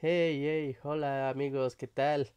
hey, 0.00 0.40
hey, 0.44 0.76
hola 0.84 1.28
amigos, 1.28 1.74
¿qué 1.74 1.88
tal? 1.88 2.30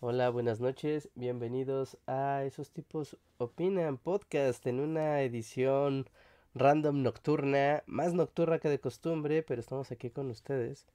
Hola, 0.00 0.30
buenas 0.30 0.60
noches, 0.60 1.10
bienvenidos 1.14 1.98
a 2.06 2.42
Esos 2.44 2.70
tipos 2.70 3.18
opinan 3.36 3.98
podcast 3.98 4.66
en 4.66 4.80
una 4.80 5.20
edición 5.20 6.08
random 6.54 7.02
nocturna, 7.02 7.82
más 7.84 8.14
nocturna 8.14 8.58
que 8.60 8.70
de 8.70 8.80
costumbre, 8.80 9.42
pero 9.42 9.60
estamos 9.60 9.90
aquí 9.92 10.08
con 10.08 10.30
ustedes, 10.30 10.86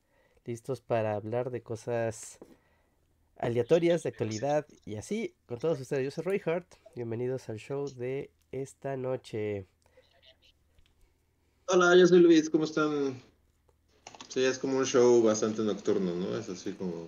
listos 0.43 0.81
para 0.81 1.13
hablar 1.13 1.51
de 1.51 1.61
cosas 1.61 2.39
aleatorias, 3.37 4.01
de 4.01 4.09
actualidad 4.09 4.65
y 4.85 4.95
así, 4.95 5.35
con 5.45 5.59
todos 5.59 5.79
ustedes. 5.79 6.03
Yo 6.03 6.09
soy 6.09 6.23
Roy 6.23 6.41
Hart, 6.43 6.67
bienvenidos 6.95 7.47
al 7.47 7.57
show 7.57 7.87
de 7.87 8.31
esta 8.51 8.97
noche. 8.97 9.67
Hola, 11.67 11.95
yo 11.95 12.07
soy 12.07 12.21
Luis, 12.21 12.49
¿cómo 12.49 12.63
están? 12.63 13.21
Sí, 14.31 14.43
es 14.43 14.57
como 14.57 14.79
un 14.79 14.85
show 14.87 15.21
bastante 15.21 15.61
nocturno, 15.61 16.15
¿no? 16.15 16.35
Es 16.35 16.49
así 16.49 16.73
como... 16.73 17.07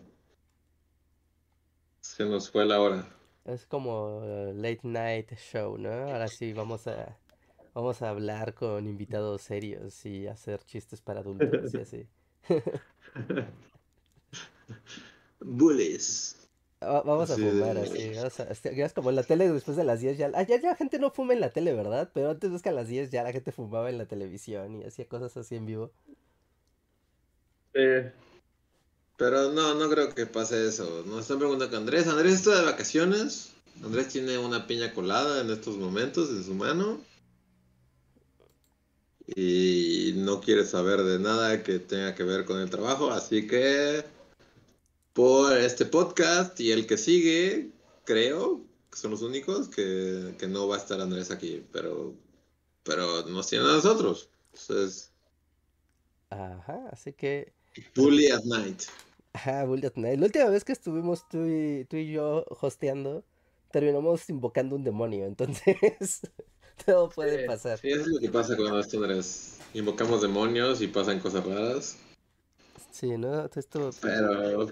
Se 2.02 2.24
nos 2.24 2.52
fue 2.52 2.66
la 2.66 2.80
hora. 2.80 3.08
Es 3.46 3.66
como 3.66 4.20
uh, 4.20 4.54
late 4.54 4.82
night 4.84 5.32
show, 5.38 5.78
¿no? 5.78 5.90
Ahora 5.92 6.30
sí 6.30 6.54
vamos 6.54 6.88
a 6.88 7.18
vamos 7.74 8.02
a 8.02 8.10
hablar 8.10 8.54
con 8.56 8.88
invitados 8.88 9.42
serios 9.44 10.06
y 10.06 10.28
hacer 10.28 10.64
chistes 10.66 11.02
para 11.02 11.22
adultos 11.22 11.76
y 11.76 11.80
así. 11.82 12.08
Bullies. 15.46 16.36
Va- 16.84 17.02
Vamos 17.04 17.30
a 17.32 17.38
de- 17.38 17.44
fumar 17.52 17.78
así. 17.78 18.14
vamos 18.16 18.40
a- 18.40 18.44
este, 18.52 18.82
es 18.84 18.94
como 18.94 19.10
en 19.10 19.16
la 19.16 19.24
tele 19.24 19.50
después 19.52 19.78
de 19.78 19.84
las 19.86 20.02
10 20.02 20.18
ya, 20.18 20.30
ya. 20.32 20.44
Ya 20.60 20.70
la 20.70 20.76
gente 20.76 21.00
no 21.00 21.12
fuma 21.12 21.34
en 21.34 21.40
la 21.42 21.50
tele, 21.52 21.74
¿verdad? 21.74 22.12
Pero 22.14 22.32
antes 22.32 22.52
es 22.52 22.62
que 22.62 22.70
a 22.70 22.72
las 22.74 22.88
10 22.90 23.10
ya 23.12 23.24
la 23.24 23.32
gente 23.32 23.52
fumaba 23.52 23.90
en 23.90 23.98
la 23.98 24.06
televisión 24.08 24.76
y 24.76 24.84
hacía 24.84 25.08
cosas 25.08 25.36
así 25.38 25.56
en 25.56 25.66
vivo. 25.66 25.92
Pero 27.74 29.52
no, 29.52 29.76
no 29.76 29.90
creo 29.90 30.14
que 30.14 30.26
pase 30.26 30.68
eso. 30.68 31.04
Nos 31.06 31.22
están 31.22 31.40
preguntando 31.40 31.70
que 31.70 31.78
Andrés. 31.78 32.08
Andrés 32.08 32.34
está 32.36 32.60
de 32.60 32.66
vacaciones. 32.66 33.54
Andrés 33.84 34.10
tiene 34.10 34.38
una 34.38 34.68
piña 34.68 34.94
colada 34.94 35.42
en 35.42 35.50
estos 35.50 35.78
momentos 35.78 36.30
en 36.30 36.44
su 36.44 36.54
mano. 36.54 37.02
Y 39.36 40.14
no 40.18 40.42
quiere 40.42 40.66
saber 40.66 41.04
de 41.04 41.18
nada 41.18 41.64
que 41.64 41.80
tenga 41.80 42.14
que 42.14 42.24
ver 42.24 42.46
con 42.46 42.60
el 42.60 42.70
trabajo. 42.70 43.12
Así 43.12 43.48
que 43.48 44.04
por 45.14 45.58
este 45.58 45.86
podcast 45.86 46.60
y 46.60 46.72
el 46.72 46.86
que 46.86 46.98
sigue, 46.98 47.72
creo 48.04 48.62
que 48.92 48.98
son 48.98 49.12
los 49.12 49.22
únicos 49.22 49.70
que, 49.70 50.36
que 50.38 50.48
no 50.48 50.68
va 50.68 50.76
a 50.76 50.80
estar 50.80 51.00
Andrés 51.00 51.32
aquí. 51.32 51.66
Pero, 51.72 52.14
pero 52.84 53.24
nos 53.28 53.48
tiene 53.48 53.66
a 53.66 53.74
nosotros. 53.74 54.30
Entonces, 54.52 55.14
Ajá, 56.34 56.90
así 56.92 57.14
que. 57.14 57.54
Bully 57.96 58.32
at 58.32 58.44
Night. 58.46 58.84
Ajá, 59.34 59.66
Bully 59.66 59.86
at 59.88 59.96
Night. 59.96 60.20
La 60.20 60.26
última 60.28 60.46
vez 60.50 60.64
que 60.64 60.72
estuvimos 60.74 61.28
tú 61.28 61.46
y, 61.48 61.86
tú 61.86 61.98
y 61.98 62.12
yo 62.12 62.46
hosteando, 62.62 63.26
terminamos 63.72 64.30
invocando 64.30 64.76
un 64.76 64.84
demonio. 64.84 65.26
Entonces, 65.26 66.22
todo 66.86 67.10
puede 67.10 67.40
Sí, 67.40 67.46
pasar. 67.46 67.80
Sí, 67.80 67.90
eso 67.90 68.02
es 68.02 68.08
lo 68.08 68.20
que 68.20 68.30
pasa 68.30 68.56
cuando 68.56 68.80
esto 68.80 68.98
Andrés. 68.98 69.60
Invocamos 69.74 70.22
demonios 70.22 70.82
y 70.82 70.88
pasan 70.88 71.20
cosas 71.20 71.46
raras. 71.46 71.98
Sí, 72.92 73.18
¿no? 73.18 73.46
Esto 73.56 73.90
Pero 74.02 74.68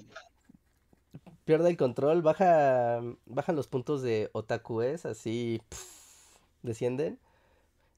pierde 1.46 1.70
el 1.70 1.78
control, 1.78 2.22
baja, 2.22 3.02
bajan 3.26 3.56
los 3.56 3.68
puntos 3.68 4.02
de 4.02 4.30
otakues, 4.34 5.06
así 5.06 5.62
pf, 5.70 5.84
descienden. 6.64 7.20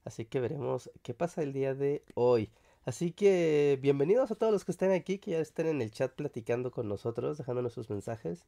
Así 0.06 0.25
que 0.25 0.40
veremos 0.42 0.92
qué 1.03 1.13
pasa 1.13 1.44
el 1.44 1.53
día 1.53 1.75
de 1.75 2.03
hoy. 2.16 2.52
Así 2.85 3.11
que 3.11 3.79
bienvenidos 3.81 4.29
a 4.31 4.35
todos 4.35 4.51
los 4.51 4.66
que 4.66 4.73
estén 4.73 4.91
aquí, 4.91 5.17
que 5.17 5.31
ya 5.31 5.39
estén 5.39 5.67
en 5.67 5.81
el 5.81 5.91
chat 5.91 6.11
platicando 6.11 6.69
con 6.69 6.89
nosotros, 6.89 7.38
dejándonos 7.38 7.71
sus 7.71 7.89
mensajes. 7.89 8.45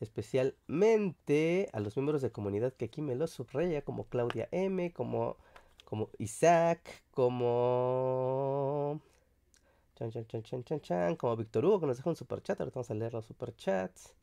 Especialmente 0.00 1.68
a 1.74 1.80
los 1.80 1.94
miembros 1.96 2.22
de 2.22 2.32
comunidad 2.32 2.72
que 2.72 2.86
aquí 2.86 3.02
me 3.02 3.14
los 3.14 3.32
subraya, 3.32 3.82
como 3.82 4.04
Claudia 4.04 4.48
M, 4.50 4.92
como, 4.92 5.36
como 5.84 6.08
Isaac, 6.18 6.80
como... 7.10 9.02
Chan, 9.96 10.10
chan, 10.10 10.26
chan, 10.26 10.42
chan, 10.42 10.64
chan, 10.64 10.80
chan, 10.80 11.16
como 11.16 11.36
Víctor 11.36 11.66
Hugo, 11.66 11.80
que 11.80 11.86
nos 11.86 11.98
deja 11.98 12.08
un 12.08 12.16
super 12.16 12.42
chat. 12.42 12.58
Ahorita 12.58 12.76
vamos 12.76 12.90
a 12.90 12.94
leer 12.94 13.12
los 13.12 13.26
super 13.26 13.54
chats. 13.56 14.14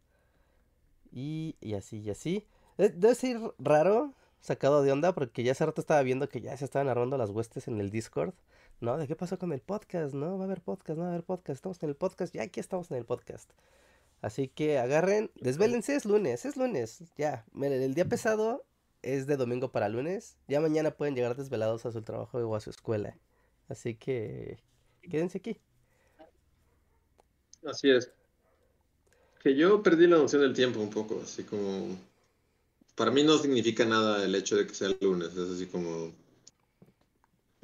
Y, 1.11 1.55
y 1.61 1.75
así, 1.75 1.99
y 1.99 2.09
así. 2.09 2.47
Eh, 2.79 2.89
Debe 2.89 3.13
ser 3.13 3.39
raro, 3.59 4.13
sacado 4.41 4.81
de 4.81 4.91
onda, 4.91 5.13
porque 5.13 5.43
ya 5.43 5.51
hace 5.51 5.63
rato 5.65 5.81
estaba 5.81 6.01
viendo 6.01 6.27
que 6.27 6.41
ya 6.41 6.57
se 6.57 6.65
estaban 6.65 6.89
armando 6.89 7.17
las 7.19 7.29
huestes 7.29 7.67
en 7.67 7.79
el 7.79 7.91
Discord. 7.91 8.33
¿No? 8.83 8.97
¿De 8.97 9.07
qué 9.07 9.16
pasó 9.16 9.39
con 9.39 9.53
el 9.53 9.61
podcast? 9.61 10.13
No, 10.13 10.38
va 10.38 10.44
a 10.44 10.45
haber 10.45 10.59
podcast, 10.59 10.97
no 10.97 11.03
va 11.03 11.05
a 11.05 11.13
haber 11.13 11.23
podcast. 11.23 11.55
Estamos 11.55 11.81
en 11.81 11.88
el 11.88 11.95
podcast, 11.95 12.35
ya 12.35 12.44
aquí 12.44 12.59
estamos 12.59 12.91
en 12.91 12.97
el 12.97 13.05
podcast. 13.05 13.49
Así 14.21 14.49
que 14.49 14.77
agarren, 14.77 15.31
desvélense, 15.35 15.95
es 15.95 16.03
lunes, 16.03 16.44
es 16.44 16.57
lunes. 16.57 17.01
Ya, 17.17 17.45
miren, 17.53 17.81
el 17.81 17.94
día 17.94 18.03
pesado 18.03 18.66
es 19.01 19.25
de 19.25 19.38
domingo 19.38 19.71
para 19.71 19.88
lunes. 19.88 20.35
Ya 20.49 20.59
mañana 20.59 20.91
pueden 20.91 21.16
llegar 21.16 21.38
desvelados 21.38 21.85
a 21.85 21.94
su 21.94 22.01
trabajo 22.01 22.39
o 22.39 22.55
a 22.57 22.59
su 22.59 22.71
escuela. 22.71 23.16
Así 23.69 23.95
que 23.95 24.59
quédense 25.09 25.38
aquí. 25.38 25.61
así 27.65 27.89
es. 27.89 28.11
Que 29.41 29.55
yo 29.55 29.81
perdí 29.81 30.07
la 30.07 30.17
noción 30.17 30.41
del 30.41 30.53
tiempo 30.53 30.81
un 30.81 30.89
poco, 30.89 31.21
así 31.23 31.44
como... 31.44 31.97
Para 32.95 33.11
mí 33.11 33.23
no 33.23 33.38
significa 33.38 33.85
nada 33.85 34.25
el 34.25 34.35
hecho 34.35 34.57
de 34.57 34.67
que 34.67 34.75
sea 34.75 34.89
el 34.89 34.97
lunes, 35.00 35.29
es 35.29 35.51
así 35.51 35.67
como... 35.67 36.11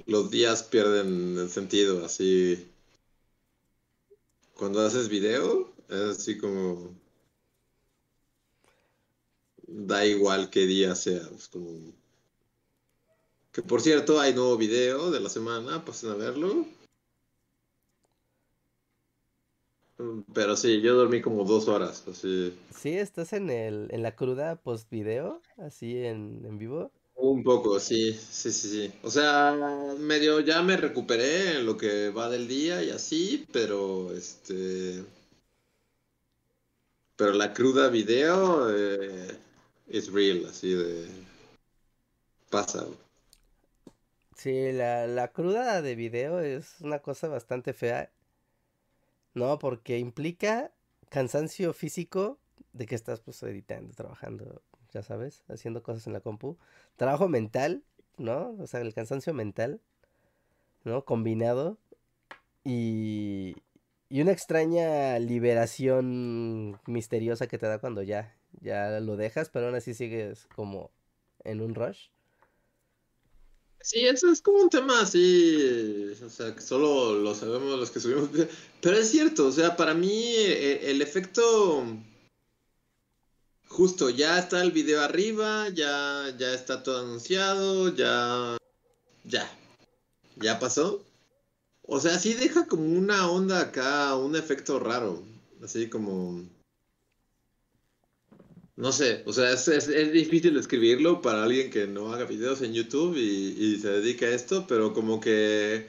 Los 0.09 0.31
días 0.31 0.64
pierden 0.64 1.38
el 1.38 1.50
sentido, 1.52 2.03
así... 2.03 2.68
Cuando 4.56 4.81
haces 4.81 5.08
video, 5.08 5.72
es 5.88 6.18
así 6.18 6.36
como... 6.40 6.96
Da 9.68 10.08
igual 10.08 10.50
qué 10.50 10.66
día 10.66 10.96
sea, 10.96 11.22
es 11.38 11.48
como... 11.48 11.94
Que 13.52 13.62
por 13.62 13.81
cierto, 13.81 14.19
hay 14.19 14.34
nuevo 14.34 14.58
video 14.58 15.12
de 15.12 15.19
la 15.19 15.30
semana, 15.30 15.86
pasen 15.86 16.09
a 16.09 16.16
verlo. 16.16 16.66
Pero 20.34 20.56
sí, 20.56 20.81
yo 20.81 20.96
dormí 20.96 21.22
como 21.22 21.44
dos 21.44 21.68
horas, 21.68 22.03
así. 22.08 22.58
Sí, 22.75 22.98
estás 22.98 23.31
en 23.34 23.52
el, 23.52 23.90
en 23.92 24.02
la 24.02 24.16
cruda 24.16 24.56
post 24.56 24.90
video, 24.90 25.44
así 25.58 25.98
en, 25.98 26.44
en 26.46 26.58
vivo. 26.58 26.92
Un 27.22 27.44
poco, 27.44 27.80
sí, 27.81 28.13
sí, 28.13 28.52
sí, 28.52 28.69
sí. 28.69 28.94
O 29.03 29.12
sea, 29.12 29.53
medio 30.00 30.40
ya 30.40 30.62
me 30.62 30.78
recuperé 30.78 31.57
en 31.57 31.66
lo 31.66 31.75
que 31.75 32.09
va 32.12 32.30
del 32.30 32.47
día 32.47 32.81
y 32.81 32.91
así, 32.91 33.46
pero 33.52 34.13
este... 34.13 35.03
Pero 37.18 37.34
la 37.34 37.53
cruda 37.53 37.90
video 37.90 38.74
eh, 38.74 39.38
es 39.90 40.13
real, 40.13 40.46
así 40.50 40.74
de... 40.74 41.07
Pasa. 42.50 42.88
Sí, 44.38 44.72
la, 44.72 45.06
la 45.06 45.28
cruda 45.34 45.81
de 45.81 45.96
video 45.96 46.40
es 46.40 46.80
una 46.80 47.00
cosa 47.00 47.28
bastante 47.28 47.74
fea. 47.74 48.09
No, 49.34 49.59
porque 49.59 50.00
implica 50.00 50.71
cansancio 51.10 51.74
físico 51.74 52.39
de 52.71 52.86
que 52.86 52.95
estás 52.95 53.19
pues 53.19 53.44
editando, 53.44 53.94
trabajando, 53.94 54.62
ya 54.94 55.03
sabes, 55.03 55.44
haciendo 55.47 55.83
cosas 55.83 56.07
en 56.07 56.13
la 56.13 56.21
compu. 56.21 56.57
Trabajo 56.95 57.27
mental, 57.30 57.83
¿no? 58.18 58.56
O 58.59 58.68
sea, 58.68 58.81
el 58.81 58.94
cansancio 58.94 59.33
mental, 59.33 59.81
¿no? 60.83 61.06
Combinado. 61.06 61.77
Y, 62.63 63.56
y 64.09 64.21
una 64.21 64.31
extraña 64.31 65.19
liberación 65.19 66.80
misteriosa 66.86 67.47
que 67.47 67.57
te 67.57 67.68
da 67.68 67.80
cuando 67.80 68.03
ya, 68.03 68.36
ya 68.62 69.00
lo 69.00 69.18
dejas, 69.18 69.50
pero 69.50 69.68
aún 69.68 69.75
así 69.75 69.94
sigues 69.94 70.47
como 70.56 70.92
en 71.44 71.62
un 71.62 71.75
rush. 71.75 72.09
Sí, 73.81 74.06
eso 74.06 74.30
es 74.30 74.42
como 74.42 74.62
un 74.62 74.69
tema 74.69 75.01
así, 75.01 76.12
o 76.21 76.30
sea, 76.30 76.53
que 76.53 76.62
solo 76.62 77.13
lo 77.13 77.33
sabemos 77.33 77.80
los 77.80 77.92
que 77.92 78.01
subimos. 78.01 78.30
Pero 78.81 78.97
es 78.97 79.09
cierto, 79.09 79.47
o 79.47 79.51
sea, 79.51 79.77
para 79.77 79.94
mí 79.94 80.12
eh, 80.12 80.92
el 80.92 81.01
efecto 81.01 81.85
justo, 83.69 84.10
ya 84.10 84.39
está 84.39 84.62
el 84.62 84.71
video 84.71 85.01
arriba, 85.01 85.69
ya, 85.69 86.36
ya 86.38 86.54
está 86.54 86.83
todo 86.83 87.00
anunciado, 87.00 87.95
ya, 87.95 88.57
ya, 89.24 89.50
ya 90.36 90.60
pasó. 90.60 91.04
O 91.83 92.00
sea, 92.00 92.19
sí 92.19 92.33
deja 92.33 92.68
como 92.68 92.83
una 92.83 93.30
onda 93.31 93.62
acá, 93.62 94.16
un 94.16 94.36
efecto 94.36 94.80
raro. 94.80 95.24
así 95.63 95.89
como... 95.89 96.44
No 98.75 98.92
sé, 98.94 99.24
o 99.25 99.33
sea, 99.33 99.51
es, 99.51 99.68
es, 99.68 99.89
es 99.89 100.13
difícil 100.13 100.54
describirlo 100.54 101.21
para 101.21 101.44
alguien 101.44 101.69
que 101.69 101.86
no 101.86 102.13
haga 102.13 102.24
videos 102.25 102.62
en 102.62 102.74
YouTube 102.74 103.18
y, 103.18 103.56
y 103.57 103.80
se 103.80 103.89
dedica 103.89 104.25
a 104.27 104.30
esto, 104.30 104.66
pero 104.68 104.94
como 104.94 105.19
que 105.19 105.88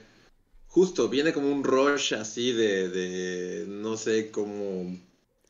justo 0.67 1.09
viene 1.09 1.33
como 1.33 1.53
un 1.53 1.63
rush 1.63 2.15
así 2.15 2.53
de, 2.53 2.89
de 2.89 3.67
no 3.69 3.97
sé 3.97 4.31
cómo 4.33 4.97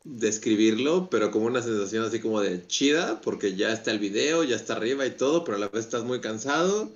describirlo, 0.04 1.08
pero 1.10 1.30
como 1.30 1.46
una 1.46 1.62
sensación 1.62 2.04
así 2.04 2.20
como 2.20 2.40
de 2.40 2.66
chida, 2.66 3.20
porque 3.20 3.54
ya 3.56 3.72
está 3.72 3.90
el 3.90 3.98
video, 3.98 4.44
ya 4.44 4.56
está 4.56 4.74
arriba 4.74 5.06
y 5.06 5.10
todo, 5.10 5.44
pero 5.44 5.56
a 5.56 5.60
la 5.60 5.68
vez 5.68 5.84
estás 5.84 6.04
muy 6.04 6.20
cansado 6.20 6.90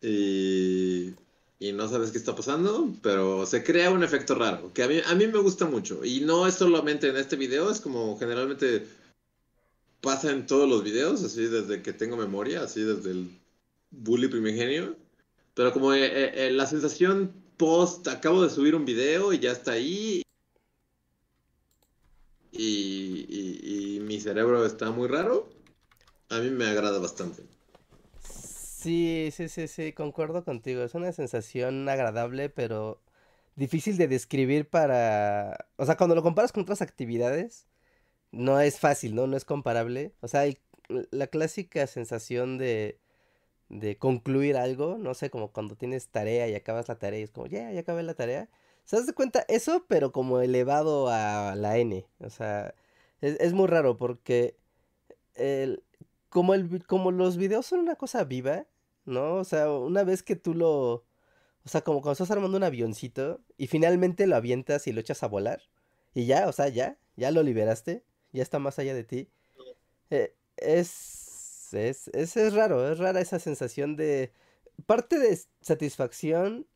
y, 0.00 1.14
y 1.58 1.72
no 1.72 1.88
sabes 1.88 2.10
qué 2.10 2.18
está 2.18 2.34
pasando, 2.34 2.92
pero 3.02 3.46
se 3.46 3.64
crea 3.64 3.90
un 3.90 4.02
efecto 4.02 4.34
raro, 4.34 4.72
que 4.72 4.82
a 4.82 4.88
mí, 4.88 5.00
a 5.04 5.14
mí 5.14 5.26
me 5.26 5.38
gusta 5.38 5.66
mucho. 5.66 6.04
Y 6.04 6.20
no 6.20 6.46
es 6.46 6.54
solamente 6.54 7.08
en 7.08 7.16
este 7.16 7.36
video, 7.36 7.70
es 7.70 7.80
como 7.80 8.18
generalmente 8.18 8.86
pasa 10.00 10.30
en 10.30 10.46
todos 10.46 10.68
los 10.68 10.84
videos, 10.84 11.24
así 11.24 11.46
desde 11.46 11.82
que 11.82 11.92
tengo 11.92 12.16
memoria, 12.16 12.62
así 12.62 12.82
desde 12.82 13.10
el 13.10 13.30
bully 13.90 14.28
primigenio. 14.28 14.96
Pero 15.54 15.72
como 15.72 15.94
eh, 15.94 16.04
eh, 16.04 16.32
eh, 16.34 16.50
la 16.50 16.66
sensación 16.66 17.32
post, 17.56 18.06
acabo 18.08 18.42
de 18.42 18.50
subir 18.50 18.74
un 18.74 18.84
video 18.84 19.32
y 19.32 19.38
ya 19.38 19.52
está 19.52 19.72
ahí. 19.72 20.23
Y, 22.56 24.00
mi 24.02 24.20
cerebro 24.20 24.64
está 24.64 24.90
muy 24.90 25.08
raro. 25.08 25.48
A 26.30 26.38
mí 26.38 26.50
me 26.50 26.66
agrada 26.66 26.98
bastante. 26.98 27.42
Sí, 28.20 29.30
sí, 29.32 29.48
sí, 29.48 29.66
sí, 29.66 29.92
concuerdo 29.92 30.44
contigo. 30.44 30.82
Es 30.82 30.94
una 30.94 31.12
sensación 31.12 31.88
agradable, 31.88 32.50
pero 32.50 33.00
difícil 33.56 33.96
de 33.96 34.08
describir 34.08 34.68
para... 34.68 35.68
O 35.76 35.86
sea, 35.86 35.96
cuando 35.96 36.14
lo 36.14 36.22
comparas 36.22 36.52
con 36.52 36.62
otras 36.62 36.82
actividades, 36.82 37.66
no 38.30 38.60
es 38.60 38.78
fácil, 38.78 39.14
¿no? 39.14 39.26
No 39.26 39.36
es 39.36 39.44
comparable. 39.44 40.12
O 40.20 40.28
sea, 40.28 40.44
la 40.88 41.26
clásica 41.28 41.86
sensación 41.86 42.58
de, 42.58 43.00
de 43.68 43.98
concluir 43.98 44.56
algo, 44.56 44.98
no 44.98 45.14
sé, 45.14 45.30
como 45.30 45.52
cuando 45.52 45.76
tienes 45.76 46.08
tarea 46.08 46.48
y 46.48 46.54
acabas 46.54 46.88
la 46.88 46.98
tarea 46.98 47.20
y 47.20 47.24
es 47.24 47.30
como, 47.30 47.46
ya, 47.46 47.70
ya 47.72 47.80
acabé 47.80 48.02
la 48.02 48.14
tarea. 48.14 48.48
¿Se 48.84 48.96
das 48.96 49.10
cuenta? 49.12 49.44
Eso, 49.48 49.84
pero 49.88 50.12
como 50.12 50.40
elevado 50.40 51.08
a 51.08 51.54
la 51.56 51.78
N. 51.78 52.06
O 52.20 52.30
sea, 52.30 52.74
es, 53.20 53.38
es 53.40 53.52
muy 53.52 53.66
raro 53.66 53.96
porque 53.96 54.56
el, 55.34 55.82
como, 56.28 56.54
el, 56.54 56.84
como 56.86 57.10
los 57.10 57.36
videos 57.36 57.66
son 57.66 57.80
una 57.80 57.96
cosa 57.96 58.24
viva, 58.24 58.66
¿no? 59.04 59.36
O 59.36 59.44
sea, 59.44 59.70
una 59.70 60.04
vez 60.04 60.22
que 60.22 60.36
tú 60.36 60.54
lo... 60.54 61.04
O 61.64 61.68
sea, 61.68 61.80
como 61.82 62.02
cuando 62.02 62.12
estás 62.12 62.30
armando 62.30 62.58
un 62.58 62.64
avioncito 62.64 63.40
y 63.56 63.68
finalmente 63.68 64.26
lo 64.26 64.36
avientas 64.36 64.86
y 64.86 64.92
lo 64.92 65.00
echas 65.00 65.22
a 65.22 65.28
volar. 65.28 65.62
Y 66.12 66.26
ya, 66.26 66.46
o 66.48 66.52
sea, 66.52 66.68
ya, 66.68 66.98
ya 67.16 67.30
lo 67.30 67.42
liberaste, 67.42 68.04
ya 68.32 68.42
está 68.42 68.58
más 68.58 68.78
allá 68.78 68.94
de 68.94 69.04
ti. 69.04 69.30
Eh, 70.10 70.34
es, 70.58 71.72
es, 71.72 72.08
es, 72.08 72.36
es 72.36 72.52
raro, 72.52 72.90
es 72.90 72.98
rara 72.98 73.20
esa 73.20 73.38
sensación 73.38 73.96
de... 73.96 74.32
Parte 74.86 75.18
de 75.18 75.38
satisfacción, 75.60 76.66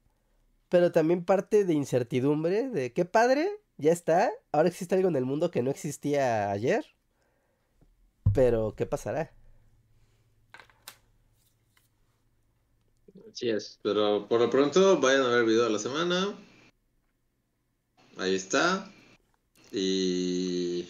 pero 0.68 0.92
también 0.92 1.24
parte 1.24 1.64
de 1.64 1.74
incertidumbre, 1.74 2.68
de 2.68 2.92
qué 2.92 3.04
padre, 3.04 3.50
ya 3.76 3.92
está, 3.92 4.30
ahora 4.52 4.68
existe 4.68 4.94
algo 4.94 5.08
en 5.08 5.16
el 5.16 5.24
mundo 5.24 5.50
que 5.50 5.62
no 5.62 5.70
existía 5.70 6.50
ayer, 6.50 6.84
pero 8.34 8.74
¿qué 8.76 8.86
pasará? 8.86 9.32
Así 13.32 13.50
es, 13.50 13.78
pero 13.82 14.26
por 14.28 14.40
lo 14.40 14.50
pronto 14.50 14.98
vayan 15.00 15.22
a 15.22 15.28
ver 15.28 15.38
el 15.40 15.46
video 15.46 15.64
de 15.64 15.70
la 15.70 15.78
semana. 15.78 16.34
Ahí 18.16 18.34
está. 18.34 18.90
Y 19.70 20.88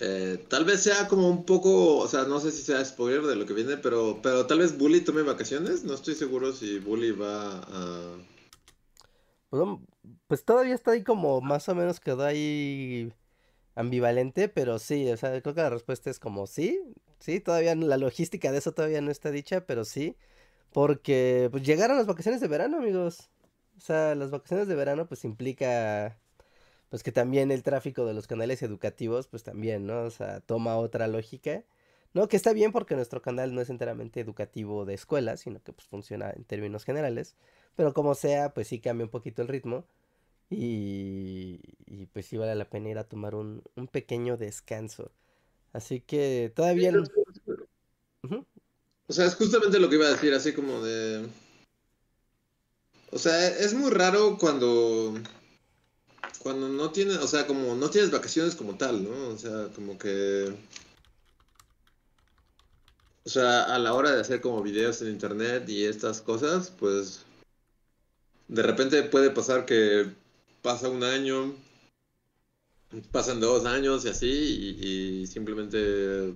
eh, 0.00 0.44
tal 0.48 0.64
vez 0.64 0.82
sea 0.82 1.06
como 1.08 1.28
un 1.28 1.44
poco, 1.44 1.98
o 1.98 2.08
sea, 2.08 2.24
no 2.24 2.40
sé 2.40 2.50
si 2.50 2.62
sea 2.62 2.84
spoiler 2.84 3.22
de 3.22 3.36
lo 3.36 3.46
que 3.46 3.52
viene, 3.52 3.76
pero, 3.76 4.20
pero 4.22 4.46
tal 4.46 4.58
vez 4.58 4.76
Bully 4.76 5.02
tome 5.02 5.22
vacaciones. 5.22 5.84
No 5.84 5.94
estoy 5.94 6.14
seguro 6.14 6.52
si 6.52 6.78
Bully 6.80 7.12
va 7.12 7.60
a... 7.60 8.16
Pues, 9.54 9.78
pues 10.26 10.44
todavía 10.44 10.74
está 10.74 10.92
ahí 10.92 11.04
como 11.04 11.40
más 11.40 11.68
o 11.68 11.74
menos 11.76 12.00
quedó 12.00 12.24
ahí 12.24 13.12
ambivalente, 13.76 14.48
pero 14.48 14.78
sí, 14.80 15.08
o 15.12 15.16
sea, 15.16 15.40
creo 15.42 15.54
que 15.54 15.62
la 15.62 15.70
respuesta 15.70 16.10
es 16.10 16.18
como 16.18 16.46
sí, 16.48 16.80
sí, 17.20 17.38
todavía 17.40 17.74
la 17.76 17.96
logística 17.96 18.50
de 18.52 18.58
eso 18.58 18.72
todavía 18.72 19.00
no 19.00 19.10
está 19.12 19.30
dicha, 19.30 19.64
pero 19.66 19.84
sí. 19.84 20.16
Porque 20.72 21.48
pues 21.52 21.64
llegaron 21.64 21.96
las 21.98 22.06
vacaciones 22.06 22.40
de 22.40 22.48
verano, 22.48 22.78
amigos. 22.78 23.30
O 23.78 23.80
sea, 23.80 24.14
las 24.16 24.30
vacaciones 24.32 24.68
de 24.68 24.74
verano 24.76 25.06
pues 25.08 25.24
implica 25.24 26.18
pues 26.90 27.02
que 27.04 27.12
también 27.12 27.50
el 27.52 27.62
tráfico 27.62 28.06
de 28.06 28.14
los 28.14 28.26
canales 28.26 28.62
educativos 28.62 29.28
pues 29.28 29.44
también, 29.44 29.86
¿no? 29.86 30.02
O 30.04 30.10
sea, 30.10 30.40
toma 30.40 30.76
otra 30.78 31.08
lógica. 31.08 31.64
No, 32.14 32.28
que 32.28 32.36
está 32.36 32.52
bien 32.52 32.72
porque 32.72 32.96
nuestro 32.96 33.22
canal 33.22 33.54
no 33.54 33.60
es 33.60 33.70
enteramente 33.70 34.20
educativo 34.20 34.84
de 34.84 34.94
escuela, 34.94 35.36
sino 35.36 35.62
que 35.62 35.72
pues 35.72 35.86
funciona 35.88 36.30
en 36.30 36.44
términos 36.44 36.84
generales. 36.84 37.36
Pero 37.76 37.92
como 37.92 38.14
sea, 38.14 38.54
pues 38.54 38.68
sí 38.68 38.80
cambia 38.80 39.04
un 39.04 39.10
poquito 39.10 39.42
el 39.42 39.48
ritmo. 39.48 39.84
Y, 40.50 41.60
y 41.86 42.06
pues 42.06 42.26
sí 42.26 42.36
vale 42.36 42.54
la 42.54 42.68
pena 42.68 42.90
ir 42.90 42.98
a 42.98 43.08
tomar 43.08 43.34
un, 43.34 43.62
un 43.76 43.88
pequeño 43.88 44.36
descanso. 44.36 45.10
Así 45.72 46.00
que 46.00 46.52
todavía... 46.54 46.92
Sí, 46.92 46.98
uh 46.98 48.28
-huh. 48.28 48.44
O 49.06 49.12
sea, 49.12 49.26
es 49.26 49.34
justamente 49.34 49.80
lo 49.80 49.88
que 49.88 49.96
iba 49.96 50.06
a 50.06 50.12
decir, 50.12 50.32
así 50.32 50.52
como 50.52 50.80
de... 50.82 51.26
O 53.10 53.18
sea, 53.18 53.48
es 53.48 53.74
muy 53.74 53.90
raro 53.90 54.38
cuando... 54.38 55.14
Cuando 56.38 56.68
no 56.68 56.90
tienes, 56.90 57.18
o 57.18 57.26
sea, 57.26 57.46
como 57.46 57.74
no 57.74 57.90
tienes 57.90 58.10
vacaciones 58.10 58.54
como 58.54 58.76
tal, 58.76 59.02
¿no? 59.02 59.28
O 59.28 59.38
sea, 59.38 59.68
como 59.74 59.98
que... 59.98 60.54
O 63.24 63.28
sea, 63.30 63.64
a 63.74 63.78
la 63.78 63.94
hora 63.94 64.12
de 64.12 64.20
hacer 64.20 64.40
como 64.42 64.62
videos 64.62 65.00
en 65.00 65.08
internet 65.08 65.68
y 65.68 65.84
estas 65.84 66.20
cosas, 66.20 66.70
pues... 66.70 67.23
De 68.48 68.62
repente 68.62 69.02
puede 69.04 69.30
pasar 69.30 69.66
que 69.66 70.06
pasa 70.62 70.88
un 70.88 71.02
año, 71.02 71.54
pasan 73.10 73.40
dos 73.40 73.64
años 73.66 74.04
y 74.04 74.08
así, 74.08 74.26
y, 74.80 75.22
y 75.22 75.26
simplemente 75.26 76.34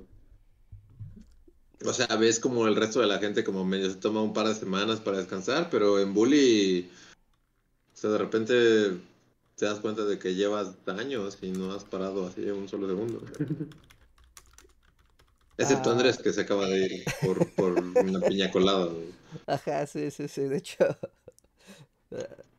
o 1.85 1.93
sea, 1.93 2.09
ves 2.17 2.41
como 2.41 2.67
el 2.67 2.75
resto 2.77 3.01
de 3.01 3.07
la 3.07 3.19
gente 3.19 3.45
como 3.45 3.65
medio 3.65 3.89
se 3.91 3.97
toma 3.97 4.23
un 4.23 4.33
par 4.33 4.49
de 4.49 4.55
semanas 4.55 5.01
para 5.01 5.19
descansar, 5.19 5.69
pero 5.71 6.01
en 6.01 6.13
Bully, 6.13 6.91
o 7.95 7.97
sea, 7.97 8.11
de 8.11 8.19
repente 8.19 8.55
te 9.57 9.65
das 9.65 9.79
cuenta 9.79 10.05
de 10.05 10.19
que 10.19 10.35
llevas 10.35 10.75
años 10.87 11.39
y 11.41 11.51
no 11.51 11.73
has 11.73 11.85
parado 11.85 12.27
así 12.27 12.43
un 12.51 12.69
solo 12.69 12.89
segundo. 12.89 13.23
Excepto 15.57 15.91
ah. 15.91 15.93
Andrés, 15.93 16.19
que 16.19 16.33
se 16.33 16.43
acaba 16.43 16.67
de 16.67 16.87
ir 16.87 17.05
por, 17.25 17.49
por 17.55 17.73
una 17.73 18.21
piña 18.21 18.51
colada. 18.51 18.89
Ajá, 19.47 19.87
sí, 19.87 20.11
sí, 20.11 20.29
sí. 20.29 20.43
De 20.43 20.59
hecho, 20.59 20.77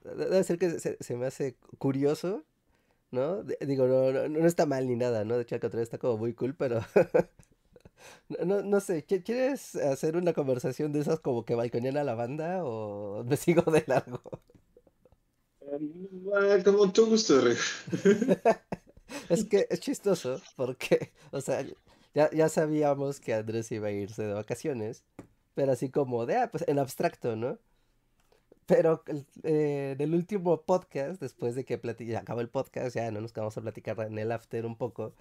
debe 0.04 0.44
ser 0.44 0.58
que 0.60 0.80
se, 0.80 0.98
se 1.00 1.16
me 1.18 1.26
hace 1.28 1.56
curioso, 1.78 2.44
¿no? 3.12 3.44
Digo, 3.44 3.88
no, 3.88 4.12
no, 4.12 4.30
no, 4.30 4.48
está 4.48 4.66
mal 4.66 4.88
ni 4.88 4.96
nada, 4.98 5.26
¿no? 5.26 5.38
De 5.38 5.44
hecho, 5.44 5.56
otra 5.58 5.72
vez 5.72 5.84
está 5.84 5.98
como 6.00 6.18
muy 6.18 6.34
cool, 6.34 6.56
pero 6.56 6.82
No, 8.46 8.62
no 8.62 8.80
sé, 8.80 9.04
¿quieres 9.06 9.76
hacer 9.76 10.16
una 10.18 10.34
conversación 10.34 10.92
de 10.94 11.00
esas 11.02 11.20
como 11.20 11.46
que 11.46 11.56
balconean 11.56 11.98
a 11.98 12.04
la 12.04 12.16
banda 12.16 12.64
o 12.64 13.24
me 13.28 13.38
sigo 13.38 13.64
de 13.72 13.84
largo? 13.88 14.22
Como 16.64 16.92
tu 16.92 17.06
gusto, 17.08 17.42
Es 19.30 19.46
que 19.46 19.68
es 19.70 19.80
chistoso 19.80 20.42
porque, 20.56 21.12
o 21.32 21.42
sea, 21.42 21.66
ya, 22.14 22.30
ya 22.32 22.50
sabíamos 22.50 23.20
que 23.20 23.34
Andrés 23.34 23.72
iba 23.72 23.88
a 23.88 23.92
irse 23.92 24.24
de 24.24 24.34
vacaciones, 24.34 25.04
pero 25.56 25.72
así 25.72 25.90
como 25.90 26.26
de, 26.26 26.38
ah, 26.38 26.52
pues 26.52 26.66
en 26.68 26.80
abstracto, 26.80 27.36
¿no? 27.36 27.60
Pero 28.70 29.04
eh, 29.42 29.96
en 29.98 30.02
el 30.02 30.14
último 30.14 30.62
podcast, 30.62 31.20
después 31.20 31.56
de 31.56 31.66
que 31.66 31.82
acabó 32.16 32.42
el 32.42 32.50
podcast, 32.50 32.96
ya 32.96 33.10
no 33.10 33.20
nos 33.20 33.34
quedamos 33.34 33.58
a 33.58 33.62
platicar 33.62 34.00
en 34.02 34.20
el 34.20 34.32
after 34.32 34.64
un 34.68 34.78
poco, 34.78 35.16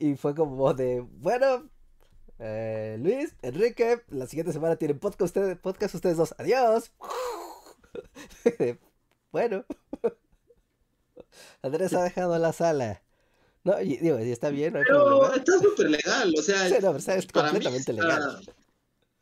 y 0.00 0.16
fue 0.16 0.34
como 0.34 0.74
de, 0.74 1.00
bueno, 1.00 1.70
eh, 2.40 2.96
Luis, 3.00 3.36
Enrique, 3.42 4.02
la 4.08 4.26
siguiente 4.26 4.52
semana 4.52 4.74
tienen 4.74 4.98
podcast 4.98 5.22
ustedes, 5.22 5.56
podcast 5.58 5.94
ustedes 5.94 6.16
dos. 6.16 6.34
Adiós. 6.38 6.90
bueno. 9.32 9.64
Andrés 11.62 11.92
ha 11.92 12.02
dejado 12.02 12.36
la 12.38 12.52
sala. 12.52 13.02
No, 13.62 13.80
y, 13.80 13.96
digo, 13.98 14.18
y 14.18 14.32
está 14.32 14.50
bien, 14.50 14.72
no 14.72 14.80
hay 14.80 14.84
pero 14.88 15.04
problema. 15.04 15.36
está 15.36 15.58
súper 15.60 15.90
legal, 15.90 16.34
o 16.36 16.42
sea, 16.42 16.68
sí, 16.68 16.74
no, 16.80 16.90
o 16.90 17.00
sea 17.00 17.14
es 17.14 17.26
completamente 17.26 17.92
está, 17.92 17.92
legal. 17.92 18.54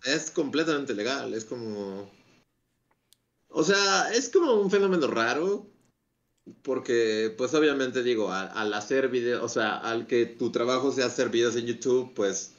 Es 0.05 0.31
completamente 0.31 0.95
legal, 0.95 1.35
es 1.35 1.45
como... 1.45 2.16
O 3.59 3.65
sea, 3.65 4.13
es 4.13 4.29
como 4.29 4.53
un 4.61 4.71
fenómeno 4.71 5.07
raro, 5.07 5.67
porque 6.61 7.35
pues 7.39 7.55
obviamente 7.55 8.03
digo, 8.03 8.31
al, 8.31 8.51
al 8.53 8.75
hacer 8.75 9.09
videos, 9.09 9.43
o 9.43 9.49
sea, 9.49 9.79
al 9.79 10.07
que 10.07 10.27
tu 10.27 10.53
trabajo 10.53 10.93
sea 10.93 11.07
hacer 11.07 11.31
videos 11.31 11.57
en 11.57 11.65
YouTube, 11.65 12.13
pues 12.13 12.53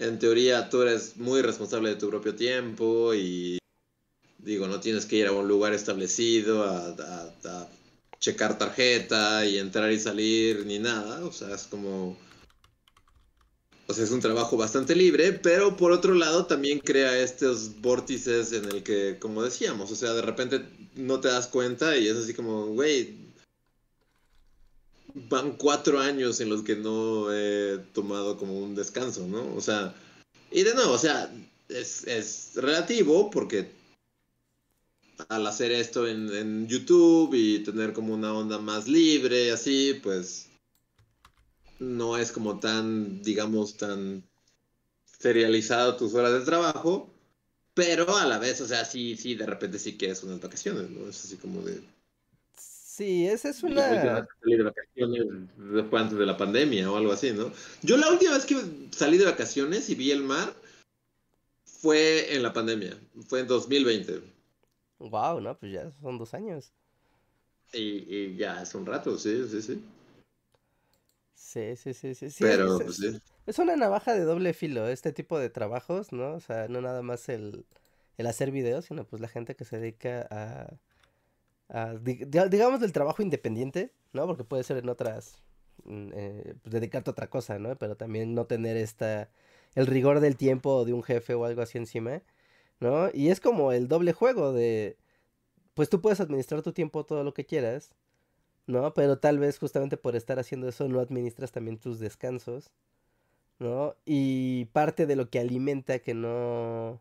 en 0.00 0.18
teoría 0.18 0.68
tú 0.68 0.82
eres 0.82 1.16
muy 1.16 1.42
responsable 1.42 1.90
de 1.90 1.94
tu 1.94 2.10
propio 2.10 2.34
tiempo 2.34 3.14
y 3.14 3.58
digo, 4.38 4.66
no 4.66 4.80
tienes 4.80 5.06
que 5.06 5.14
ir 5.14 5.28
a 5.28 5.32
un 5.32 5.46
lugar 5.46 5.72
establecido 5.72 6.64
a, 6.64 6.88
a, 6.88 7.32
a 7.44 7.68
checar 8.18 8.58
tarjeta 8.58 9.46
y 9.46 9.58
entrar 9.58 9.92
y 9.92 10.00
salir 10.00 10.66
ni 10.66 10.80
nada. 10.80 11.24
O 11.24 11.30
sea, 11.30 11.54
es 11.54 11.68
como... 11.68 12.18
O 13.88 13.94
sea, 13.94 14.04
es 14.04 14.10
un 14.10 14.20
trabajo 14.20 14.56
bastante 14.56 14.96
libre, 14.96 15.32
pero 15.32 15.76
por 15.76 15.92
otro 15.92 16.14
lado 16.14 16.46
también 16.46 16.80
crea 16.80 17.18
estos 17.18 17.80
vórtices 17.80 18.52
en 18.52 18.64
el 18.64 18.82
que, 18.82 19.18
como 19.20 19.42
decíamos, 19.42 19.92
o 19.92 19.96
sea, 19.96 20.12
de 20.12 20.22
repente 20.22 20.64
no 20.96 21.20
te 21.20 21.28
das 21.28 21.46
cuenta 21.46 21.96
y 21.96 22.08
es 22.08 22.16
así 22.16 22.34
como, 22.34 22.66
güey, 22.66 23.14
van 25.14 25.52
cuatro 25.52 26.00
años 26.00 26.40
en 26.40 26.48
los 26.48 26.62
que 26.62 26.74
no 26.74 27.32
he 27.32 27.78
tomado 27.92 28.36
como 28.36 28.58
un 28.58 28.74
descanso, 28.74 29.26
¿no? 29.26 29.54
O 29.54 29.60
sea, 29.60 29.94
y 30.50 30.62
de 30.62 30.74
nuevo, 30.74 30.92
o 30.92 30.98
sea, 30.98 31.32
es, 31.68 32.04
es 32.06 32.52
relativo 32.56 33.30
porque 33.30 33.70
al 35.28 35.46
hacer 35.46 35.72
esto 35.72 36.06
en, 36.06 36.34
en, 36.34 36.68
YouTube 36.68 37.34
y 37.34 37.60
tener 37.60 37.92
como 37.92 38.14
una 38.14 38.34
onda 38.34 38.58
más 38.58 38.86
libre, 38.88 39.50
así, 39.52 39.98
pues 40.02 40.48
no 41.78 42.16
es 42.16 42.32
como 42.32 42.58
tan, 42.58 43.22
digamos, 43.22 43.76
tan 43.76 44.22
serializado 45.18 45.96
tus 45.96 46.14
horas 46.14 46.32
de 46.32 46.40
trabajo, 46.40 47.10
pero 47.74 48.16
a 48.16 48.26
la 48.26 48.38
vez, 48.38 48.60
o 48.60 48.66
sea, 48.66 48.84
sí, 48.84 49.16
sí, 49.16 49.34
de 49.34 49.46
repente 49.46 49.78
sí 49.78 49.96
que 49.98 50.10
es 50.10 50.22
unas 50.22 50.40
vacaciones, 50.40 50.90
¿no? 50.90 51.08
Es 51.08 51.24
así 51.24 51.36
como 51.36 51.60
de... 51.62 51.80
Sí, 52.56 53.26
esa 53.26 53.50
es 53.50 53.62
una... 53.62 54.26
Salir 54.40 54.58
de 54.58 54.62
vacaciones 54.62 55.26
después 55.56 56.02
antes 56.02 56.18
de 56.18 56.26
la 56.26 56.36
pandemia 56.36 56.90
o 56.90 56.96
algo 56.96 57.12
así, 57.12 57.32
¿no? 57.32 57.52
Yo 57.82 57.98
la 57.98 58.10
última 58.10 58.32
vez 58.32 58.46
que 58.46 58.56
salí 58.90 59.18
de 59.18 59.26
vacaciones 59.26 59.90
y 59.90 59.94
vi 59.94 60.10
el 60.10 60.22
mar 60.22 60.54
fue 61.64 62.34
en 62.34 62.42
la 62.42 62.52
pandemia, 62.54 62.96
fue 63.28 63.40
en 63.40 63.46
2020. 63.46 64.22
Wow, 64.98 65.40
no, 65.42 65.58
pues 65.58 65.72
ya 65.72 65.90
son 66.00 66.16
dos 66.16 66.32
años. 66.32 66.72
Y, 67.72 68.14
y 68.14 68.36
ya 68.36 68.62
es 68.62 68.74
un 68.74 68.86
rato, 68.86 69.18
sí, 69.18 69.46
sí, 69.50 69.60
sí. 69.60 69.82
Sí, 71.36 71.76
sí, 71.76 71.94
sí, 71.94 72.14
sí. 72.14 72.30
sí 72.30 72.44
Pero, 72.44 72.78
es, 72.78 72.82
pues, 72.82 72.96
sí. 72.96 73.20
es 73.46 73.58
una 73.58 73.76
navaja 73.76 74.14
de 74.14 74.24
doble 74.24 74.54
filo, 74.54 74.88
este 74.88 75.12
tipo 75.12 75.38
de 75.38 75.50
trabajos, 75.50 76.12
¿no? 76.12 76.34
O 76.34 76.40
sea, 76.40 76.68
no 76.68 76.80
nada 76.80 77.02
más 77.02 77.28
el, 77.28 77.66
el 78.16 78.26
hacer 78.26 78.50
videos, 78.50 78.86
sino 78.86 79.06
pues 79.06 79.20
la 79.22 79.28
gente 79.28 79.54
que 79.54 79.64
se 79.64 79.78
dedica 79.78 80.26
a, 80.30 80.78
a 81.68 81.94
di- 81.94 82.24
di- 82.26 82.48
digamos, 82.50 82.80
del 82.80 82.92
trabajo 82.92 83.22
independiente, 83.22 83.92
¿no? 84.12 84.26
Porque 84.26 84.44
puede 84.44 84.64
ser 84.64 84.78
en 84.78 84.88
otras, 84.88 85.42
mm, 85.84 86.10
eh, 86.14 86.54
pues, 86.62 86.72
dedicarte 86.72 87.10
a 87.10 87.12
otra 87.12 87.28
cosa, 87.30 87.58
¿no? 87.58 87.76
Pero 87.76 87.96
también 87.96 88.34
no 88.34 88.46
tener 88.46 88.76
esta, 88.76 89.30
el 89.74 89.86
rigor 89.86 90.20
del 90.20 90.36
tiempo 90.36 90.84
de 90.84 90.94
un 90.94 91.02
jefe 91.02 91.34
o 91.34 91.44
algo 91.44 91.62
así 91.62 91.78
encima, 91.78 92.22
¿no? 92.80 93.10
Y 93.14 93.30
es 93.30 93.40
como 93.40 93.72
el 93.72 93.88
doble 93.88 94.12
juego 94.14 94.52
de, 94.52 94.98
pues 95.74 95.88
tú 95.90 96.00
puedes 96.00 96.20
administrar 96.20 96.62
tu 96.62 96.72
tiempo 96.72 97.04
todo 97.06 97.24
lo 97.24 97.34
que 97.34 97.46
quieras, 97.46 97.92
¿no? 98.66 98.94
Pero 98.94 99.18
tal 99.18 99.38
vez 99.38 99.58
justamente 99.58 99.96
por 99.96 100.16
estar 100.16 100.38
haciendo 100.38 100.68
eso 100.68 100.88
no 100.88 101.00
administras 101.00 101.52
también 101.52 101.78
tus 101.78 101.98
descansos, 102.00 102.70
¿no? 103.58 103.96
Y 104.04 104.66
parte 104.66 105.06
de 105.06 105.16
lo 105.16 105.30
que 105.30 105.40
alimenta 105.40 105.98
que 106.00 106.14
no 106.14 107.00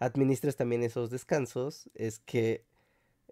administres 0.00 0.56
también 0.56 0.82
esos 0.82 1.10
descansos 1.10 1.90
es 1.94 2.20
que, 2.20 2.64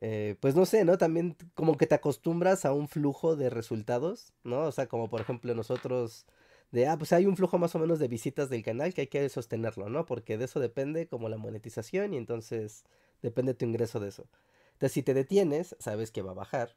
eh, 0.01 0.37
pues 0.41 0.55
no 0.57 0.67
sé, 0.67 0.85
¿no? 0.85 0.99
También 0.99 1.37
como 1.55 1.77
que 1.77 1.87
te 1.87 1.95
acostumbras 1.97 2.65
a 2.65 2.73
un 2.73 2.89
flujo 2.89 3.37
de 3.37 3.51
resultados, 3.51 4.33
¿no? 4.45 4.63
O 4.63 4.73
sea, 4.73 4.89
como 4.89 5.09
por 5.11 5.21
ejemplo 5.21 5.55
nosotros 5.55 6.27
de, 6.73 6.87
ah, 6.87 6.99
pues 6.99 7.13
hay 7.13 7.27
un 7.27 7.37
flujo 7.37 7.59
más 7.59 7.75
o 7.75 7.79
menos 7.79 7.99
de 7.99 8.09
visitas 8.09 8.51
del 8.51 8.63
canal 8.63 8.95
que 8.95 9.03
hay 9.03 9.07
que 9.09 9.29
sostenerlo, 9.29 9.89
¿no? 9.91 10.07
Porque 10.07 10.39
de 10.39 10.45
eso 10.47 10.61
depende 10.61 11.09
como 11.09 11.29
la 11.29 11.39
monetización 11.39 12.15
y 12.15 12.19
entonces 12.19 12.85
depende 13.23 13.55
tu 13.55 13.65
ingreso 13.65 14.01
de 14.01 14.09
eso. 14.09 14.27
Entonces, 14.75 14.93
si 14.93 15.03
te 15.03 15.15
detienes, 15.15 15.77
sabes 15.81 16.11
que 16.13 16.23
va 16.23 16.33
a 16.33 16.35
bajar, 16.35 16.77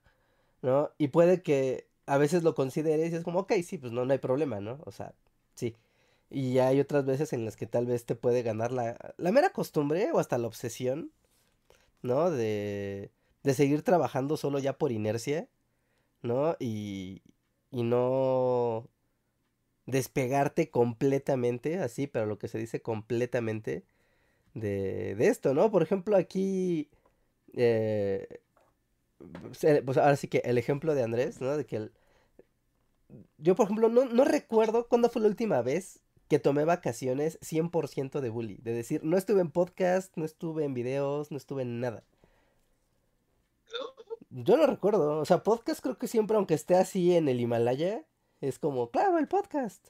¿no? 0.62 0.92
Y 0.98 1.10
puede 1.10 1.42
que 1.44 1.88
a 2.06 2.18
veces 2.18 2.44
lo 2.44 2.56
consideres 2.56 3.12
y 3.12 3.16
es 3.16 3.24
como, 3.24 3.40
ok, 3.42 3.54
sí, 3.64 3.78
pues 3.78 3.92
no, 3.94 4.06
no 4.06 4.14
hay 4.14 4.20
problema, 4.20 4.60
¿no? 4.60 4.80
O 4.86 4.92
sea, 4.92 5.14
sí. 5.56 5.76
Y 6.30 6.60
hay 6.60 6.80
otras 6.80 7.06
veces 7.06 7.34
en 7.34 7.46
las 7.46 7.58
que 7.58 7.68
tal 7.68 7.86
vez 7.88 8.06
te 8.06 8.16
puede 8.16 8.44
ganar 8.44 8.72
la, 8.72 9.16
la 9.18 9.32
mera 9.32 9.52
costumbre 9.52 10.12
o 10.14 10.20
hasta 10.20 10.38
la 10.38 10.48
obsesión, 10.48 11.12
¿no? 12.04 12.32
De, 12.32 13.12
de 13.44 13.54
seguir 13.54 13.84
trabajando 13.84 14.38
solo 14.38 14.60
ya 14.60 14.78
por 14.78 14.92
inercia, 14.92 15.50
¿no? 16.24 16.56
Y, 16.60 17.24
y 17.72 17.84
no 17.84 18.90
despegarte 19.86 20.70
completamente, 20.70 21.80
así, 21.80 22.08
pero 22.08 22.26
lo 22.26 22.38
que 22.38 22.48
se 22.48 22.58
dice 22.58 22.82
completamente 22.82 23.84
de, 24.54 25.16
de 25.16 25.28
esto, 25.30 25.54
¿no? 25.54 25.72
Por 25.72 25.84
ejemplo, 25.84 26.18
aquí, 26.18 26.90
eh, 27.54 28.42
pues 29.86 29.98
ahora 29.98 30.16
sí 30.16 30.28
que 30.28 30.40
el 30.46 30.58
ejemplo 30.58 30.96
de 30.96 31.04
Andrés, 31.04 31.42
¿no? 31.42 31.56
De 31.58 31.66
que 31.66 31.76
el- 31.78 31.92
yo, 33.38 33.56
por 33.56 33.66
ejemplo, 33.66 33.90
no, 33.90 34.06
no 34.06 34.24
recuerdo 34.24 34.88
cuándo 34.88 35.10
fue 35.10 35.22
la 35.22 35.28
última 35.28 35.62
vez 35.62 36.02
que 36.30 36.40
tomé 36.40 36.64
vacaciones 36.64 37.38
100% 37.42 38.22
de 38.22 38.30
bully. 38.30 38.58
De 38.62 38.74
decir, 38.74 39.04
no 39.04 39.18
estuve 39.18 39.42
en 39.42 39.52
podcast, 39.52 40.16
no 40.16 40.24
estuve 40.26 40.64
en 40.64 40.74
videos, 40.74 41.30
no 41.32 41.38
estuve 41.38 41.64
en 41.64 41.82
nada. 41.82 42.04
Yo 44.30 44.56
no 44.56 44.66
recuerdo. 44.66 45.20
O 45.20 45.26
sea, 45.26 45.44
podcast 45.44 45.82
creo 45.82 45.98
que 45.98 46.08
siempre, 46.08 46.38
aunque 46.38 46.54
esté 46.54 46.76
así 46.76 47.16
en 47.16 47.28
el 47.28 47.42
Himalaya, 47.42 48.06
es 48.40 48.60
como, 48.60 48.90
claro, 48.92 49.18
el 49.18 49.28
podcast. 49.28 49.90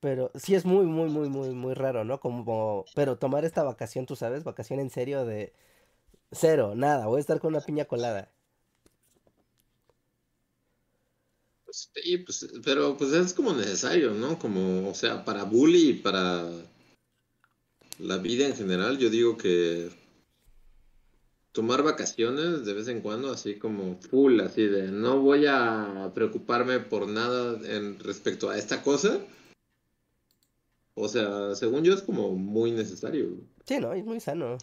Pero 0.00 0.30
sí 0.36 0.54
es 0.54 0.64
muy, 0.64 0.86
muy, 0.86 1.10
muy, 1.10 1.28
muy, 1.28 1.50
muy 1.50 1.74
raro, 1.74 2.04
¿no? 2.04 2.20
Como, 2.20 2.84
pero 2.94 3.18
tomar 3.18 3.44
esta 3.44 3.64
vacación, 3.64 4.06
tú 4.06 4.14
sabes, 4.14 4.44
vacación 4.44 4.78
en 4.78 4.90
serio 4.90 5.24
de 5.24 5.52
cero, 6.32 6.74
nada, 6.74 7.06
voy 7.06 7.18
a 7.18 7.20
estar 7.20 7.40
con 7.40 7.54
una 7.54 7.64
piña 7.64 7.84
colada. 7.84 8.32
Pues, 11.64 11.90
sí, 11.94 12.18
pues, 12.18 12.48
pero 12.64 12.96
pues 12.96 13.12
es 13.12 13.34
como 13.34 13.52
necesario, 13.52 14.12
¿no? 14.12 14.38
Como, 14.38 14.88
o 14.88 14.94
sea, 14.94 15.24
para 15.24 15.44
bully 15.44 15.90
y 15.90 15.94
para 15.94 16.48
la 17.98 18.16
vida 18.18 18.46
en 18.46 18.56
general, 18.56 18.98
yo 18.98 19.10
digo 19.10 19.36
que 19.36 19.90
tomar 21.52 21.82
vacaciones 21.82 22.64
de 22.64 22.72
vez 22.72 22.88
en 22.88 23.00
cuando, 23.00 23.30
así 23.30 23.58
como 23.58 23.96
full, 23.96 24.40
así 24.40 24.66
de 24.66 24.92
no 24.92 25.20
voy 25.20 25.46
a 25.46 26.10
preocuparme 26.14 26.80
por 26.80 27.08
nada 27.08 27.58
en 27.68 27.98
respecto 27.98 28.48
a 28.48 28.56
esta 28.56 28.82
cosa. 28.82 29.20
O 30.94 31.08
sea, 31.08 31.54
según 31.54 31.84
yo 31.84 31.94
es 31.94 32.02
como 32.02 32.32
muy 32.32 32.72
necesario. 32.72 33.40
Sí, 33.66 33.78
¿no? 33.78 33.92
Es 33.92 34.04
muy 34.04 34.20
sano. 34.20 34.56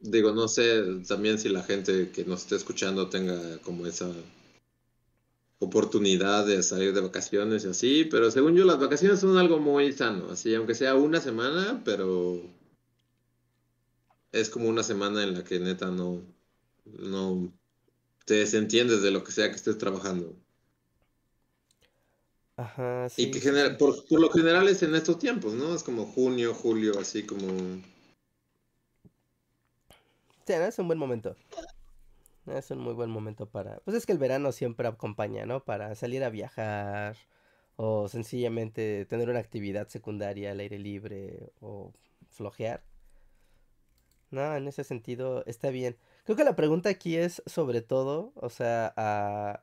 Digo, 0.00 0.32
no 0.32 0.48
sé 0.48 0.82
también 1.06 1.38
si 1.38 1.48
la 1.48 1.62
gente 1.62 2.10
que 2.10 2.24
nos 2.24 2.40
esté 2.42 2.56
escuchando 2.56 3.08
tenga 3.08 3.58
como 3.58 3.86
esa 3.86 4.10
oportunidad 5.60 6.46
de 6.46 6.62
salir 6.62 6.92
de 6.94 7.00
vacaciones 7.02 7.64
y 7.64 7.68
así, 7.68 8.04
pero 8.10 8.30
según 8.30 8.54
yo 8.56 8.64
las 8.64 8.80
vacaciones 8.80 9.20
son 9.20 9.36
algo 9.38 9.58
muy 9.60 9.92
sano, 9.92 10.30
así, 10.30 10.54
aunque 10.54 10.74
sea 10.74 10.94
una 10.96 11.20
semana, 11.20 11.82
pero 11.84 12.42
es 14.32 14.50
como 14.50 14.68
una 14.68 14.82
semana 14.82 15.22
en 15.22 15.34
la 15.34 15.44
que 15.44 15.60
neta 15.60 15.86
no, 15.90 16.22
no 16.84 17.52
te 18.24 18.34
desentiendes 18.34 19.02
de 19.02 19.10
lo 19.12 19.24
que 19.24 19.32
sea 19.32 19.50
que 19.50 19.56
estés 19.56 19.78
trabajando. 19.78 20.36
Ajá, 22.56 23.08
Y 23.16 23.26
sí, 23.26 23.30
que 23.30 23.40
sí, 23.40 23.40
genera, 23.40 23.76
por, 23.78 24.04
por 24.08 24.20
lo 24.20 24.30
general 24.30 24.68
es 24.68 24.82
en 24.82 24.94
estos 24.96 25.18
tiempos, 25.18 25.54
¿no? 25.54 25.74
Es 25.74 25.82
como 25.84 26.06
junio, 26.06 26.54
julio, 26.54 26.98
así 26.98 27.24
como... 27.24 27.46
Sí. 30.46 30.52
Es 30.52 30.78
un 30.78 30.86
buen 30.86 30.98
momento. 30.98 31.36
Es 32.46 32.70
un 32.70 32.78
muy 32.78 32.94
buen 32.94 33.10
momento 33.10 33.46
para... 33.46 33.76
Pues 33.80 33.96
es 33.96 34.06
que 34.06 34.12
el 34.12 34.18
verano 34.18 34.52
siempre 34.52 34.88
acompaña, 34.88 35.46
¿no? 35.46 35.64
Para 35.64 35.94
salir 35.94 36.24
a 36.24 36.30
viajar 36.30 37.16
o 37.76 38.08
sencillamente 38.08 39.06
tener 39.06 39.30
una 39.30 39.38
actividad 39.38 39.88
secundaria 39.88 40.50
al 40.50 40.60
aire 40.60 40.78
libre 40.78 41.50
o 41.60 41.92
flojear. 42.28 42.82
No, 44.30 44.56
en 44.56 44.68
ese 44.68 44.84
sentido 44.84 45.44
está 45.46 45.70
bien. 45.70 45.96
Creo 46.24 46.36
que 46.36 46.44
la 46.44 46.56
pregunta 46.56 46.88
aquí 46.88 47.16
es 47.16 47.42
sobre 47.46 47.82
todo, 47.82 48.32
o 48.36 48.48
sea, 48.48 48.92
a, 48.96 49.62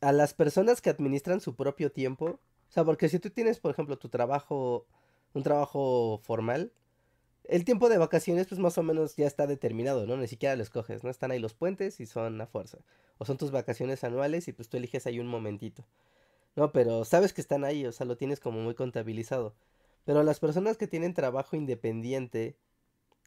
a 0.00 0.12
las 0.12 0.34
personas 0.34 0.80
que 0.80 0.90
administran 0.90 1.40
su 1.40 1.54
propio 1.54 1.92
tiempo. 1.92 2.40
O 2.68 2.72
sea, 2.72 2.84
porque 2.84 3.08
si 3.08 3.18
tú 3.18 3.30
tienes, 3.30 3.60
por 3.60 3.70
ejemplo, 3.70 3.98
tu 3.98 4.08
trabajo, 4.08 4.86
un 5.34 5.42
trabajo 5.42 6.20
formal, 6.22 6.72
el 7.48 7.64
tiempo 7.64 7.88
de 7.88 7.98
vacaciones, 7.98 8.46
pues 8.46 8.58
más 8.58 8.78
o 8.78 8.82
menos 8.82 9.16
ya 9.16 9.26
está 9.26 9.46
determinado, 9.46 10.06
¿no? 10.06 10.16
Ni 10.16 10.26
siquiera 10.28 10.56
lo 10.56 10.62
escoges, 10.62 11.04
¿no? 11.04 11.10
Están 11.10 11.30
ahí 11.30 11.38
los 11.38 11.54
puentes 11.54 12.00
y 12.00 12.06
son 12.06 12.40
a 12.40 12.46
fuerza. 12.46 12.78
O 13.18 13.24
son 13.24 13.36
tus 13.36 13.50
vacaciones 13.50 14.04
anuales 14.04 14.48
y 14.48 14.52
pues 14.52 14.68
tú 14.68 14.76
eliges 14.76 15.06
ahí 15.06 15.20
un 15.20 15.26
momentito. 15.26 15.84
No, 16.56 16.72
pero 16.72 17.04
sabes 17.04 17.32
que 17.32 17.40
están 17.40 17.64
ahí, 17.64 17.86
o 17.86 17.92
sea, 17.92 18.06
lo 18.06 18.16
tienes 18.16 18.40
como 18.40 18.60
muy 18.60 18.74
contabilizado. 18.74 19.54
Pero 20.04 20.22
las 20.22 20.40
personas 20.40 20.76
que 20.76 20.86
tienen 20.86 21.14
trabajo 21.14 21.56
independiente, 21.56 22.56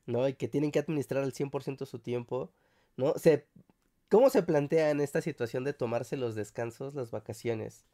¿no? 0.06 0.28
Y 0.28 0.34
que 0.34 0.48
tienen 0.48 0.72
que 0.72 0.80
administrar 0.80 1.24
al 1.24 1.34
100% 1.34 1.86
su 1.86 2.00
tiempo, 2.00 2.52
¿no? 2.98 3.14
¿Cómo 4.10 4.30
se 4.30 4.42
plantean 4.44 5.02
esta 5.02 5.22
situación 5.22 5.64
de 5.66 5.74
tomarse 5.74 6.16
los 6.18 6.34
descansos, 6.36 6.96
las 6.96 7.12
vacaciones? 7.12 7.86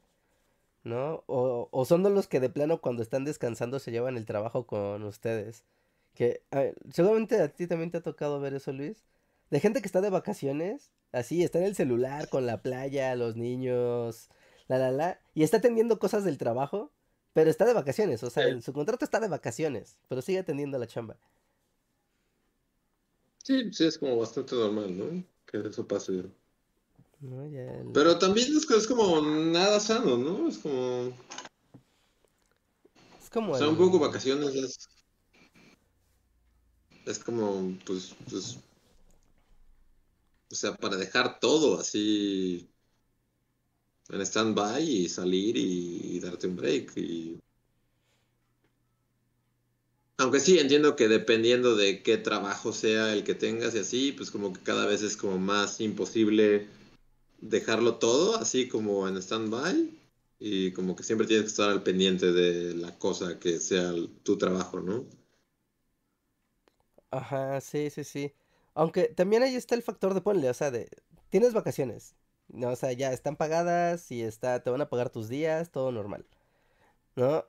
¿No? 0.83 1.23
O, 1.27 1.69
o 1.71 1.85
son 1.85 2.03
de 2.03 2.09
los 2.09 2.27
que 2.27 2.39
de 2.39 2.49
plano 2.49 2.81
cuando 2.81 3.01
están 3.01 3.25
descansando 3.25 3.79
se 3.79 3.91
llevan 3.91 4.17
el 4.17 4.25
trabajo 4.25 4.67
con 4.67 5.03
ustedes. 5.03 5.63
Que 6.15 6.43
a 6.51 6.59
ver, 6.59 6.75
seguramente 6.91 7.41
a 7.41 7.49
ti 7.49 7.67
también 7.67 7.91
te 7.91 7.97
ha 7.97 8.01
tocado 8.03 8.39
ver 8.39 8.53
eso, 8.53 8.71
Luis. 8.71 8.97
De 9.49 9.59
gente 9.59 9.81
que 9.81 9.87
está 9.87 10.01
de 10.01 10.09
vacaciones, 10.09 10.91
así, 11.11 11.43
está 11.43 11.59
en 11.59 11.65
el 11.65 11.75
celular 11.75 12.29
con 12.29 12.45
la 12.45 12.61
playa, 12.61 13.15
los 13.15 13.35
niños, 13.35 14.29
la 14.67 14.77
la 14.77 14.91
la, 14.91 15.19
y 15.33 15.43
está 15.43 15.57
atendiendo 15.57 15.99
cosas 15.99 16.23
del 16.23 16.37
trabajo, 16.37 16.91
pero 17.33 17.49
está 17.49 17.65
de 17.65 17.73
vacaciones, 17.73 18.23
o 18.23 18.29
sea, 18.29 18.43
Sí. 18.45 18.49
en 18.51 18.61
su 18.61 18.73
contrato 18.73 19.05
está 19.05 19.19
de 19.19 19.27
vacaciones, 19.27 19.97
pero 20.07 20.21
sigue 20.21 20.39
atendiendo 20.39 20.77
la 20.77 20.87
chamba. 20.87 21.17
Sí, 23.43 23.73
sí, 23.73 23.85
es 23.85 23.97
como 23.97 24.17
bastante 24.17 24.55
normal, 24.55 24.97
¿no? 24.97 25.23
Que 25.45 25.67
eso 25.67 25.87
pase. 25.87 26.23
¿no? 27.19 27.47
Ya 27.47 27.61
el- 27.79 27.91
Pero 27.93 28.17
también 28.19 28.47
es, 28.55 28.69
es 28.69 28.87
como 28.87 29.21
nada 29.21 29.79
sano, 29.79 30.17
¿no? 30.17 30.47
Es 30.47 30.57
como... 30.57 31.11
es 33.21 33.29
como 33.29 33.53
O 33.53 33.57
sea, 33.57 33.67
un 33.69 33.77
poco 33.77 33.99
vacaciones 33.99 34.53
es... 34.55 34.89
Es 37.05 37.19
como, 37.19 37.77
pues, 37.85 38.15
pues... 38.29 38.57
O 40.51 40.55
sea, 40.55 40.75
para 40.75 40.97
dejar 40.97 41.39
todo 41.39 41.79
así 41.79 42.69
en 44.09 44.21
stand-by 44.21 44.83
y 44.83 45.09
salir 45.09 45.57
y, 45.57 46.19
darte 46.19 46.47
un 46.47 46.55
break. 46.55 46.97
Y... 46.97 47.39
Aunque 50.17 50.39
sí, 50.39 50.59
entiendo 50.59 50.95
que 50.95 51.07
dependiendo 51.07 51.75
de 51.75 52.03
qué 52.03 52.17
trabajo 52.17 52.71
sea 52.71 53.13
el 53.13 53.23
que 53.23 53.33
tengas 53.33 53.73
y 53.75 53.79
así, 53.79 54.11
pues 54.11 54.29
como 54.29 54.53
que 54.53 54.61
cada 54.61 54.85
vez 54.85 55.01
es 55.01 55.17
como 55.17 55.39
más 55.39 55.81
imposible 55.81 56.67
dejarlo 57.41 57.95
todo 57.95 58.37
así 58.37 58.67
como 58.67 59.07
en 59.07 59.17
stand-by. 59.17 59.89
Y 60.39 60.71
como 60.73 60.95
que 60.95 61.03
siempre 61.03 61.25
tienes 61.25 61.45
que 61.45 61.51
estar 61.51 61.69
al 61.69 61.83
pendiente 61.83 62.31
de 62.31 62.75
la 62.75 62.97
cosa 62.99 63.39
que 63.39 63.59
sea 63.59 63.93
tu 64.23 64.37
trabajo, 64.37 64.81
¿no? 64.81 65.05
Ajá, 67.13 67.61
sí, 67.61 67.91
sí, 67.91 68.03
sí. 68.03 68.33
Aunque 68.73 69.03
también 69.03 69.43
ahí 69.43 69.55
está 69.55 69.75
el 69.75 69.83
factor 69.83 70.15
de 70.15 70.21
ponle, 70.21 70.49
o 70.49 70.53
sea, 70.53 70.71
de 70.71 70.89
tienes 71.29 71.53
vacaciones, 71.53 72.15
¿no? 72.47 72.69
O 72.69 72.75
sea, 72.75 72.91
ya 72.91 73.13
están 73.13 73.35
pagadas 73.35 74.09
y 74.11 74.23
está, 74.23 74.63
te 74.63 74.71
van 74.71 74.81
a 74.81 74.89
pagar 74.89 75.11
tus 75.11 75.29
días, 75.29 75.69
todo 75.69 75.91
normal, 75.91 76.25
¿no? 77.15 77.45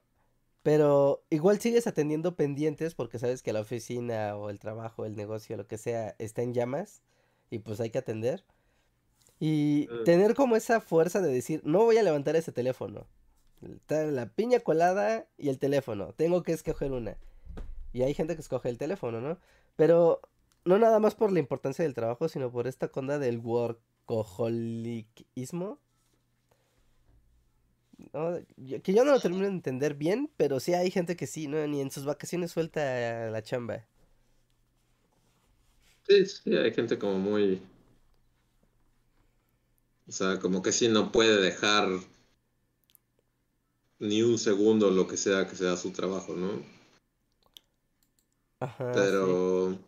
Pero 0.62 1.25
igual 1.30 1.61
sigues 1.61 1.87
atendiendo 1.87 2.37
pendientes 2.37 2.94
porque 2.94 3.18
sabes 3.18 3.42
que 3.42 3.54
la 3.54 3.61
oficina 3.61 4.37
o 4.37 4.50
el 4.50 4.59
trabajo, 4.59 5.06
el 5.06 5.16
negocio, 5.16 5.56
lo 5.56 5.66
que 5.66 5.78
sea, 5.78 6.14
está 6.18 6.42
en 6.42 6.52
llamas 6.52 7.02
y 7.50 7.61
pues 7.61 7.80
hay 7.80 7.90
que 7.90 7.99
atender. 7.99 8.44
Y 9.40 9.88
tener 10.04 10.35
como 10.35 10.56
esa 10.56 10.80
fuerza 10.80 11.21
de 11.23 11.33
decir, 11.33 11.62
no 11.64 11.85
voy 11.85 11.97
a 11.97 12.02
levantar 12.02 12.37
ese 12.37 12.52
teléfono. 12.52 13.06
Está 13.62 14.04
la 14.04 14.26
piña 14.26 14.61
colada 14.61 15.26
y 15.38 15.49
el 15.49 15.59
teléfono, 15.59 16.12
tengo 16.12 16.42
que 16.42 16.52
escoger 16.52 16.92
una. 16.92 17.16
Y 17.95 18.03
hay 18.03 18.13
gente 18.13 18.35
que 18.35 18.43
escoge 18.43 18.69
el 18.69 18.77
teléfono, 18.77 19.21
¿no? 19.21 19.39
Pero 19.77 20.21
no 20.65 20.81
nada 20.81 20.99
más 20.99 21.15
por 21.15 21.31
la 21.31 21.39
importancia 21.39 21.85
del 21.85 21.95
trabajo, 21.95 22.29
sino 22.29 22.51
por 22.51 22.67
esta 22.67 22.89
conda 22.89 23.21
del 23.21 23.39
workaholicismo. 23.39 25.79
que 28.83 28.93
yo 28.93 29.05
no 29.05 29.13
lo 29.13 29.21
termino 29.21 29.45
de 29.45 29.51
entender 29.51 29.95
bien, 29.95 30.29
pero 30.37 30.59
sí 30.59 30.75
hay 30.75 30.91
gente 30.91 31.15
que 31.17 31.29
sí, 31.29 31.47
¿no? 31.47 31.65
Ni 31.69 31.81
en 31.81 31.93
sus 31.93 32.05
vacaciones 32.05 32.51
suelta 32.51 33.31
la 33.31 33.43
chamba. 33.43 33.87
Sí, 36.09 36.27
sí, 36.27 36.57
hay 36.57 36.75
gente 36.75 36.99
como 36.99 37.19
muy... 37.19 37.63
O 40.09 40.13
sea, 40.13 40.41
como 40.41 40.63
que 40.63 40.73
sí 40.73 40.89
no 40.89 41.13
puede 41.13 41.41
dejar 41.41 41.89
ni 44.01 44.23
un 44.23 44.39
segundo 44.39 44.91
lo 44.91 45.07
que 45.07 45.17
sea 45.17 45.47
que 45.47 45.55
sea 45.55 45.77
su 45.77 45.93
trabajo, 45.93 46.35
¿no? 46.35 46.84
Ajá, 48.64 48.94
sí. 48.94 49.00
Pero... 49.00 49.78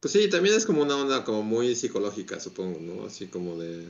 Pues 0.00 0.12
sí, 0.12 0.30
también 0.30 0.54
es 0.54 0.64
como 0.64 0.82
una 0.82 0.96
onda 0.96 1.24
como 1.24 1.42
muy 1.42 1.74
psicológica, 1.74 2.40
supongo, 2.40 2.80
¿no? 2.80 3.04
Así 3.04 3.26
como 3.26 3.56
de... 3.56 3.86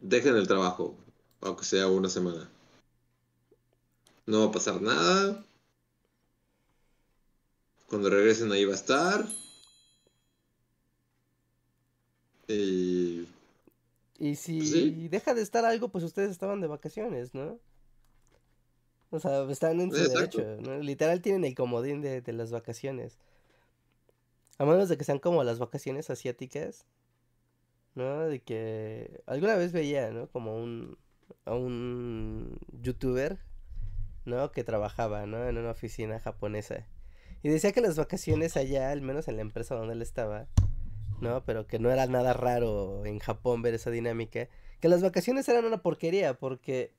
Dejen 0.00 0.36
el 0.36 0.46
trabajo, 0.46 0.94
aunque 1.40 1.64
sea 1.64 1.86
una 1.86 2.08
semana. 2.08 2.50
No 4.26 4.40
va 4.40 4.46
a 4.46 4.52
pasar 4.52 4.82
nada. 4.82 5.44
Cuando 7.88 8.10
regresen 8.10 8.52
ahí 8.52 8.64
va 8.64 8.72
a 8.72 8.76
estar. 8.76 9.26
Y... 12.48 13.26
Y 14.18 14.36
si 14.36 14.66
sí. 14.66 15.08
deja 15.08 15.34
de 15.34 15.42
estar 15.42 15.64
algo, 15.64 15.88
pues 15.88 16.04
ustedes 16.04 16.30
estaban 16.30 16.60
de 16.60 16.66
vacaciones, 16.66 17.32
¿no? 17.32 17.58
O 19.12 19.20
sea, 19.20 19.42
están 19.50 19.80
en 19.80 19.92
su 19.92 20.02
Exacto. 20.02 20.38
derecho, 20.38 20.62
¿no? 20.62 20.78
Literal 20.78 21.20
tienen 21.20 21.44
el 21.44 21.54
comodín 21.54 22.00
de, 22.00 22.22
de 22.22 22.32
las 22.32 22.50
vacaciones. 22.50 23.18
A 24.58 24.64
menos 24.64 24.88
de 24.88 24.96
que 24.96 25.04
sean 25.04 25.18
como 25.18 25.44
las 25.44 25.58
vacaciones 25.58 26.10
asiáticas, 26.10 26.86
¿no? 27.94 28.20
De 28.20 28.40
que 28.40 29.22
alguna 29.26 29.54
vez 29.56 29.72
veía, 29.72 30.10
¿no? 30.10 30.28
Como 30.28 30.56
un, 30.56 30.96
a 31.44 31.54
un 31.54 32.58
youtuber, 32.80 33.38
¿no? 34.24 34.50
Que 34.50 34.64
trabajaba, 34.64 35.26
¿no? 35.26 35.46
En 35.46 35.58
una 35.58 35.70
oficina 35.72 36.18
japonesa. 36.18 36.86
Y 37.42 37.50
decía 37.50 37.72
que 37.72 37.80
las 37.82 37.96
vacaciones 37.96 38.56
allá, 38.56 38.90
al 38.90 39.02
menos 39.02 39.28
en 39.28 39.36
la 39.36 39.42
empresa 39.42 39.74
donde 39.74 39.94
él 39.94 40.02
estaba, 40.02 40.46
¿no? 41.20 41.44
Pero 41.44 41.66
que 41.66 41.78
no 41.78 41.90
era 41.90 42.06
nada 42.06 42.32
raro 42.32 43.04
en 43.04 43.18
Japón 43.18 43.60
ver 43.62 43.74
esa 43.74 43.90
dinámica. 43.90 44.48
Que 44.80 44.88
las 44.88 45.02
vacaciones 45.02 45.48
eran 45.48 45.64
una 45.64 45.82
porquería 45.82 46.34
porque, 46.34 46.94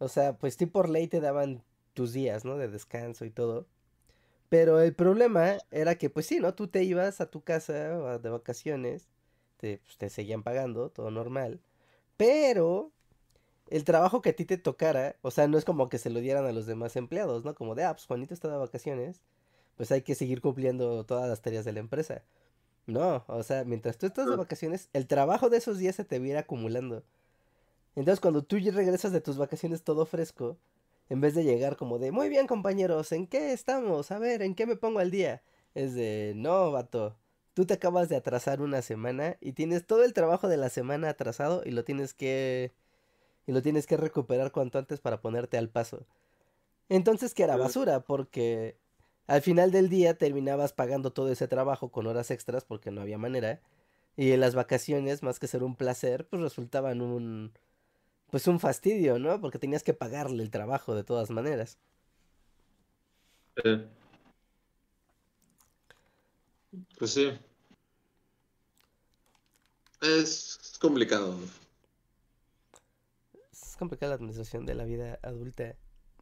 o 0.00 0.08
sea, 0.08 0.36
pues 0.38 0.56
tú 0.58 0.68
por 0.70 0.88
ley 0.90 1.08
te 1.08 1.20
daban 1.20 1.62
tus 1.94 2.12
días, 2.14 2.44
¿no? 2.44 2.58
De 2.58 2.68
descanso 2.68 3.24
y 3.26 3.30
todo. 3.30 3.68
Pero 4.48 4.80
el 4.80 4.94
problema 4.94 5.58
era 5.70 5.96
que, 5.96 6.10
pues 6.10 6.26
sí, 6.26 6.40
¿no? 6.40 6.54
Tú 6.54 6.68
te 6.68 6.82
ibas 6.84 7.20
a 7.20 7.30
tu 7.30 7.42
casa 7.42 8.18
de 8.18 8.30
vacaciones, 8.30 9.08
te, 9.58 9.78
pues, 9.78 9.96
te 9.98 10.10
seguían 10.10 10.42
pagando, 10.42 10.90
todo 10.90 11.10
normal. 11.12 11.60
Pero 12.16 12.92
el 13.68 13.84
trabajo 13.84 14.22
que 14.22 14.30
a 14.30 14.36
ti 14.36 14.44
te 14.44 14.58
tocara, 14.58 15.16
o 15.22 15.30
sea, 15.30 15.48
no 15.48 15.58
es 15.58 15.64
como 15.64 15.88
que 15.88 15.98
se 15.98 16.10
lo 16.10 16.20
dieran 16.20 16.46
a 16.46 16.52
los 16.52 16.66
demás 16.66 16.96
empleados, 16.96 17.44
¿no? 17.44 17.54
Como 17.54 17.74
de, 17.76 17.84
ah, 17.84 17.94
pues 17.94 18.06
Juanito 18.06 18.34
está 18.34 18.48
de 18.50 18.58
vacaciones, 18.58 19.22
pues 19.76 19.92
hay 19.92 20.02
que 20.02 20.14
seguir 20.16 20.40
cumpliendo 20.42 21.04
todas 21.06 21.28
las 21.28 21.42
tareas 21.42 21.64
de 21.64 21.72
la 21.72 21.80
empresa. 21.80 22.24
No, 22.86 23.24
o 23.28 23.42
sea, 23.44 23.64
mientras 23.64 23.98
tú 23.98 24.06
estás 24.06 24.28
de 24.28 24.34
Ah. 24.34 24.36
vacaciones, 24.36 24.90
el 24.94 25.06
trabajo 25.06 25.50
de 25.50 25.58
esos 25.58 25.78
días 25.78 25.96
se 25.96 26.04
te 26.04 26.18
viera 26.18 26.40
acumulando. 26.40 27.04
Entonces, 27.96 28.20
cuando 28.20 28.42
tú 28.42 28.58
ya 28.58 28.72
regresas 28.72 29.12
de 29.12 29.20
tus 29.20 29.36
vacaciones 29.36 29.82
todo 29.82 30.06
fresco, 30.06 30.58
en 31.08 31.20
vez 31.20 31.34
de 31.34 31.44
llegar 31.44 31.76
como 31.76 31.98
de, 31.98 32.12
muy 32.12 32.28
bien, 32.28 32.46
compañeros, 32.46 33.12
¿en 33.12 33.26
qué 33.26 33.52
estamos? 33.52 34.10
A 34.12 34.18
ver, 34.18 34.42
¿en 34.42 34.54
qué 34.54 34.66
me 34.66 34.76
pongo 34.76 35.00
al 35.00 35.10
día? 35.10 35.42
Es 35.74 35.94
de, 35.94 36.32
no, 36.36 36.70
vato, 36.70 37.16
tú 37.54 37.66
te 37.66 37.74
acabas 37.74 38.08
de 38.08 38.16
atrasar 38.16 38.62
una 38.62 38.82
semana 38.82 39.36
y 39.40 39.52
tienes 39.52 39.86
todo 39.86 40.04
el 40.04 40.12
trabajo 40.12 40.48
de 40.48 40.56
la 40.56 40.68
semana 40.68 41.10
atrasado 41.10 41.62
y 41.64 41.70
lo 41.72 41.84
tienes 41.84 42.14
que 42.14 42.72
y 43.46 43.52
lo 43.52 43.62
tienes 43.62 43.86
que 43.86 43.96
recuperar 43.96 44.52
cuanto 44.52 44.78
antes 44.78 45.00
para 45.00 45.20
ponerte 45.20 45.58
al 45.58 45.68
paso. 45.68 46.06
Entonces, 46.88 47.34
que 47.34 47.42
era 47.42 47.56
basura 47.56 48.00
porque 48.00 48.76
al 49.26 49.42
final 49.42 49.72
del 49.72 49.88
día 49.88 50.14
terminabas 50.14 50.72
pagando 50.72 51.12
todo 51.12 51.30
ese 51.30 51.48
trabajo 51.48 51.90
con 51.90 52.06
horas 52.06 52.30
extras 52.30 52.64
porque 52.64 52.90
no 52.90 53.00
había 53.00 53.18
manera. 53.18 53.60
Y 54.16 54.32
en 54.32 54.40
las 54.40 54.54
vacaciones, 54.54 55.22
más 55.22 55.38
que 55.38 55.46
ser 55.46 55.62
un 55.62 55.76
placer, 55.76 56.28
pues 56.28 56.42
resultaban 56.42 57.00
un 57.00 57.52
pues 58.30 58.46
un 58.46 58.60
fastidio, 58.60 59.18
¿no? 59.18 59.40
Porque 59.40 59.58
tenías 59.58 59.82
que 59.82 59.94
pagarle 59.94 60.42
el 60.42 60.50
trabajo 60.50 60.94
de 60.94 61.04
todas 61.04 61.30
maneras. 61.30 61.78
Eh. 63.64 63.86
Pues 66.98 67.12
sí. 67.12 67.32
Es 70.00 70.78
complicado. 70.80 71.36
Es 73.52 73.76
complicada 73.76 74.10
la 74.10 74.16
administración 74.16 74.64
de 74.66 74.74
la 74.74 74.84
vida 74.84 75.18
adulta, 75.22 75.74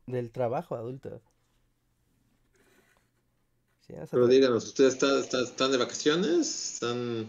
del 0.07 0.33
trabajo 0.33 0.75
adulto. 0.75 1.21
Sí, 3.87 3.94
Pero 4.11 4.27
díganos, 4.27 4.66
¿ustedes 4.66 4.94
está- 4.94 5.18
está- 5.21 5.42
están 5.42 5.71
de 5.73 5.79
vacaciones? 5.79 6.75
¿Están...? 6.75 7.27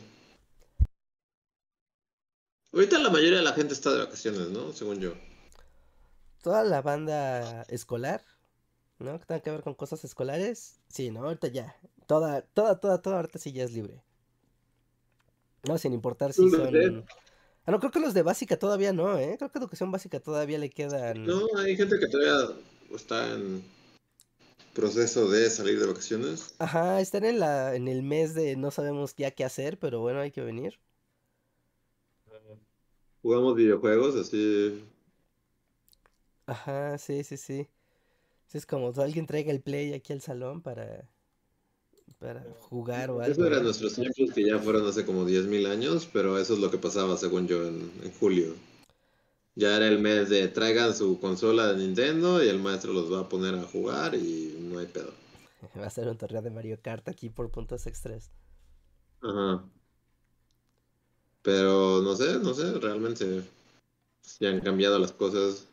Ahorita 2.74 2.98
la 3.00 3.10
mayoría 3.12 3.38
de 3.38 3.44
la 3.44 3.54
gente 3.54 3.74
está 3.76 3.92
de 3.94 4.00
vacaciones, 4.00 4.50
¿no? 4.50 4.74
Según 4.74 5.00
yo. 5.00 5.14
toda 6.42 6.64
la 6.64 6.82
banda 6.82 7.64
escolar, 7.64 8.24
¿no? 9.00 9.20
Que 9.20 9.26
tenga 9.26 9.42
que 9.42 9.52
ver 9.52 9.62
con 9.64 9.74
cosas 9.76 10.04
escolares, 10.04 10.80
sí, 10.90 11.12
¿no? 11.12 11.24
Ahorita 11.26 11.48
ya. 11.50 11.76
Toda, 12.08 12.42
toda, 12.42 12.80
toda, 12.80 13.02
toda, 13.02 13.18
ahorita 13.18 13.40
sí 13.40 13.52
ya 13.52 13.64
es 13.64 13.72
libre. 13.74 14.04
No, 15.68 15.78
sin 15.78 15.94
importar 15.94 16.34
si 16.34 16.50
son... 16.50 16.72
de- 16.72 17.04
Ah, 17.66 17.72
no, 17.72 17.80
creo 17.80 17.92
que 17.92 18.00
los 18.00 18.14
de 18.16 18.24
básica 18.24 18.58
todavía 18.58 18.94
no, 18.94 19.20
¿eh? 19.20 19.36
Creo 19.38 19.52
que 19.52 19.60
educación 19.60 19.92
básica 19.92 20.20
todavía 20.20 20.58
le 20.58 20.70
quedan... 20.72 21.26
No, 21.26 21.46
hay 21.58 21.76
gente 21.76 22.00
que 22.00 22.08
todavía 22.08 22.56
está 22.96 23.32
en 23.34 23.64
proceso 24.74 25.30
de 25.30 25.50
salir 25.50 25.80
de 25.80 25.86
vacaciones. 25.86 26.56
Ajá, 26.58 27.00
están 27.00 27.26
en 27.26 27.40
la, 27.40 27.76
en 27.76 27.88
el 27.88 28.02
mes 28.02 28.34
de 28.34 28.56
no 28.56 28.72
sabemos 28.72 29.16
ya 29.16 29.32
qué 29.32 29.44
hacer, 29.44 29.78
pero 29.78 30.00
bueno, 30.00 30.20
hay 30.22 30.32
que 30.32 30.42
venir. 30.42 30.80
Jugamos 33.22 33.56
videojuegos, 33.56 34.16
así... 34.16 34.84
Ajá, 36.46 36.98
sí, 36.98 37.24
sí, 37.24 37.38
sí. 37.38 37.70
Es 38.54 38.66
como 38.66 38.94
alguien 39.02 39.28
traiga 39.28 39.52
el 39.52 39.62
play 39.62 39.94
aquí 39.94 40.14
al 40.14 40.22
salón 40.22 40.62
para, 40.62 41.10
para 42.20 42.44
jugar 42.70 43.12
o 43.12 43.22
algo, 43.22 43.32
Eso 43.34 43.46
eran 43.46 43.64
nuestros 43.64 43.96
tiempos 43.96 44.32
que 44.34 44.46
ya 44.46 44.60
fueron 44.60 44.86
hace 44.88 45.06
como 45.06 45.26
10.000 45.26 45.66
años, 45.68 46.08
pero 46.12 46.38
eso 46.38 46.54
es 46.54 46.60
lo 46.60 46.70
que 46.72 46.78
pasaba, 46.78 47.16
según 47.18 47.48
yo, 47.48 47.66
en, 47.66 47.92
en 48.04 48.12
julio. 48.20 48.56
Ya 49.54 49.78
era 49.78 49.88
el 49.88 50.00
mes 50.00 50.30
de 50.30 50.48
traigan 50.48 50.96
su 50.96 51.20
consola 51.20 51.68
de 51.72 51.78
Nintendo 51.78 52.44
y 52.44 52.48
el 52.48 52.58
maestro 52.60 52.94
los 52.94 53.14
va 53.14 53.20
a 53.20 53.30
poner 53.30 53.54
a 53.54 53.62
jugar 53.62 54.16
y 54.16 54.58
no 54.60 54.80
hay 54.80 54.88
pedo. 54.88 55.14
Va 55.82 55.86
a 55.88 55.90
ser 55.90 56.08
un 56.10 56.18
torneo 56.18 56.42
de 56.42 56.52
Mario 56.52 56.82
Kart 56.82 57.08
aquí 57.08 57.30
por 57.30 57.50
puntos 57.52 57.88
extras. 57.88 58.32
Ajá. 59.22 59.70
Pero 61.42 62.02
no 62.02 62.16
sé, 62.16 62.40
no 62.40 62.54
sé, 62.54 62.74
realmente 62.80 63.44
ya 64.40 64.50
han 64.50 64.60
cambiado 64.60 65.00
las 65.00 65.12
cosas. 65.12 65.66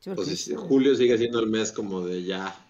Sí, 0.00 0.10
Pues 0.14 0.28
sí, 0.28 0.54
julio 0.54 0.94
sigue 0.94 1.18
siendo 1.18 1.40
el 1.40 1.46
mes 1.48 1.72
como 1.72 2.04
de 2.04 2.22
ya. 2.24 2.66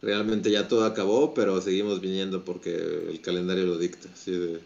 Realmente 0.00 0.50
ya 0.50 0.68
todo 0.68 0.84
acabó, 0.84 1.34
pero 1.34 1.60
seguimos 1.60 2.00
viniendo 2.00 2.44
porque 2.44 2.74
el 2.74 3.20
calendario 3.20 3.64
lo 3.64 3.78
dicta. 3.78 4.08
Así 4.12 4.32
de... 4.32 4.60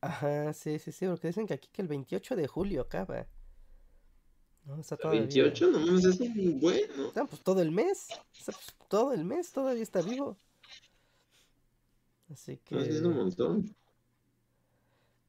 Ajá, 0.00 0.52
sí, 0.52 0.78
sí, 0.78 0.92
sí, 0.92 1.06
porque 1.06 1.28
dicen 1.28 1.46
que 1.46 1.54
aquí 1.54 1.68
que 1.72 1.82
el 1.82 1.88
28 1.88 2.36
de 2.36 2.46
julio 2.48 2.82
acaba. 2.82 3.26
No, 4.64 4.80
está 4.80 4.96
¿El 4.96 5.00
todavía. 5.00 5.20
28? 5.22 5.70
No 5.70 5.80
mames, 5.80 6.04
es 6.04 6.20
un 6.20 6.60
bueno. 6.60 7.12
Pues 7.14 7.42
todo 7.42 7.62
el 7.62 7.70
mes. 7.70 8.08
Pues, 8.44 8.56
todo 8.88 9.12
el 9.12 9.24
mes 9.24 9.52
todavía 9.52 9.82
está 9.82 10.02
vivo. 10.02 10.36
Así 12.32 12.58
es 12.80 13.00
un 13.02 13.14
que 13.14 13.14
montón. 13.14 13.76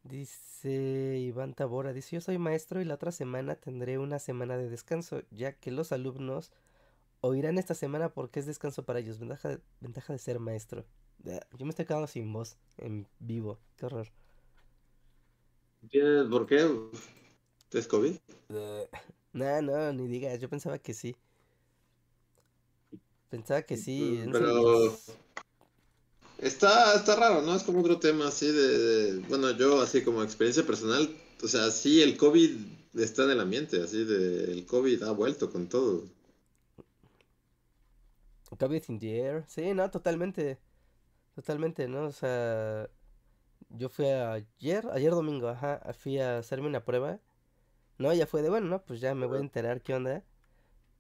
dice 0.04 1.18
Iván 1.20 1.54
Tabora, 1.54 1.94
dice 1.94 2.16
yo 2.16 2.22
soy 2.22 2.38
maestro 2.38 2.82
y 2.82 2.86
la 2.86 2.96
otra 2.96 3.12
semana 3.12 3.56
tendré 3.56 3.98
una 3.98 4.20
semana 4.20 4.58
de 4.58 4.70
descanso, 4.70 5.22
ya 5.32 5.54
que 5.54 5.72
los 5.72 5.92
alumnos 5.92 6.52
oirán 7.22 7.58
esta 7.60 7.76
semana 7.76 8.10
porque 8.14 8.40
es 8.42 8.48
descanso 8.48 8.84
para 8.86 9.00
ellos. 9.00 9.20
Ventaja 9.20 9.50
de, 9.50 9.60
ventaja 9.82 10.14
de 10.14 10.20
ser 10.20 10.40
maestro. 10.40 10.86
Ah, 11.28 11.42
Yo 11.58 11.66
me 11.66 11.72
estoy 11.72 11.86
quedando 11.86 12.08
sin 12.08 12.32
voz 12.34 12.58
en 12.78 13.08
vivo. 13.20 13.60
Qué 13.78 13.88
horror. 13.88 14.10
¿Tienes 15.90 16.26
por 16.30 16.46
qué? 16.46 16.68
¿Es 17.72 17.88
COVID? 17.88 18.16
No, 19.34 19.62
no, 19.62 19.92
ni 19.94 20.08
digas. 20.08 20.40
Yo 20.40 20.50
pensaba 20.50 20.80
que 20.80 20.94
sí. 20.94 21.16
Pensaba 23.30 23.62
que 23.64 23.78
sí. 23.78 24.22
No 24.26 24.34
sé, 24.34 24.44
Pero 24.44 24.62
pues, 24.62 25.18
está, 26.38 26.96
está 26.96 27.16
raro, 27.16 27.42
¿no? 27.42 27.56
Es 27.56 27.64
como 27.64 27.80
otro 27.80 28.00
tema 28.00 28.28
así 28.28 28.48
de, 28.48 28.78
de- 28.78 29.20
Bueno, 29.28 29.52
yo 29.52 29.82
así 29.82 30.04
como 30.04 30.24
experiencia 30.24 30.66
personal, 30.66 31.10
o 31.44 31.48
sea, 31.48 31.72
sí, 31.72 32.02
el 32.02 32.18
COVID 32.18 32.52
está 32.96 33.24
en 33.26 33.32
el 33.32 33.40
ambiente, 33.40 33.82
así 33.82 34.04
de... 34.06 34.52
El 34.52 34.66
COVID 34.66 35.04
ha 35.04 35.12
vuelto 35.12 35.50
con 35.52 35.68
todo. 35.68 36.04
COVID 38.58 38.84
in 38.90 39.00
the 39.00 39.20
air. 39.20 39.44
Sí, 39.48 39.74
no, 39.74 39.90
totalmente. 39.92 40.60
Totalmente, 41.36 41.88
¿no? 41.88 42.06
O 42.08 42.12
sea, 42.12 42.90
yo 43.70 43.90
fui 43.90 44.06
ayer, 44.08 44.88
ayer 44.94 45.12
domingo, 45.12 45.50
ajá, 45.50 45.82
fui 45.94 46.20
a 46.20 46.40
hacerme 46.40 46.68
una 46.68 46.86
prueba. 46.86 47.20
No, 48.00 48.14
ya 48.14 48.28
fue 48.28 48.42
de, 48.44 48.50
bueno, 48.50 48.68
no, 48.68 48.84
pues 48.86 49.02
ya 49.02 49.16
me 49.16 49.26
voy 49.28 49.40
a 49.40 49.42
enterar 49.42 49.82
qué 49.82 49.96
onda. 49.96 50.24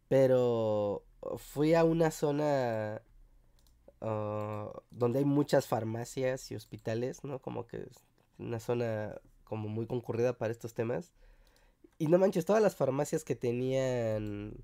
Pero 0.09 1.05
fui 1.37 1.73
a 1.75 1.83
una 1.85 2.11
zona 2.11 3.01
ah, 4.03 4.71
donde 4.91 5.19
hay 5.19 5.25
muchas 5.25 5.67
farmacias 5.67 6.51
y 6.51 6.55
hospitales, 6.55 7.23
¿no? 7.23 7.39
Como 7.39 7.65
que 7.67 7.77
es 7.77 8.05
una 8.37 8.59
zona 8.59 9.15
como 9.43 9.69
muy 9.69 9.87
concurrida 9.87 10.37
para 10.37 10.51
estos 10.51 10.73
temas. 10.73 11.11
Y 11.97 12.07
no 12.07 12.19
manches, 12.19 12.45
todas 12.45 12.61
las 12.61 12.75
farmacias 12.75 13.23
que 13.23 13.35
tenían 13.35 14.63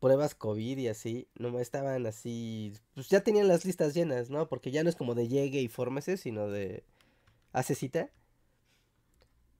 pruebas 0.00 0.34
COVID 0.34 0.78
y 0.78 0.88
así, 0.88 1.28
no 1.34 1.58
estaban 1.58 2.06
así, 2.06 2.72
pues 2.94 3.08
ya 3.08 3.22
tenían 3.22 3.48
las 3.48 3.64
listas 3.64 3.94
llenas, 3.94 4.30
¿no? 4.30 4.48
Porque 4.48 4.70
ya 4.70 4.82
no 4.82 4.88
es 4.90 4.96
como 4.96 5.14
de 5.14 5.28
llegue 5.28 5.60
y 5.60 5.68
fórmese, 5.68 6.16
sino 6.16 6.48
de 6.48 6.84
hace 7.52 7.74
cita, 7.74 8.10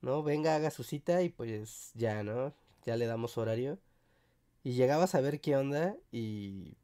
¿no? 0.01 0.23
Venga, 0.23 0.55
haga 0.55 0.71
su 0.71 0.85
cita 0.85 1.23
y 1.23 1.29
pues 1.29 1.93
ya, 1.95 2.23
¿no? 2.23 2.55
Ya 2.87 2.97
le 2.97 3.07
damos 3.07 3.37
horario. 3.39 3.79
Y 4.63 4.73
llegabas 4.73 5.15
a 5.15 5.21
ver 5.21 5.41
qué 5.41 5.57
onda 5.57 5.97
y 6.13 6.77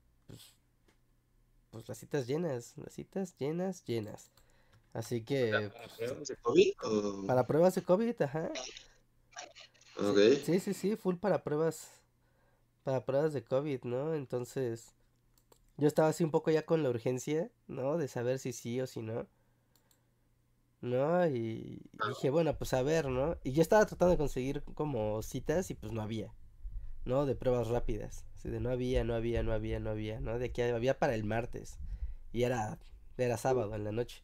pues, 1.75 1.89
las 1.89 1.99
citas 1.99 2.27
llenas, 2.29 2.75
las 2.79 2.93
citas 2.95 3.37
llenas, 3.37 3.85
llenas. 3.85 4.31
Así 4.93 5.25
que 5.25 5.71
pues, 5.99 6.29
¿De 6.29 6.37
COVID? 6.37 6.73
o- 6.85 7.27
para 7.27 7.47
pruebas 7.47 7.75
de 7.75 7.83
COVID, 7.83 8.23
ajá. 8.23 8.51
Ok. 9.99 10.19
Sí, 10.45 10.61
sí, 10.61 10.73
sí, 10.75 10.97
full 10.97 11.17
para 11.17 11.43
pruebas, 11.43 11.91
para 12.85 13.05
pruebas 13.05 13.33
de 13.33 13.45
COVID, 13.45 13.83
¿no? 13.85 14.15
Entonces, 14.15 14.95
yo 15.79 15.89
estaba 15.89 16.09
así 16.09 16.25
un 16.25 16.31
poco 16.31 16.51
ya 16.53 16.65
con 16.67 16.83
la 16.83 16.91
urgencia, 16.91 17.51
¿no? 17.69 17.99
De 17.99 18.09
saber 18.09 18.39
si 18.39 18.53
sí 18.53 18.81
o 18.81 18.87
si 18.87 19.03
no, 19.03 19.27
¿no? 20.81 21.27
Y 21.27 21.83
dije, 22.09 22.31
bueno, 22.31 22.57
pues 22.57 22.75
a 22.75 22.83
ver, 22.83 23.09
¿no? 23.09 23.37
Y 23.43 23.53
yo 23.53 23.63
estaba 23.63 23.87
tratando 23.87 24.13
de 24.13 24.19
conseguir 24.19 24.63
como 24.75 25.23
citas 25.23 25.71
y 25.71 25.75
pues 25.75 25.93
no 25.93 26.03
había, 26.03 26.33
¿no? 27.05 27.27
De 27.27 27.35
pruebas 27.37 27.69
rápidas, 27.69 28.25
así 28.45 28.51
de 28.51 28.61
no 28.61 28.71
había, 28.71 29.05
no 29.05 29.15
había, 29.15 29.43
no 29.43 29.53
había, 29.53 29.81
no 29.81 29.91
había, 29.91 30.21
¿no? 30.21 30.39
De 30.39 30.53
que 30.53 30.65
había 30.65 30.99
para 30.99 31.15
el 31.15 31.25
martes 31.25 31.79
y 32.31 32.43
era, 32.43 32.79
era 33.17 33.39
sábado 33.39 33.75
en 33.75 33.85
la 33.85 33.93
noche. 33.93 34.23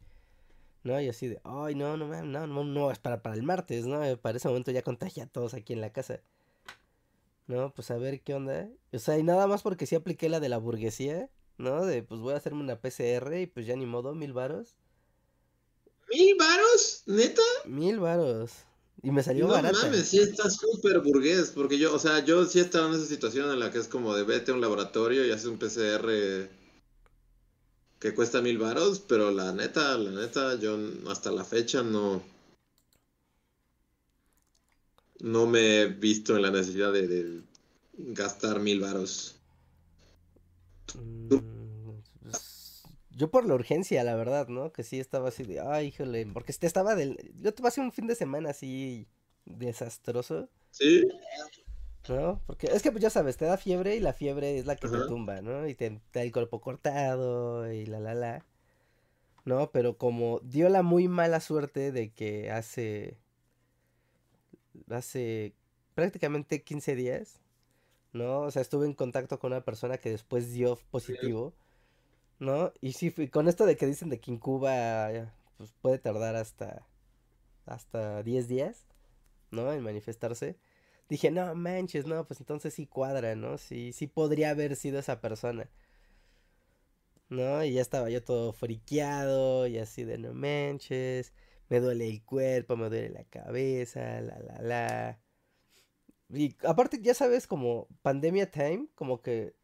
¿no? 0.83 1.01
Y 1.01 1.09
así 1.09 1.29
de, 1.29 1.41
ay, 1.45 1.75
no, 1.75 1.97
no, 1.97 2.07
no, 2.07 2.47
no, 2.47 2.65
no, 2.65 2.91
es 2.91 2.99
para, 2.99 3.23
para 3.23 3.35
el 3.35 3.43
martes, 3.43 3.87
¿no? 3.87 4.01
Para 4.19 4.37
ese 4.37 4.49
momento 4.49 4.71
ya 4.71 4.83
contagié 4.83 5.23
a 5.23 5.27
todos 5.27 5.55
aquí 5.55 5.73
en 5.73 5.81
la 5.81 5.93
casa. 5.93 6.21
No, 7.47 7.73
pues 7.73 7.91
a 7.91 7.97
ver 7.97 8.21
qué 8.21 8.35
onda. 8.35 8.69
O 8.93 8.99
sea, 8.99 9.19
y 9.19 9.23
nada 9.23 9.47
más 9.47 9.63
porque 9.63 9.87
sí 9.87 9.95
apliqué 9.95 10.29
la 10.29 10.41
de 10.41 10.49
la 10.49 10.59
burguesía, 10.59 11.31
¿no? 11.59 11.85
De, 11.87 12.03
pues 12.03 12.21
voy 12.21 12.35
a 12.35 12.37
hacerme 12.37 12.61
una 12.61 12.81
PCR 12.81 13.41
y 13.41 13.47
pues 13.47 13.67
ya 13.67 13.77
ni 13.77 13.87
modo, 13.87 14.15
mil 14.15 14.33
varos. 14.33 14.77
¿Mil 16.11 16.37
varos? 16.39 17.05
¿Neta? 17.07 17.43
Mil 17.65 18.01
varos. 18.01 18.65
Y 19.03 19.11
me 19.11 19.23
salió 19.23 19.47
No 19.47 19.55
barata. 19.55 19.79
mames, 19.83 20.09
sí 20.09 20.19
está 20.19 20.51
súper 20.51 21.01
burgués, 21.01 21.51
porque 21.51 21.79
yo, 21.79 21.95
o 21.95 21.99
sea, 21.99 22.25
yo 22.25 22.45
sí 22.45 22.61
estaba 22.61 22.89
en 22.89 22.95
esa 22.95 23.07
situación 23.07 23.51
en 23.51 23.59
la 23.61 23.71
que 23.71 23.79
es 23.79 23.89
como 23.89 24.15
de 24.15 24.25
vete 24.25 24.51
a 24.51 24.55
un 24.55 24.61
laboratorio 24.61 25.25
y 25.27 25.31
haces 25.31 25.47
un 25.47 25.59
PCR 25.59 26.51
que 28.01 28.15
cuesta 28.15 28.41
mil 28.43 28.59
varos, 28.59 28.99
pero 29.01 29.31
la 29.31 29.53
neta, 29.53 29.97
la 29.97 30.11
neta, 30.11 30.59
yo 30.59 30.77
hasta 31.09 31.31
la 31.31 31.45
fecha 31.45 31.83
no, 31.83 32.23
no 35.21 35.47
me 35.47 35.83
he 35.83 35.87
visto 35.87 36.35
en 36.35 36.43
la 36.43 36.51
necesidad 36.51 36.93
de, 36.93 37.07
de 37.07 37.43
gastar 37.99 38.59
mil 38.61 38.81
varos. 38.81 39.37
Mm, 41.31 41.60
yo 43.21 43.31
por 43.31 43.47
la 43.47 43.55
urgencia, 43.55 44.03
la 44.03 44.17
verdad, 44.17 44.49
¿no? 44.49 44.73
Que 44.73 44.83
sí 44.83 44.99
estaba 44.99 45.29
así 45.29 45.45
de, 45.45 45.61
ay, 45.61 45.89
híjole, 45.89 46.27
porque 46.33 46.53
este 46.53 46.67
estaba 46.67 46.95
del... 46.95 47.19
Yo 47.37 47.53
te 47.53 47.63
pasé 47.63 47.83
un 47.83 47.93
fin 47.93 48.07
de 48.07 48.15
semana 48.15 48.51
así 48.51 49.07
desastroso. 49.45 50.49
Sí, 50.71 51.07
¿no? 52.09 52.41
Porque 52.47 52.69
es 52.69 52.83
que 52.83 52.91
pues 52.91 53.03
ya 53.03 53.11
sabes, 53.11 53.37
te 53.37 53.45
da 53.45 53.59
fiebre 53.59 53.95
y 53.95 54.01
la 54.01 54.15
fiebre 54.15 54.59
es 54.59 54.65
la 54.65 54.77
que 54.77 54.89
te 54.89 54.97
Ajá. 54.97 55.07
tumba, 55.07 55.43
¿no? 55.43 55.69
Y 55.69 55.75
te, 55.75 55.91
te 55.91 56.19
da 56.19 56.23
el 56.23 56.33
cuerpo 56.33 56.63
cortado 56.63 57.71
y 57.71 57.85
la 57.85 58.01
la 58.01 58.15
la, 58.15 58.47
¿no? 59.45 59.71
Pero 59.71 59.99
como 59.99 60.41
dio 60.41 60.71
la 60.71 60.83
muy 60.83 61.07
mala 61.07 61.41
suerte 61.41 61.93
de 61.93 62.11
que 62.13 62.51
hace, 62.51 63.19
hace 64.89 65.55
prácticamente 65.95 66.63
15 66.63 66.95
días, 66.95 67.43
¿no? 68.15 68.41
O 68.41 68.51
sea, 68.51 68.63
estuve 68.63 68.87
en 68.87 68.95
contacto 68.95 69.39
con 69.39 69.53
una 69.53 69.63
persona 69.63 69.99
que 69.99 70.11
después 70.11 70.53
dio 70.53 70.79
positivo, 70.91 71.53
¿no? 72.41 72.73
Y 72.81 72.95
sí, 72.95 73.13
con 73.29 73.49
esto 73.49 73.67
de 73.67 73.77
que 73.77 73.87
dicen 73.87 74.09
de 74.11 74.21
que 74.21 74.33
incuba, 74.33 75.11
pues 75.59 75.73
puede 75.83 75.99
tardar 75.99 76.37
hasta, 76.37 76.87
hasta 77.67 78.23
10 78.23 78.49
días, 78.49 78.87
¿no? 79.51 79.73
En 79.73 79.83
manifestarse. 79.85 80.59
Dije, 81.09 81.31
no 81.31 81.55
manches, 81.55 82.07
no, 82.07 82.27
pues 82.27 82.41
entonces 82.41 82.75
sí 82.75 82.87
cuadra, 82.87 83.37
¿no? 83.37 83.59
Sí, 83.59 83.93
sí 83.93 84.07
podría 84.09 84.51
haber 84.51 84.77
sido 84.77 85.01
esa 85.01 85.21
persona, 85.21 85.71
¿no? 87.29 87.65
Y 87.65 87.73
ya 87.75 87.83
estaba 87.83 88.11
yo 88.11 88.23
todo 88.25 88.53
friqueado 88.53 89.67
y 89.67 89.79
así 89.79 90.05
de 90.05 90.19
no 90.19 90.35
manches, 90.35 91.33
me 91.69 91.81
duele 91.81 92.09
el 92.09 92.23
cuerpo, 92.25 92.77
me 92.77 92.89
duele 92.89 93.11
la 93.11 93.25
cabeza, 93.25 94.21
la 94.21 94.39
la 94.41 94.63
la. 94.63 95.21
Y 96.33 96.57
aparte, 96.65 97.01
ya 97.03 97.15
sabes, 97.15 97.47
como 97.47 97.89
pandemia 98.03 98.51
time, 98.51 98.89
como 98.95 99.21
que 99.23 99.55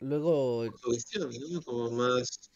luego, 0.00 0.64
¿no? 0.66 1.62
Como 1.62 1.90
más... 1.90 2.50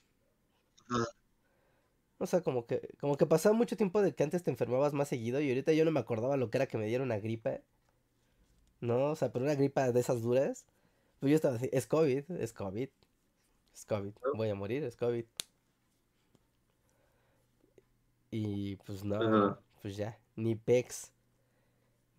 O 2.19 2.27
sea, 2.27 2.41
como 2.43 2.67
que, 2.67 2.89
como 3.01 3.17
que 3.17 3.27
pasaba 3.27 3.55
mucho 3.55 3.77
tiempo 3.77 4.01
de 4.01 4.15
que 4.15 4.23
antes 4.23 4.45
te 4.45 4.51
enfermabas 4.51 4.93
más 4.93 5.09
seguido 5.09 5.41
y 5.41 5.49
ahorita 5.49 5.73
yo 5.73 5.85
no 5.85 5.91
me 5.91 5.99
acordaba 5.99 6.37
lo 6.37 6.51
que 6.51 6.59
era 6.59 6.69
que 6.69 6.79
me 6.79 6.87
diera 6.87 7.03
una 7.03 7.19
gripa, 7.19 7.59
¿no? 8.81 9.11
O 9.11 9.17
sea, 9.17 9.33
pero 9.33 9.45
una 9.45 9.57
gripa 9.57 9.91
de 9.91 10.01
esas 10.01 10.23
duras. 10.23 10.65
Pues 11.19 11.31
yo 11.31 11.37
estaba 11.37 11.57
así, 11.57 11.69
es 11.73 11.87
COVID, 11.87 12.31
es 12.33 12.53
COVID, 12.53 12.89
es 13.75 13.85
COVID, 13.87 14.13
voy 14.35 14.51
a 14.51 14.55
morir, 14.55 14.85
es 14.85 14.97
COVID. 14.97 15.25
Y 18.31 18.77
pues 18.77 19.05
no, 19.05 19.17
Ajá. 19.17 19.61
pues 19.83 19.97
ya, 19.97 20.19
ni 20.37 20.55
pex, 20.55 21.13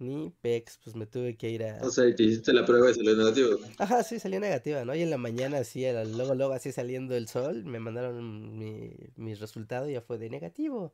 Ni 0.03 0.29
pex, 0.41 0.79
pues 0.83 0.95
me 0.97 1.05
tuve 1.05 1.37
que 1.37 1.49
ir 1.49 1.63
a... 1.63 1.79
O 1.81 1.89
sea, 1.89 2.05
y 2.07 2.13
te 2.15 2.23
hiciste 2.23 2.51
la 2.51 2.65
prueba 2.65 2.91
y 2.91 2.93
salió 2.93 3.15
negativo. 3.15 3.57
Ajá, 3.77 4.03
sí, 4.03 4.19
salió 4.19 4.39
negativa, 4.39 4.83
¿no? 4.83 4.93
Y 4.93 5.01
en 5.01 5.09
la 5.09 5.17
mañana, 5.17 5.59
así, 5.59 5.85
era- 5.85 6.03
luego, 6.03 6.35
luego, 6.35 6.51
así 6.53 6.71
saliendo 6.73 7.15
el 7.15 7.27
sol, 7.29 7.63
me 7.63 7.79
mandaron 7.79 8.57
mi, 8.57 8.91
mi 9.15 9.33
resultado 9.35 9.89
y 9.89 9.93
ya 9.93 10.01
fue 10.01 10.17
de 10.17 10.29
negativo. 10.29 10.91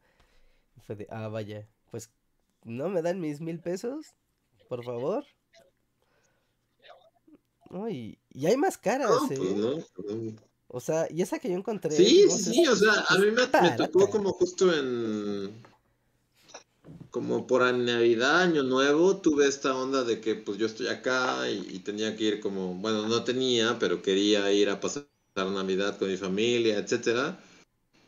Fue 0.86 0.96
de, 0.96 1.08
ah, 1.10 1.28
vaya, 1.28 1.68
pues, 1.90 2.12
¿no 2.64 2.90
me 2.90 3.02
dan 3.02 3.20
mis 3.20 3.42
mil 3.42 3.60
pesos? 3.60 4.14
Por 4.68 4.84
favor. 4.84 5.26
No, 7.72 7.90
y, 7.90 8.18
y 8.32 8.46
hay 8.48 8.58
más 8.58 8.78
caras, 8.78 9.10
No, 9.10 9.26
¿eh? 9.32 9.36
pues 9.38 9.56
no. 9.56 9.76
no. 9.78 10.50
O 10.68 10.80
sea, 10.80 11.08
y 11.10 11.24
esa 11.24 11.40
que 11.40 11.50
yo 11.50 11.56
encontré, 11.56 11.90
Sí, 11.92 12.30
sí, 12.30 12.54
sí, 12.54 12.68
o 12.68 12.76
sea, 12.76 13.06
a 13.10 13.18
mí 13.18 13.26
me, 13.32 13.48
me 13.62 13.76
tocó 13.76 14.08
como 14.10 14.32
justo 14.34 14.72
en... 14.72 15.52
Como 17.12 17.48
por 17.48 17.62
Navidad, 17.74 18.42
Año 18.42 18.62
Nuevo, 18.62 19.18
tuve 19.18 19.48
esta 19.48 19.76
onda 19.76 20.04
de 20.04 20.22
que 20.22 20.36
pues 20.36 20.60
yo 20.60 20.68
estoy 20.68 20.88
acá 20.88 21.50
y, 21.50 21.80
tenía 21.80 22.16
que 22.16 22.26
ir 22.26 22.40
como, 22.40 22.76
bueno, 22.76 23.08
no 23.08 23.24
tenía, 23.24 23.80
pero 23.80 24.02
quería 24.04 24.52
ir 24.52 24.70
a 24.70 24.80
pasar 24.80 25.08
Navidad 25.36 25.98
con 25.98 26.10
mi 26.10 26.18
familia, 26.18 26.78
etcétera. 26.78 27.40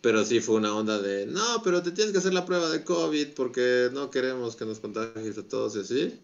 Pero 0.01 0.25
sí 0.25 0.39
fue 0.39 0.55
una 0.55 0.75
onda 0.75 0.99
de, 0.99 1.25
no, 1.27 1.61
pero 1.63 1.81
te 1.81 1.91
tienes 1.91 2.11
que 2.11 2.19
hacer 2.19 2.33
la 2.33 2.45
prueba 2.45 2.69
de 2.69 2.83
COVID 2.83 3.33
porque 3.35 3.89
no 3.93 4.09
queremos 4.09 4.55
que 4.55 4.65
nos 4.65 4.79
contagies 4.79 5.37
a 5.37 5.47
todos 5.47 5.75
y 5.75 5.79
así. 5.79 6.19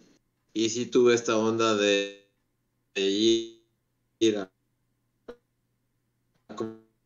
Y 0.54 0.70
sí 0.70 0.88
tuve 0.88 1.14
esta 1.14 1.38
onda 1.38 1.76
de, 1.76 2.28
ir, 2.96 4.38
a, 4.38 4.52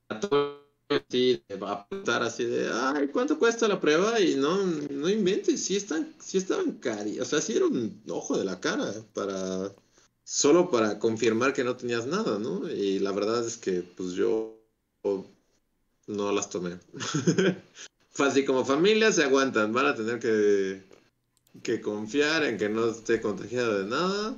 a 0.10 0.61
sí, 1.10 1.44
va 1.62 1.70
a 1.70 1.74
apuntar 1.74 2.24
así 2.24 2.44
de, 2.44 2.70
ay, 2.72 3.08
¿cuánto 3.10 3.38
cuesta 3.40 3.68
la 3.68 3.80
prueba? 3.80 4.20
Y 4.20 4.36
no, 4.36 4.58
no 4.66 5.10
inventes, 5.10 5.64
sí 5.64 5.76
están, 5.76 6.14
sí 6.20 6.38
estaban 6.38 6.74
cari, 6.80 7.20
o 7.20 7.26
sea, 7.26 7.42
sí 7.42 7.56
era 7.56 7.66
un 7.66 8.02
ojo 8.10 8.38
de 8.38 8.46
la 8.46 8.60
cara 8.60 8.92
para, 9.14 9.74
solo 10.24 10.70
para 10.70 11.00
confirmar 11.00 11.54
que 11.54 11.64
no 11.64 11.76
tenías 11.76 12.06
nada, 12.06 12.40
¿no? 12.40 12.70
Y 12.70 13.00
la 13.00 13.12
verdad 13.12 13.46
es 13.46 13.58
que, 13.58 13.82
pues 13.82 14.14
yo 14.14 14.58
no 16.08 16.32
las 16.32 16.50
tomé. 16.50 16.80
Así 18.18 18.46
como 18.46 18.66
familia 18.66 19.12
se 19.12 19.24
aguantan, 19.24 19.74
van 19.74 19.88
a 19.88 19.96
tener 19.96 20.20
que, 20.20 20.84
que 21.64 21.82
confiar 21.82 22.44
en 22.44 22.58
que 22.58 22.70
no 22.70 22.90
esté 22.90 23.22
contagiado 23.22 23.80
de 23.80 23.90
nada. 23.90 24.38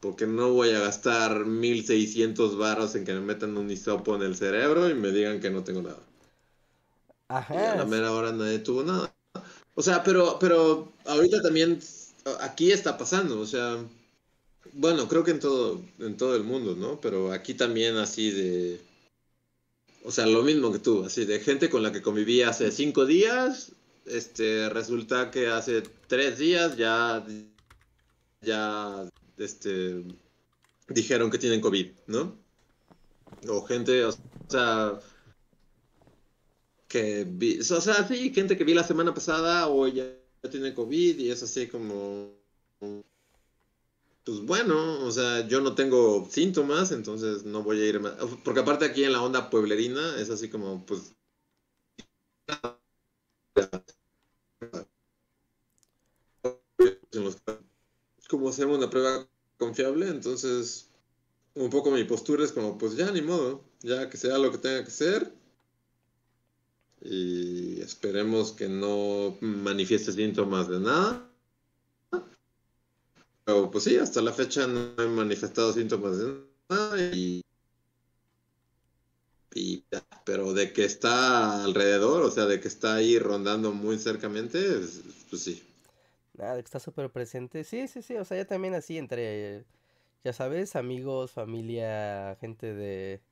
Porque 0.00 0.26
no 0.26 0.52
voy 0.52 0.70
a 0.70 0.80
gastar 0.80 1.44
1600 1.46 2.56
barros 2.56 2.94
en 2.94 3.04
que 3.04 3.14
me 3.14 3.20
metan 3.20 3.56
un 3.56 3.70
hisopo 3.70 4.16
en 4.16 4.22
el 4.22 4.36
cerebro 4.36 4.88
y 4.88 4.94
me 4.94 5.10
digan 5.10 5.40
que 5.40 5.50
no 5.50 5.64
tengo 5.64 5.82
nada. 5.82 6.00
Y 7.52 7.66
a 7.66 7.72
Ajá, 7.72 7.74
la 7.74 7.84
mera 7.84 8.12
hora 8.12 8.32
nadie 8.32 8.58
tuvo 8.60 8.82
nada. 8.82 9.14
O 9.74 9.82
sea, 9.82 10.02
pero, 10.02 10.38
pero 10.38 10.92
ahorita 11.06 11.42
también 11.42 11.80
aquí 12.40 12.72
está 12.72 12.98
pasando, 12.98 13.40
o 13.40 13.46
sea, 13.46 13.78
bueno, 14.72 15.08
creo 15.08 15.24
que 15.24 15.32
en 15.32 15.40
todo, 15.40 15.82
en 16.00 16.16
todo 16.16 16.36
el 16.36 16.44
mundo, 16.44 16.76
¿no? 16.76 17.00
Pero 17.00 17.32
aquí 17.32 17.54
también 17.54 17.96
así 17.96 18.30
de, 18.30 18.80
o 20.04 20.10
sea, 20.10 20.26
lo 20.26 20.42
mismo 20.42 20.72
que 20.72 20.78
tú, 20.78 21.04
así 21.04 21.24
de 21.24 21.40
gente 21.40 21.68
con 21.70 21.82
la 21.82 21.92
que 21.92 22.02
conviví 22.02 22.42
hace 22.42 22.70
cinco 22.72 23.04
días, 23.06 23.72
este, 24.06 24.68
resulta 24.70 25.30
que 25.30 25.48
hace 25.48 25.82
tres 26.06 26.38
días 26.38 26.76
ya, 26.76 27.24
ya, 28.40 29.08
este, 29.38 30.04
dijeron 30.88 31.30
que 31.30 31.38
tienen 31.38 31.60
COVID, 31.60 31.92
¿no? 32.08 32.38
O 33.48 33.62
gente, 33.66 34.04
o 34.04 34.12
sea, 34.48 35.00
que 36.88 37.24
vi, 37.28 37.60
o 37.60 37.80
sea, 37.80 38.06
sí, 38.08 38.32
gente 38.34 38.56
que 38.56 38.64
vi 38.64 38.74
la 38.74 38.84
semana 38.84 39.14
pasada 39.14 39.68
o 39.68 39.86
ya 39.88 40.04
tiene 40.50 40.74
COVID 40.74 41.18
y 41.18 41.30
es 41.30 41.42
así 41.42 41.66
como, 41.68 42.34
pues 44.24 44.40
bueno, 44.42 45.04
o 45.04 45.10
sea, 45.10 45.46
yo 45.48 45.60
no 45.60 45.74
tengo 45.74 46.26
síntomas, 46.30 46.92
entonces 46.92 47.44
no 47.44 47.62
voy 47.62 47.80
a 47.80 47.86
ir 47.86 48.00
más, 48.00 48.14
porque 48.44 48.60
aparte 48.60 48.84
aquí 48.84 49.04
en 49.04 49.12
la 49.12 49.22
onda 49.22 49.50
pueblerina 49.50 50.20
es 50.20 50.30
así 50.30 50.48
como, 50.50 50.84
pues, 50.86 51.14
en 57.12 57.24
los- 57.24 57.36
como 58.28 58.48
hacemos 58.50 58.78
una 58.78 58.90
prueba 58.90 59.28
confiable, 59.58 60.08
entonces 60.08 60.90
un 61.54 61.70
poco 61.70 61.90
mi 61.92 62.04
postura 62.04 62.44
es 62.44 62.52
como, 62.52 62.78
pues 62.78 62.96
ya 62.96 63.10
ni 63.12 63.22
modo, 63.22 63.64
ya 63.82 64.10
que 64.10 64.16
sea 64.18 64.38
lo 64.38 64.52
que 64.52 64.58
tenga 64.58 64.84
que 64.84 64.92
ser. 64.92 65.32
Y 67.00 67.80
esperemos 67.80 68.52
que 68.52 68.68
no 68.68 69.36
manifieste 69.40 70.12
síntomas 70.12 70.68
de 70.68 70.78
nada. 70.78 71.28
Pero 73.44 73.70
pues 73.70 73.84
sí, 73.84 73.96
hasta 73.96 74.20
la 74.22 74.32
fecha 74.32 74.66
no 74.66 74.94
he 75.02 75.06
manifestado 75.08 75.72
síntomas 75.72 76.18
de 76.18 76.34
nada. 76.68 77.14
Y, 77.14 77.42
y 79.54 79.84
pero 80.24 80.52
de 80.54 80.72
que 80.72 80.84
está 80.84 81.64
alrededor, 81.64 82.22
o 82.22 82.30
sea, 82.30 82.46
de 82.46 82.60
que 82.60 82.68
está 82.68 82.94
ahí 82.96 83.18
rondando 83.18 83.72
muy 83.72 83.98
cercamente, 83.98 84.58
es- 84.58 85.00
pues 85.30 85.42
sí. 85.42 85.62
Nada, 86.38 86.56
que 86.56 86.60
está 86.66 86.80
súper 86.80 87.10
presente. 87.10 87.64
Sí, 87.64 87.88
sí, 87.88 88.02
sí, 88.02 88.16
o 88.16 88.24
sea, 88.24 88.38
ya 88.38 88.46
también 88.46 88.74
así 88.74 88.98
entre, 88.98 89.64
ya 90.24 90.32
sabes, 90.32 90.76
amigos, 90.76 91.32
familia, 91.32 92.36
gente 92.40 92.74
de 92.74 93.22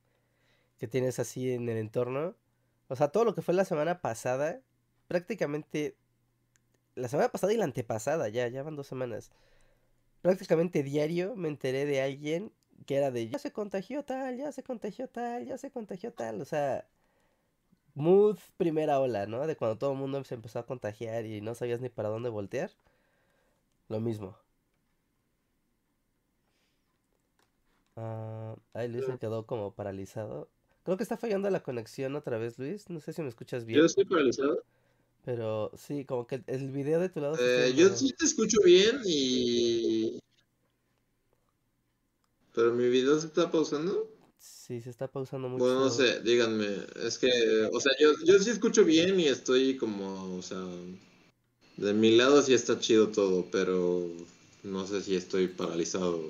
que 0.79 0.89
tienes 0.89 1.19
así 1.19 1.53
en 1.53 1.69
el 1.69 1.79
entorno. 1.79 2.37
O 2.89 2.97
sea, 2.97 3.09
todo 3.09 3.25
lo 3.25 3.35
que 3.35 3.43
fue 3.43 3.55
la 3.55 3.65
semana 3.65 4.01
pasada, 4.03 4.61
prácticamente 5.09 5.97
la 6.97 7.09
semana 7.09 7.31
pasada 7.31 7.53
y 7.53 7.57
la 7.57 7.65
antepasada, 7.65 8.29
ya, 8.29 8.49
ya 8.49 8.63
van 8.63 8.77
dos 8.77 8.87
semanas. 8.89 9.31
Prácticamente 10.23 10.83
diario 10.83 11.37
me 11.37 11.49
enteré 11.49 11.87
de 11.87 12.03
alguien 12.03 12.53
que 12.87 12.97
era 12.97 13.11
de 13.11 13.29
ya 13.29 13.39
se 13.39 13.53
contagió 13.53 14.05
tal, 14.05 14.37
ya 14.39 14.53
se 14.53 14.63
contagió 14.63 15.09
tal, 15.09 15.47
ya 15.47 15.59
se 15.59 15.71
contagió 15.71 16.13
tal. 16.13 16.41
O 16.41 16.45
sea, 16.45 16.89
mood 17.95 18.39
primera 18.57 19.01
ola, 19.01 19.27
¿no? 19.27 19.47
De 19.47 19.57
cuando 19.57 19.79
todo 19.79 19.93
el 19.93 19.99
mundo 19.99 20.23
se 20.25 20.35
empezó 20.35 20.59
a 20.61 20.67
contagiar 20.67 21.27
y 21.27 21.41
no 21.41 21.55
sabías 21.55 21.81
ni 21.81 21.89
para 21.89 22.09
dónde 22.09 22.29
voltear. 22.29 22.71
Lo 23.89 24.01
mismo. 24.01 24.37
Ah, 27.97 28.57
ay, 28.75 28.89
Luis 28.89 29.07
se 29.07 29.19
quedó 29.19 29.47
como 29.47 29.75
paralizado. 29.75 30.49
Creo 30.85 30.97
que 30.97 31.03
está 31.03 31.17
fallando 31.17 31.49
la 31.51 31.63
conexión 31.63 32.15
otra 32.15 32.39
vez, 32.39 32.59
Luis. 32.59 32.89
No 32.91 33.01
sé 33.01 33.13
si 33.13 33.23
me 33.23 33.29
escuchas 33.29 33.65
bien. 33.65 33.81
Yo 33.81 33.87
estoy 33.87 34.05
paralizado. 34.05 34.63
Pero 35.25 35.73
sí, 35.77 36.05
como 36.05 36.27
que 36.27 36.43
el 36.47 36.71
video 36.71 37.01
de 37.01 37.09
tu 37.09 37.21
lado 37.21 37.37
Eh, 37.41 37.75
yo 37.75 37.89
sí 37.89 38.13
te 38.13 38.27
escucho 38.27 38.59
bien 38.65 39.01
y... 39.05 40.21
Pero 42.55 42.73
mi 42.73 42.89
video 42.89 43.19
se 43.19 43.27
está 43.27 43.51
pausando. 43.51 44.09
Sí, 44.39 44.81
se 44.81 44.91
está 44.91 45.09
pausando 45.09 45.49
mucho. 45.49 45.65
Bueno, 45.65 45.81
no 45.81 45.91
sé, 45.91 46.21
díganme. 46.21 46.87
Es 47.05 47.19
que, 47.19 47.29
o 47.73 47.81
sea, 47.81 47.93
yo, 47.99 48.13
yo 48.25 48.39
sí 48.39 48.51
escucho 48.51 48.85
bien 48.85 49.19
y 49.19 49.27
estoy 49.27 49.77
como, 49.77 50.37
o 50.37 50.43
sea, 50.43 50.59
de 51.77 51.93
mi 51.95 52.17
lado 52.17 52.43
sí 52.43 52.55
está 52.55 52.79
chido 52.79 53.09
todo, 53.09 53.47
pero 53.51 54.09
no 54.63 54.87
sé 54.87 55.03
si 55.03 55.17
estoy 55.17 55.49
paralizado 55.49 56.21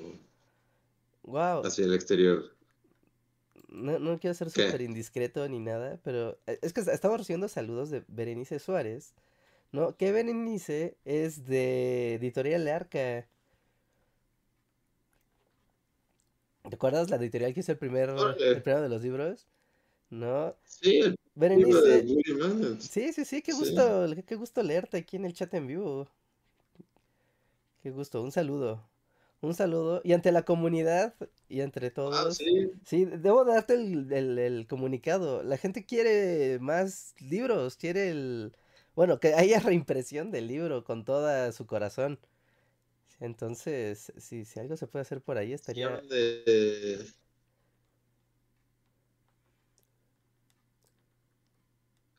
Wow, 1.24 1.66
hacia 1.66 1.84
el 1.84 1.92
exterior. 1.94 2.50
no, 3.68 3.98
no 3.98 4.18
quiero 4.18 4.34
ser 4.34 4.50
súper 4.50 4.80
indiscreto 4.80 5.46
ni 5.48 5.58
nada, 5.60 6.00
pero 6.02 6.38
eh, 6.46 6.58
es 6.62 6.72
que 6.72 6.80
est- 6.80 6.88
estamos 6.88 7.18
recibiendo 7.18 7.48
saludos 7.48 7.90
de 7.90 8.04
Berenice 8.08 8.58
Suárez, 8.58 9.14
¿no? 9.72 9.96
Que 9.96 10.12
Berenice 10.12 10.98
es 11.04 11.46
de 11.46 12.14
Editorial 12.16 12.68
Arca. 12.68 13.28
¿Te 16.68 16.74
acuerdas 16.74 17.08
la 17.10 17.16
editorial 17.16 17.54
que 17.54 17.60
hizo 17.60 17.72
el 17.72 17.78
primer, 17.78 18.10
Órale. 18.10 18.52
el 18.52 18.62
primero 18.62 18.82
de 18.82 18.88
los 18.90 19.02
libros? 19.02 19.46
¿No? 20.10 20.54
Sí, 20.64 21.00
el 21.00 21.16
libro 21.54 21.82
de 21.82 22.02
Berenice, 22.02 22.80
sí, 22.80 23.12
sí, 23.12 23.24
sí, 23.24 23.42
qué 23.42 23.52
Sí. 23.52 23.58
gusto, 23.58 24.06
qué 24.26 24.36
gusto 24.36 24.62
leerte 24.62 24.96
aquí 24.98 25.16
en 25.16 25.24
el 25.24 25.34
chat 25.34 25.52
en 25.54 25.66
vivo. 25.66 26.08
Qué 27.82 27.90
gusto, 27.90 28.22
un 28.22 28.32
saludo. 28.32 28.82
Un 29.40 29.54
saludo. 29.54 30.00
Y 30.04 30.12
ante 30.12 30.32
la 30.32 30.44
comunidad 30.44 31.14
y 31.48 31.60
entre 31.60 31.88
Ah, 31.88 31.90
todos. 31.94 32.36
sí. 32.38 32.70
Sí, 32.84 33.04
debo 33.04 33.44
darte 33.44 33.74
el, 33.74 34.12
el- 34.12 34.38
el 34.38 34.66
comunicado. 34.66 35.42
La 35.42 35.56
gente 35.58 35.84
quiere 35.86 36.58
más 36.60 37.14
libros, 37.20 37.76
quiere 37.76 38.10
el... 38.10 38.52
Bueno, 38.94 39.20
que 39.20 39.34
haya 39.34 39.60
reimpresión 39.60 40.30
del 40.30 40.48
libro 40.48 40.84
con 40.84 41.04
toda 41.04 41.52
su 41.52 41.66
corazón. 41.66 42.18
Entonces, 43.20 44.12
si, 44.18 44.44
si 44.44 44.60
algo 44.60 44.76
se 44.76 44.86
puede 44.86 45.02
hacer 45.02 45.20
por 45.22 45.38
ahí, 45.38 45.52
estaría... 45.52 45.88
de... 46.02 47.06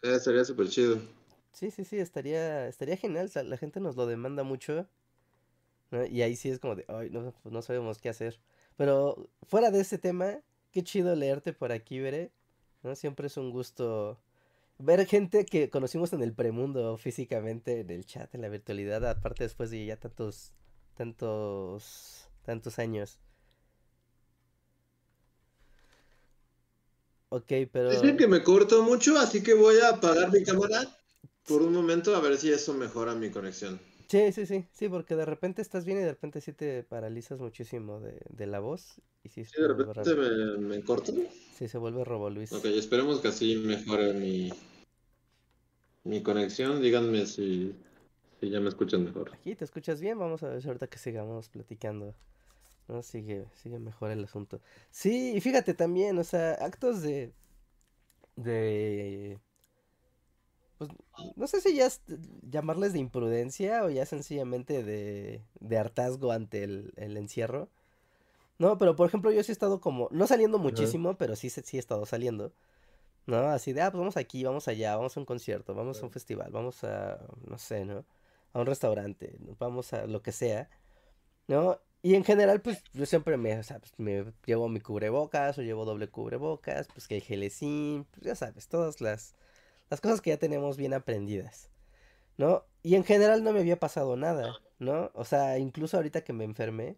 Eh, 0.08 0.16
estaría 0.16 0.46
súper 0.46 0.70
chido. 0.70 1.00
Sí, 1.52 1.72
sí, 1.72 1.84
sí, 1.84 1.98
estaría, 1.98 2.68
estaría 2.68 2.98
genial. 2.98 3.30
La, 3.46 3.58
gente 3.58 3.80
nos 3.80 3.96
lo 3.96 4.06
demanda 4.06 4.44
mucho. 4.44 4.88
Y 6.12 6.22
ahí 6.22 6.36
sí 6.36 6.50
es 6.50 6.60
como 6.60 6.76
de, 6.76 6.86
ay, 6.88 7.10
no, 7.10 7.34
pues 7.44 7.54
no 7.54 7.62
sabemos 7.62 8.00
qué 8.00 8.10
hacer. 8.10 8.40
Pero 8.76 9.30
fuera 9.44 9.72
de 9.72 9.80
ese 9.82 9.98
tema, 9.98 10.40
qué 10.72 10.84
chido 10.84 11.16
leerte 11.16 11.54
por 11.54 11.72
aquí, 11.72 12.00
Veré. 12.00 12.32
¿no? 12.84 12.96
Siempre 12.96 13.28
es 13.28 13.38
un 13.38 13.52
gusto 13.52 14.20
ver 14.80 15.06
gente 15.08 15.46
que 15.46 15.70
conocimos 15.70 16.14
en 16.14 16.22
el 16.22 16.34
premundo 16.34 16.98
físicamente, 16.98 17.80
en 17.80 17.90
el 17.90 18.06
chat, 18.06 18.34
en 18.36 18.42
la 18.42 18.50
virtualidad, 18.50 19.04
aparte 19.10 19.44
después 19.44 19.72
de 19.72 19.86
ya 19.86 19.98
tantos 19.98 20.54
tantos, 20.98 22.28
tantos 22.44 22.80
años. 22.80 23.20
Ok, 27.30 27.52
pero... 27.72 27.92
Dicen 27.92 28.18
que 28.18 28.28
me 28.28 28.44
corto 28.44 28.84
mucho, 28.84 29.18
así 29.18 29.44
que 29.44 29.54
voy 29.54 29.78
a 29.80 29.90
apagar 29.90 30.32
mi 30.32 30.44
cámara 30.44 30.88
por 31.48 31.62
un 31.62 31.74
momento 31.74 32.16
a 32.16 32.22
ver 32.22 32.38
si 32.38 32.52
eso 32.52 32.74
mejora 32.74 33.16
mi 33.16 33.30
conexión. 33.30 33.80
Sí, 34.08 34.32
sí, 34.32 34.46
sí, 34.46 34.66
sí, 34.72 34.88
porque 34.88 35.16
de 35.16 35.26
repente 35.26 35.62
estás 35.62 35.84
bien 35.84 35.98
y 35.98 36.02
de 36.02 36.12
repente 36.12 36.40
sí 36.40 36.54
te 36.54 36.84
paralizas 36.84 37.40
muchísimo 37.40 38.00
de, 38.00 38.22
de 38.30 38.48
la 38.48 38.60
voz. 38.60 39.02
Y 39.24 39.30
sí, 39.30 39.44
sí 39.44 39.62
de 39.62 39.68
repente 39.68 40.16
me, 40.16 40.58
me, 40.58 40.84
corto. 40.84 41.12
Sí, 41.58 41.68
se 41.68 41.78
vuelve 41.78 42.06
robo, 42.06 42.30
Luis. 42.30 42.54
Ok, 42.54 42.66
esperemos 42.66 43.20
que 43.20 43.28
así 43.28 43.58
mejore 43.58 44.14
mi, 44.14 44.50
mi 46.06 46.24
conexión. 46.24 46.82
Díganme 46.82 47.26
si, 47.26 47.76
si 48.40 48.50
ya 48.50 48.62
me 48.62 48.70
escuchan 48.70 49.04
mejor. 49.04 49.32
Aquí 49.34 49.56
te 49.56 49.66
escuchas 49.66 50.00
bien, 50.00 50.18
vamos 50.18 50.42
a 50.44 50.50
ver 50.50 50.62
si 50.62 50.70
ahorita 50.70 50.88
que 50.88 51.00
sigamos 51.00 51.50
platicando. 51.50 52.16
¿No? 52.88 53.02
Sigue, 53.02 53.46
sigue 53.54 53.80
mejor 53.80 54.12
el 54.12 54.24
asunto. 54.24 54.62
Sí, 54.92 55.34
y 55.36 55.42
fíjate 55.42 55.74
también, 55.74 56.18
o 56.18 56.24
sea, 56.24 56.54
actos 56.54 57.02
de. 57.02 57.34
de. 58.36 59.40
Pues, 60.78 60.92
no 61.36 61.48
sé 61.48 61.62
si 61.62 61.76
ya 61.76 61.90
llamarles 62.44 62.94
de 62.94 63.00
imprudencia 63.00 63.84
o 63.84 63.90
ya 63.90 64.06
sencillamente 64.06 64.84
de, 64.84 65.44
de 65.60 65.78
hartazgo 65.78 66.32
ante 66.32 66.64
el, 66.64 66.94
el, 66.98 67.18
encierro. 67.18 67.70
No, 68.60 68.78
pero 68.78 68.96
por 68.96 69.08
ejemplo 69.08 69.32
yo 69.32 69.44
sí 69.44 69.52
he 69.52 69.54
estado 69.54 69.82
como, 69.82 70.08
no 70.12 70.28
saliendo 70.28 70.60
muchísimo, 70.60 71.18
pero 71.18 71.36
sí, 71.36 71.50
sí 71.50 71.78
he 71.78 71.80
estado 71.80 72.06
saliendo. 72.06 72.54
¿No? 73.28 73.40
Así 73.50 73.74
de, 73.74 73.82
ah, 73.82 73.92
pues 73.92 74.00
vamos 74.00 74.18
aquí, 74.18 74.44
vamos 74.46 74.70
allá, 74.70 74.96
vamos 74.96 75.18
a 75.18 75.20
un 75.20 75.26
concierto, 75.26 75.76
vamos 75.76 76.02
a 76.02 76.06
un 76.06 76.12
festival, 76.12 76.50
vamos 76.50 76.84
a, 76.86 77.20
no 77.46 77.58
sé, 77.58 77.84
¿no? 77.84 78.06
A 78.54 78.60
un 78.62 78.66
restaurante, 78.66 79.36
vamos 79.60 79.92
a 79.92 80.08
lo 80.08 80.22
que 80.22 80.32
sea, 80.32 80.70
¿no? 81.48 81.78
Y 82.02 82.16
en 82.16 82.24
general, 82.24 82.62
pues 82.62 82.84
yo 82.94 83.06
siempre 83.06 83.38
me, 83.38 83.58
o 83.60 83.64
sea, 83.64 83.80
pues, 83.80 83.94
me 83.98 84.34
llevo 84.46 84.70
mi 84.70 84.80
cubrebocas 84.80 85.58
o 85.58 85.62
llevo 85.62 85.86
doble 85.86 86.10
cubrebocas, 86.10 86.88
pues 86.88 87.08
que 87.08 87.16
hay 87.16 87.22
gelecín, 87.22 88.06
pues 88.12 88.24
ya 88.24 88.36
sabes, 88.36 88.68
todas 88.68 89.02
las, 89.02 89.36
las 89.90 90.02
cosas 90.02 90.22
que 90.22 90.30
ya 90.32 90.38
tenemos 90.38 90.78
bien 90.78 90.94
aprendidas, 90.94 91.72
¿no? 92.38 92.66
Y 92.84 92.96
en 92.96 93.04
general 93.04 93.44
no 93.44 93.54
me 93.54 93.60
había 93.62 93.80
pasado 93.80 94.16
nada, 94.18 94.56
¿no? 94.80 95.12
O 95.16 95.26
sea, 95.26 95.60
incluso 95.60 95.98
ahorita 95.98 96.24
que 96.24 96.34
me 96.34 96.46
enfermé, 96.46 96.98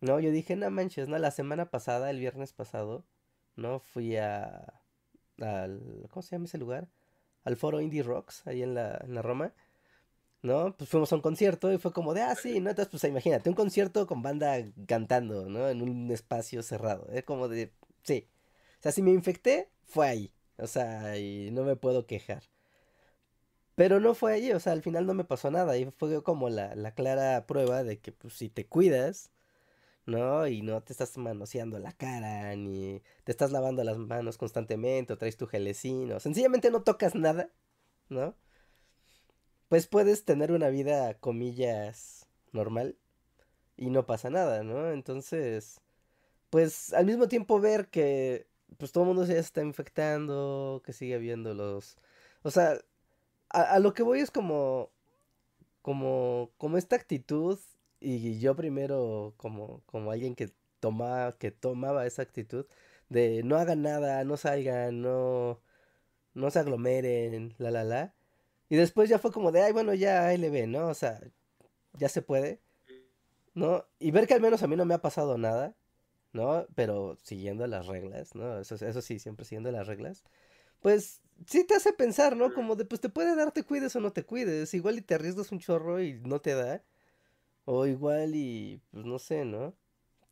¿no? 0.00 0.20
Yo 0.20 0.30
dije, 0.30 0.56
no 0.56 0.70
manches, 0.70 1.08
¿no? 1.08 1.18
La 1.18 1.30
semana 1.30 1.70
pasada, 1.70 2.10
el 2.10 2.18
viernes 2.20 2.52
pasado, 2.52 3.04
¿no? 3.56 3.80
Fui 3.80 4.16
a, 4.16 4.82
al, 5.40 6.06
¿cómo 6.10 6.22
se 6.22 6.36
llama 6.36 6.46
ese 6.46 6.58
lugar? 6.58 6.88
Al 7.44 7.56
foro 7.56 7.80
Indie 7.80 8.02
Rocks, 8.02 8.46
ahí 8.46 8.62
en 8.62 8.74
la, 8.74 8.98
en 9.04 9.14
la 9.14 9.22
Roma. 9.22 9.54
¿No? 10.42 10.76
Pues 10.76 10.90
fuimos 10.90 11.12
a 11.12 11.16
un 11.16 11.22
concierto 11.22 11.72
y 11.72 11.78
fue 11.78 11.92
como 11.92 12.14
de, 12.14 12.22
ah, 12.22 12.34
sí, 12.34 12.60
¿no? 12.60 12.70
Entonces, 12.70 12.90
pues 12.90 13.04
imagínate, 13.04 13.48
un 13.48 13.54
concierto 13.56 14.06
con 14.06 14.22
banda 14.22 14.56
cantando, 14.86 15.48
¿no? 15.48 15.68
En 15.68 15.82
un 15.82 16.10
espacio 16.10 16.62
cerrado. 16.62 17.08
Es 17.12 17.24
como 17.24 17.48
de, 17.48 17.72
sí. 18.02 18.28
O 18.80 18.82
sea, 18.82 18.92
si 18.92 19.02
me 19.02 19.12
infecté, 19.12 19.70
fue 19.86 20.08
ahí. 20.08 20.32
O 20.58 20.66
sea, 20.66 21.18
y 21.18 21.50
no 21.52 21.64
me 21.64 21.76
puedo 21.76 22.06
quejar. 22.06 22.42
Pero 23.74 24.00
no 24.00 24.14
fue 24.14 24.34
ahí, 24.34 24.52
o 24.52 24.60
sea, 24.60 24.72
al 24.72 24.82
final 24.82 25.06
no 25.06 25.14
me 25.14 25.24
pasó 25.24 25.50
nada. 25.50 25.76
Y 25.78 25.90
fue 25.92 26.22
como 26.22 26.48
la, 26.50 26.74
la 26.74 26.94
clara 26.94 27.46
prueba 27.46 27.82
de 27.84 27.98
que, 28.00 28.12
pues, 28.12 28.34
si 28.34 28.48
te 28.48 28.66
cuidas, 28.66 29.30
¿no? 30.06 30.46
Y 30.48 30.62
no 30.62 30.82
te 30.82 30.92
estás 30.92 31.18
manoseando 31.18 31.78
la 31.78 31.92
cara, 31.92 32.56
ni 32.56 33.02
te 33.24 33.32
estás 33.32 33.52
lavando 33.52 33.84
las 33.84 33.98
manos 33.98 34.38
constantemente, 34.38 35.12
o 35.14 35.18
traes 35.18 35.36
tu 35.36 35.46
gelecino. 35.46 36.20
Sencillamente 36.20 36.70
no 36.70 36.82
tocas 36.82 37.14
nada, 37.14 37.50
¿no? 38.08 38.36
Pues 39.72 39.86
puedes 39.86 40.26
tener 40.26 40.52
una 40.52 40.68
vida, 40.68 41.14
comillas, 41.14 42.26
normal 42.52 42.98
y 43.78 43.88
no 43.88 44.04
pasa 44.04 44.28
nada, 44.28 44.62
¿no? 44.62 44.90
Entonces, 44.92 45.80
pues 46.50 46.92
al 46.92 47.06
mismo 47.06 47.26
tiempo 47.26 47.58
ver 47.58 47.88
que 47.88 48.46
pues 48.78 48.92
todo 48.92 49.04
el 49.04 49.08
mundo 49.08 49.24
se 49.26 49.38
está 49.38 49.62
infectando, 49.62 50.82
que 50.84 50.92
sigue 50.92 51.14
habiendo 51.14 51.54
los... 51.54 51.96
O 52.42 52.50
sea, 52.50 52.80
a, 53.48 53.78
lo 53.78 53.94
que 53.94 54.02
voy 54.02 54.20
es 54.20 54.30
como... 54.30 54.90
Como, 55.82 56.50
como 56.58 56.76
esta 56.76 56.96
actitud 56.96 57.58
y 58.00 58.40
yo 58.40 58.54
primero 58.56 59.32
como, 59.38 59.82
como 59.86 60.10
alguien 60.10 60.34
que 60.34 60.52
toma, 60.80 61.36
que 61.38 61.50
tomaba 61.50 62.06
esa 62.06 62.22
actitud 62.22 62.66
de 63.08 63.42
no 63.42 63.56
hagan 63.56 63.82
nada, 63.82 64.22
no 64.24 64.36
salgan, 64.36 65.00
no, 65.00 65.62
no 66.34 66.50
se 66.50 66.58
aglomeren, 66.58 67.54
la 67.58 67.70
la 67.70 67.84
la 67.84 68.14
y 68.72 68.76
después 68.76 69.10
ya 69.10 69.18
fue 69.18 69.30
como 69.30 69.52
de, 69.52 69.60
ay, 69.60 69.74
bueno, 69.74 69.92
ya 69.92 70.32
LB, 70.32 70.66
¿no? 70.66 70.88
O 70.88 70.94
sea, 70.94 71.20
ya 71.92 72.08
se 72.08 72.22
puede, 72.22 72.58
¿no? 73.52 73.84
Y 73.98 74.12
ver 74.12 74.26
que 74.26 74.32
al 74.32 74.40
menos 74.40 74.62
a 74.62 74.66
mí 74.66 74.76
no 74.76 74.86
me 74.86 74.94
ha 74.94 75.02
pasado 75.02 75.36
nada, 75.36 75.76
¿no? 76.32 76.66
Pero 76.74 77.18
siguiendo 77.22 77.66
las 77.66 77.86
reglas, 77.86 78.34
¿no? 78.34 78.58
Eso, 78.58 78.76
eso 78.76 79.02
sí, 79.02 79.18
siempre 79.18 79.44
siguiendo 79.44 79.70
las 79.72 79.86
reglas. 79.88 80.24
Pues 80.80 81.20
sí 81.46 81.64
te 81.66 81.74
hace 81.74 81.92
pensar, 81.92 82.34
¿no? 82.34 82.54
Como 82.54 82.74
de, 82.74 82.86
pues 82.86 83.02
te 83.02 83.10
puede 83.10 83.36
dar, 83.36 83.52
te 83.52 83.62
cuides 83.62 83.94
o 83.94 84.00
no 84.00 84.14
te 84.14 84.24
cuides. 84.24 84.72
Igual 84.72 84.96
y 84.96 85.02
te 85.02 85.16
arriesgas 85.16 85.52
un 85.52 85.58
chorro 85.58 86.00
y 86.00 86.14
no 86.20 86.40
te 86.40 86.54
da. 86.54 86.82
O 87.66 87.86
igual 87.86 88.34
y, 88.34 88.80
pues 88.90 89.04
no 89.04 89.18
sé, 89.18 89.44
¿no? 89.44 89.66
O 89.66 89.74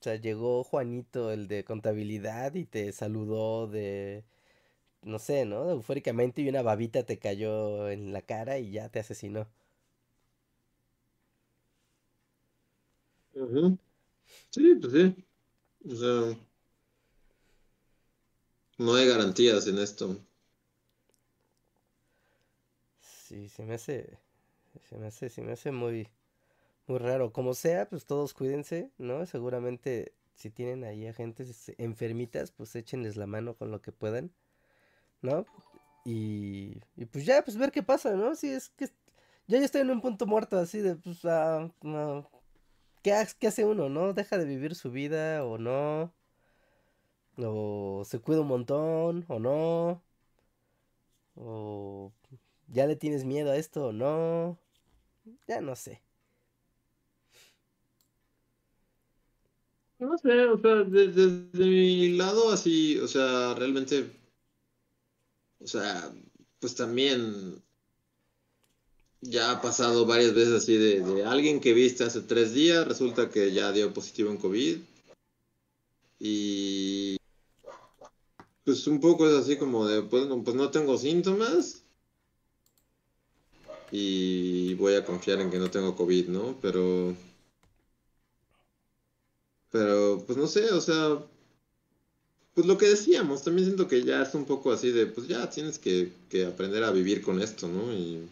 sea, 0.01 0.17
llegó 0.17 0.65
Juanito, 0.65 1.31
el 1.31 1.47
de 1.47 1.65
contabilidad, 1.65 2.55
y 2.55 2.65
te 2.65 2.91
saludó 2.93 3.67
de 3.67 4.25
no 5.03 5.19
sé, 5.19 5.45
¿no? 5.47 5.71
Eufóricamente 5.71 6.43
y 6.43 6.49
una 6.49 6.63
babita 6.63 7.05
te 7.05 7.19
cayó 7.19 7.89
en 7.91 8.13
la 8.13 8.23
cara 8.23 8.59
y 8.59 8.73
ya 8.73 8.89
te 8.91 9.01
asesinó. 9.01 9.49
Sí, 14.51 14.75
pues 14.77 14.93
sí. 14.93 15.15
O 15.87 15.97
sea, 15.97 16.37
no 18.79 18.95
hay 18.97 19.07
garantías 19.07 19.69
en 19.69 19.79
esto. 19.79 20.17
Sí, 23.01 23.49
se 23.49 23.65
me 23.65 23.75
hace, 23.75 24.19
se 24.89 24.99
me 24.99 25.07
hace, 25.09 25.29
se 25.31 25.43
me 25.43 25.53
hace 25.53 25.73
muy, 25.73 26.09
muy 26.89 26.99
raro. 26.99 27.33
Como 27.33 27.55
sea, 27.55 27.89
pues 27.89 28.07
todos 28.07 28.35
cuídense, 28.35 28.91
¿no? 28.99 29.27
Seguramente 29.27 30.15
si 30.35 30.51
tienen 30.51 30.85
ahí 30.85 31.07
agentes 31.09 31.73
enfermitas, 31.79 32.53
pues 32.53 32.77
échenles 32.77 33.17
la 33.17 33.27
mano 33.27 33.57
con 33.57 33.71
lo 33.71 33.83
que 33.83 33.93
puedan. 33.93 34.33
¿No? 35.23 35.47
Y, 36.05 36.81
y 36.97 37.07
pues 37.07 37.27
ya, 37.27 37.43
pues 37.45 37.57
ver 37.59 37.73
qué 37.73 37.83
pasa, 37.83 38.15
¿no? 38.17 38.35
Si 38.35 38.49
es 38.51 38.71
que 38.71 38.87
ya 39.47 39.59
ya 39.59 39.65
estoy 39.65 39.83
en 39.83 39.91
un 39.91 40.01
punto 40.01 40.27
muerto 40.27 40.59
así 40.59 40.81
de, 40.81 40.97
pues, 40.97 41.25
ah, 41.25 41.71
¿qué, 43.03 43.27
¿qué 43.39 43.47
hace 43.49 43.65
uno, 43.65 43.89
no? 43.89 44.13
¿Deja 44.13 44.39
de 44.39 44.45
vivir 44.45 44.75
su 44.75 44.91
vida 44.91 45.45
o 45.45 45.59
no? 45.59 46.13
¿O 47.37 48.03
se 48.07 48.21
cuida 48.21 48.41
un 48.43 48.49
montón 48.49 49.25
o 49.29 49.39
no? 49.39 50.03
¿O 51.35 52.13
ya 52.69 52.87
le 52.87 52.97
tienes 52.97 53.25
miedo 53.25 53.51
a 53.51 53.57
esto 53.57 53.87
o 53.89 53.93
no? 53.93 54.59
Ya 55.49 55.61
no 55.61 55.77
sé. 55.77 56.03
No 59.99 60.17
sé, 60.17 60.47
o 60.47 60.59
sea, 60.59 60.77
desde 60.77 61.43
mi 61.55 62.17
lado 62.17 62.53
así, 62.53 62.99
o 63.01 63.07
sea, 63.07 63.55
realmente 63.55 64.11
o 65.61 65.67
sea, 65.67 66.13
pues 66.59 66.75
también 66.75 67.63
ya 69.21 69.53
ha 69.53 69.63
pasado 69.63 70.07
varias 70.07 70.35
veces 70.35 70.55
así 70.55 70.77
de, 70.77 71.25
alguien 71.25 71.61
que 71.61 71.75
viste 71.75 72.05
hace 72.05 72.23
tres 72.23 72.55
días, 72.55 72.87
resulta 72.87 73.29
que 73.29 73.53
ya 73.53 73.73
dio 73.73 73.93
positivo 73.93 74.31
en 74.31 74.39
COVID. 74.39 74.79
Y 76.19 77.17
pues 78.65 78.87
un 78.87 79.01
poco 79.01 79.29
es 79.29 79.35
así 79.35 79.57
como 79.57 79.87
de, 79.87 80.03
pues 80.03 80.27
no, 80.27 80.43
pues 80.43 80.57
no 80.57 80.71
tengo 80.71 80.97
síntomas. 80.99 81.83
Y 83.93 84.75
voy 84.75 84.95
a 84.95 85.05
confiar 85.05 85.41
en 85.41 85.51
que 85.51 85.59
no 85.59 85.71
tengo 85.71 85.97
COVID, 85.97 86.29
¿no? 86.29 86.57
Pero... 86.63 87.15
Pero, 89.71 90.25
pues 90.27 90.37
no 90.37 90.47
sé, 90.49 90.71
o 90.73 90.81
sea, 90.81 91.25
pues 92.61 92.69
lo 92.69 92.77
que 92.77 92.89
decíamos, 92.89 93.43
también 93.43 93.69
siento 93.69 93.89
que 93.89 94.03
ya 94.05 94.21
es 94.21 94.35
un 94.35 94.45
poco 94.45 94.71
así 94.71 94.91
de, 94.91 95.07
pues 95.07 95.27
ya 95.27 95.49
tienes 95.49 95.79
que, 95.79 96.13
aprender 96.47 96.85
a 96.85 96.91
vivir 96.91 97.23
con 97.23 97.41
esto, 97.41 97.67
¿no? 97.69 97.91
Y, 97.91 98.29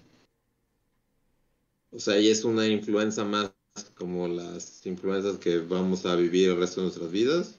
o 1.90 1.98
sea, 1.98 2.20
y 2.20 2.28
es 2.28 2.44
una 2.44 2.66
influencia 2.66 3.24
más 3.24 3.52
como 3.94 4.28
las 4.28 4.84
influencias 4.84 5.38
que 5.38 5.60
vamos 5.60 6.04
a 6.04 6.14
vivir 6.14 6.50
el 6.50 6.58
resto 6.58 6.82
de 6.82 6.88
nuestras 6.88 7.10
vidas. 7.10 7.54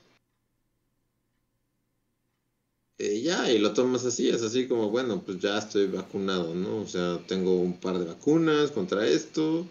Y 2.99 3.23
ya, 3.23 3.51
y 3.51 3.57
lo 3.57 3.73
tomas 3.73 4.05
así, 4.05 4.29
es 4.29 4.43
así 4.43 4.67
como, 4.67 4.91
bueno, 4.91 5.23
pues 5.25 5.39
ya 5.39 5.57
estoy 5.57 5.87
vacunado, 5.87 6.53
¿no? 6.53 6.81
O 6.81 6.87
sea, 6.87 7.17
tengo 7.25 7.59
un 7.59 7.79
par 7.79 7.97
de 7.97 8.05
vacunas 8.05 8.69
contra 8.69 9.07
esto, 9.07 9.65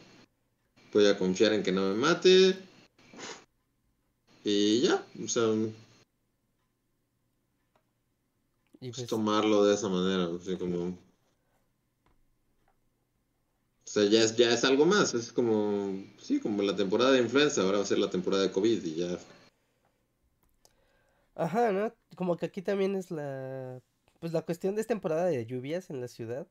voy 0.93 1.07
a 1.07 1.17
confiar 1.17 1.53
en 1.53 1.63
que 1.63 1.71
no 1.71 1.91
me 1.91 1.95
mate. 1.95 2.57
Y 4.43 4.81
ya, 4.81 5.07
o 5.25 5.29
sea, 5.29 5.45
y 8.81 8.93
pues, 8.93 9.07
tomarlo 9.07 9.65
de 9.65 9.75
esa 9.75 9.89
manera, 9.89 10.29
así 10.35 10.57
como... 10.57 10.89
O 13.89 13.91
sea, 13.91 14.05
ya 14.05 14.23
es, 14.23 14.37
ya 14.37 14.53
es 14.53 14.65
algo 14.65 14.85
más, 14.85 15.15
es 15.15 15.33
como, 15.33 16.05
sí, 16.19 16.41
como 16.41 16.63
la 16.63 16.77
temporada 16.77 17.13
de 17.13 17.23
influenza, 17.23 17.63
ahora 17.63 17.79
va 17.79 17.85
a 17.85 17.87
ser 17.87 17.99
la 17.99 18.11
temporada 18.11 18.43
de 18.43 18.53
COVID 18.53 18.85
y 18.85 18.95
ya. 18.97 19.19
Ajá, 21.35 21.73
¿no? 21.73 21.95
Como 22.15 22.37
que 22.37 22.47
aquí 22.47 22.61
también 22.61 22.95
es 22.97 23.11
la, 23.11 23.81
pues 24.21 24.33
la 24.33 24.43
cuestión 24.43 24.75
de 24.75 24.85
temporada 24.85 25.27
de 25.27 25.47
lluvias 25.47 25.89
en 25.89 26.01
la 26.01 26.09
ciudad. 26.09 26.47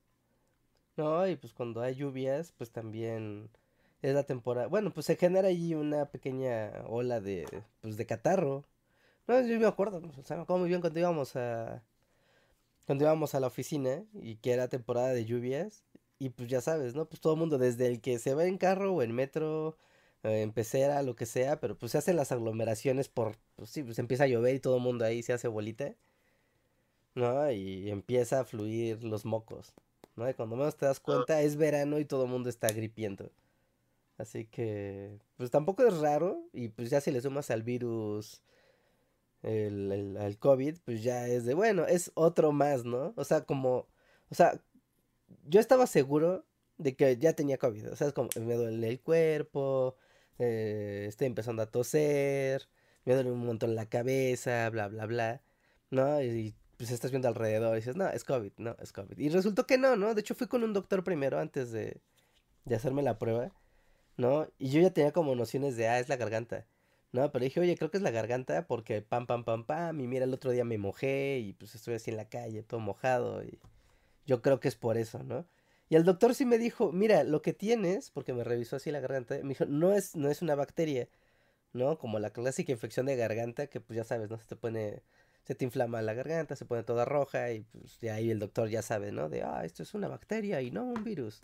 No, 0.95 1.27
y 1.27 1.35
pues 1.35 1.53
cuando 1.53 1.81
hay 1.81 1.93
lluvias, 1.95 2.53
pues 2.57 2.71
también 2.71 3.49
es 4.01 4.15
la 4.15 4.23
temporada. 4.23 4.67
Bueno, 4.67 4.91
pues 4.91 5.05
se 5.05 5.15
genera 5.15 5.49
ahí 5.49 5.75
una 5.75 6.05
pequeña 6.07 6.71
ola 6.87 7.19
de, 7.21 7.45
pues 7.81 7.97
de 7.97 8.05
catarro. 8.07 8.65
No, 9.27 9.39
yo 9.41 9.59
me 9.59 9.67
acuerdo, 9.67 10.01
o 10.17 10.23
sea, 10.23 10.37
me 10.37 10.43
acuerdo 10.43 10.61
muy 10.61 10.69
bien 10.69 10.81
cuando 10.81 10.99
íbamos 10.99 11.35
a, 11.35 11.83
cuando 12.87 13.03
íbamos 13.03 13.35
a 13.35 13.41
la 13.41 13.47
oficina 13.47 14.05
y 14.13 14.37
que 14.37 14.53
era 14.53 14.69
temporada 14.69 15.09
de 15.09 15.25
lluvias. 15.25 15.83
Y 16.19 16.29
pues 16.29 16.49
ya 16.49 16.61
sabes, 16.61 16.95
¿no? 16.95 17.05
Pues 17.07 17.21
todo 17.21 17.33
el 17.33 17.39
mundo, 17.39 17.57
desde 17.59 17.87
el 17.87 18.01
que 18.01 18.17
se 18.17 18.33
va 18.33 18.45
en 18.45 18.57
carro 18.57 18.93
o 18.93 19.01
en 19.03 19.13
metro, 19.13 19.77
eh, 20.23 20.41
en 20.41 20.53
pecera, 20.53 21.03
lo 21.03 21.15
que 21.15 21.25
sea, 21.25 21.59
pero 21.59 21.77
pues 21.77 21.91
se 21.91 21.97
hacen 21.99 22.15
las 22.15 22.31
aglomeraciones 22.31 23.09
por, 23.09 23.37
pues 23.57 23.69
sí, 23.71 23.83
pues 23.83 23.99
empieza 23.99 24.23
a 24.23 24.27
llover 24.27 24.55
y 24.55 24.59
todo 24.61 24.77
el 24.77 24.83
mundo 24.83 25.05
ahí 25.05 25.21
se 25.21 25.33
hace 25.33 25.49
bolita. 25.49 25.95
¿No? 27.15 27.51
Y 27.51 27.89
empieza 27.89 28.39
a 28.41 28.45
fluir 28.45 29.03
los 29.03 29.25
mocos. 29.25 29.73
¿No? 30.15 30.29
Y 30.29 30.33
cuando 30.33 30.55
menos 30.55 30.77
te 30.77 30.85
das 30.85 30.99
cuenta 31.01 31.41
es 31.41 31.57
verano 31.57 31.99
y 31.99 32.05
todo 32.05 32.23
el 32.23 32.29
mundo 32.29 32.49
está 32.49 32.69
gripiendo. 32.69 33.31
Así 34.17 34.45
que, 34.45 35.19
pues 35.35 35.51
tampoco 35.51 35.83
es 35.85 35.97
raro. 35.97 36.41
Y 36.53 36.69
pues 36.69 36.89
ya 36.89 37.01
si 37.01 37.11
le 37.11 37.21
sumas 37.21 37.51
al 37.51 37.63
virus, 37.63 38.41
el, 39.47 40.17
el, 40.17 40.37
COVID, 40.39 40.77
pues 40.85 41.03
ya 41.03 41.27
es 41.27 41.45
de, 41.45 41.53
bueno, 41.53 41.85
es 41.85 42.11
otro 42.15 42.51
más, 42.51 42.85
¿no? 42.85 43.13
O 43.15 43.23
sea, 43.23 43.45
como, 43.45 43.87
o 44.29 44.35
sea, 44.35 44.61
yo 45.45 45.59
estaba 45.59 45.87
seguro 45.87 46.45
de 46.77 46.95
que 46.95 47.17
ya 47.17 47.33
tenía 47.33 47.57
COVID. 47.57 47.91
O 47.91 47.95
sea, 47.95 48.07
es 48.07 48.13
como, 48.13 48.29
me 48.41 48.55
duele 48.55 48.89
el 48.89 49.01
cuerpo, 49.01 49.95
eh, 50.39 51.05
estoy 51.07 51.27
empezando 51.27 51.61
a 51.63 51.71
toser, 51.71 52.67
me 53.05 53.13
duele 53.13 53.31
un 53.31 53.45
montón 53.45 53.75
la 53.75 53.87
cabeza, 53.87 54.69
bla, 54.69 54.87
bla, 54.89 55.05
bla, 55.05 55.41
¿no? 55.91 56.21
Y, 56.21 56.55
pues 56.77 56.91
estás 56.91 57.11
viendo 57.11 57.27
alrededor 57.27 57.73
y 57.73 57.79
dices, 57.79 57.95
no, 57.95 58.07
es 58.09 58.23
COVID, 58.23 58.51
no, 58.57 58.75
es 58.79 58.93
COVID. 58.93 59.17
Y 59.17 59.29
resultó 59.29 59.65
que 59.65 59.77
no, 59.79 59.95
¿no? 59.95 60.13
De 60.13 60.21
hecho 60.21 60.35
fui 60.35 60.47
con 60.47 60.63
un 60.63 60.73
doctor 60.73 61.03
primero 61.03 61.39
antes 61.39 61.71
de, 61.71 62.01
de 62.65 62.75
hacerme 62.75 63.01
la 63.01 63.17
prueba, 63.17 63.51
¿no? 64.17 64.47
Y 64.59 64.69
yo 64.71 64.81
ya 64.81 64.91
tenía 64.93 65.11
como 65.11 65.35
nociones 65.35 65.75
de, 65.77 65.87
ah, 65.87 65.99
es 65.99 66.09
la 66.09 66.17
garganta. 66.17 66.67
No, 67.13 67.31
pero 67.31 67.43
dije, 67.43 67.59
oye, 67.59 67.77
creo 67.77 67.89
que 67.89 67.97
es 67.97 68.03
la 68.03 68.11
garganta 68.11 68.67
porque 68.67 69.01
pam, 69.01 69.25
pam, 69.27 69.43
pam, 69.43 69.65
pam. 69.65 69.99
Y 69.99 70.07
mira, 70.07 70.25
el 70.25 70.33
otro 70.33 70.51
día 70.51 70.65
me 70.65 70.77
mojé 70.77 71.39
y 71.39 71.53
pues 71.53 71.73
estoy 71.75 71.95
así 71.95 72.11
en 72.11 72.17
la 72.17 72.29
calle, 72.29 72.63
todo 72.63 72.79
mojado. 72.79 73.43
Y 73.43 73.59
yo 74.25 74.41
creo 74.41 74.59
que 74.59 74.67
es 74.67 74.75
por 74.75 74.97
eso, 74.97 75.23
¿no? 75.23 75.45
Y 75.89 75.95
el 75.95 76.03
doctor 76.03 76.35
sí 76.35 76.45
me 76.45 76.57
dijo, 76.57 76.91
mira, 76.91 77.23
lo 77.23 77.41
que 77.41 77.53
tienes, 77.53 78.11
porque 78.11 78.33
me 78.33 78.43
revisó 78.43 78.75
así 78.75 78.91
la 78.91 78.99
garganta, 78.99 79.35
me 79.41 79.49
dijo, 79.49 79.65
no 79.65 79.93
es, 79.93 80.15
no 80.15 80.29
es 80.29 80.41
una 80.41 80.55
bacteria, 80.55 81.07
¿no? 81.73 81.97
Como 81.97 82.19
la 82.19 82.31
clásica 82.31 82.71
infección 82.73 83.05
de 83.05 83.15
garganta, 83.15 83.67
que 83.67 83.79
pues 83.81 83.97
ya 83.97 84.03
sabes, 84.03 84.29
¿no? 84.29 84.37
Se 84.39 84.47
te 84.47 84.55
pone, 84.57 85.03
se 85.45 85.55
te 85.55 85.65
inflama 85.65 86.01
la 86.01 86.13
garganta, 86.13 86.55
se 86.57 86.65
pone 86.65 86.83
toda 86.83 87.05
roja 87.05 87.51
y 87.53 87.61
pues 87.61 87.99
ya 88.01 88.15
ahí 88.15 88.31
el 88.31 88.39
doctor 88.39 88.69
ya 88.69 88.81
sabe, 88.81 89.11
¿no? 89.13 89.29
De, 89.29 89.43
ah, 89.43 89.63
esto 89.65 89.83
es 89.83 89.93
una 89.93 90.09
bacteria 90.09 90.61
y 90.61 90.71
no 90.71 90.83
un 90.85 91.03
virus, 91.05 91.41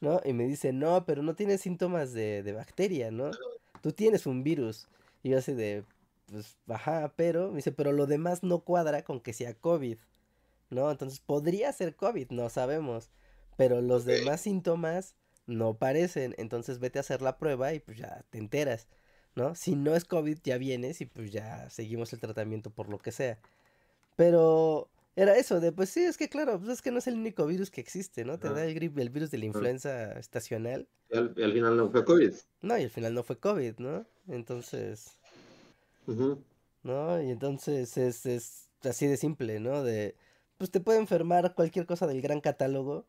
¿no? 0.00 0.20
Y 0.24 0.32
me 0.32 0.46
dice, 0.46 0.72
no, 0.72 1.04
pero 1.06 1.22
no 1.22 1.34
tienes 1.34 1.60
síntomas 1.60 2.12
de, 2.14 2.42
de 2.42 2.52
bacteria, 2.52 3.10
¿no? 3.10 3.30
Tú 3.82 3.92
tienes 3.92 4.26
un 4.26 4.42
virus. 4.42 4.88
Y 5.22 5.30
yo 5.30 5.38
así 5.38 5.52
de, 5.52 5.84
pues, 6.26 6.58
ajá, 6.68 7.12
pero, 7.16 7.50
me 7.50 7.56
dice, 7.56 7.72
pero 7.72 7.92
lo 7.92 8.06
demás 8.06 8.42
no 8.42 8.60
cuadra 8.60 9.02
con 9.02 9.20
que 9.20 9.32
sea 9.32 9.54
COVID, 9.54 9.98
¿no? 10.70 10.90
Entonces 10.90 11.20
podría 11.20 11.72
ser 11.72 11.96
COVID, 11.96 12.30
no 12.30 12.48
sabemos 12.48 13.10
pero 13.58 13.82
los 13.82 14.04
demás 14.04 14.42
síntomas 14.42 15.16
no 15.46 15.74
parecen, 15.74 16.32
entonces 16.38 16.78
vete 16.78 17.00
a 17.00 17.02
hacer 17.02 17.22
la 17.22 17.38
prueba 17.38 17.74
y 17.74 17.80
pues 17.80 17.98
ya 17.98 18.24
te 18.30 18.38
enteras, 18.38 18.86
¿no? 19.34 19.56
Si 19.56 19.74
no 19.74 19.96
es 19.96 20.04
COVID 20.04 20.38
ya 20.44 20.58
vienes 20.58 21.00
y 21.00 21.06
pues 21.06 21.32
ya 21.32 21.68
seguimos 21.68 22.12
el 22.12 22.20
tratamiento 22.20 22.70
por 22.70 22.88
lo 22.88 22.98
que 22.98 23.10
sea. 23.10 23.40
Pero 24.14 24.88
era 25.22 25.36
eso, 25.36 25.60
de 25.60 25.72
pues 25.72 25.90
sí, 25.90 26.00
es 26.00 26.16
que 26.16 26.28
claro, 26.28 26.58
pues 26.58 26.70
es 26.72 26.82
que 26.82 26.90
no 26.90 26.98
es 26.98 27.06
el 27.06 27.14
único 27.14 27.46
virus 27.46 27.70
que 27.70 27.80
existe, 27.80 28.24
¿no? 28.24 28.38
Te 28.38 28.48
da 28.50 28.64
el 28.64 28.74
grip, 28.74 28.98
el 28.98 29.10
virus 29.10 29.30
de 29.30 29.38
la 29.38 29.46
influenza 29.46 30.12
estacional. 30.18 30.88
Y 31.10 31.16
al, 31.16 31.34
final 31.34 31.76
no 31.76 31.90
fue 31.90 32.04
COVID. 32.04 32.32
No, 32.62 32.78
y 32.78 32.84
al 32.84 32.90
final 32.90 33.14
no 33.14 33.22
fue 33.22 33.38
COVID, 33.38 33.78
¿no? 33.78 34.06
Entonces... 34.28 35.18
¿No? 36.82 37.22
Y 37.22 37.30
entonces 37.30 37.96
es, 37.98 38.24
es 38.24 38.68
así 38.82 39.06
de 39.06 39.16
simple, 39.16 39.60
¿no? 39.60 39.82
De, 39.82 40.14
pues 40.56 40.70
te 40.70 40.80
puede 40.80 40.98
enfermar 40.98 41.54
cualquier 41.54 41.84
cosa 41.84 42.06
del 42.06 42.22
gran 42.22 42.40
catálogo 42.40 43.06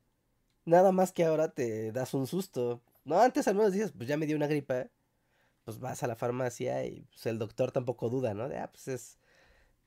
Nada 0.69 0.91
más 0.91 1.11
que 1.11 1.25
ahora 1.25 1.49
te 1.49 1.91
das 1.91 2.13
un 2.13 2.27
susto. 2.27 2.81
No, 3.03 3.19
antes 3.19 3.47
al 3.47 3.55
menos 3.55 3.73
dices, 3.73 3.91
pues 3.91 4.07
ya 4.07 4.17
me 4.17 4.27
dio 4.27 4.35
una 4.35 4.45
gripa. 4.45 4.87
Pues 5.65 5.79
vas 5.79 6.03
a 6.03 6.07
la 6.07 6.15
farmacia 6.15 6.85
y 6.85 7.01
pues, 7.01 7.25
el 7.25 7.39
doctor 7.39 7.71
tampoco 7.71 8.09
duda, 8.09 8.35
¿no? 8.35 8.47
De, 8.49 8.57
ah, 8.57 8.69
pues 8.71 8.87
es, 8.87 9.17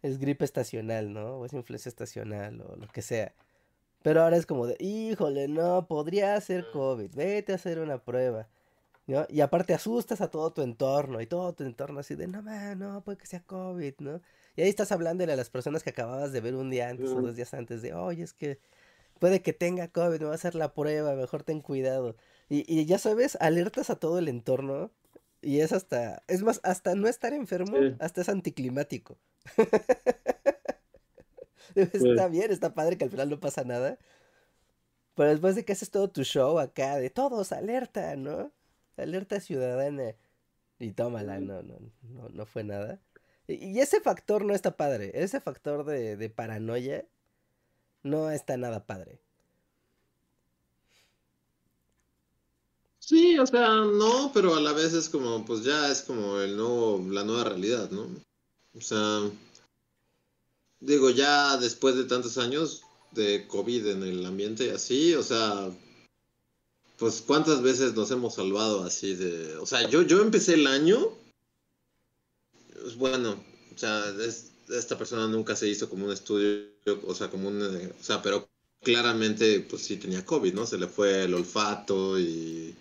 es 0.02 0.18
gripe 0.18 0.44
estacional, 0.44 1.12
¿no? 1.12 1.38
O 1.38 1.46
es 1.46 1.52
influencia 1.52 1.88
estacional 1.88 2.60
o 2.60 2.76
lo 2.76 2.88
que 2.88 3.02
sea. 3.02 3.32
Pero 4.02 4.22
ahora 4.22 4.36
es 4.36 4.46
como 4.46 4.66
de, 4.66 4.76
híjole, 4.80 5.48
no, 5.48 5.86
podría 5.86 6.40
ser 6.40 6.70
COVID, 6.72 7.14
vete 7.14 7.52
a 7.52 7.54
hacer 7.56 7.78
una 7.78 7.98
prueba. 7.98 8.48
¿no? 9.06 9.26
Y 9.28 9.40
aparte 9.40 9.74
asustas 9.74 10.20
a 10.20 10.30
todo 10.30 10.52
tu 10.52 10.62
entorno 10.62 11.20
y 11.20 11.26
todo 11.26 11.52
tu 11.54 11.64
entorno 11.64 12.00
así 12.00 12.14
de, 12.14 12.26
no, 12.28 12.42
man, 12.42 12.78
no, 12.78 13.02
puede 13.02 13.18
que 13.18 13.26
sea 13.26 13.42
COVID, 13.44 13.94
¿no? 13.98 14.20
Y 14.56 14.62
ahí 14.62 14.68
estás 14.68 14.92
hablándole 14.92 15.32
a 15.32 15.36
las 15.36 15.50
personas 15.50 15.82
que 15.82 15.90
acababas 15.90 16.32
de 16.32 16.40
ver 16.40 16.54
un 16.54 16.70
día 16.70 16.88
antes 16.88 17.10
o 17.10 17.20
dos 17.22 17.36
días 17.36 17.54
antes 17.54 17.80
de, 17.82 17.94
oye, 17.94 18.22
es 18.22 18.34
que 18.34 18.58
puede 19.18 19.40
que 19.40 19.52
tenga 19.52 19.88
COVID, 19.88 20.20
me 20.20 20.26
va 20.26 20.32
a 20.32 20.34
hacer 20.34 20.54
la 20.54 20.74
prueba, 20.74 21.14
mejor 21.14 21.42
ten 21.42 21.60
cuidado. 21.60 22.16
Y, 22.48 22.84
ya 22.84 22.98
sabes, 22.98 23.38
alertas 23.40 23.88
a 23.88 23.96
todo 23.96 24.18
el 24.18 24.28
entorno. 24.28 24.90
Y 25.42 25.60
es 25.60 25.72
hasta, 25.72 26.22
es 26.28 26.42
más, 26.42 26.60
hasta 26.62 26.94
no 26.94 27.08
estar 27.08 27.32
enfermo, 27.32 27.76
hasta 27.98 28.20
es 28.20 28.28
anticlimático. 28.28 29.18
está 31.74 32.28
bien, 32.28 32.52
está 32.52 32.74
padre 32.74 32.96
que 32.96 33.04
al 33.04 33.10
final 33.10 33.28
no 33.28 33.40
pasa 33.40 33.64
nada. 33.64 33.98
Pero 35.14 35.30
después 35.30 35.56
de 35.56 35.64
que 35.64 35.72
haces 35.72 35.90
todo 35.90 36.08
tu 36.08 36.22
show 36.22 36.58
acá, 36.58 36.96
de 36.96 37.10
todos, 37.10 37.52
alerta, 37.52 38.16
¿no? 38.16 38.52
Alerta 38.96 39.40
ciudadana. 39.40 40.14
Y 40.78 40.92
tómala, 40.92 41.40
no, 41.40 41.62
no, 41.62 41.78
no, 42.02 42.28
no 42.28 42.46
fue 42.46 42.64
nada. 42.64 43.00
Y, 43.46 43.80
ese 43.80 44.00
factor 44.00 44.44
no 44.44 44.54
está 44.54 44.76
padre. 44.76 45.10
Ese 45.14 45.40
factor 45.40 45.84
de, 45.84 46.16
de 46.16 46.30
paranoia 46.30 47.04
no 48.02 48.30
está 48.30 48.56
nada 48.56 48.86
padre. 48.86 49.20
Sí, 53.04 53.36
o 53.36 53.46
sea, 53.46 53.80
no, 53.80 54.30
pero 54.32 54.54
a 54.54 54.60
la 54.60 54.72
vez 54.72 54.92
es 54.94 55.08
como, 55.08 55.44
pues 55.44 55.64
ya 55.64 55.90
es 55.90 56.02
como 56.02 56.38
el 56.38 56.56
nuevo, 56.56 57.04
la 57.10 57.24
nueva 57.24 57.42
realidad, 57.42 57.90
¿no? 57.90 58.08
O 58.74 58.80
sea, 58.80 59.28
digo, 60.78 61.10
ya 61.10 61.56
después 61.56 61.96
de 61.96 62.04
tantos 62.04 62.38
años 62.38 62.82
de 63.10 63.48
COVID 63.48 63.88
en 63.88 64.04
el 64.04 64.24
ambiente 64.24 64.66
y 64.66 64.68
así, 64.68 65.14
o 65.14 65.22
sea, 65.24 65.68
pues 66.96 67.24
cuántas 67.26 67.60
veces 67.60 67.94
nos 67.94 68.08
hemos 68.12 68.36
salvado 68.36 68.84
así 68.84 69.14
de, 69.16 69.56
o 69.56 69.66
sea, 69.66 69.88
yo, 69.88 70.02
yo 70.02 70.22
empecé 70.22 70.54
el 70.54 70.68
año, 70.68 71.10
pues 72.80 72.96
bueno, 72.96 73.32
o 73.74 73.78
sea, 73.78 74.14
es, 74.24 74.52
esta 74.68 74.96
persona 74.96 75.26
nunca 75.26 75.56
se 75.56 75.66
hizo 75.68 75.90
como 75.90 76.06
un 76.06 76.12
estudio, 76.12 76.68
o 77.04 77.14
sea, 77.16 77.30
como 77.30 77.48
un, 77.48 77.62
o 77.62 78.02
sea, 78.02 78.22
pero 78.22 78.48
claramente 78.80 79.58
pues 79.68 79.82
sí 79.82 79.96
tenía 79.96 80.24
COVID, 80.24 80.54
¿no? 80.54 80.66
Se 80.66 80.78
le 80.78 80.86
fue 80.86 81.24
el 81.24 81.34
olfato 81.34 82.18
y, 82.18 82.76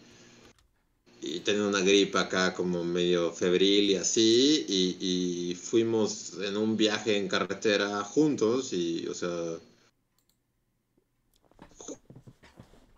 y 1.21 1.39
tenía 1.41 1.67
una 1.67 1.81
gripa 1.81 2.21
acá 2.21 2.53
como 2.53 2.83
medio 2.83 3.31
febril 3.31 3.91
y 3.91 3.95
así, 3.95 4.65
y, 4.67 5.55
fuimos 5.55 6.33
en 6.41 6.57
un 6.57 6.75
viaje 6.75 7.17
en 7.17 7.27
carretera 7.27 8.03
juntos 8.03 8.73
y, 8.73 9.07
o 9.07 9.13
sea, 9.13 9.59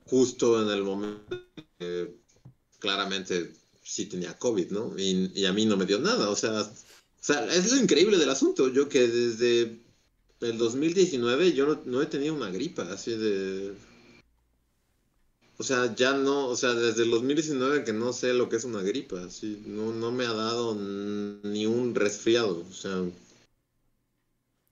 justo 0.06 0.62
en 0.62 0.70
el 0.70 0.84
momento 0.84 1.38
claramente 2.80 3.54
sí 3.84 4.06
tenía 4.06 4.38
COVID, 4.38 4.72
¿no? 4.72 4.94
Y, 4.98 5.32
y, 5.36 5.46
a 5.46 5.54
mí 5.54 5.66
no 5.66 5.78
me 5.78 5.86
dio 5.86 6.00
nada, 6.00 6.30
o 6.30 6.36
sea, 6.36 6.62
o 7.24 7.26
sea, 7.26 7.46
es 7.54 7.72
lo 7.72 7.78
increíble 7.82 8.18
del 8.18 8.30
asunto. 8.30 8.68
Yo 8.68 8.90
que 8.90 9.08
desde 9.08 9.80
el 10.42 10.58
2019 10.58 11.54
yo 11.54 11.82
no, 11.86 12.02
he 12.02 12.06
tenido 12.06 12.34
una 12.34 12.50
gripa 12.50 12.84
así 12.92 13.12
de... 13.16 13.74
O 15.58 15.64
sea, 15.64 15.94
ya 15.96 16.14
no, 16.14 16.48
o 16.48 16.56
sea, 16.56 16.74
desde 16.74 17.04
el 17.04 17.12
2019 17.12 17.84
que 17.84 17.94
no 17.94 18.12
sé 18.12 18.34
lo 18.34 18.50
que 18.50 18.56
es 18.56 18.64
una 18.64 18.82
gripa, 18.82 19.24
así, 19.24 19.62
no, 19.66 19.94
no 19.94 20.12
me 20.12 20.26
ha 20.26 20.34
dado 20.34 20.76
ni 20.76 21.66
un 21.66 21.94
resfriado, 21.94 22.66
o 22.68 22.74
sea... 22.74 23.04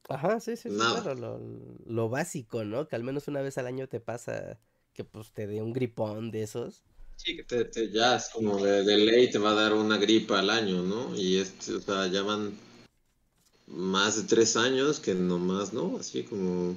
Ajá, 0.10 0.40
sí, 0.40 0.58
sí, 0.58 0.70
claro, 0.70 1.16
lo, 1.16 1.40
lo, 1.86 2.10
básico, 2.10 2.66
¿no? 2.66 2.88
Que 2.88 2.98
al 2.98 3.04
menos 3.04 3.30
una 3.30 3.42
vez 3.42 3.58
al 3.58 3.68
año 3.68 3.88
te 3.88 4.02
pasa 4.02 4.60
que 4.94 5.06
pues 5.06 5.32
te 5.32 5.48
dé 5.48 5.62
un 5.62 5.72
gripón 5.72 6.32
de 6.32 6.44
esos. 6.44 6.84
Sí, 7.16 7.38
que 7.38 7.44
te, 7.44 7.92
ya 7.92 8.16
es 8.16 8.30
como 8.30 8.62
de, 8.62 8.84
ley 8.84 9.30
te 9.30 9.38
va 9.38 9.52
a 9.52 9.56
dar 9.56 9.74
una 9.74 9.98
gripa 9.98 10.40
al 10.40 10.50
año, 10.50 10.82
¿no? 10.82 11.16
Y 11.16 11.38
este, 11.38 11.76
o 11.76 11.80
sea, 11.80 12.08
ya 12.08 12.24
van 12.24 12.58
más 13.68 14.18
de 14.18 14.24
tres 14.24 14.58
años 14.58 15.00
que 15.00 15.14
nomás, 15.14 15.72
¿no? 15.72 15.98
Así 15.98 16.24
como... 16.24 16.76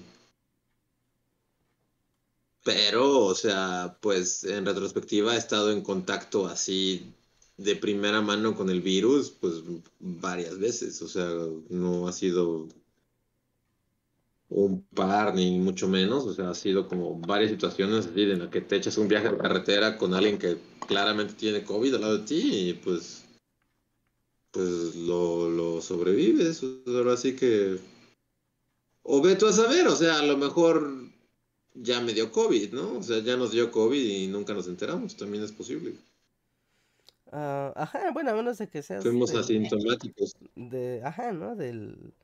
Pero, 2.64 3.26
o 3.26 3.34
sea, 3.34 3.98
pues 4.00 4.42
en 4.44 4.64
retrospectiva 4.64 5.34
he 5.34 5.38
estado 5.38 5.70
en 5.70 5.82
contacto 5.82 6.46
así 6.46 7.12
de 7.58 7.76
primera 7.76 8.22
mano 8.22 8.56
con 8.56 8.70
el 8.70 8.80
virus, 8.80 9.30
pues 9.30 9.62
varias 10.00 10.58
veces. 10.58 11.00
O 11.02 11.08
sea, 11.08 11.28
no 11.68 12.08
ha 12.08 12.12
sido 12.12 12.66
un 14.48 14.82
par 14.94 15.34
ni 15.34 15.58
mucho 15.58 15.88
menos. 15.88 16.24
O 16.24 16.32
sea, 16.32 16.50
ha 16.50 16.54
sido 16.54 16.88
como 16.88 17.20
varias 17.20 17.50
situaciones 17.50 18.06
así 18.06 18.22
en 18.22 18.38
las 18.38 18.48
que 18.48 18.62
te 18.62 18.76
echas 18.76 18.96
un 18.96 19.08
viaje 19.08 19.28
de 19.28 19.38
carretera 19.38 19.98
con 19.98 20.14
alguien 20.14 20.38
que 20.38 20.56
claramente 20.86 21.34
tiene 21.34 21.64
COVID 21.64 21.94
al 21.96 22.00
lado 22.00 22.18
de 22.18 22.24
ti 22.24 22.68
y 22.70 22.72
pues, 22.72 23.26
pues 24.52 24.96
lo, 24.96 25.50
lo 25.50 25.82
sobrevives. 25.82 26.62
Ahora 26.86 27.18
sí 27.18 27.36
que... 27.36 27.78
O 29.02 29.20
ve 29.20 29.36
tú 29.36 29.46
a 29.46 29.52
saber, 29.52 29.86
o 29.86 29.94
sea, 29.94 30.20
a 30.20 30.24
lo 30.24 30.38
mejor 30.38 31.03
ya 31.74 32.00
me 32.00 32.12
dio 32.12 32.30
COVID, 32.32 32.72
¿no? 32.72 32.98
O 32.98 33.02
sea, 33.02 33.18
ya 33.18 33.36
nos 33.36 33.52
dio 33.52 33.70
COVID 33.70 34.00
y 34.00 34.26
nunca 34.28 34.54
nos 34.54 34.68
enteramos, 34.68 35.16
también 35.16 35.44
es 35.44 35.52
posible. 35.52 35.94
Ah, 37.32 37.72
ajá, 37.76 38.12
bueno, 38.12 38.30
a 38.30 38.34
menos 38.34 38.58
de 38.58 38.68
que 38.68 38.82
seas... 38.82 39.02
Fuimos 39.02 39.34
asintomáticos. 39.34 40.36
De, 40.54 41.02
ajá, 41.04 41.32
¿no? 41.32 41.56
Del, 41.56 42.14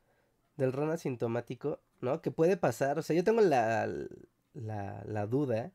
del 0.57 0.73
ron 0.73 0.91
asintomático, 0.91 1.81
¿no? 2.01 2.23
Que 2.23 2.31
puede 2.31 2.57
pasar, 2.57 2.99
o 2.99 3.03
sea, 3.03 3.17
yo 3.17 3.25
tengo 3.25 3.41
la, 3.41 3.89
la, 4.55 5.05
la 5.05 5.27
duda, 5.27 5.73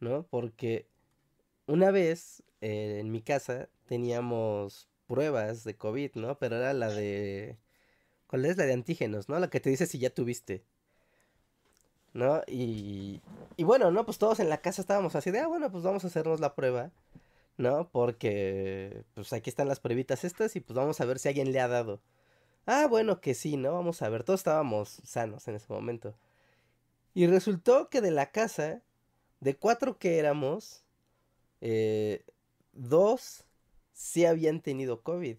¿no? 0.00 0.26
Porque 0.28 0.86
una 1.66 1.90
vez 1.90 2.42
eh, 2.60 2.98
en 3.00 3.10
mi 3.10 3.22
casa 3.22 3.70
teníamos 3.86 4.88
pruebas 5.06 5.64
de 5.64 5.76
COVID, 5.76 6.12
¿no? 6.16 6.38
Pero 6.38 6.56
era 6.56 6.74
la 6.74 6.90
de... 6.90 7.56
¿Cuál 8.26 8.44
es? 8.46 8.56
La 8.56 8.66
de 8.66 8.72
antígenos, 8.72 9.28
¿no? 9.28 9.38
La 9.38 9.48
que 9.48 9.60
te 9.60 9.70
dice 9.70 9.86
si 9.86 9.98
ya 9.98 10.10
tuviste. 10.10 10.64
¿No? 12.14 12.42
Y, 12.46 13.20
y 13.56 13.64
bueno, 13.64 13.90
¿no? 13.90 14.06
Pues 14.06 14.18
todos 14.18 14.40
en 14.40 14.48
la 14.48 14.58
casa 14.58 14.80
estábamos 14.80 15.14
así 15.16 15.30
de, 15.30 15.40
ah, 15.40 15.48
bueno, 15.48 15.70
pues 15.70 15.82
vamos 15.82 16.04
a 16.04 16.06
hacernos 16.06 16.40
la 16.40 16.54
prueba, 16.54 16.90
¿no? 17.58 17.88
Porque, 17.90 19.04
pues 19.14 19.32
aquí 19.32 19.50
están 19.50 19.68
las 19.68 19.80
pruebitas 19.80 20.24
estas 20.24 20.56
y 20.56 20.60
pues 20.60 20.76
vamos 20.76 21.00
a 21.00 21.04
ver 21.04 21.18
si 21.18 21.28
alguien 21.28 21.52
le 21.52 21.60
ha 21.60 21.68
dado. 21.68 22.00
Ah, 22.66 22.86
bueno, 22.88 23.20
que 23.20 23.34
sí, 23.34 23.56
¿no? 23.56 23.74
Vamos 23.74 24.00
a 24.02 24.08
ver, 24.08 24.24
todos 24.24 24.40
estábamos 24.40 25.00
sanos 25.04 25.46
en 25.48 25.56
ese 25.56 25.72
momento. 25.72 26.14
Y 27.14 27.26
resultó 27.26 27.90
que 27.90 28.00
de 28.00 28.10
la 28.10 28.30
casa, 28.32 28.82
de 29.40 29.56
cuatro 29.56 29.98
que 29.98 30.18
éramos, 30.18 30.84
eh, 31.60 32.24
dos 32.72 33.44
sí 33.92 34.24
habían 34.24 34.60
tenido 34.60 35.02
COVID, 35.02 35.36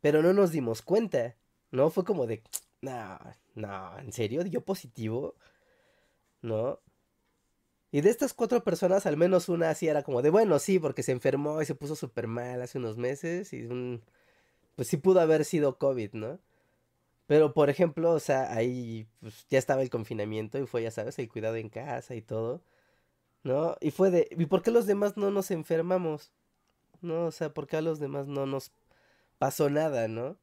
pero 0.00 0.22
no 0.22 0.32
nos 0.32 0.52
dimos 0.52 0.82
cuenta, 0.82 1.36
¿no? 1.70 1.90
Fue 1.90 2.04
como 2.04 2.26
de, 2.26 2.42
no, 2.82 3.18
no, 3.54 3.98
¿en 3.98 4.12
serio? 4.12 4.44
¿Dio 4.44 4.64
positivo? 4.64 5.34
¿No? 6.42 6.80
Y 7.92 8.02
de 8.02 8.10
estas 8.10 8.34
cuatro 8.34 8.62
personas, 8.62 9.06
al 9.06 9.16
menos 9.16 9.48
una 9.48 9.70
así 9.70 9.88
era 9.88 10.02
como 10.02 10.22
de, 10.22 10.30
bueno, 10.30 10.58
sí, 10.58 10.78
porque 10.78 11.02
se 11.02 11.12
enfermó 11.12 11.60
y 11.60 11.66
se 11.66 11.74
puso 11.74 11.96
súper 11.96 12.28
mal 12.28 12.62
hace 12.62 12.78
unos 12.78 12.96
meses 12.96 13.52
y 13.52 13.66
un... 13.66 14.02
Pues 14.76 14.88
sí 14.88 14.96
pudo 14.96 15.20
haber 15.20 15.44
sido 15.44 15.78
COVID, 15.78 16.12
¿no? 16.14 16.40
Pero, 17.26 17.54
por 17.54 17.70
ejemplo, 17.70 18.12
o 18.12 18.20
sea, 18.20 18.52
ahí 18.54 19.06
pues, 19.20 19.46
ya 19.50 19.58
estaba 19.58 19.82
el 19.82 19.90
confinamiento 19.90 20.58
y 20.58 20.66
fue, 20.66 20.82
ya 20.82 20.90
sabes, 20.90 21.18
el 21.18 21.28
cuidado 21.28 21.56
en 21.56 21.68
casa 21.68 22.14
y 22.16 22.22
todo, 22.22 22.62
¿no? 23.44 23.76
Y 23.80 23.92
fue 23.92 24.10
de, 24.10 24.28
¿y 24.32 24.46
por 24.46 24.62
qué 24.62 24.70
los 24.72 24.86
demás 24.86 25.16
no 25.16 25.30
nos 25.30 25.50
enfermamos? 25.52 26.32
¿No? 27.02 27.26
O 27.26 27.32
sea, 27.32 27.54
¿por 27.54 27.66
qué 27.68 27.76
a 27.78 27.82
los 27.82 28.00
demás 28.00 28.26
no 28.28 28.46
nos 28.46 28.72
pasó 29.38 29.70
nada, 29.70 30.08
¿no? 30.08 30.38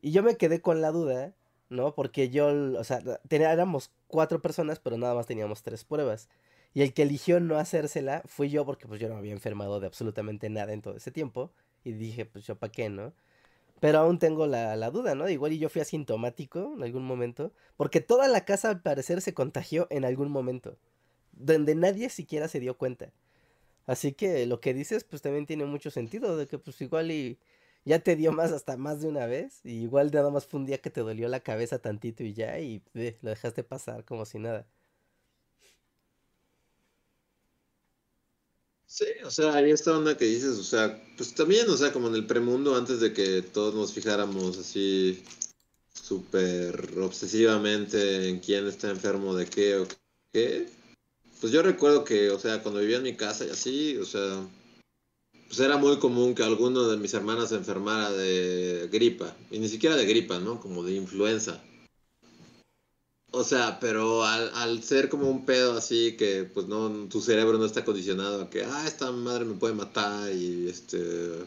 Y 0.00 0.12
yo 0.12 0.22
me 0.22 0.36
quedé 0.36 0.60
con 0.62 0.80
la 0.82 0.90
duda 0.92 1.34
¿no? 1.70 1.94
Porque 1.94 2.30
yo, 2.30 2.48
o 2.78 2.84
sea, 2.84 3.00
éramos 3.30 3.90
cuatro 4.06 4.40
personas, 4.40 4.78
pero 4.80 4.96
nada 4.96 5.14
más 5.14 5.26
teníamos 5.26 5.62
tres 5.62 5.84
pruebas. 5.84 6.28
Y 6.74 6.82
el 6.82 6.92
que 6.92 7.02
eligió 7.02 7.40
no 7.40 7.58
hacérsela 7.58 8.22
fui 8.26 8.50
yo 8.50 8.64
porque 8.64 8.86
pues 8.86 9.00
yo 9.00 9.08
no 9.08 9.16
había 9.16 9.32
enfermado 9.32 9.80
de 9.80 9.86
absolutamente 9.86 10.50
nada 10.50 10.72
en 10.72 10.82
todo 10.82 10.96
ese 10.96 11.10
tiempo. 11.10 11.50
Y 11.84 11.92
dije, 11.92 12.26
pues 12.26 12.46
yo 12.46 12.56
para 12.56 12.72
qué, 12.72 12.88
¿no? 12.88 13.14
Pero 13.80 13.98
aún 13.98 14.18
tengo 14.18 14.46
la, 14.46 14.76
la, 14.76 14.90
duda, 14.90 15.14
¿no? 15.14 15.28
Igual 15.28 15.52
y 15.52 15.58
yo 15.58 15.68
fui 15.68 15.80
asintomático 15.80 16.74
en 16.76 16.82
algún 16.82 17.04
momento. 17.04 17.52
Porque 17.76 18.00
toda 18.00 18.28
la 18.28 18.44
casa 18.44 18.70
al 18.70 18.82
parecer 18.82 19.20
se 19.22 19.34
contagió 19.34 19.86
en 19.90 20.04
algún 20.04 20.30
momento. 20.30 20.76
Donde 21.32 21.74
nadie 21.74 22.10
siquiera 22.10 22.48
se 22.48 22.60
dio 22.60 22.76
cuenta. 22.76 23.12
Así 23.86 24.12
que 24.12 24.46
lo 24.46 24.60
que 24.60 24.74
dices 24.74 25.04
pues 25.04 25.22
también 25.22 25.46
tiene 25.46 25.64
mucho 25.64 25.90
sentido. 25.90 26.36
De 26.36 26.46
que 26.46 26.58
pues 26.58 26.80
igual 26.80 27.10
y 27.10 27.38
ya 27.84 28.00
te 28.00 28.16
dio 28.16 28.32
más 28.32 28.52
hasta 28.52 28.76
más 28.76 29.00
de 29.00 29.08
una 29.08 29.26
vez. 29.26 29.60
Y 29.64 29.82
igual 29.82 30.10
nada 30.12 30.30
más 30.30 30.46
fue 30.46 30.60
un 30.60 30.66
día 30.66 30.78
que 30.78 30.90
te 30.90 31.00
dolió 31.00 31.28
la 31.28 31.40
cabeza 31.40 31.78
tantito 31.78 32.22
y 32.24 32.34
ya, 32.34 32.58
y 32.60 32.82
lo 32.94 33.30
dejaste 33.30 33.64
pasar 33.64 34.04
como 34.04 34.24
si 34.26 34.38
nada. 34.38 34.66
Sí, 38.86 39.04
o 39.22 39.30
sea, 39.30 39.54
hay 39.54 39.70
esta 39.70 39.96
onda 39.96 40.16
que 40.16 40.24
dices, 40.24 40.58
o 40.58 40.64
sea, 40.64 41.00
pues 41.16 41.34
también, 41.34 41.68
o 41.68 41.76
sea, 41.76 41.92
como 41.92 42.08
en 42.08 42.14
el 42.14 42.26
premundo, 42.26 42.74
antes 42.74 43.00
de 43.00 43.12
que 43.12 43.42
todos 43.42 43.74
nos 43.74 43.92
fijáramos 43.92 44.56
así 44.58 45.22
súper 45.92 46.98
obsesivamente 46.98 48.28
en 48.28 48.40
quién 48.40 48.66
está 48.66 48.88
enfermo 48.90 49.34
de 49.34 49.46
qué 49.46 49.76
o 49.76 49.86
qué, 50.32 50.68
pues 51.40 51.52
yo 51.52 51.62
recuerdo 51.62 52.04
que, 52.04 52.30
o 52.30 52.38
sea, 52.38 52.62
cuando 52.62 52.80
vivía 52.80 52.96
en 52.96 53.02
mi 53.02 53.16
casa 53.16 53.44
y 53.44 53.50
así, 53.50 53.96
o 53.98 54.06
sea, 54.06 54.42
pues 55.48 55.60
era 55.60 55.78
muy 55.78 55.98
común 55.98 56.34
que 56.34 56.42
alguno 56.42 56.88
de 56.88 56.98
mis 56.98 57.14
hermanas 57.14 57.48
se 57.48 57.56
enfermara 57.56 58.12
de 58.12 58.88
gripa, 58.92 59.34
y 59.50 59.58
ni 59.58 59.68
siquiera 59.68 59.96
de 59.96 60.06
gripa, 60.06 60.38
¿no? 60.38 60.60
Como 60.60 60.82
de 60.82 60.94
influenza. 60.94 61.62
O 63.30 63.44
sea, 63.44 63.78
pero 63.80 64.24
al, 64.24 64.82
ser 64.82 65.08
como 65.08 65.28
un 65.28 65.44
pedo 65.44 65.76
así 65.76 66.16
que 66.16 66.44
pues 66.44 66.66
no, 66.66 66.90
tu 67.08 67.20
cerebro 67.20 67.58
no 67.58 67.66
está 67.66 67.84
condicionado 67.84 68.42
a 68.42 68.50
que, 68.50 68.64
ah, 68.64 68.84
esta 68.86 69.10
madre 69.12 69.44
me 69.44 69.54
puede 69.54 69.74
matar 69.74 70.32
y 70.32 70.68
este, 70.68 71.44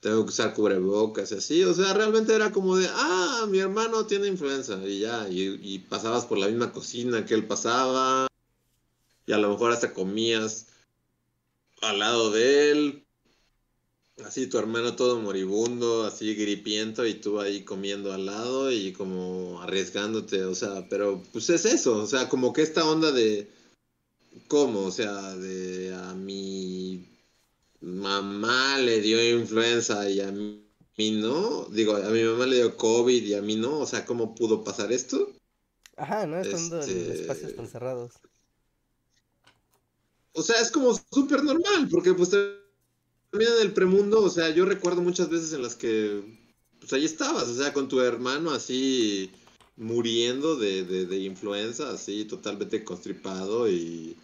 tengo 0.00 0.24
que 0.24 0.30
usar 0.30 0.54
cubrebocas 0.54 1.32
y 1.32 1.34
así. 1.36 1.64
O 1.64 1.74
sea, 1.74 1.92
realmente 1.94 2.34
era 2.34 2.50
como 2.52 2.76
de, 2.76 2.88
ah, 2.90 3.46
mi 3.48 3.58
hermano 3.58 4.06
tiene 4.06 4.26
influenza 4.28 4.78
y 4.86 5.00
ya, 5.00 5.28
y, 5.28 5.58
y 5.62 5.78
pasabas 5.80 6.26
por 6.26 6.38
la 6.38 6.48
misma 6.48 6.72
cocina 6.72 7.24
que 7.26 7.34
él 7.34 7.46
pasaba 7.46 8.26
y 9.26 9.32
a 9.32 9.38
lo 9.38 9.50
mejor 9.50 9.72
hasta 9.72 9.92
comías 9.92 10.68
al 11.82 11.98
lado 11.98 12.30
de 12.30 12.70
él, 12.70 13.05
Así 14.24 14.46
tu 14.46 14.58
hermano 14.58 14.96
todo 14.96 15.20
moribundo, 15.20 16.04
así 16.04 16.34
gripiento 16.34 17.04
y 17.04 17.14
tú 17.14 17.38
ahí 17.38 17.64
comiendo 17.64 18.12
al 18.14 18.24
lado 18.24 18.72
y 18.72 18.92
como 18.92 19.60
arriesgándote, 19.60 20.44
o 20.44 20.54
sea, 20.54 20.88
pero 20.88 21.22
pues 21.32 21.50
es 21.50 21.66
eso, 21.66 21.98
o 21.98 22.06
sea, 22.06 22.28
como 22.28 22.54
que 22.54 22.62
esta 22.62 22.88
onda 22.88 23.12
de 23.12 23.50
cómo, 24.48 24.84
o 24.86 24.90
sea, 24.90 25.36
de 25.36 25.94
a 25.94 26.14
mi 26.14 27.06
mamá 27.82 28.78
le 28.78 29.02
dio 29.02 29.38
influenza 29.38 30.08
y 30.08 30.20
a 30.20 30.32
mí 30.32 30.64
no, 30.98 31.66
digo, 31.66 31.94
a 31.96 32.08
mi 32.08 32.24
mamá 32.24 32.46
le 32.46 32.56
dio 32.56 32.76
COVID 32.76 33.22
y 33.22 33.34
a 33.34 33.42
mí 33.42 33.56
no, 33.56 33.80
o 33.80 33.86
sea, 33.86 34.06
¿cómo 34.06 34.34
pudo 34.34 34.64
pasar 34.64 34.92
esto? 34.92 35.30
Ajá, 35.96 36.26
¿no? 36.26 36.40
Estando 36.40 36.82
en 36.82 36.90
este, 36.90 37.20
espacios 37.20 37.54
tan 37.54 37.68
cerrados. 37.68 38.14
O 40.32 40.42
sea, 40.42 40.60
es 40.60 40.70
como 40.70 40.98
súper 41.12 41.44
normal, 41.44 41.88
porque 41.90 42.14
pues 42.14 42.30
también 43.30 43.52
en 43.54 43.62
el 43.62 43.72
premundo, 43.72 44.22
o 44.22 44.30
sea, 44.30 44.50
yo 44.50 44.64
recuerdo 44.64 45.02
muchas 45.02 45.28
veces 45.28 45.52
en 45.52 45.62
las 45.62 45.74
que, 45.74 46.22
pues 46.80 46.92
ahí 46.92 47.04
estabas, 47.04 47.48
o 47.48 47.54
sea, 47.54 47.72
con 47.72 47.88
tu 47.88 48.00
hermano 48.00 48.50
así 48.50 49.30
muriendo 49.76 50.56
de, 50.56 50.84
de, 50.84 51.18
influenza, 51.18 51.90
así 51.90 52.24
totalmente 52.24 52.82
constripado 52.82 53.68
y, 53.68 54.16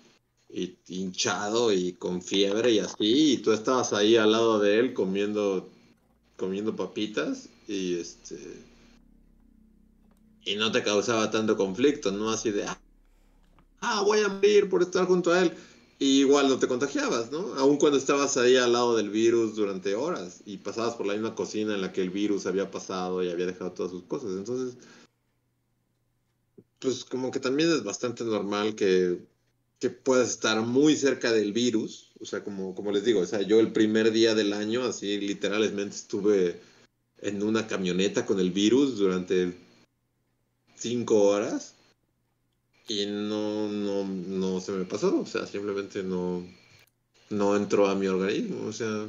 y, 0.48 0.76
hinchado 0.88 1.72
y 1.72 1.92
con 1.92 2.22
fiebre 2.22 2.72
y 2.72 2.78
así, 2.78 3.32
y 3.32 3.36
tú 3.38 3.52
estabas 3.52 3.92
ahí 3.92 4.16
al 4.16 4.32
lado 4.32 4.58
de 4.60 4.78
él 4.78 4.94
comiendo, 4.94 5.68
comiendo 6.36 6.74
papitas 6.74 7.48
y 7.68 7.94
este... 7.94 8.38
Y 10.44 10.56
no 10.56 10.72
te 10.72 10.82
causaba 10.82 11.30
tanto 11.30 11.56
conflicto, 11.56 12.10
¿no? 12.10 12.30
Así 12.30 12.50
de, 12.50 12.66
ah, 13.80 14.02
voy 14.02 14.20
a 14.20 14.28
morir 14.28 14.68
por 14.68 14.82
estar 14.82 15.06
junto 15.06 15.30
a 15.30 15.40
él 15.40 15.52
igual 16.02 16.48
no 16.48 16.58
te 16.58 16.68
contagiabas, 16.68 17.30
¿no? 17.30 17.54
Aun 17.54 17.76
cuando 17.76 17.98
estabas 17.98 18.36
ahí 18.36 18.56
al 18.56 18.72
lado 18.72 18.96
del 18.96 19.10
virus 19.10 19.54
durante 19.54 19.94
horas 19.94 20.42
y 20.44 20.58
pasabas 20.58 20.94
por 20.94 21.06
la 21.06 21.14
misma 21.14 21.34
cocina 21.34 21.74
en 21.74 21.80
la 21.80 21.92
que 21.92 22.02
el 22.02 22.10
virus 22.10 22.46
había 22.46 22.70
pasado 22.70 23.22
y 23.22 23.30
había 23.30 23.46
dejado 23.46 23.72
todas 23.72 23.92
sus 23.92 24.02
cosas. 24.04 24.30
Entonces, 24.32 24.76
pues 26.78 27.04
como 27.04 27.30
que 27.30 27.40
también 27.40 27.70
es 27.70 27.84
bastante 27.84 28.24
normal 28.24 28.74
que, 28.74 29.20
que 29.78 29.90
puedas 29.90 30.30
estar 30.30 30.60
muy 30.62 30.96
cerca 30.96 31.32
del 31.32 31.52
virus. 31.52 32.12
O 32.20 32.24
sea, 32.24 32.42
como, 32.42 32.74
como 32.74 32.92
les 32.92 33.04
digo, 33.04 33.20
o 33.20 33.26
sea, 33.26 33.42
yo 33.42 33.60
el 33.60 33.72
primer 33.72 34.12
día 34.12 34.34
del 34.34 34.52
año, 34.52 34.84
así 34.84 35.18
literalmente 35.20 35.96
estuve 35.96 36.60
en 37.20 37.42
una 37.42 37.66
camioneta 37.66 38.26
con 38.26 38.40
el 38.40 38.50
virus 38.50 38.98
durante 38.98 39.56
cinco 40.74 41.22
horas 41.22 41.76
y 42.88 43.06
no, 43.06 43.68
no, 43.68 44.04
no 44.04 44.60
se 44.60 44.72
me 44.72 44.84
pasó, 44.84 45.20
o 45.20 45.26
sea, 45.26 45.46
simplemente 45.46 46.02
no, 46.02 46.44
no 47.30 47.56
entró 47.56 47.86
a 47.88 47.94
mi 47.94 48.06
organismo, 48.08 48.66
o 48.68 48.72
sea, 48.72 49.08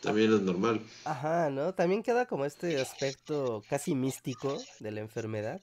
también 0.00 0.32
es 0.34 0.42
normal. 0.42 0.80
Ajá, 1.04 1.50
¿no? 1.50 1.74
También 1.74 2.02
queda 2.02 2.26
como 2.26 2.44
este 2.44 2.80
aspecto 2.80 3.64
casi 3.68 3.94
místico 3.94 4.66
de 4.80 4.90
la 4.92 5.00
enfermedad, 5.00 5.62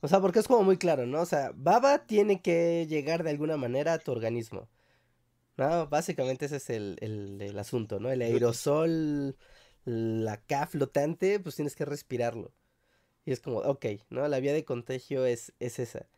O 0.00 0.08
sea, 0.08 0.20
porque 0.20 0.38
es 0.40 0.46
como 0.48 0.62
muy 0.64 0.76
claro, 0.78 1.06
¿no? 1.06 1.20
O 1.22 1.26
sea, 1.26 1.52
baba 1.54 2.06
tiene 2.06 2.40
que 2.40 2.86
llegar 2.88 3.24
de 3.24 3.30
alguna 3.30 3.56
manera 3.56 3.94
a 3.94 3.98
tu 3.98 4.12
organismo. 4.12 4.68
¿No? 5.56 5.88
Básicamente 5.88 6.46
ese 6.46 6.56
es 6.56 6.70
el, 6.70 6.96
el, 7.00 7.42
el 7.42 7.58
asunto, 7.58 7.98
¿no? 8.00 8.10
El 8.10 8.22
aerosol, 8.22 9.36
la 9.84 10.38
K 10.42 10.66
flotante, 10.68 11.40
pues 11.40 11.56
tienes 11.56 11.74
que 11.76 11.84
respirarlo. 11.84 12.52
Y 13.26 13.32
es 13.32 13.40
como, 13.40 13.58
ok, 13.58 13.86
¿no? 14.10 14.26
La 14.28 14.40
vía 14.40 14.52
de 14.54 14.64
contagio 14.64 15.26
es, 15.26 15.52
es 15.60 15.78
esa. 15.80 16.08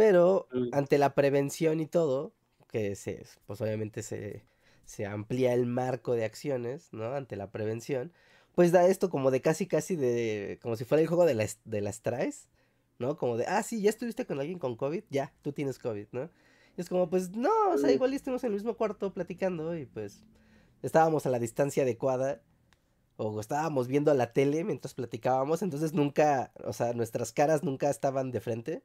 Pero 0.00 0.48
Mm. 0.52 0.68
ante 0.72 0.96
la 0.98 1.14
prevención 1.14 1.78
y 1.80 1.86
todo, 1.86 2.32
que 2.68 2.94
se, 2.94 3.24
pues 3.46 3.60
obviamente 3.60 4.02
se, 4.02 4.44
se 4.86 5.04
amplía 5.04 5.52
el 5.52 5.66
marco 5.66 6.14
de 6.14 6.24
acciones, 6.24 6.88
¿no? 6.92 7.12
Ante 7.14 7.36
la 7.36 7.50
prevención, 7.50 8.12
pues 8.54 8.72
da 8.72 8.86
esto 8.86 9.10
como 9.10 9.30
de 9.30 9.40
casi 9.42 9.66
casi 9.66 9.96
de, 9.96 10.58
como 10.62 10.76
si 10.76 10.84
fuera 10.84 11.02
el 11.02 11.08
juego 11.08 11.26
de 11.26 11.34
las, 11.34 11.58
de 11.64 11.80
las 11.82 12.00
traes, 12.00 12.48
¿no? 12.98 13.16
Como 13.18 13.36
de, 13.36 13.44
ah, 13.46 13.62
sí, 13.62 13.82
ya 13.82 13.90
estuviste 13.90 14.24
con 14.24 14.40
alguien 14.40 14.58
con 14.58 14.74
COVID, 14.76 15.04
ya, 15.10 15.32
tú 15.42 15.52
tienes 15.52 15.78
COVID, 15.78 16.06
¿no? 16.12 16.30
Y 16.76 16.80
es 16.80 16.88
como, 16.88 17.10
pues 17.10 17.30
no, 17.36 17.50
o 17.72 17.78
sea, 17.78 17.90
Mm. 17.90 17.94
igual 17.94 18.14
estuvimos 18.14 18.42
en 18.44 18.48
el 18.48 18.54
mismo 18.54 18.74
cuarto 18.76 19.12
platicando 19.12 19.76
y 19.76 19.84
pues 19.86 20.22
estábamos 20.82 21.26
a 21.26 21.30
la 21.30 21.38
distancia 21.38 21.82
adecuada 21.82 22.40
o 23.16 23.38
estábamos 23.38 23.86
viendo 23.86 24.14
la 24.14 24.32
tele 24.32 24.64
mientras 24.64 24.94
platicábamos, 24.94 25.60
entonces 25.62 25.92
nunca, 25.92 26.52
o 26.64 26.72
sea, 26.72 26.94
nuestras 26.94 27.32
caras 27.32 27.62
nunca 27.62 27.90
estaban 27.90 28.30
de 28.30 28.40
frente, 28.40 28.82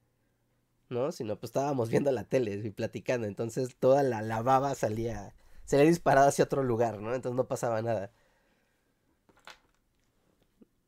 ¿no? 0.89 1.11
Sino 1.11 1.38
pues 1.39 1.49
estábamos 1.49 1.89
viendo 1.89 2.11
la 2.11 2.23
tele 2.25 2.53
y 2.63 2.69
platicando, 2.71 3.27
entonces 3.27 3.75
toda 3.77 4.03
la, 4.03 4.21
la 4.21 4.41
baba 4.41 4.75
salía, 4.75 5.36
se 5.65 5.77
le 5.77 5.86
disparado 5.86 6.27
hacia 6.29 6.45
otro 6.45 6.63
lugar, 6.63 6.99
¿no? 7.01 7.13
Entonces 7.13 7.36
no 7.36 7.47
pasaba 7.47 7.81
nada. 7.81 8.11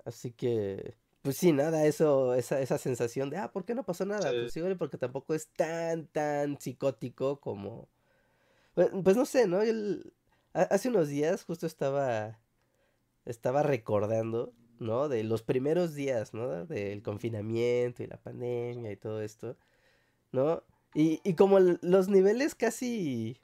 Así 0.06 0.32
que, 0.32 0.96
pues 1.22 1.36
sí, 1.36 1.52
nada, 1.52 1.86
eso, 1.86 2.34
esa, 2.36 2.62
esa 2.62 2.78
sensación 2.78 3.30
de, 3.30 3.38
ah, 3.38 3.52
¿por 3.52 3.66
qué 3.66 3.76
no 3.76 3.84
pasó 3.84 4.06
nada? 4.06 4.32
Sí. 4.32 4.38
Pues 4.40 4.56
igual 4.58 4.78
porque 4.78 4.98
tampoco 4.98 5.34
es 5.34 5.48
tan, 5.50 6.08
tan 6.08 6.60
psicótico 6.62 7.42
como... 7.42 7.90
Pues, 8.74 8.90
pues 9.04 9.18
no 9.18 9.26
sé, 9.26 9.48
¿no? 9.48 9.60
Hace 10.54 10.90
unos 10.90 11.10
días 11.10 11.44
justo 11.44 11.66
estaba, 11.66 12.40
estaba 13.26 13.64
recordando, 13.64 14.54
¿no? 14.80 15.10
De 15.10 15.24
los 15.24 15.44
primeros 15.44 15.94
días, 15.94 16.34
¿no? 16.34 16.66
Del 16.66 17.02
confinamiento 17.04 18.04
y 18.04 18.08
la 18.08 18.18
pandemia 18.18 18.92
y 18.92 18.96
todo 18.96 19.22
esto, 19.22 19.58
¿no? 20.38 20.64
Y, 20.94 21.34
como 21.36 21.60
los 21.60 22.10
niveles 22.10 22.56
casi, 22.56 23.40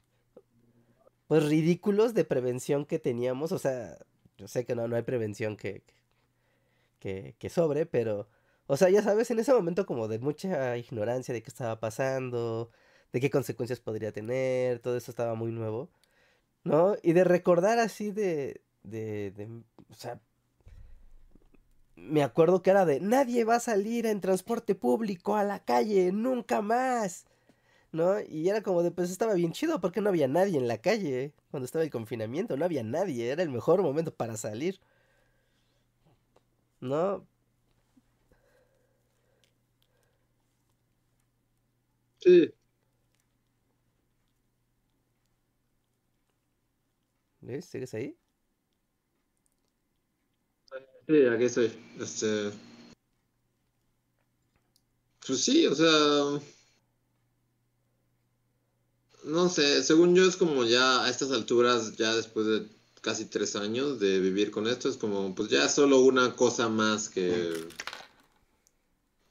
pues 1.28 1.44
ridículos 1.44 2.14
de 2.14 2.24
prevención 2.24 2.84
que 2.84 2.98
teníamos, 2.98 3.52
o 3.52 3.58
sea, 3.58 3.98
yo 4.38 4.48
sé 4.48 4.64
que 4.64 4.74
no, 4.74 4.88
no 4.88 4.96
hay 4.96 5.02
prevención 5.02 5.56
que, 5.56 5.82
que, 7.00 7.36
que 7.38 7.48
sobre, 7.50 7.86
pero, 7.86 8.28
o 8.66 8.76
sea, 8.76 8.90
ya 8.90 9.02
sabes, 9.02 9.30
en 9.30 9.38
ese 9.40 9.52
momento 9.52 9.86
como 9.86 10.08
de 10.08 10.18
mucha 10.18 10.76
ignorancia 10.76 11.34
de 11.34 11.42
qué 11.42 11.50
estaba 11.50 11.80
pasando, 11.80 12.70
de 13.12 13.20
qué 13.20 13.30
consecuencias 13.30 13.80
podría 13.80 14.12
tener, 14.12 14.80
todo 14.80 14.96
eso 14.96 15.10
estaba 15.10 15.34
muy 15.34 15.52
nuevo, 15.52 15.90
¿no? 16.64 16.96
Y 17.02 17.12
de 17.12 17.24
recordar 17.24 17.78
así 17.78 18.10
de, 18.12 18.62
de, 18.82 19.32
de, 19.32 19.46
o 19.90 19.94
sea, 19.94 20.20
me 21.96 22.22
acuerdo 22.22 22.62
que 22.62 22.70
era 22.70 22.84
de, 22.84 23.00
nadie 23.00 23.44
va 23.44 23.56
a 23.56 23.60
salir 23.60 24.06
en 24.06 24.20
transporte 24.20 24.74
público 24.74 25.36
a 25.36 25.44
la 25.44 25.64
calle, 25.64 26.12
nunca 26.12 26.62
más, 26.62 27.26
¿no? 27.92 28.20
Y 28.22 28.48
era 28.50 28.62
como 28.62 28.82
de, 28.82 28.90
pues 28.92 29.10
estaba 29.10 29.34
bien 29.34 29.52
chido 29.52 29.80
porque 29.80 30.00
no 30.02 30.10
había 30.10 30.28
nadie 30.28 30.58
en 30.58 30.68
la 30.68 30.78
calle 30.78 31.34
cuando 31.50 31.66
estaba 31.66 31.84
el 31.84 31.90
confinamiento, 31.90 32.56
no 32.56 32.64
había 32.66 32.82
nadie, 32.84 33.30
era 33.30 33.42
el 33.44 33.50
mejor 33.50 33.82
momento 33.82 34.14
para 34.14 34.36
salir, 34.38 34.80
¿no? 36.80 37.26
Sí, 42.20 42.52
¿Ves? 47.40 47.66
¿Sigues 47.66 47.94
ahí? 47.94 48.16
Sí, 51.06 51.26
aquí 51.26 51.44
estoy. 51.44 51.72
Este. 52.00 52.50
Pues 55.26 55.44
sí, 55.44 55.66
o 55.66 55.74
sea. 55.74 56.40
No 59.24 59.48
sé, 59.48 59.82
según 59.82 60.14
yo 60.14 60.24
es 60.24 60.36
como 60.36 60.64
ya 60.64 61.04
a 61.04 61.10
estas 61.10 61.30
alturas, 61.32 61.96
ya 61.96 62.14
después 62.14 62.46
de 62.46 62.68
casi 63.00 63.26
tres 63.26 63.56
años 63.56 63.98
de 63.98 64.20
vivir 64.20 64.50
con 64.50 64.66
esto, 64.66 64.88
es 64.88 64.96
como, 64.98 65.34
pues 65.34 65.48
ya 65.48 65.68
solo 65.68 66.00
una 66.00 66.36
cosa 66.36 66.68
más 66.68 67.08
que. 67.08 67.68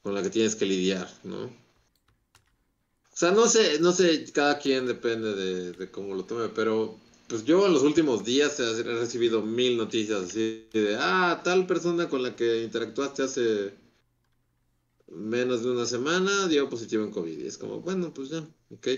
con 0.02 0.14
la 0.14 0.22
que 0.22 0.30
tienes 0.30 0.56
que 0.56 0.66
lidiar, 0.66 1.08
¿no? 1.22 1.44
O 1.44 3.16
sea, 3.16 3.30
no 3.30 3.46
sé, 3.48 3.78
no 3.78 3.92
sé, 3.92 4.32
cada 4.32 4.58
quien 4.58 4.86
depende 4.86 5.34
de, 5.34 5.72
de 5.72 5.90
cómo 5.90 6.16
lo 6.16 6.24
tome, 6.24 6.48
pero 6.48 6.98
pues 7.28 7.44
yo 7.44 7.66
en 7.66 7.72
los 7.72 7.82
últimos 7.82 8.24
días 8.24 8.58
he 8.60 8.82
recibido 8.82 9.42
mil 9.42 9.76
noticias 9.76 10.22
así 10.22 10.66
de, 10.72 10.96
ah, 10.98 11.40
tal 11.44 11.66
persona 11.66 12.08
con 12.08 12.22
la 12.22 12.36
que 12.36 12.62
interactuaste 12.62 13.22
hace 13.22 13.72
menos 15.08 15.62
de 15.62 15.70
una 15.70 15.86
semana 15.86 16.48
dio 16.48 16.68
positivo 16.68 17.04
en 17.04 17.10
COVID. 17.10 17.38
Y 17.38 17.46
es 17.46 17.58
como, 17.58 17.80
bueno, 17.80 18.12
pues 18.12 18.30
ya, 18.30 18.46
ok. 18.70 18.88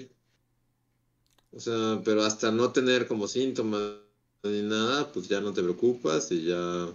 O 1.53 1.61
sea, 1.61 2.01
pero 2.05 2.23
hasta 2.23 2.51
no 2.51 2.73
tener 2.73 3.07
como 3.07 3.29
síntomas 3.29 3.95
ni 4.43 4.63
nada, 4.63 5.13
pues 5.13 5.29
ya 5.29 5.41
no 5.41 5.53
te 5.53 5.63
preocupas 5.63 6.31
y 6.33 6.45
ya... 6.47 6.87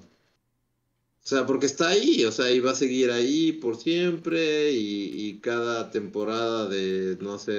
O 1.24 1.28
sea, 1.28 1.46
porque 1.46 1.68
está 1.68 1.90
ahí, 1.90 2.26
o 2.26 2.32
sea, 2.32 2.52
y 2.52 2.60
va 2.60 2.72
a 2.72 2.76
seguir 2.76 3.12
ahí 3.12 3.52
por 3.52 3.78
siempre 3.78 4.72
y, 4.72 5.40
cada 5.40 5.92
temporada 5.92 6.68
de, 6.68 7.18
no 7.22 7.38
sé, 7.38 7.52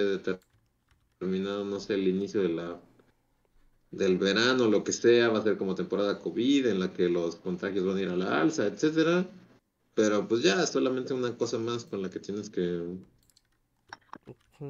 determinado, 1.21 1.65
no 1.65 1.79
sé, 1.79 1.95
el 1.95 2.09
inicio 2.09 2.43
de 2.43 2.49
la 2.49 2.81
del 3.93 4.19
verano, 4.19 4.69
lo 4.69 4.83
que 4.83 4.93
sea, 4.93 5.29
va 5.29 5.39
a 5.39 5.43
ser 5.43 5.59
como 5.59 5.75
temporada 5.75 6.19
COVID 6.19 6.67
en 6.67 6.81
la 6.81 6.93
que 6.93 7.09
los 7.09 7.37
contagios 7.37 7.85
van 7.85 7.99
a 7.99 8.01
ir 8.01 8.09
a 8.09 8.17
la 8.17 8.41
alza, 8.41 8.67
etcétera. 8.67 9.27
Pero 9.95 10.27
pues 10.27 10.43
ya 10.43 10.61
es 10.63 10.71
solamente 10.71 11.13
una 11.13 11.37
cosa 11.37 11.59
más 11.59 11.85
con 11.85 12.01
la 12.01 12.09
que 12.09 12.19
tienes 12.19 12.49
que, 12.49 12.97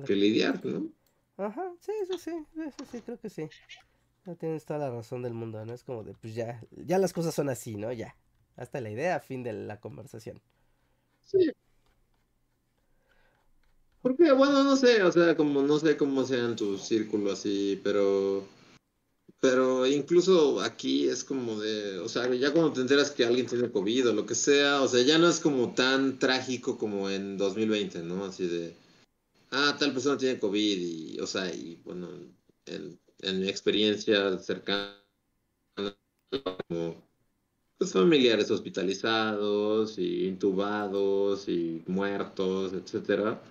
que 0.05 0.17
lidiar, 0.17 0.65
¿no? 0.67 0.91
Ajá, 1.37 1.73
sí, 1.81 1.93
sí, 2.11 2.19
sí, 2.19 2.31
eso 2.61 2.85
sí, 2.91 3.01
creo 3.01 3.19
que 3.19 3.31
sí. 3.31 3.49
No 4.25 4.37
tienes 4.37 4.65
toda 4.65 4.81
la 4.81 4.91
razón 4.91 5.23
del 5.23 5.35
mundo, 5.35 5.65
¿no? 5.65 5.73
Es 5.73 5.85
como 5.85 6.03
de, 6.03 6.15
pues 6.15 6.35
ya, 6.35 6.61
ya 6.73 6.99
las 6.99 7.13
cosas 7.13 7.35
son 7.35 7.49
así, 7.49 7.77
¿no? 7.77 7.93
Ya. 7.93 8.17
Hasta 8.57 8.81
la 8.81 8.91
idea, 8.91 9.21
fin 9.21 9.43
de 9.43 9.53
la 9.53 9.81
conversación. 9.81 10.41
Sí. 11.23 11.51
Porque, 14.03 14.33
bueno, 14.33 14.65
no 14.65 14.77
sé, 14.77 15.03
o 15.05 15.13
sea, 15.13 15.37
como 15.37 15.63
no 15.63 15.79
sé 15.79 15.97
cómo 15.97 16.25
sea 16.25 16.45
en 16.45 16.57
tu 16.57 16.77
círculo 16.77 17.33
así, 17.33 17.81
pero 17.83 18.45
pero 19.43 19.89
incluso 19.89 20.61
aquí 20.61 21.09
es 21.09 21.25
como 21.25 21.59
de, 21.61 21.99
o 21.99 22.09
sea, 22.09 22.33
ya 22.33 22.53
cuando 22.53 22.75
te 22.75 22.81
enteras 22.81 23.11
que 23.11 23.25
alguien 23.25 23.47
tiene 23.47 23.73
COVID 23.73 24.11
o 24.11 24.13
lo 24.13 24.25
que 24.25 24.37
sea, 24.37 24.83
o 24.83 24.87
sea, 24.87 25.03
ya 25.03 25.19
no 25.19 25.29
es 25.29 25.41
como 25.41 25.75
tan 25.75 26.21
trágico 26.21 26.79
como 26.79 27.11
en 27.11 27.37
2020, 27.37 28.05
¿no? 28.05 28.25
Así 28.25 28.47
de, 28.47 28.77
ah, 29.51 29.77
tal 29.81 29.93
persona 29.93 30.17
tiene 30.17 30.39
COVID 30.39 30.79
y, 30.79 31.19
o 31.19 31.27
sea, 31.27 31.53
y 31.53 31.81
bueno, 31.85 32.09
en, 32.67 33.41
mi 33.41 33.49
experiencia 33.49 34.39
cercana, 34.39 34.97
como 36.69 37.03
pues 37.79 37.93
familiares 37.93 38.49
hospitalizados 38.49 39.99
y 39.99 40.29
intubados 40.29 41.49
y 41.49 41.83
muertos, 41.89 42.75
etcétera. 42.75 43.43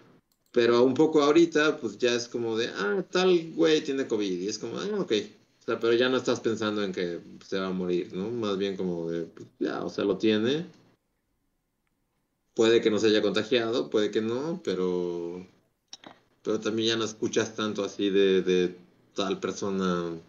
Pero 0.54 0.84
un 0.84 0.94
poco 0.94 1.22
ahorita, 1.22 1.82
pues 1.82 1.98
ya 1.98 2.14
es 2.14 2.30
como 2.30 2.58
de, 2.58 2.70
ah, 2.70 3.04
tal 3.12 3.52
güey 3.56 3.84
tiene 3.84 4.08
COVID. 4.08 4.40
Y 4.42 4.48
es 4.48 4.58
como, 4.58 4.78
ah, 4.80 5.00
ok. 5.00 5.12
O 5.62 5.64
sea, 5.64 5.80
pero 5.80 5.94
ya 5.94 6.10
no 6.10 6.18
estás 6.18 6.40
pensando 6.40 6.84
en 6.84 6.92
que 6.92 7.20
se 7.46 7.60
va 7.60 7.68
a 7.68 7.72
morir, 7.72 8.14
¿no? 8.14 8.30
Más 8.32 8.58
bien 8.58 8.76
como 8.76 9.10
de, 9.10 9.26
pues 9.26 9.48
ya, 9.60 9.84
o 9.84 9.90
sea, 9.90 10.04
lo 10.04 10.18
tiene. 10.18 10.66
Puede 12.56 12.82
que 12.82 12.90
no 12.90 12.98
se 12.98 13.08
haya 13.08 13.22
contagiado, 13.22 13.90
puede 13.90 14.12
que 14.12 14.22
no, 14.22 14.60
pero. 14.64 15.46
Pero 16.44 16.60
también 16.60 16.90
ya 16.90 16.98
no 16.98 17.06
escuchas 17.06 17.56
tanto 17.56 17.84
así 17.84 18.10
de, 18.10 18.42
de 18.42 18.76
tal 19.14 19.40
persona 19.40 20.20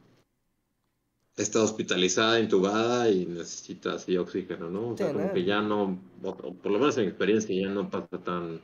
está 1.37 1.63
hospitalizada, 1.63 2.41
intubada 2.41 3.09
y 3.11 3.27
necesita 3.27 3.95
así 3.95 4.17
oxígeno, 4.17 4.71
¿no? 4.71 4.91
O 4.91 4.97
sea, 4.97 5.09
Sí, 5.09 5.13
como 5.15 5.27
¿no? 5.27 5.33
que 5.33 5.45
ya 5.45 5.61
no, 5.63 5.99
por 6.23 6.71
lo 6.71 6.79
menos 6.79 6.97
en 6.99 7.05
mi 7.05 7.09
experiencia, 7.09 7.55
ya 7.59 7.69
no 7.69 7.89
pasa 7.91 8.19
tan. 8.23 8.61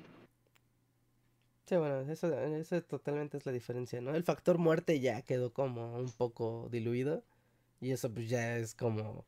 Sí, 1.69 1.77
bueno, 1.77 2.01
eso, 2.11 2.33
eso 2.33 2.83
totalmente 2.83 3.37
es 3.37 3.45
la 3.45 3.53
diferencia, 3.53 4.01
¿no? 4.01 4.15
El 4.15 4.25
factor 4.25 4.57
muerte 4.57 5.01
ya 5.01 5.21
quedó 5.21 5.53
como 5.53 5.99
un 5.99 6.11
poco 6.11 6.69
diluido 6.71 7.23
y 7.79 7.91
eso 7.91 8.11
pues 8.11 8.31
ya 8.31 8.57
es 8.57 8.75
como 8.75 9.27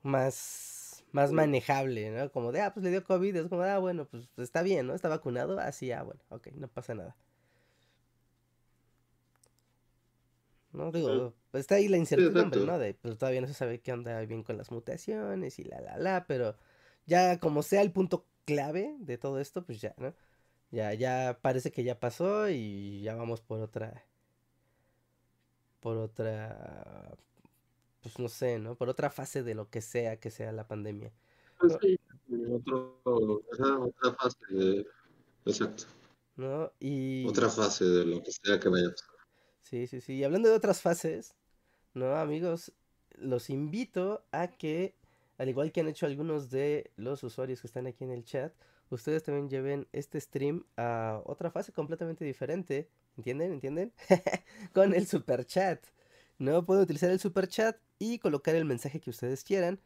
más, 0.00 1.04
más 1.12 1.30
manejable, 1.32 2.10
¿no? 2.10 2.32
Como 2.32 2.50
de, 2.50 2.62
ah, 2.62 2.72
pues 2.72 2.82
le 2.84 2.90
dio 2.90 3.04
COVID, 3.04 3.36
es 3.36 3.48
como, 3.48 3.60
ah, 3.60 3.76
bueno, 3.78 4.06
pues 4.06 4.30
está 4.38 4.62
bien, 4.62 4.86
¿no? 4.86 4.94
Está 4.94 5.10
vacunado, 5.10 5.58
así, 5.60 5.92
ah, 5.92 6.02
bueno, 6.02 6.22
ok, 6.30 6.46
no 6.54 6.68
pasa 6.68 6.94
nada. 6.94 7.14
¿No? 10.72 10.90
Digo, 10.92 11.34
está 11.52 11.74
ahí 11.74 11.88
la 11.88 11.98
incertidumbre. 11.98 12.64
¿no? 12.64 12.78
De, 12.78 12.94
pues 12.94 13.18
todavía 13.18 13.42
no 13.42 13.48
se 13.48 13.52
sabe 13.52 13.82
qué 13.82 13.92
onda 13.92 14.18
bien 14.22 14.42
con 14.42 14.56
las 14.56 14.70
mutaciones 14.70 15.58
y 15.58 15.64
la, 15.64 15.82
la, 15.82 15.98
la, 15.98 16.26
pero 16.26 16.56
ya 17.04 17.38
como 17.38 17.62
sea 17.62 17.82
el 17.82 17.92
punto 17.92 18.26
clave 18.46 18.96
de 18.98 19.18
todo 19.18 19.38
esto, 19.40 19.66
pues 19.66 19.78
ya, 19.82 19.94
¿no? 19.98 20.14
Ya, 20.72 20.94
ya 20.94 21.38
parece 21.42 21.70
que 21.70 21.84
ya 21.84 22.00
pasó 22.00 22.48
y 22.48 23.02
ya 23.02 23.14
vamos 23.14 23.42
por 23.42 23.60
otra. 23.60 24.04
Por 25.80 25.98
otra. 25.98 27.14
Pues 28.02 28.18
no 28.18 28.28
sé, 28.28 28.58
¿no? 28.58 28.74
Por 28.74 28.88
otra 28.88 29.10
fase 29.10 29.42
de 29.42 29.54
lo 29.54 29.68
que 29.68 29.82
sea 29.82 30.18
que 30.18 30.30
sea 30.30 30.50
la 30.50 30.66
pandemia. 30.66 31.12
Pues 31.58 31.76
sí, 31.80 31.98
otro, 32.50 33.02
otra 33.04 34.14
fase. 34.14 34.38
De... 34.48 34.86
Exacto. 35.44 35.84
¿No? 36.36 36.72
Y. 36.80 37.28
Otra 37.28 37.50
fase 37.50 37.84
de 37.84 38.06
lo 38.06 38.22
que 38.22 38.32
sea 38.32 38.58
que 38.58 38.70
vaya 38.70 38.88
a 38.88 38.90
pasar. 38.92 39.10
Sí, 39.60 39.86
sí, 39.86 40.00
sí. 40.00 40.14
Y 40.14 40.24
hablando 40.24 40.48
de 40.48 40.56
otras 40.56 40.80
fases, 40.80 41.34
¿no, 41.92 42.16
amigos? 42.16 42.72
Los 43.18 43.50
invito 43.50 44.24
a 44.32 44.48
que, 44.48 44.96
al 45.36 45.50
igual 45.50 45.70
que 45.70 45.82
han 45.82 45.88
hecho 45.88 46.06
algunos 46.06 46.48
de 46.48 46.90
los 46.96 47.22
usuarios 47.24 47.60
que 47.60 47.66
están 47.66 47.86
aquí 47.86 48.04
en 48.04 48.10
el 48.10 48.24
chat, 48.24 48.54
ustedes 48.94 49.22
también 49.22 49.48
lleven 49.48 49.88
este 49.92 50.20
stream 50.20 50.64
a 50.76 51.20
otra 51.24 51.50
fase 51.50 51.72
completamente 51.72 52.24
diferente. 52.24 52.88
¿Entienden? 53.16 53.52
¿Entienden? 53.52 53.92
Con 54.72 54.94
el 54.94 55.06
super 55.06 55.44
chat. 55.44 55.84
No 56.38 56.64
pueden 56.64 56.84
utilizar 56.84 57.10
el 57.10 57.20
super 57.20 57.46
chat 57.46 57.76
y 57.98 58.18
colocar 58.18 58.54
el 58.54 58.64
mensaje 58.64 59.00
que 59.00 59.10
ustedes 59.10 59.44
quieran 59.44 59.80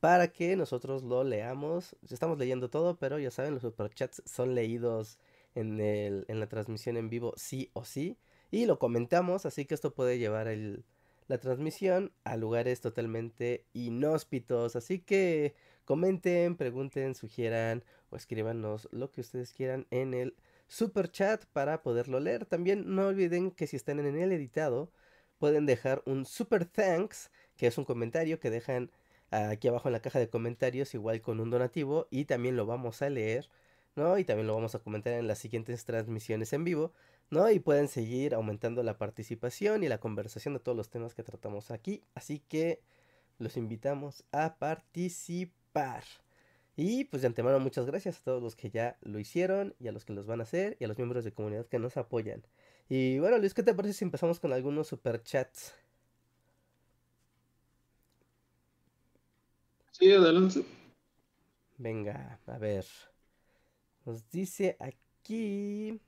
para 0.00 0.28
que 0.28 0.56
nosotros 0.56 1.02
lo 1.02 1.24
leamos. 1.24 1.96
Estamos 2.08 2.38
leyendo 2.38 2.70
todo, 2.70 2.96
pero 2.98 3.18
ya 3.18 3.30
saben, 3.30 3.54
los 3.54 3.62
super 3.62 3.92
chats 3.92 4.22
son 4.24 4.54
leídos 4.54 5.18
en, 5.54 5.80
el, 5.80 6.24
en 6.28 6.40
la 6.40 6.48
transmisión 6.48 6.96
en 6.96 7.10
vivo 7.10 7.34
sí 7.36 7.70
o 7.72 7.84
sí. 7.84 8.18
Y 8.50 8.66
lo 8.66 8.78
comentamos, 8.78 9.44
así 9.44 9.66
que 9.66 9.74
esto 9.74 9.92
puede 9.94 10.18
llevar 10.18 10.48
el, 10.48 10.84
la 11.26 11.38
transmisión 11.38 12.12
a 12.24 12.36
lugares 12.36 12.80
totalmente 12.80 13.66
inhóspitos. 13.74 14.76
Así 14.76 15.00
que 15.00 15.54
comenten, 15.88 16.54
pregunten, 16.54 17.14
sugieran 17.14 17.82
o 18.10 18.16
escríbanos 18.16 18.90
lo 18.92 19.10
que 19.10 19.22
ustedes 19.22 19.54
quieran 19.54 19.86
en 19.90 20.12
el 20.12 20.36
super 20.66 21.10
chat 21.10 21.46
para 21.46 21.80
poderlo 21.80 22.20
leer. 22.20 22.44
También 22.44 22.94
no 22.94 23.06
olviden 23.06 23.50
que 23.50 23.66
si 23.66 23.76
están 23.76 23.98
en 23.98 24.20
el 24.20 24.30
editado 24.30 24.92
pueden 25.38 25.64
dejar 25.64 26.02
un 26.04 26.26
super 26.26 26.66
thanks, 26.66 27.30
que 27.56 27.66
es 27.68 27.78
un 27.78 27.86
comentario 27.86 28.38
que 28.38 28.50
dejan 28.50 28.90
aquí 29.30 29.68
abajo 29.68 29.88
en 29.88 29.94
la 29.94 30.02
caja 30.02 30.18
de 30.18 30.28
comentarios 30.28 30.92
igual 30.92 31.22
con 31.22 31.40
un 31.40 31.48
donativo 31.48 32.06
y 32.10 32.26
también 32.26 32.54
lo 32.54 32.66
vamos 32.66 33.00
a 33.00 33.08
leer, 33.08 33.48
¿no? 33.96 34.18
Y 34.18 34.24
también 34.26 34.46
lo 34.46 34.54
vamos 34.54 34.74
a 34.74 34.80
comentar 34.80 35.14
en 35.14 35.26
las 35.26 35.38
siguientes 35.38 35.86
transmisiones 35.86 36.52
en 36.52 36.64
vivo, 36.64 36.92
¿no? 37.30 37.50
Y 37.50 37.60
pueden 37.60 37.88
seguir 37.88 38.34
aumentando 38.34 38.82
la 38.82 38.98
participación 38.98 39.82
y 39.84 39.88
la 39.88 40.00
conversación 40.00 40.52
de 40.52 40.60
todos 40.60 40.76
los 40.76 40.90
temas 40.90 41.14
que 41.14 41.22
tratamos 41.22 41.70
aquí, 41.70 42.02
así 42.14 42.40
que 42.40 42.82
los 43.38 43.56
invitamos 43.56 44.24
a 44.32 44.56
participar. 44.58 45.57
Y 46.76 47.04
pues 47.04 47.22
de 47.22 47.28
antemano 47.28 47.58
muchas 47.58 47.86
gracias 47.86 48.18
a 48.18 48.22
todos 48.22 48.42
los 48.42 48.54
que 48.54 48.70
ya 48.70 48.96
lo 49.02 49.18
hicieron 49.18 49.74
y 49.80 49.88
a 49.88 49.92
los 49.92 50.04
que 50.04 50.12
los 50.12 50.26
van 50.26 50.40
a 50.40 50.44
hacer 50.44 50.76
y 50.78 50.84
a 50.84 50.88
los 50.88 50.96
miembros 50.96 51.24
de 51.24 51.32
comunidad 51.32 51.66
que 51.66 51.80
nos 51.80 51.96
apoyan. 51.96 52.44
Y 52.88 53.18
bueno, 53.18 53.38
Luis, 53.38 53.52
¿qué 53.52 53.62
te 53.64 53.74
parece 53.74 53.94
si 53.94 54.04
empezamos 54.04 54.38
con 54.40 54.52
algunos 54.52 54.86
superchats? 54.86 55.74
Sí, 59.90 60.12
adelante. 60.12 60.64
Venga, 61.78 62.38
a 62.46 62.58
ver. 62.58 62.86
Nos 64.04 64.30
dice 64.30 64.76
aquí. 64.78 66.00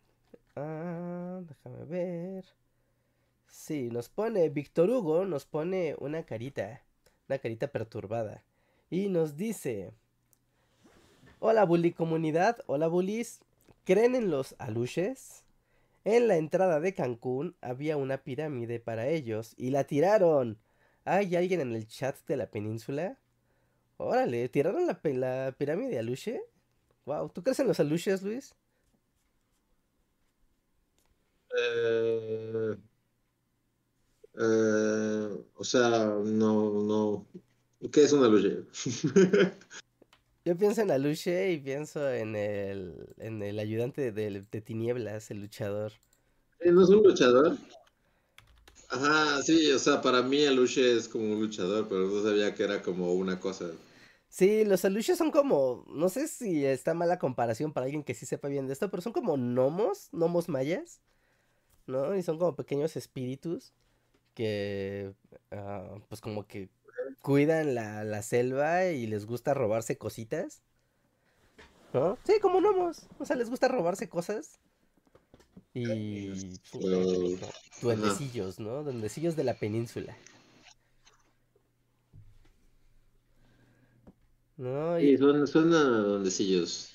Ah, 0.55 1.41
déjame 1.43 1.85
ver. 1.85 2.45
Sí, 3.49 3.91
nos 3.91 4.09
pone. 4.09 4.49
Víctor 4.49 4.89
Hugo 4.91 5.25
nos 5.27 5.45
pone 5.47 5.97
una 5.99 6.25
carita. 6.25 6.83
Una 7.29 7.39
carita 7.39 7.69
perturbada. 7.69 8.45
Y 8.91 9.09
nos 9.09 9.37
dice. 9.37 9.93
Hola 11.39 11.65
bully 11.65 11.93
comunidad, 11.93 12.59
hola 12.67 12.89
bullies. 12.89 13.41
¿Creen 13.85 14.15
en 14.17 14.31
los 14.31 14.57
aluches? 14.59 15.45
En 16.05 16.29
la 16.29 16.37
entrada 16.37 16.81
de 16.81 16.95
Cancún 16.95 17.57
había 17.61 17.97
una 17.97 18.19
pirámide 18.25 18.81
para 18.81 19.07
ellos 19.09 19.55
y 19.57 19.71
la 19.71 19.85
tiraron. 19.85 20.59
¿Hay 21.05 21.37
alguien 21.37 21.61
en 21.61 21.75
el 21.75 21.87
chat 21.87 22.17
de 22.27 22.37
la 22.37 22.51
península? 22.51 23.19
Órale, 23.99 24.49
¿tiraron 24.49 24.87
la, 24.87 25.01
la 25.05 25.55
pirámide 25.59 25.99
aluche? 25.99 26.43
Wow, 27.07 27.31
¿tú 27.31 27.43
crees 27.43 27.61
en 27.61 27.69
los 27.69 27.81
aluches, 27.81 28.23
Luis? 28.23 28.55
Eh, 31.57 32.77
eh, 34.39 35.45
o 35.55 35.65
sea, 35.65 35.89
no, 36.25 36.71
no. 36.83 37.27
¿Qué 37.93 38.05
es 38.05 38.13
un 38.13 38.25
aluche? 38.25 38.65
Yo 40.45 40.57
pienso 40.57 40.81
en 40.81 40.91
Aluche 40.91 41.53
y 41.53 41.59
pienso 41.59 42.11
en 42.11 42.35
el, 42.35 43.15
en 43.19 43.43
el 43.43 43.59
ayudante 43.59 44.11
de, 44.11 44.41
de 44.51 44.61
Tinieblas, 44.63 45.31
el 45.31 45.41
luchador. 45.41 45.93
¿No 46.65 46.83
es 46.83 46.89
un 46.89 47.03
luchador? 47.03 47.59
Ajá, 48.89 49.43
sí, 49.43 49.71
o 49.71 49.79
sea, 49.79 50.01
para 50.01 50.23
mí 50.23 50.45
Aluche 50.47 50.97
es 50.97 51.09
como 51.09 51.25
un 51.25 51.41
luchador, 51.41 51.87
pero 51.89 52.09
no 52.09 52.23
sabía 52.23 52.55
que 52.55 52.65
era 52.65 52.81
como 52.83 53.13
una 53.13 53.39
cosa. 53.39 53.71
Sí, 54.29 54.65
los 54.65 54.85
aluches 54.85 55.19
son 55.19 55.31
como, 55.31 55.85
no 55.89 56.09
sé 56.09 56.27
si 56.27 56.65
está 56.65 56.95
mala 56.95 57.19
comparación 57.19 57.73
para 57.73 57.85
alguien 57.85 58.03
que 58.03 58.15
sí 58.15 58.27
sepa 58.27 58.49
bien 58.49 58.67
de 58.67 58.73
esto, 58.73 58.91
pero 58.91 59.03
son 59.03 59.13
como 59.13 59.37
gnomos, 59.37 60.09
gnomos 60.13 60.49
mayas, 60.49 61.01
¿no? 61.87 62.17
Y 62.17 62.23
son 62.23 62.39
como 62.39 62.57
pequeños 62.57 62.97
espíritus 62.97 63.73
que, 64.35 65.13
ah, 65.51 65.99
pues 66.09 66.21
como 66.21 66.47
que 66.47 66.71
cuidan 67.23 67.75
la, 67.75 68.05
la, 68.05 68.23
selva 68.23 68.87
y 68.87 69.07
les 69.07 69.27
gusta 69.27 69.55
robarse 69.55 69.99
cositas. 69.99 70.63
¿No? 71.93 72.19
Sí, 72.25 72.35
como 72.41 72.61
gnomos. 72.61 73.07
O 73.19 73.25
sea, 73.25 73.37
les 73.37 73.51
gusta 73.51 73.69
robarse 73.69 74.09
cosas. 74.09 74.61
Y. 75.75 76.31
Uh, 76.73 77.39
duendecillos, 77.83 78.59
¿no? 78.59 78.83
Duendecillos 78.83 79.37
de 79.37 79.45
la 79.45 79.55
península. 79.55 80.17
¿no? 84.61 85.01
Y... 85.01 85.17
Sí, 85.17 85.19
son, 85.19 85.47
son 85.47 85.71
duendecillos. 85.71 86.93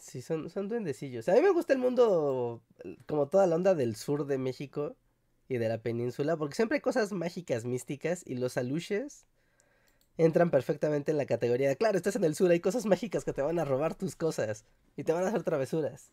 Sí, 0.00 0.22
son, 0.22 0.48
son 0.48 0.68
duendecillos. 0.68 1.28
A 1.28 1.34
mí 1.34 1.42
me 1.42 1.50
gusta 1.50 1.74
el 1.74 1.78
mundo, 1.78 2.62
como 3.06 3.28
toda 3.28 3.46
la 3.46 3.56
onda 3.56 3.74
del 3.74 3.96
sur 3.96 4.26
de 4.26 4.38
México 4.38 4.96
y 5.48 5.58
de 5.58 5.68
la 5.68 5.78
península, 5.78 6.36
porque 6.36 6.54
siempre 6.54 6.76
hay 6.76 6.80
cosas 6.80 7.12
mágicas, 7.12 7.64
místicas, 7.64 8.22
y 8.26 8.34
los 8.36 8.56
aluches 8.56 9.26
entran 10.18 10.50
perfectamente 10.50 11.10
en 11.10 11.18
la 11.18 11.26
categoría 11.26 11.68
de, 11.68 11.76
claro, 11.76 11.96
estás 11.96 12.16
en 12.16 12.24
el 12.24 12.34
sur, 12.34 12.50
hay 12.50 12.60
cosas 12.60 12.86
mágicas 12.86 13.24
que 13.24 13.32
te 13.32 13.42
van 13.42 13.58
a 13.58 13.64
robar 13.64 13.94
tus 13.94 14.16
cosas 14.16 14.64
y 14.96 15.04
te 15.04 15.12
van 15.12 15.24
a 15.24 15.28
hacer 15.28 15.42
travesuras. 15.42 16.10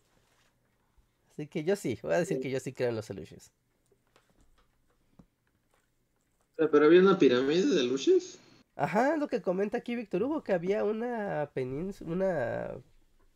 Así 1.32 1.46
que 1.46 1.64
yo 1.64 1.74
sí, 1.74 1.98
voy 2.02 2.14
a 2.14 2.18
decir 2.18 2.40
que 2.40 2.50
yo 2.50 2.60
sí 2.60 2.72
creo 2.72 2.90
en 2.90 2.96
los 2.96 3.10
aluches. 3.10 3.50
¿Pero 6.56 6.86
había 6.86 7.00
una 7.00 7.18
pirámide 7.18 7.66
de 7.66 7.80
aluches? 7.80 8.38
Ajá, 8.76 9.16
lo 9.16 9.26
que 9.28 9.42
comenta 9.42 9.78
aquí 9.78 9.96
Víctor 9.96 10.22
Hugo, 10.22 10.42
que 10.44 10.52
había 10.52 10.84
una 10.84 11.50
península, 11.52 12.12
una 12.12 12.70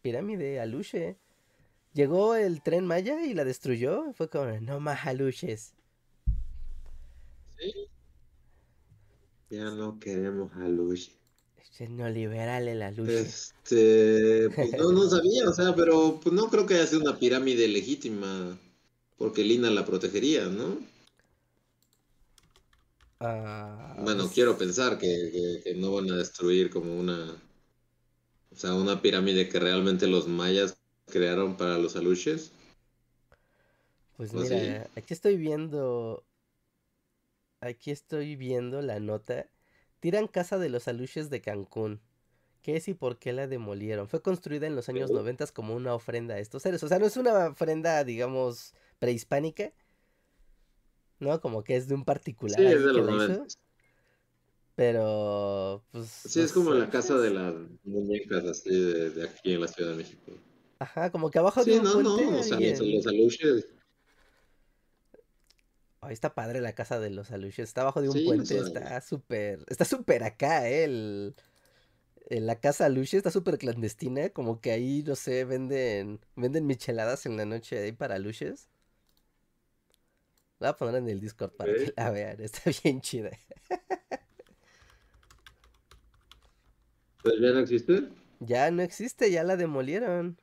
pirámide 0.02 0.60
aluche. 0.60 1.16
Llegó 1.92 2.36
el 2.36 2.62
tren 2.62 2.86
Maya 2.86 3.24
y 3.24 3.34
la 3.34 3.44
destruyó. 3.44 4.12
Fue 4.12 4.28
como, 4.28 4.46
no 4.60 4.78
más 4.78 5.06
aluches. 5.06 5.74
Sí. 7.58 7.88
Ya 9.50 9.70
no 9.70 9.98
queremos 9.98 10.52
aluche. 10.54 11.12
Este 11.56 11.88
no 11.88 12.08
liberale 12.08 12.74
la 12.74 12.90
luz. 12.90 13.08
Este, 13.08 14.50
pues 14.50 14.72
no, 14.76 14.92
no 14.92 15.08
sabía, 15.08 15.48
o 15.48 15.52
sea, 15.52 15.74
pero 15.74 16.20
pues 16.22 16.34
no 16.34 16.48
creo 16.48 16.66
que 16.66 16.74
haya 16.74 16.86
sido 16.86 17.02
una 17.02 17.18
pirámide 17.18 17.68
legítima. 17.68 18.58
Porque 19.16 19.42
Lina 19.42 19.70
la 19.70 19.84
protegería, 19.84 20.46
¿no? 20.46 20.78
Ah, 23.20 23.96
bueno, 23.98 24.24
pues 24.24 24.34
quiero 24.34 24.56
pensar 24.56 24.96
que, 24.98 25.74
no 25.76 25.92
van 25.92 26.10
a 26.10 26.16
destruir 26.16 26.70
como 26.70 26.96
una. 26.96 27.36
O 28.52 28.56
sea, 28.56 28.74
una 28.74 29.02
pirámide 29.02 29.48
que 29.48 29.58
realmente 29.58 30.06
los 30.06 30.28
mayas 30.28 30.78
crearon 31.06 31.56
para 31.56 31.78
los 31.78 31.96
aluches. 31.96 32.52
Pues 34.16 34.32
mira, 34.32 34.88
aquí 34.96 35.14
estoy 35.14 35.36
viendo. 35.36 36.24
Aquí 37.60 37.90
estoy 37.90 38.36
viendo 38.36 38.82
la 38.82 39.00
nota. 39.00 39.48
Tiran 40.00 40.28
casa 40.28 40.58
de 40.58 40.68
los 40.68 40.86
aluches 40.88 41.28
de 41.30 41.40
Cancún. 41.40 42.00
¿Qué 42.62 42.76
es 42.76 42.88
y 42.88 42.94
por 42.94 43.18
qué 43.18 43.32
la 43.32 43.46
demolieron? 43.46 44.08
Fue 44.08 44.22
construida 44.22 44.66
en 44.66 44.76
los 44.76 44.88
años 44.88 45.10
noventas 45.10 45.52
como 45.52 45.74
una 45.74 45.94
ofrenda 45.94 46.34
a 46.34 46.38
estos 46.38 46.62
seres. 46.62 46.82
O 46.82 46.88
sea, 46.88 46.98
no 46.98 47.06
es 47.06 47.16
una 47.16 47.48
ofrenda, 47.48 48.04
digamos, 48.04 48.74
prehispánica, 48.98 49.72
¿no? 51.18 51.40
Como 51.40 51.64
que 51.64 51.76
es 51.76 51.88
de 51.88 51.94
un 51.94 52.04
particular. 52.04 52.58
Sí, 52.58 52.66
es 52.66 52.84
de 52.84 52.92
los 52.92 53.58
Pero, 54.74 55.84
pues. 55.90 56.08
Sí, 56.08 56.40
es 56.40 56.52
como 56.52 56.74
la 56.74 56.90
casa 56.90 57.16
de 57.18 57.30
las 57.30 57.54
muñecas, 57.84 58.44
así, 58.44 58.70
de, 58.70 59.24
aquí 59.24 59.54
en 59.54 59.60
la 59.60 59.68
Ciudad 59.68 59.92
de 59.92 59.96
México. 59.96 60.32
Ajá, 60.80 61.10
como 61.10 61.30
que 61.30 61.38
abajo 61.38 61.64
de 61.64 61.78
un 61.78 61.84
no, 61.84 61.92
puente. 61.92 62.26
no, 62.26 62.38
o 62.38 62.42
sea, 62.42 62.58
los, 62.60 63.06
aluches. 63.06 63.66
Ahí 66.08 66.14
está 66.14 66.34
padre 66.34 66.62
la 66.62 66.72
casa 66.72 66.98
de 66.98 67.10
los 67.10 67.30
aluches. 67.32 67.68
Está 67.68 67.82
abajo 67.82 68.00
de 68.00 68.08
un 68.08 68.24
puente, 68.24 68.56
está 68.56 68.98
súper. 69.02 69.62
Está 69.68 69.84
súper 69.84 70.24
acá, 70.24 70.66
¿eh? 70.66 70.84
El, 70.84 71.34
en 72.30 72.46
la 72.46 72.60
casa 72.60 72.88
Luche 72.88 73.18
está 73.18 73.30
súper 73.30 73.58
clandestina, 73.58 74.30
como 74.30 74.62
que 74.62 74.70
ahí, 74.70 75.02
no 75.06 75.16
sé, 75.16 75.44
venden, 75.44 76.18
venden 76.34 76.66
micheladas 76.66 77.26
en 77.26 77.36
la 77.36 77.44
noche 77.44 77.78
ahí 77.78 77.92
para 77.92 78.18
Luches. 78.18 78.70
La 80.58 80.68
voy 80.68 80.74
a 80.74 80.76
poner 80.76 80.94
en 80.96 81.08
el 81.10 81.20
Discord 81.20 81.52
para 81.52 81.74
que 81.74 81.92
la 81.94 82.10
vean, 82.10 82.40
está 82.40 82.70
bien 82.82 83.02
chida. 83.02 83.30
¿Pero 87.22 87.36
ya 87.38 87.50
no 87.50 87.58
existe? 87.60 88.08
Ya 88.40 88.70
no 88.70 88.80
existe, 88.80 89.30
ya 89.30 89.44
la 89.44 89.58
demolieron. 89.58 90.40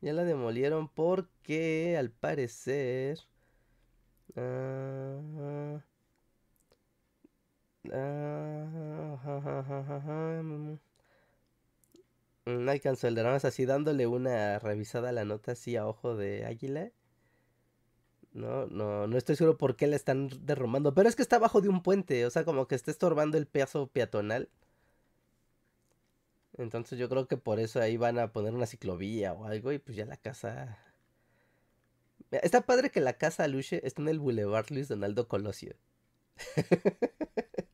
Ya 0.00 0.12
la 0.12 0.22
demolieron 0.22 0.88
porque 0.88 1.96
al 1.98 2.10
parecer... 2.10 3.18
no 12.46 12.70
alcanzó 12.70 13.08
el 13.08 13.14
drama, 13.14 13.36
así 13.36 13.64
dándole 13.66 14.06
una 14.06 14.58
revisada 14.58 15.10
a 15.10 15.12
la 15.12 15.24
nota 15.24 15.52
así 15.52 15.76
a 15.76 15.86
ojo 15.86 16.16
de 16.16 16.44
águila. 16.46 16.90
No, 18.32 18.66
no, 18.66 19.06
no 19.06 19.16
estoy 19.18 19.36
seguro 19.36 19.56
por 19.58 19.76
qué 19.76 19.86
la 19.86 19.96
están 19.96 20.30
derrumbando, 20.46 20.94
pero 20.94 21.08
es 21.08 21.16
que 21.16 21.22
está 21.22 21.36
abajo 21.36 21.60
de 21.60 21.68
un 21.68 21.82
puente, 21.82 22.24
o 22.26 22.30
sea, 22.30 22.44
como 22.44 22.68
que 22.68 22.74
está 22.74 22.90
estorbando 22.90 23.38
el 23.38 23.46
paso 23.46 23.88
peatonal. 23.88 24.48
Entonces 26.58 26.98
yo 26.98 27.08
creo 27.08 27.26
que 27.28 27.36
por 27.36 27.58
eso 27.60 27.80
ahí 27.80 27.96
van 27.96 28.18
a 28.18 28.32
poner 28.32 28.54
una 28.54 28.66
ciclovía 28.66 29.32
o 29.32 29.46
algo 29.46 29.72
y 29.72 29.78
pues 29.78 29.96
ya 29.96 30.04
la 30.04 30.16
casa... 30.16 30.78
Está 32.30 32.62
padre 32.62 32.90
que 32.90 33.00
la 33.00 33.14
casa 33.14 33.48
Luche 33.48 33.80
está 33.86 34.02
en 34.02 34.08
el 34.08 34.18
Boulevard 34.18 34.66
Luis 34.70 34.88
Donaldo 34.88 35.28
Colosio. 35.28 35.76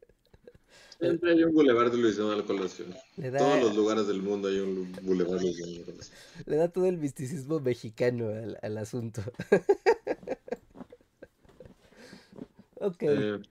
Siempre 1.01 1.33
hay 1.33 1.43
un 1.43 1.53
Boulevard 1.53 1.91
de 1.91 1.99
Luis 1.99 2.17
Donaldo 2.17 2.47
Colosio. 2.47 2.87
En 3.17 3.37
todos 3.37 3.63
los 3.63 3.75
lugares 3.77 4.07
del 4.07 4.23
mundo 4.23 4.49
hay 4.49 4.61
un 4.61 4.93
Boulevard 5.03 5.41
Luis 5.41 5.59
Donaldo 5.59 5.87
Colosio. 5.87 6.15
Le 6.47 6.57
da 6.57 6.69
todo 6.69 6.87
el 6.87 6.99
misticismo 6.99 7.59
mexicano 7.61 8.29
al, 8.29 8.59
al 8.63 8.79
asunto. 8.79 9.23
ok. 12.77 13.03
Eh, 13.03 13.43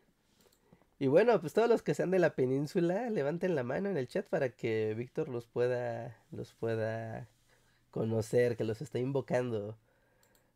y 1.03 1.07
bueno, 1.07 1.37
pues 1.41 1.51
todos 1.51 1.67
los 1.67 1.81
que 1.81 1.93
sean 1.93 2.11
de 2.11 2.19
la 2.19 2.33
península, 2.33 3.09
levanten 3.09 3.55
la 3.55 3.63
mano 3.63 3.89
en 3.89 3.97
el 3.97 4.07
chat 4.07 4.25
para 4.25 4.55
que 4.55 4.93
Víctor 4.95 5.27
los 5.27 5.47
pueda, 5.47 6.15
los 6.31 6.53
pueda 6.53 7.27
conocer, 7.91 8.55
que 8.55 8.63
los 8.63 8.81
está 8.81 8.99
invocando. 8.99 9.77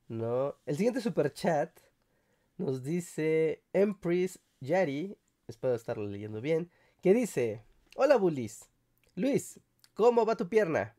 ¿No? 0.08 0.56
El 0.66 0.78
siguiente 0.78 1.02
super 1.02 1.34
chat 1.34 1.78
nos 2.58 2.84
dice 2.84 3.64
Empris 3.74 4.40
Yari, 4.62 5.18
espero 5.48 5.76
estarlo 5.76 6.08
leyendo 6.08 6.42
bien, 6.42 6.72
que 7.02 7.14
dice, 7.14 7.64
hola 7.96 8.16
Bulis, 8.16 8.66
Luis, 9.16 9.60
¿cómo 9.94 10.26
va 10.26 10.38
tu 10.38 10.48
pierna? 10.48 10.96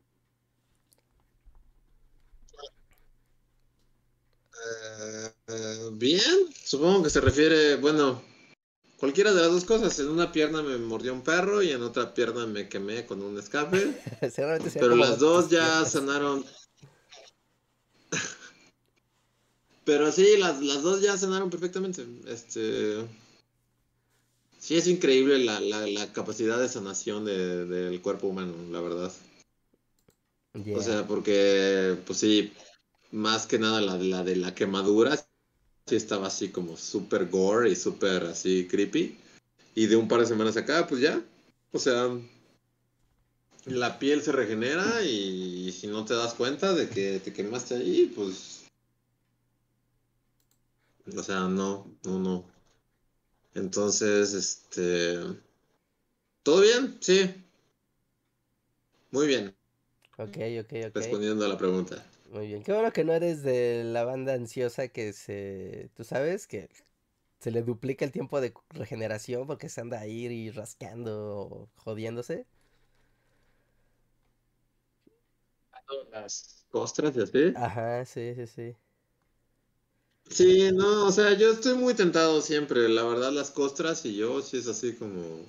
Eh, 4.53 5.31
eh, 5.47 5.89
bien, 5.93 6.53
supongo 6.53 7.03
que 7.03 7.09
se 7.09 7.21
refiere, 7.21 7.77
bueno, 7.77 8.21
Cualquiera 8.99 9.33
de 9.33 9.41
las 9.41 9.51
dos 9.51 9.63
cosas. 9.63 9.97
En 9.99 10.09
una 10.09 10.31
pierna 10.31 10.61
me 10.61 10.77
mordió 10.77 11.13
un 11.13 11.21
perro 11.21 11.61
y 11.61 11.71
en 11.71 11.81
otra 11.81 12.13
pierna 12.13 12.45
me 12.45 12.67
quemé 12.67 13.05
con 13.05 13.21
un 13.21 13.39
escape. 13.39 13.97
Pero 14.73 14.95
las 14.97 15.19
dos 15.19 15.49
ya 15.49 15.85
sanaron. 15.85 16.43
Pero 19.89 20.11
sí, 20.11 20.37
las, 20.37 20.59
dos 20.83 21.01
ya 21.01 21.17
sanaron 21.17 21.49
perfectamente. 21.49 22.05
Este. 22.27 23.07
Sí, 24.59 24.77
es 24.77 24.85
increíble 24.85 25.39
la, 25.39 26.13
capacidad 26.13 26.59
de 26.59 26.69
sanación 26.69 27.25
del 27.25 27.99
cuerpo 27.99 28.27
humano, 28.27 28.53
la 28.69 28.81
verdad. 28.81 29.11
O 30.75 30.83
sea, 30.83 31.07
porque, 31.07 31.97
pues 32.05 32.19
sí, 32.19 32.53
más 33.09 33.47
que 33.47 33.57
nada 33.57 33.81
la, 33.81 33.97
la 33.97 34.23
de 34.23 34.35
la 34.35 34.53
quemadura 34.53 35.17
sí 35.87 35.95
estaba 35.95 36.27
así 36.27 36.49
como 36.49 36.77
súper 36.77 37.27
gore 37.27 37.71
y 37.71 37.75
súper 37.75 38.25
así 38.25 38.67
creepy. 38.67 39.17
Y 39.73 39.87
de 39.87 39.95
un 39.95 40.07
par 40.07 40.19
de 40.19 40.27
semanas 40.27 40.55
acá, 40.55 40.85
pues 40.85 41.01
ya. 41.01 41.19
O 41.71 41.79
sea, 41.79 42.11
la 43.65 43.97
piel 43.97 44.21
se 44.21 44.33
regenera 44.33 45.01
y, 45.01 45.71
si 45.71 45.87
no 45.87 46.05
te 46.05 46.13
das 46.13 46.35
cuenta 46.35 46.75
de 46.75 46.89
que 46.89 47.19
te 47.19 47.33
quemaste 47.33 47.73
ahí, 47.73 48.13
pues... 48.15 48.58
O 51.17 51.23
sea, 51.23 51.41
no, 51.47 51.91
no, 52.03 52.19
no. 52.19 52.45
Entonces, 53.53 54.33
este... 54.33 55.17
¿Todo 56.43 56.61
bien? 56.61 56.97
Sí. 57.01 57.33
Muy 59.11 59.27
bien. 59.27 59.55
Ok, 60.17 60.37
ok, 60.59 60.73
ok. 60.87 60.95
Respondiendo 60.95 61.45
a 61.45 61.47
la 61.47 61.57
pregunta. 61.57 62.05
Muy 62.31 62.47
bien. 62.47 62.63
Qué 62.63 62.73
bueno 62.73 62.91
que 62.91 63.03
no 63.03 63.13
eres 63.13 63.41
de 63.41 63.83
la 63.83 64.03
banda 64.03 64.33
ansiosa 64.33 64.87
que 64.87 65.13
se. 65.13 65.89
Tú 65.95 66.03
sabes 66.03 66.45
que 66.45 66.69
se 67.39 67.51
le 67.51 67.63
duplica 67.63 68.05
el 68.05 68.11
tiempo 68.11 68.39
de 68.41 68.53
regeneración 68.69 69.47
porque 69.47 69.69
se 69.69 69.81
anda 69.81 69.99
ahí 69.99 70.27
y 70.27 70.51
rascando 70.51 71.69
jodiéndose. 71.77 72.45
Las 76.11 76.65
costras 76.69 77.15
y 77.17 77.21
así. 77.21 77.53
Ajá, 77.55 78.05
sí, 78.05 78.35
sí, 78.35 78.45
sí. 78.47 78.75
Sí, 80.29 80.71
no, 80.71 81.07
o 81.07 81.11
sea, 81.11 81.33
yo 81.33 81.51
estoy 81.51 81.75
muy 81.75 81.93
tentado 81.93 82.41
siempre. 82.41 82.87
La 82.87 83.03
verdad, 83.03 83.31
las 83.31 83.51
costras 83.51 84.05
y 84.05 84.15
yo 84.15 84.41
sí 84.41 84.57
es 84.57 84.67
así 84.67 84.93
como. 84.93 85.45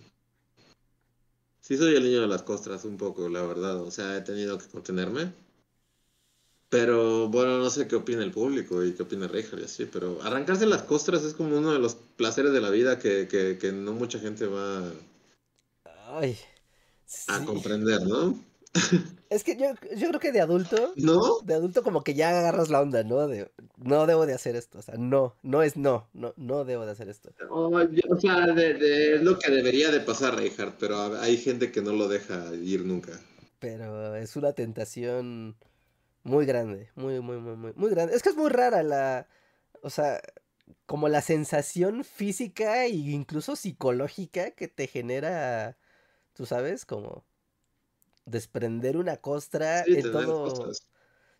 Sí, 1.61 1.77
soy 1.77 1.95
el 1.95 2.03
niño 2.05 2.23
de 2.23 2.27
las 2.27 2.43
costras 2.43 2.85
un 2.85 2.97
poco, 2.97 3.29
la 3.29 3.43
verdad. 3.43 3.81
O 3.83 3.91
sea, 3.91 4.17
he 4.17 4.23
tenido 4.23 4.59
que 4.59 4.67
contenerme. 4.69 5.33
Pero 6.71 7.29
bueno, 7.29 7.59
no 7.59 7.69
sé 7.69 7.89
qué 7.89 7.97
opina 7.97 8.23
el 8.23 8.31
público 8.31 8.85
y 8.85 8.93
qué 8.95 9.03
opina 9.03 9.27
Richard 9.27 9.61
y 9.61 9.65
así, 9.65 9.87
pero 9.87 10.23
arrancarse 10.23 10.67
las 10.67 10.83
costras 10.83 11.25
es 11.25 11.35
como 11.35 11.59
uno 11.59 11.73
de 11.73 11.81
los 11.81 11.97
placeres 12.17 12.53
de 12.53 12.61
la 12.61 12.71
vida 12.71 12.99
que, 13.01 13.27
que, 13.27 13.59
que 13.59 13.73
no 13.73 13.93
mucha 13.93 14.21
gente 14.21 14.47
va 14.47 14.93
a 17.27 17.45
comprender, 17.45 18.03
¿no? 18.03 18.39
Es 19.31 19.45
que 19.45 19.57
yo, 19.57 19.75
yo 19.97 20.09
creo 20.09 20.21
que 20.21 20.33
de 20.33 20.41
adulto, 20.41 20.93
¿no? 20.97 21.39
De 21.45 21.55
adulto 21.55 21.85
como 21.85 22.03
que 22.03 22.15
ya 22.15 22.31
agarras 22.31 22.69
la 22.69 22.81
onda, 22.81 23.05
¿no? 23.05 23.29
De, 23.29 23.51
no 23.77 24.07
debo 24.07 24.27
de 24.27 24.35
hacer 24.35 24.57
esto, 24.57 24.79
o 24.79 24.83
sea, 24.83 24.97
no, 24.97 25.37
no 25.43 25.63
es 25.63 25.77
no, 25.77 26.09
no, 26.13 26.35
no 26.37 26.65
debo 26.65 26.85
de 26.85 26.93
hacer 26.93 27.09
esto. 27.09 27.31
o 27.49 28.21
sea, 28.21 28.47
de, 28.47 29.15
es 29.15 29.23
lo 29.23 29.39
que 29.39 29.53
debería 29.53 29.91
de 29.91 30.01
pasar, 30.01 30.37
Richard, 30.37 30.75
pero 30.79 31.17
hay 31.21 31.37
gente 31.37 31.71
que 31.71 31.81
no 31.81 31.93
lo 31.93 32.09
deja 32.09 32.53
ir 32.55 32.85
nunca. 32.85 33.21
Pero 33.61 34.17
es 34.17 34.35
una 34.35 34.53
tentación 34.53 35.57
muy 36.25 36.45
grande, 36.45 36.91
muy, 36.97 37.21
muy, 37.21 37.39
muy, 37.39 37.57
muy, 37.57 37.73
muy 37.75 37.91
grande. 37.91 38.15
Es 38.15 38.23
que 38.23 38.31
es 38.31 38.37
muy 38.37 38.51
rara 38.51 38.83
la, 38.83 39.29
o 39.83 39.91
sea, 39.91 40.21
como 40.87 41.09
la 41.09 41.23
sensación 41.23 42.05
física 42.05 42.85
e 42.85 42.91
incluso 42.91 43.55
psicológica 43.55 44.51
que 44.53 44.69
te 44.69 44.87
genera, 44.87 45.77
tú 46.35 46.47
sabes, 46.47 46.85
como 46.85 47.25
desprender 48.27 48.97
una 48.97 49.17
costra 49.19 49.85
en 49.87 50.11
todo. 50.11 50.73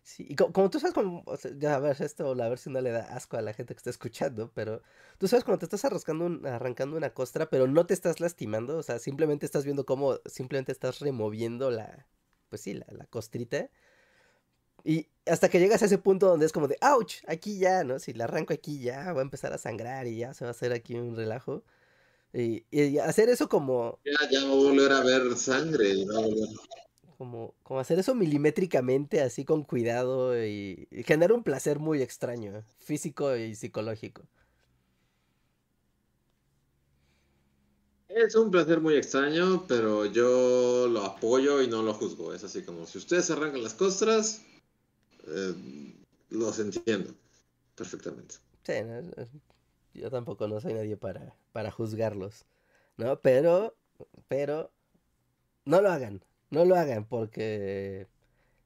Sí, 0.03 0.25
y 0.29 0.35
como, 0.35 0.69
tú 0.71 0.79
sabes, 0.79 0.95
como, 0.95 1.23
ya 1.57 1.75
a 1.75 1.79
ver, 1.79 2.01
esto, 2.01 2.31
a 2.31 2.49
ver 2.49 2.57
si 2.57 2.71
no 2.71 2.81
le 2.81 2.91
da 2.91 3.01
asco 3.15 3.37
a 3.37 3.41
la 3.41 3.53
gente 3.53 3.75
que 3.75 3.77
está 3.77 3.91
escuchando, 3.91 4.51
pero 4.53 4.81
tú 5.19 5.27
sabes 5.27 5.43
cuando 5.43 5.59
te 5.59 5.65
estás 5.65 5.85
arrancando, 5.85 6.49
arrancando 6.49 6.97
una 6.97 7.13
costra, 7.13 7.49
pero 7.49 7.67
no 7.67 7.85
te 7.85 7.93
estás 7.93 8.19
lastimando, 8.19 8.77
o 8.77 8.83
sea, 8.83 8.97
simplemente 8.97 9.45
estás 9.45 9.63
viendo 9.63 9.85
cómo, 9.85 10.19
simplemente 10.25 10.71
estás 10.71 10.99
removiendo 11.01 11.69
la, 11.69 12.07
pues 12.49 12.61
sí, 12.61 12.73
la, 12.73 12.87
la 12.89 13.05
costrita. 13.05 13.69
Y 14.83 15.09
hasta 15.27 15.49
que 15.49 15.59
llegas 15.59 15.83
a 15.83 15.85
ese 15.85 15.99
punto 15.99 16.27
donde 16.27 16.45
es 16.47 16.51
como 16.51 16.67
de, 16.67 16.77
ouch, 16.81 17.17
aquí 17.27 17.59
ya, 17.59 17.83
¿no? 17.83 17.99
Si 17.99 18.13
la 18.13 18.23
arranco 18.23 18.53
aquí 18.53 18.79
ya, 18.79 19.13
va 19.13 19.21
a 19.21 19.23
empezar 19.23 19.53
a 19.53 19.59
sangrar 19.59 20.07
y 20.07 20.17
ya 20.17 20.33
se 20.33 20.45
va 20.45 20.49
a 20.49 20.51
hacer 20.51 20.73
aquí 20.73 20.95
un 20.95 21.15
relajo. 21.15 21.63
Y, 22.33 22.97
hacer 22.99 23.29
eso 23.29 23.49
como... 23.49 23.99
Ya, 24.05 24.29
ya 24.29 24.45
va 24.45 24.53
a 24.53 24.55
volver 24.55 24.91
a 24.91 25.03
ver 25.03 25.35
sangre. 25.35 26.05
Como, 27.17 27.53
como 27.63 27.79
hacer 27.79 27.99
eso 27.99 28.15
milimétricamente, 28.15 29.21
así 29.21 29.45
con 29.45 29.63
cuidado 29.63 30.41
y, 30.43 30.87
y 30.89 31.03
generar 31.03 31.33
un 31.33 31.43
placer 31.43 31.79
muy 31.79 32.01
extraño, 32.01 32.63
físico 32.79 33.35
y 33.35 33.53
psicológico. 33.55 34.23
Es 38.13 38.35
un 38.35 38.51
placer 38.51 38.81
muy 38.81 38.95
extraño, 38.95 39.65
pero 39.67 40.05
yo 40.05 40.87
lo 40.87 41.03
apoyo 41.03 41.61
y 41.61 41.67
no 41.67 41.81
lo 41.81 41.93
juzgo. 41.93 42.33
Es 42.33 42.43
así 42.43 42.61
como 42.63 42.85
si 42.85 42.97
ustedes 42.97 43.29
arrancan 43.29 43.63
las 43.63 43.73
costras, 43.73 44.41
eh, 45.27 45.53
los 46.29 46.59
entiendo 46.59 47.13
perfectamente. 47.75 48.35
Sí, 48.63 48.73
yo 49.93 50.09
tampoco 50.09 50.47
no 50.47 50.59
soy 50.61 50.73
nadie 50.73 50.97
para, 50.97 51.35
para 51.51 51.71
juzgarlos, 51.71 52.45
¿no? 52.97 53.19
Pero, 53.21 53.75
pero, 54.27 54.71
no 55.65 55.81
lo 55.81 55.91
hagan, 55.91 56.23
no 56.49 56.65
lo 56.65 56.75
hagan 56.75 57.05
porque 57.05 58.07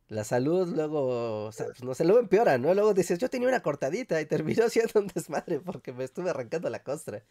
la 0.10 0.24
salud 0.24 0.68
luego, 0.68 1.46
o 1.46 1.52
sea, 1.52 1.68
pues, 1.68 1.84
no 1.84 1.96
sé, 1.96 2.06
luego 2.06 2.20
empeora, 2.20 2.58
¿no? 2.58 2.74
Luego 2.74 2.94
dices, 2.94 3.20
yo 3.20 3.30
tenía 3.30 3.48
una 3.48 3.64
cortadita 3.64 4.22
y 4.22 4.26
terminó 4.26 4.70
siendo 4.70 5.00
un 5.00 5.08
desmadre 5.08 5.60
porque 5.60 5.94
me 5.94 6.04
estuve 6.04 6.30
arrancando 6.30 6.70
la 6.70 6.84
costra. 6.84 7.24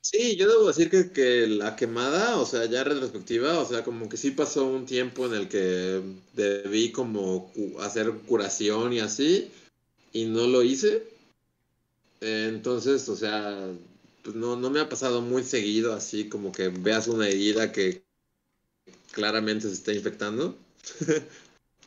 Sí, 0.00 0.36
yo 0.36 0.46
debo 0.46 0.66
decir 0.66 0.90
que, 0.90 1.12
que 1.12 1.46
la 1.46 1.76
quemada, 1.76 2.36
o 2.38 2.44
sea, 2.44 2.66
ya 2.66 2.84
retrospectiva, 2.84 3.58
o 3.58 3.64
sea, 3.64 3.82
como 3.82 4.06
que 4.10 4.18
sí 4.18 4.32
pasó 4.32 4.66
un 4.66 4.84
tiempo 4.84 5.24
en 5.26 5.34
el 5.34 5.48
que 5.48 6.02
debí 6.34 6.92
como 6.92 7.50
hacer 7.80 8.10
curación 8.26 8.92
y 8.92 9.00
así, 9.00 9.50
y 10.14 10.24
no 10.24 10.46
lo 10.46 10.62
hice. 10.62 11.06
Eh, 12.22 12.46
Entonces, 12.48 13.06
o 13.10 13.16
sea, 13.16 13.68
pues 14.22 14.34
no, 14.34 14.56
no 14.56 14.70
me 14.70 14.80
ha 14.80 14.88
pasado 14.88 15.20
muy 15.20 15.44
seguido 15.44 15.92
así 15.92 16.30
como 16.30 16.52
que 16.52 16.68
veas 16.68 17.08
una 17.08 17.28
herida 17.28 17.70
que 17.72 18.02
claramente 19.12 19.68
se 19.68 19.74
está 19.74 19.92
infectando. 19.92 20.56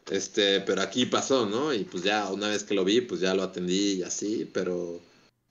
Este, 0.10 0.62
pero 0.62 0.82
aquí 0.82 1.06
pasó, 1.06 1.46
¿no? 1.46 1.74
Y 1.74 1.84
pues 1.84 2.02
ya 2.02 2.32
una 2.32 2.48
vez 2.48 2.64
que 2.64 2.74
lo 2.74 2.86
vi, 2.86 3.02
pues 3.02 3.20
ya 3.20 3.34
lo 3.34 3.44
atendí 3.44 3.96
y 3.96 4.04
así, 4.04 4.50
pero, 4.54 5.02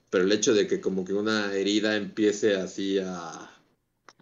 pero 0.08 0.24
el 0.24 0.32
hecho 0.32 0.54
de 0.54 0.66
que 0.66 0.80
como 0.80 1.04
que 1.04 1.12
una 1.12 1.52
herida 1.54 1.94
empiece 1.94 2.56
así 2.56 2.98
a, 2.98 3.50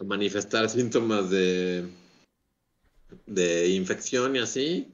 manifestar 0.04 0.68
síntomas 0.70 1.30
de, 1.30 1.86
de 3.26 3.68
infección 3.68 4.34
y 4.34 4.40
así, 4.40 4.88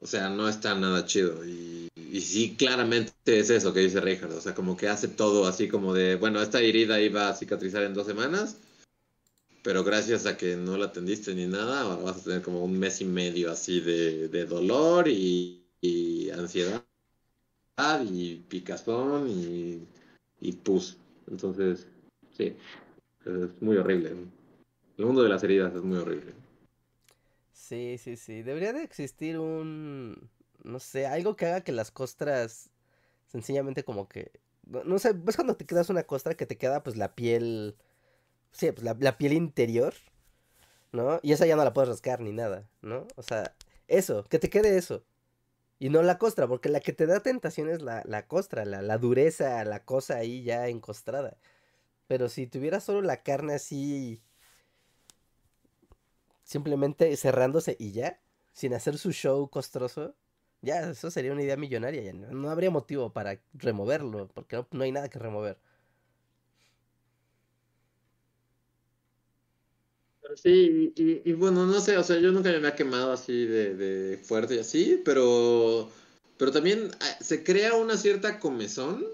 o 0.00 0.06
sea, 0.06 0.28
no 0.28 0.48
está 0.48 0.74
nada 0.76 1.04
chido. 1.06 1.44
Y, 1.44 1.88
y 2.16 2.22
sí, 2.22 2.56
claramente 2.56 3.12
es 3.26 3.50
eso 3.50 3.74
que 3.74 3.80
dice 3.80 4.00
Richard, 4.00 4.32
o 4.32 4.40
sea, 4.40 4.54
como 4.54 4.74
que 4.74 4.88
hace 4.88 5.06
todo 5.06 5.46
así 5.46 5.68
como 5.68 5.92
de, 5.92 6.16
bueno, 6.16 6.40
esta 6.40 6.62
herida 6.62 6.98
iba 6.98 7.28
a 7.28 7.36
cicatrizar 7.36 7.82
en 7.82 7.92
dos 7.92 8.06
semanas. 8.06 8.56
Pero 9.62 9.84
gracias 9.84 10.24
a 10.24 10.38
que 10.38 10.56
no 10.56 10.78
la 10.78 10.86
atendiste 10.86 11.34
ni 11.34 11.46
nada, 11.46 11.82
ahora 11.82 12.02
vas 12.02 12.16
a 12.16 12.24
tener 12.24 12.40
como 12.40 12.64
un 12.64 12.78
mes 12.78 13.02
y 13.02 13.04
medio 13.04 13.50
así 13.50 13.80
de, 13.80 14.28
de 14.28 14.46
dolor 14.46 15.08
y, 15.08 15.62
y 15.82 16.30
ansiedad 16.30 16.82
y 18.10 18.36
picazón 18.48 19.28
y, 19.28 19.86
y 20.40 20.52
pus. 20.52 20.96
Entonces, 21.30 21.86
sí, 22.34 22.54
es 23.26 23.60
muy 23.60 23.76
horrible. 23.76 24.16
El 24.96 25.04
mundo 25.04 25.22
de 25.22 25.28
las 25.28 25.44
heridas 25.44 25.74
es 25.74 25.82
muy 25.82 25.98
horrible. 25.98 26.32
Sí, 27.52 27.98
sí, 27.98 28.16
sí. 28.16 28.40
Debería 28.40 28.72
de 28.72 28.84
existir 28.84 29.38
un, 29.38 30.30
no 30.66 30.80
sé, 30.80 31.06
algo 31.06 31.36
que 31.36 31.46
haga 31.46 31.62
que 31.62 31.72
las 31.72 31.90
costras 31.90 32.70
sencillamente 33.26 33.84
como 33.84 34.08
que, 34.08 34.32
no, 34.64 34.98
sé, 34.98 35.12
¿ves 35.14 35.36
cuando 35.36 35.56
te 35.56 35.66
quedas 35.66 35.90
una 35.90 36.04
costra 36.04 36.34
que 36.34 36.46
te 36.46 36.58
queda 36.58 36.82
pues 36.82 36.96
la 36.96 37.14
piel, 37.14 37.76
sí, 38.52 38.72
pues 38.72 38.84
la, 38.84 38.96
la 38.98 39.18
piel 39.18 39.32
interior, 39.32 39.94
¿no? 40.92 41.20
Y 41.22 41.32
esa 41.32 41.46
ya 41.46 41.56
no 41.56 41.64
la 41.64 41.72
puedes 41.72 41.88
rascar 41.88 42.20
ni 42.20 42.32
nada, 42.32 42.68
¿no? 42.82 43.06
O 43.16 43.22
sea, 43.22 43.54
eso, 43.88 44.24
que 44.24 44.38
te 44.38 44.50
quede 44.50 44.76
eso. 44.76 45.04
Y 45.78 45.90
no 45.90 46.02
la 46.02 46.18
costra, 46.18 46.48
porque 46.48 46.68
la 46.68 46.80
que 46.80 46.92
te 46.92 47.06
da 47.06 47.20
tentación 47.20 47.68
es 47.68 47.82
la, 47.82 48.02
la 48.06 48.26
costra, 48.26 48.64
la, 48.64 48.82
la 48.82 48.98
dureza, 48.98 49.64
la 49.64 49.84
cosa 49.84 50.16
ahí 50.16 50.42
ya 50.42 50.68
encostrada. 50.68 51.36
Pero 52.08 52.28
si 52.28 52.46
tuvieras 52.46 52.84
solo 52.84 53.02
la 53.02 53.22
carne 53.22 53.54
así, 53.54 54.22
simplemente 56.44 57.14
cerrándose 57.16 57.76
y 57.78 57.92
ya, 57.92 58.20
sin 58.52 58.74
hacer 58.74 58.98
su 58.98 59.12
show 59.12 59.48
costroso, 59.50 60.14
ya, 60.66 60.90
eso 60.90 61.10
sería 61.10 61.32
una 61.32 61.42
idea 61.42 61.56
millonaria. 61.56 62.02
Ya 62.02 62.12
no, 62.12 62.50
habría 62.50 62.70
motivo 62.70 63.12
para 63.12 63.40
removerlo, 63.54 64.28
porque 64.34 64.56
no, 64.56 64.68
no 64.72 64.84
hay 64.84 64.92
nada 64.92 65.08
que 65.08 65.18
remover. 65.18 65.58
Sí, 70.34 70.92
y, 70.96 71.32
bueno, 71.34 71.66
no 71.66 71.80
sé, 71.80 71.96
o 71.96 72.02
sea, 72.02 72.18
yo 72.18 72.32
nunca 72.32 72.50
me 72.50 72.56
había 72.56 72.74
quemado 72.74 73.12
así 73.12 73.46
de, 73.46 73.74
de 73.74 74.18
fuerte 74.18 74.56
y 74.56 74.58
así, 74.58 75.00
pero, 75.04 75.88
pero 76.36 76.50
también 76.52 76.90
ah, 77.00 77.16
se 77.20 77.44
crea 77.44 77.74
una 77.74 77.96
cierta 77.96 78.38
comezón 78.40 79.04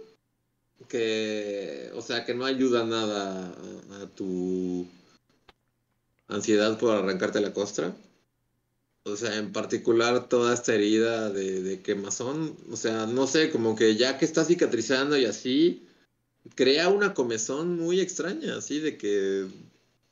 que, 0.88 1.90
o 1.94 2.02
sea, 2.02 2.24
que 2.24 2.34
no 2.34 2.44
ayuda 2.44 2.84
nada 2.84 3.54
a 4.02 4.06
tu 4.14 4.86
ansiedad 6.26 6.76
por 6.80 6.96
arrancarte 6.96 7.40
la 7.40 7.52
costra. 7.52 7.94
O 9.04 9.16
sea, 9.16 9.36
en 9.36 9.52
particular 9.52 10.28
toda 10.28 10.54
esta 10.54 10.74
herida 10.74 11.30
de, 11.30 11.62
de 11.62 11.82
quemazón, 11.82 12.56
o 12.70 12.76
sea, 12.76 13.06
no 13.06 13.26
sé, 13.26 13.50
como 13.50 13.74
que 13.74 13.96
ya 13.96 14.16
que 14.16 14.24
está 14.24 14.44
cicatrizando 14.44 15.16
y 15.18 15.24
así, 15.24 15.88
crea 16.54 16.88
una 16.88 17.14
comezón 17.14 17.76
muy 17.78 18.00
extraña, 18.00 18.56
así 18.56 18.78
de 18.80 18.96
que, 18.96 19.46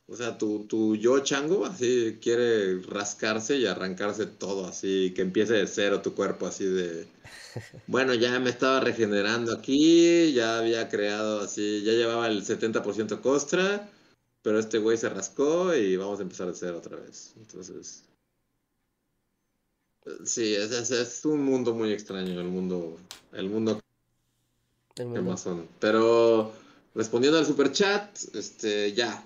o 0.07 0.15
sea, 0.17 0.37
tu, 0.37 0.65
tu 0.65 0.95
yo 0.97 1.19
chango 1.19 1.65
así 1.65 2.19
quiere 2.21 2.81
rascarse 2.81 3.57
y 3.57 3.65
arrancarse 3.65 4.25
todo, 4.25 4.67
así, 4.67 5.13
que 5.15 5.21
empiece 5.21 5.53
de 5.53 5.67
cero 5.67 6.01
tu 6.01 6.13
cuerpo, 6.13 6.47
así 6.47 6.65
de, 6.65 7.07
bueno, 7.87 8.13
ya 8.13 8.39
me 8.39 8.49
estaba 8.49 8.79
regenerando 8.81 9.53
aquí, 9.53 10.33
ya 10.33 10.59
había 10.59 10.89
creado 10.89 11.41
así, 11.41 11.83
ya 11.83 11.93
llevaba 11.93 12.27
el 12.27 12.43
70% 12.43 13.21
costra, 13.21 13.89
pero 14.41 14.59
este 14.59 14.79
güey 14.79 14.97
se 14.97 15.09
rascó 15.09 15.73
y 15.75 15.97
vamos 15.97 16.19
a 16.19 16.23
empezar 16.23 16.47
de 16.47 16.55
cero 16.55 16.77
otra 16.79 16.97
vez. 16.97 17.33
Entonces, 17.37 18.03
sí, 20.25 20.55
es, 20.55 20.71
es, 20.71 20.91
es 20.91 21.25
un 21.25 21.43
mundo 21.43 21.73
muy 21.73 21.91
extraño, 21.91 22.39
el 22.39 22.47
mundo, 22.47 22.97
el 23.33 23.49
mundo 23.49 23.79
El 24.95 25.05
mundo. 25.07 25.19
Amazon. 25.19 25.67
Pero 25.79 26.51
respondiendo 26.95 27.39
al 27.39 27.45
super 27.45 27.71
chat, 27.71 28.17
este, 28.33 28.93
ya, 28.93 29.23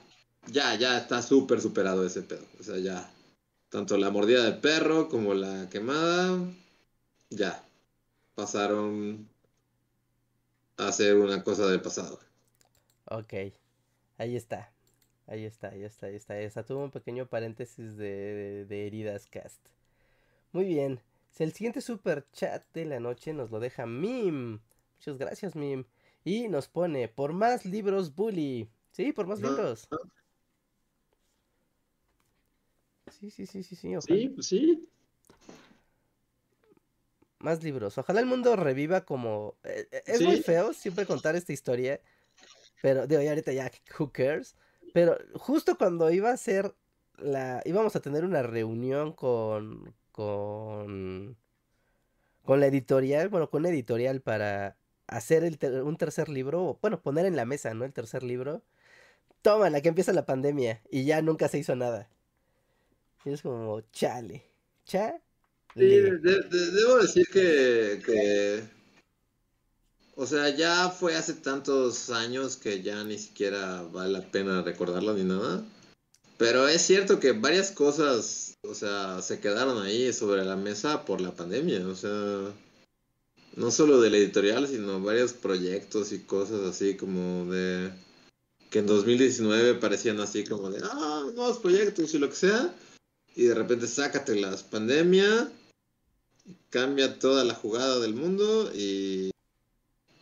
ya, 0.47 0.75
ya 0.75 0.97
está 0.97 1.21
súper 1.21 1.61
superado 1.61 2.05
ese 2.05 2.21
pedo. 2.23 2.45
O 2.59 2.63
sea, 2.63 2.77
ya, 2.77 3.09
tanto 3.69 3.97
la 3.97 4.09
mordida 4.11 4.43
del 4.43 4.59
perro 4.59 5.09
como 5.09 5.33
la 5.33 5.69
quemada, 5.69 6.37
ya, 7.29 7.63
pasaron 8.35 9.27
a 10.77 10.91
ser 10.93 11.17
una 11.17 11.43
cosa 11.43 11.67
del 11.67 11.81
pasado. 11.81 12.19
Ok, 13.05 13.33
ahí 14.17 14.35
está. 14.35 14.71
Ahí 15.27 15.45
está, 15.45 15.69
ahí 15.69 15.83
está, 15.83 16.07
ahí 16.07 16.15
está. 16.15 16.39
está. 16.39 16.63
Tuvo 16.65 16.83
un 16.83 16.91
pequeño 16.91 17.27
paréntesis 17.27 17.97
de, 17.97 18.05
de- 18.05 18.65
de 18.65 18.87
heridas 18.87 19.27
cast. 19.27 19.61
Muy 20.55 20.63
bien. 20.63 21.01
El 21.37 21.51
siguiente 21.51 21.81
super 21.81 22.25
chat 22.31 22.63
de 22.73 22.85
la 22.85 23.01
noche 23.01 23.33
nos 23.33 23.51
lo 23.51 23.59
deja 23.59 23.85
Mim. 23.85 24.61
Muchas 24.95 25.17
gracias, 25.17 25.53
Mim. 25.53 25.83
Y 26.23 26.47
nos 26.47 26.69
pone, 26.69 27.09
por 27.09 27.33
más 27.33 27.65
libros, 27.65 28.15
Bully. 28.15 28.69
Sí, 28.93 29.11
por 29.11 29.27
más 29.27 29.41
libros. 29.41 29.89
Sí, 33.11 33.29
sí, 33.31 33.45
sí, 33.45 33.63
sí, 33.63 33.75
sí. 33.75 33.97
ojalá. 33.97 34.15
Sí, 34.17 34.29
pues 34.29 34.47
sí. 34.47 34.87
Más 37.39 37.61
libros. 37.61 37.97
Ojalá 37.97 38.21
el 38.21 38.25
mundo 38.25 38.55
reviva 38.55 39.03
como... 39.03 39.57
eh, 39.65 39.89
eh, 39.91 40.03
Es 40.05 40.21
muy 40.21 40.41
feo 40.41 40.71
siempre 40.71 41.05
contar 41.05 41.35
esta 41.35 41.51
historia. 41.51 41.99
Pero, 42.81 43.07
digo, 43.07 43.21
ya 43.21 43.31
ahorita 43.31 43.51
ya, 43.51 43.69
who 43.99 44.09
cares. 44.09 44.55
Pero 44.93 45.17
justo 45.33 45.77
cuando 45.77 46.09
iba 46.11 46.31
a 46.31 46.37
ser 46.37 46.73
la... 47.17 47.61
Íbamos 47.65 47.97
a 47.97 47.99
tener 47.99 48.23
una 48.23 48.41
reunión 48.41 49.11
con... 49.11 49.93
Con... 50.15 51.35
Con 52.45 52.61
la 52.61 52.67
editorial, 52.67 53.27
bueno, 53.27 53.49
con 53.49 53.63
una 53.63 53.69
editorial 53.69 54.21
para 54.21 54.77
hacer 55.07 55.43
un 55.83 55.97
tercer 55.97 56.29
libro, 56.29 56.79
bueno, 56.81 57.01
poner 57.01 57.25
en 57.25 57.35
la 57.35 57.43
mesa, 57.43 57.73
¿no? 57.73 57.83
El 57.83 57.91
tercer 57.91 58.23
libro. 58.23 58.63
Toma, 59.41 59.69
la 59.69 59.81
que 59.81 59.89
empieza 59.89 60.13
la 60.13 60.25
pandemia 60.25 60.81
y 60.89 61.03
ya 61.03 61.21
nunca 61.21 61.49
se 61.49 61.57
hizo 61.57 61.75
nada. 61.75 62.07
Es 63.25 63.41
como, 63.41 63.81
chale, 63.91 64.45
chale. 64.85 65.19
Debo 65.75 66.99
decir 67.01 67.27
que, 67.27 68.63
o 70.15 70.25
sea, 70.25 70.47
ya 70.47 70.89
fue 70.91 71.17
hace 71.17 71.33
tantos 71.33 72.09
años 72.09 72.55
que 72.55 72.81
ya 72.81 73.03
ni 73.03 73.17
siquiera 73.17 73.81
vale 73.81 74.13
la 74.13 74.21
pena 74.21 74.61
recordarlo 74.61 75.13
ni 75.13 75.25
nada. 75.25 75.65
Pero 76.37 76.67
es 76.67 76.81
cierto 76.81 77.19
que 77.19 77.31
varias 77.31 77.71
cosas, 77.71 78.55
o 78.63 78.75
sea, 78.75 79.21
se 79.21 79.39
quedaron 79.39 79.81
ahí 79.81 80.11
sobre 80.11 80.43
la 80.43 80.55
mesa 80.55 81.05
por 81.05 81.21
la 81.21 81.33
pandemia. 81.33 81.87
O 81.87 81.95
sea, 81.95 82.53
no 83.55 83.71
solo 83.71 84.01
del 84.01 84.15
editorial, 84.15 84.67
sino 84.67 85.01
varios 85.01 85.33
proyectos 85.33 86.11
y 86.11 86.19
cosas 86.19 86.61
así 86.61 86.97
como 86.97 87.51
de 87.51 87.91
que 88.69 88.79
en 88.79 88.87
2019 88.87 89.75
parecían 89.75 90.19
así 90.19 90.43
como 90.43 90.69
de, 90.69 90.81
ah, 90.83 91.23
nuevos 91.33 91.59
proyectos 91.59 92.13
y 92.13 92.19
lo 92.19 92.29
que 92.29 92.35
sea. 92.35 92.75
Y 93.35 93.43
de 93.43 93.55
repente 93.55 93.87
sácatelas, 93.87 94.63
pandemia, 94.63 95.49
cambia 96.69 97.19
toda 97.19 97.45
la 97.45 97.53
jugada 97.53 97.99
del 97.99 98.15
mundo 98.15 98.71
y, 98.73 99.31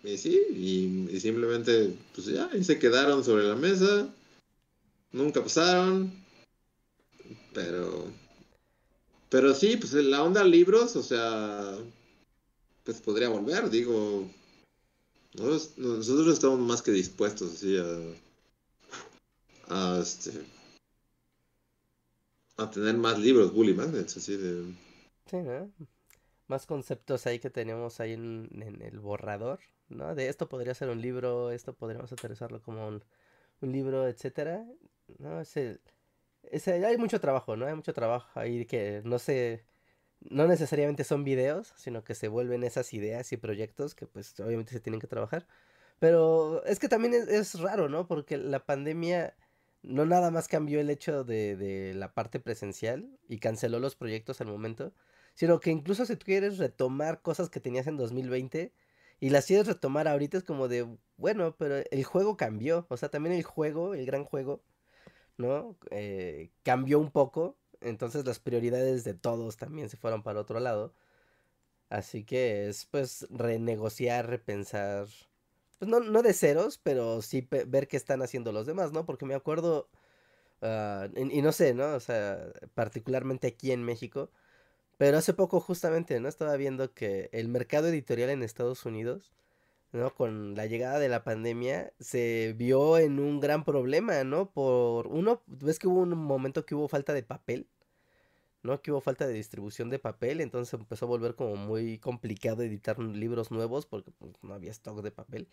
y 0.03 0.17
sí, 0.17 0.39
y, 0.51 1.15
y 1.15 1.19
simplemente, 1.19 1.95
pues 2.13 2.27
ya, 2.27 2.49
y 2.53 2.63
se 2.63 2.79
quedaron 2.79 3.23
sobre 3.23 3.43
la 3.43 3.55
mesa, 3.55 4.07
nunca 5.13 5.41
pasaron, 5.41 6.11
pero, 7.53 8.11
pero 9.29 9.53
sí, 9.53 9.77
pues 9.77 9.93
la 9.93 10.23
onda 10.23 10.43
libros, 10.43 10.95
o 10.95 11.03
sea, 11.03 11.77
pues 12.83 12.99
podría 12.99 13.29
volver, 13.29 13.69
digo, 13.69 14.27
nosotros, 15.35 15.77
nosotros 15.77 16.33
estamos 16.33 16.59
más 16.59 16.81
que 16.81 16.91
dispuestos 16.91 17.53
así 17.53 17.77
a, 17.77 17.85
a 19.69 19.99
este, 19.99 20.31
a 22.57 22.69
tener 22.69 22.97
más 22.97 23.17
libros 23.19 23.53
Bully 23.53 23.73
Magnets, 23.73 24.17
así 24.17 24.35
de... 24.35 24.73
Sí, 25.27 25.37
¿no? 25.37 25.71
Más 26.47 26.65
conceptos 26.65 27.25
ahí 27.25 27.39
que 27.39 27.49
tenemos 27.49 27.99
ahí 27.99 28.13
en, 28.13 28.49
en 28.61 28.81
el 28.81 28.99
borrador, 28.99 29.59
¿no? 29.89 30.13
De 30.13 30.27
esto 30.27 30.49
podría 30.49 30.73
ser 30.75 30.89
un 30.89 31.01
libro, 31.01 31.51
esto 31.51 31.73
podríamos 31.73 32.11
aterrizarlo 32.11 32.61
como 32.61 32.87
un, 32.87 33.03
un 33.61 33.71
libro, 33.71 34.07
etcétera, 34.07 34.65
¿no? 35.19 35.41
Es 35.41 35.57
el, 35.57 35.81
hay 36.85 36.97
mucho 36.97 37.19
trabajo, 37.19 37.55
¿no? 37.55 37.65
Hay 37.65 37.75
mucho 37.75 37.93
trabajo 37.93 38.39
ahí 38.39 38.65
que 38.65 39.01
no 39.05 39.19
se, 39.19 39.65
no 40.21 40.47
necesariamente 40.47 41.03
son 41.03 41.23
videos, 41.23 41.73
sino 41.77 42.03
que 42.03 42.15
se 42.15 42.27
vuelven 42.27 42.63
esas 42.63 42.93
ideas 42.93 43.31
y 43.31 43.37
proyectos 43.37 43.95
que 43.95 44.07
pues 44.07 44.39
obviamente 44.39 44.73
se 44.73 44.79
tienen 44.79 44.99
que 45.01 45.07
trabajar. 45.07 45.47
Pero 45.99 46.63
es 46.65 46.79
que 46.79 46.89
también 46.89 47.13
es, 47.13 47.27
es 47.27 47.59
raro, 47.59 47.89
¿no? 47.89 48.07
Porque 48.07 48.37
la 48.37 48.65
pandemia 48.65 49.35
no 49.83 50.05
nada 50.05 50.31
más 50.31 50.47
cambió 50.47 50.79
el 50.79 50.89
hecho 50.89 51.23
de, 51.23 51.55
de 51.55 51.93
la 51.93 52.13
parte 52.13 52.39
presencial 52.39 53.17
y 53.27 53.39
canceló 53.39 53.79
los 53.79 53.95
proyectos 53.95 54.41
al 54.41 54.47
momento, 54.47 54.93
sino 55.33 55.59
que 55.59 55.71
incluso 55.71 56.05
si 56.05 56.15
tú 56.15 56.25
quieres 56.25 56.57
retomar 56.57 57.21
cosas 57.21 57.49
que 57.49 57.59
tenías 57.59 57.87
en 57.87 57.97
2020 57.97 58.73
y 59.19 59.29
las 59.29 59.45
quieres 59.45 59.67
retomar 59.67 60.07
ahorita 60.07 60.37
es 60.37 60.43
como 60.43 60.67
de, 60.67 60.87
bueno, 61.17 61.55
pero 61.57 61.77
el 61.77 62.03
juego 62.03 62.37
cambió, 62.37 62.85
o 62.89 62.97
sea, 62.97 63.09
también 63.09 63.35
el 63.35 63.43
juego, 63.43 63.93
el 63.93 64.05
gran 64.05 64.25
juego, 64.25 64.61
¿no? 65.37 65.77
Eh, 65.91 66.51
cambió 66.63 66.99
un 66.99 67.11
poco, 67.11 67.57
entonces 67.81 68.25
las 68.25 68.39
prioridades 68.39 69.03
de 69.03 69.13
todos 69.13 69.57
también 69.57 69.89
se 69.89 69.97
fueron 69.97 70.23
para 70.23 70.39
otro 70.41 70.59
lado. 70.59 70.93
Así 71.89 72.23
que 72.23 72.67
es 72.69 72.85
pues 72.85 73.27
renegociar, 73.29 74.27
repensar, 74.27 75.07
pues 75.79 75.89
no, 75.89 75.99
no 75.99 76.23
de 76.23 76.33
ceros, 76.33 76.79
pero 76.79 77.21
sí 77.21 77.47
ver 77.67 77.87
qué 77.87 77.97
están 77.97 78.21
haciendo 78.23 78.51
los 78.51 78.65
demás, 78.65 78.91
¿no? 78.91 79.05
Porque 79.05 79.25
me 79.25 79.35
acuerdo, 79.35 79.89
ah, 80.61 81.07
y 81.15 81.41
no 81.41 81.51
sé, 81.51 81.73
¿no? 81.73 81.95
O 81.95 81.99
sea, 81.99 82.51
particularmente 82.75 83.47
aquí 83.47 83.71
en 83.71 83.83
México, 83.83 84.31
pero 84.97 85.17
hace 85.17 85.33
poco 85.33 85.59
justamente, 85.59 86.19
¿no? 86.19 86.29
Estaba 86.29 86.55
viendo 86.57 86.93
que 86.93 87.29
el 87.33 87.49
mercado 87.49 87.89
editorial 87.89 88.29
en 88.31 88.43
Estados 88.43 88.85
Unidos, 88.85 89.33
¿no? 89.93 90.13
Con 90.13 90.55
la 90.55 90.65
llegada 90.65 90.99
de 90.99 91.09
la 91.09 91.23
pandemia, 91.23 91.93
se 91.99 92.53
vio 92.57 92.97
en 92.97 93.19
un 93.19 93.39
gran 93.39 93.63
problema, 93.63 94.23
¿no? 94.23 94.51
Por 94.51 95.07
uno, 95.07 95.41
ves 95.47 95.79
que 95.79 95.87
hubo 95.87 96.01
un 96.01 96.17
momento 96.17 96.65
que 96.65 96.75
hubo 96.75 96.87
falta 96.87 97.13
de 97.13 97.23
papel. 97.23 97.67
¿no? 98.63 98.81
Que 98.81 98.91
hubo 98.91 99.01
falta 99.01 99.27
de 99.27 99.33
distribución 99.33 99.89
de 99.89 99.99
papel, 99.99 100.41
entonces 100.41 100.73
empezó 100.73 101.05
a 101.05 101.09
volver 101.09 101.35
como 101.35 101.55
muy 101.57 101.99
complicado 101.99 102.63
editar 102.63 102.97
libros 102.99 103.51
nuevos 103.51 103.85
porque 103.85 104.11
pues, 104.11 104.33
no 104.41 104.53
había 104.53 104.71
stock 104.71 105.01
de 105.01 105.11
papel, 105.11 105.49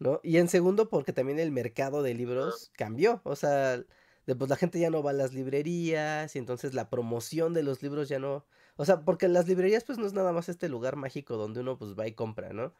¿no? 0.00 0.20
Y 0.24 0.38
en 0.38 0.48
segundo 0.48 0.88
porque 0.90 1.12
también 1.12 1.38
el 1.38 1.52
mercado 1.52 2.02
de 2.02 2.14
libros 2.14 2.72
cambió, 2.76 3.20
o 3.24 3.36
sea, 3.36 3.84
pues 4.26 4.50
la 4.50 4.56
gente 4.56 4.80
ya 4.80 4.90
no 4.90 5.02
va 5.02 5.10
a 5.10 5.14
las 5.14 5.32
librerías 5.32 6.34
y 6.34 6.38
entonces 6.40 6.74
la 6.74 6.90
promoción 6.90 7.54
de 7.54 7.62
los 7.62 7.82
libros 7.82 8.08
ya 8.08 8.18
no, 8.18 8.44
o 8.76 8.84
sea, 8.84 9.04
porque 9.04 9.28
las 9.28 9.46
librerías 9.46 9.84
pues 9.84 9.98
no 9.98 10.06
es 10.06 10.12
nada 10.12 10.32
más 10.32 10.48
este 10.48 10.68
lugar 10.68 10.96
mágico 10.96 11.36
donde 11.36 11.60
uno 11.60 11.78
pues 11.78 11.94
va 11.96 12.08
y 12.08 12.12
compra, 12.14 12.52
¿no? 12.52 12.74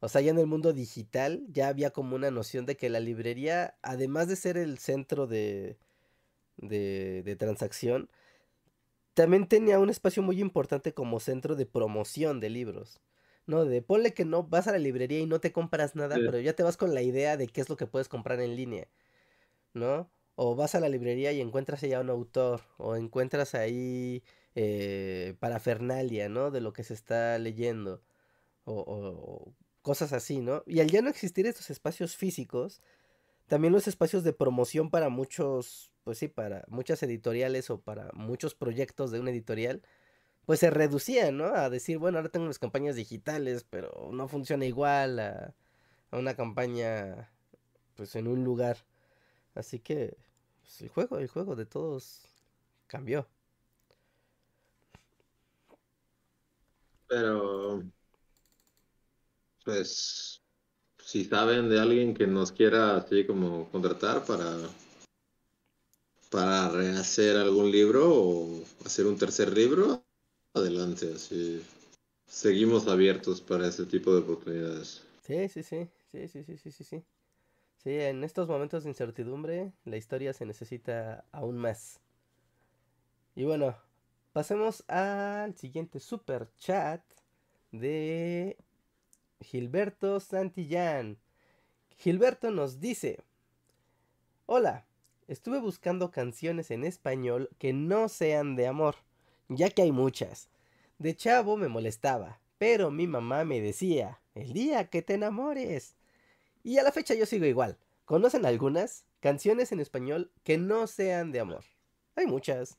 O 0.00 0.08
sea, 0.08 0.20
ya 0.22 0.30
en 0.30 0.38
el 0.38 0.46
mundo 0.46 0.72
digital 0.72 1.44
ya 1.48 1.68
había 1.68 1.90
como 1.90 2.16
una 2.16 2.30
noción 2.30 2.66
de 2.66 2.76
que 2.76 2.88
la 2.90 3.00
librería, 3.00 3.76
además 3.82 4.28
de 4.28 4.36
ser 4.36 4.56
el 4.56 4.78
centro 4.78 5.26
de, 5.26 5.78
de, 6.56 7.22
de 7.24 7.36
transacción, 7.36 8.10
también 9.14 9.46
tenía 9.48 9.78
un 9.78 9.90
espacio 9.90 10.22
muy 10.22 10.40
importante 10.40 10.94
como 10.94 11.20
centro 11.20 11.56
de 11.56 11.66
promoción 11.66 12.40
de 12.40 12.50
libros. 12.50 13.00
No, 13.46 13.64
de 13.64 13.82
ponle 13.82 14.14
que 14.14 14.24
no 14.24 14.44
vas 14.44 14.68
a 14.68 14.72
la 14.72 14.78
librería 14.78 15.18
y 15.20 15.26
no 15.26 15.40
te 15.40 15.52
compras 15.52 15.96
nada, 15.96 16.16
Sí. 16.16 16.22
pero 16.24 16.38
ya 16.38 16.52
te 16.54 16.62
vas 16.62 16.76
con 16.76 16.94
la 16.94 17.02
idea 17.02 17.36
de 17.36 17.48
qué 17.48 17.60
es 17.60 17.68
lo 17.68 17.76
que 17.76 17.86
puedes 17.86 18.08
comprar 18.08 18.40
en 18.40 18.54
línea, 18.56 18.88
¿no? 19.74 20.10
O 20.36 20.56
vas 20.56 20.74
a 20.74 20.80
la 20.80 20.88
librería 20.88 21.32
y 21.32 21.40
encuentras 21.40 21.82
allá 21.82 22.00
un 22.00 22.10
autor, 22.10 22.62
o 22.78 22.96
encuentras 22.96 23.54
ahí 23.54 24.22
eh, 24.54 25.36
parafernalia, 25.40 26.28
¿no? 26.28 26.50
De 26.50 26.60
lo 26.60 26.72
que 26.72 26.84
se 26.84 26.94
está 26.94 27.38
leyendo, 27.38 28.02
o, 28.64 28.74
o- 28.74 29.46
o 29.50 29.54
cosas 29.82 30.12
así, 30.12 30.40
¿no? 30.40 30.62
Y 30.66 30.80
al 30.80 30.90
ya 30.90 31.02
no 31.02 31.10
existir 31.10 31.46
estos 31.46 31.70
espacios 31.70 32.16
físicos, 32.16 32.82
también 33.48 33.72
los 33.72 33.88
espacios 33.88 34.24
de 34.24 34.32
promoción 34.32 34.90
para 34.90 35.08
muchos, 35.10 35.92
pues 36.04 36.18
sí, 36.18 36.28
para 36.28 36.64
muchas 36.68 37.02
editoriales 37.02 37.70
o 37.70 37.80
para 37.80 38.10
muchos 38.14 38.54
proyectos 38.54 39.10
de 39.12 39.20
una 39.20 39.30
editorial, 39.30 39.82
pues 40.46 40.60
se 40.60 40.70
reducían, 40.70 41.38
¿no? 41.38 41.46
A 41.54 41.70
decir, 41.70 41.98
bueno, 41.98 42.18
ahora 42.18 42.30
tengo 42.30 42.46
las 42.46 42.58
campañas 42.58 42.96
digitales, 42.96 43.64
pero 43.68 44.10
no 44.12 44.28
funciona 44.28 44.66
igual 44.66 45.18
a, 45.20 45.54
a 46.10 46.18
una 46.18 46.34
campaña, 46.36 47.32
pues 47.96 48.16
en 48.16 48.28
un 48.28 48.44
lugar. 48.44 48.78
Así 49.54 49.80
que, 49.80 50.16
pues, 50.62 50.82
el 50.82 50.88
juego, 50.90 51.18
el 51.18 51.28
juego 51.28 51.56
de 51.56 51.66
todos 51.66 52.26
cambió. 52.88 53.28
Pero, 57.06 57.82
pues, 59.70 60.42
si 61.04 61.24
saben 61.24 61.68
de 61.68 61.78
alguien 61.78 62.12
que 62.12 62.26
nos 62.26 62.50
quiera 62.50 62.96
así 62.96 63.24
como 63.24 63.70
contratar 63.70 64.24
para, 64.24 64.58
para 66.28 66.70
rehacer 66.70 67.36
algún 67.36 67.70
libro 67.70 68.12
o 68.12 68.64
hacer 68.84 69.06
un 69.06 69.16
tercer 69.16 69.56
libro, 69.56 70.04
adelante, 70.54 71.12
así. 71.14 71.62
Seguimos 72.26 72.88
abiertos 72.88 73.40
para 73.40 73.68
ese 73.68 73.86
tipo 73.86 74.12
de 74.12 74.20
oportunidades. 74.22 75.04
Sí, 75.22 75.48
sí, 75.48 75.62
sí, 75.62 75.88
sí, 76.10 76.26
sí, 76.28 76.42
sí, 76.42 76.56
sí, 76.56 76.70
sí, 76.72 76.84
sí. 76.84 77.04
Sí, 77.78 77.90
en 77.90 78.24
estos 78.24 78.48
momentos 78.48 78.82
de 78.82 78.90
incertidumbre, 78.90 79.72
la 79.84 79.96
historia 79.96 80.32
se 80.32 80.46
necesita 80.46 81.24
aún 81.30 81.56
más. 81.58 82.00
Y 83.36 83.44
bueno, 83.44 83.76
pasemos 84.32 84.84
al 84.88 85.56
siguiente 85.56 86.00
super 86.00 86.48
chat 86.58 87.02
de 87.72 88.56
Gilberto 89.40 90.20
Santillán. 90.20 91.18
Gilberto 91.96 92.50
nos 92.50 92.80
dice, 92.80 93.20
Hola, 94.46 94.86
estuve 95.28 95.58
buscando 95.60 96.10
canciones 96.10 96.70
en 96.70 96.84
español 96.84 97.50
que 97.58 97.72
no 97.72 98.08
sean 98.08 98.56
de 98.56 98.66
amor, 98.66 98.96
ya 99.48 99.70
que 99.70 99.82
hay 99.82 99.92
muchas. 99.92 100.48
De 100.98 101.16
chavo 101.16 101.56
me 101.56 101.68
molestaba, 101.68 102.40
pero 102.58 102.90
mi 102.90 103.06
mamá 103.06 103.44
me 103.44 103.60
decía, 103.60 104.20
el 104.34 104.52
día 104.52 104.90
que 104.90 105.02
te 105.02 105.14
enamores. 105.14 105.94
Y 106.62 106.78
a 106.78 106.82
la 106.82 106.92
fecha 106.92 107.14
yo 107.14 107.26
sigo 107.26 107.46
igual. 107.46 107.78
¿Conocen 108.04 108.44
algunas 108.44 109.04
canciones 109.20 109.72
en 109.72 109.80
español 109.80 110.30
que 110.42 110.58
no 110.58 110.86
sean 110.86 111.32
de 111.32 111.40
amor? 111.40 111.64
Hay 112.16 112.26
muchas. 112.26 112.76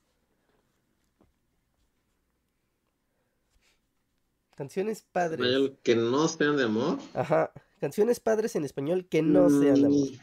Canciones 4.61 5.03
padres. 5.11 5.39
Español 5.39 5.79
que 5.81 5.95
no 5.95 6.27
sean 6.27 6.55
de 6.55 6.63
amor. 6.65 6.99
Ajá. 7.15 7.51
Canciones 7.79 8.19
padres 8.19 8.55
en 8.55 8.63
español 8.63 9.07
que 9.09 9.23
no 9.23 9.49
sean 9.49 9.73
de 9.81 9.85
amor. 9.87 10.07
Mm. 10.11 10.19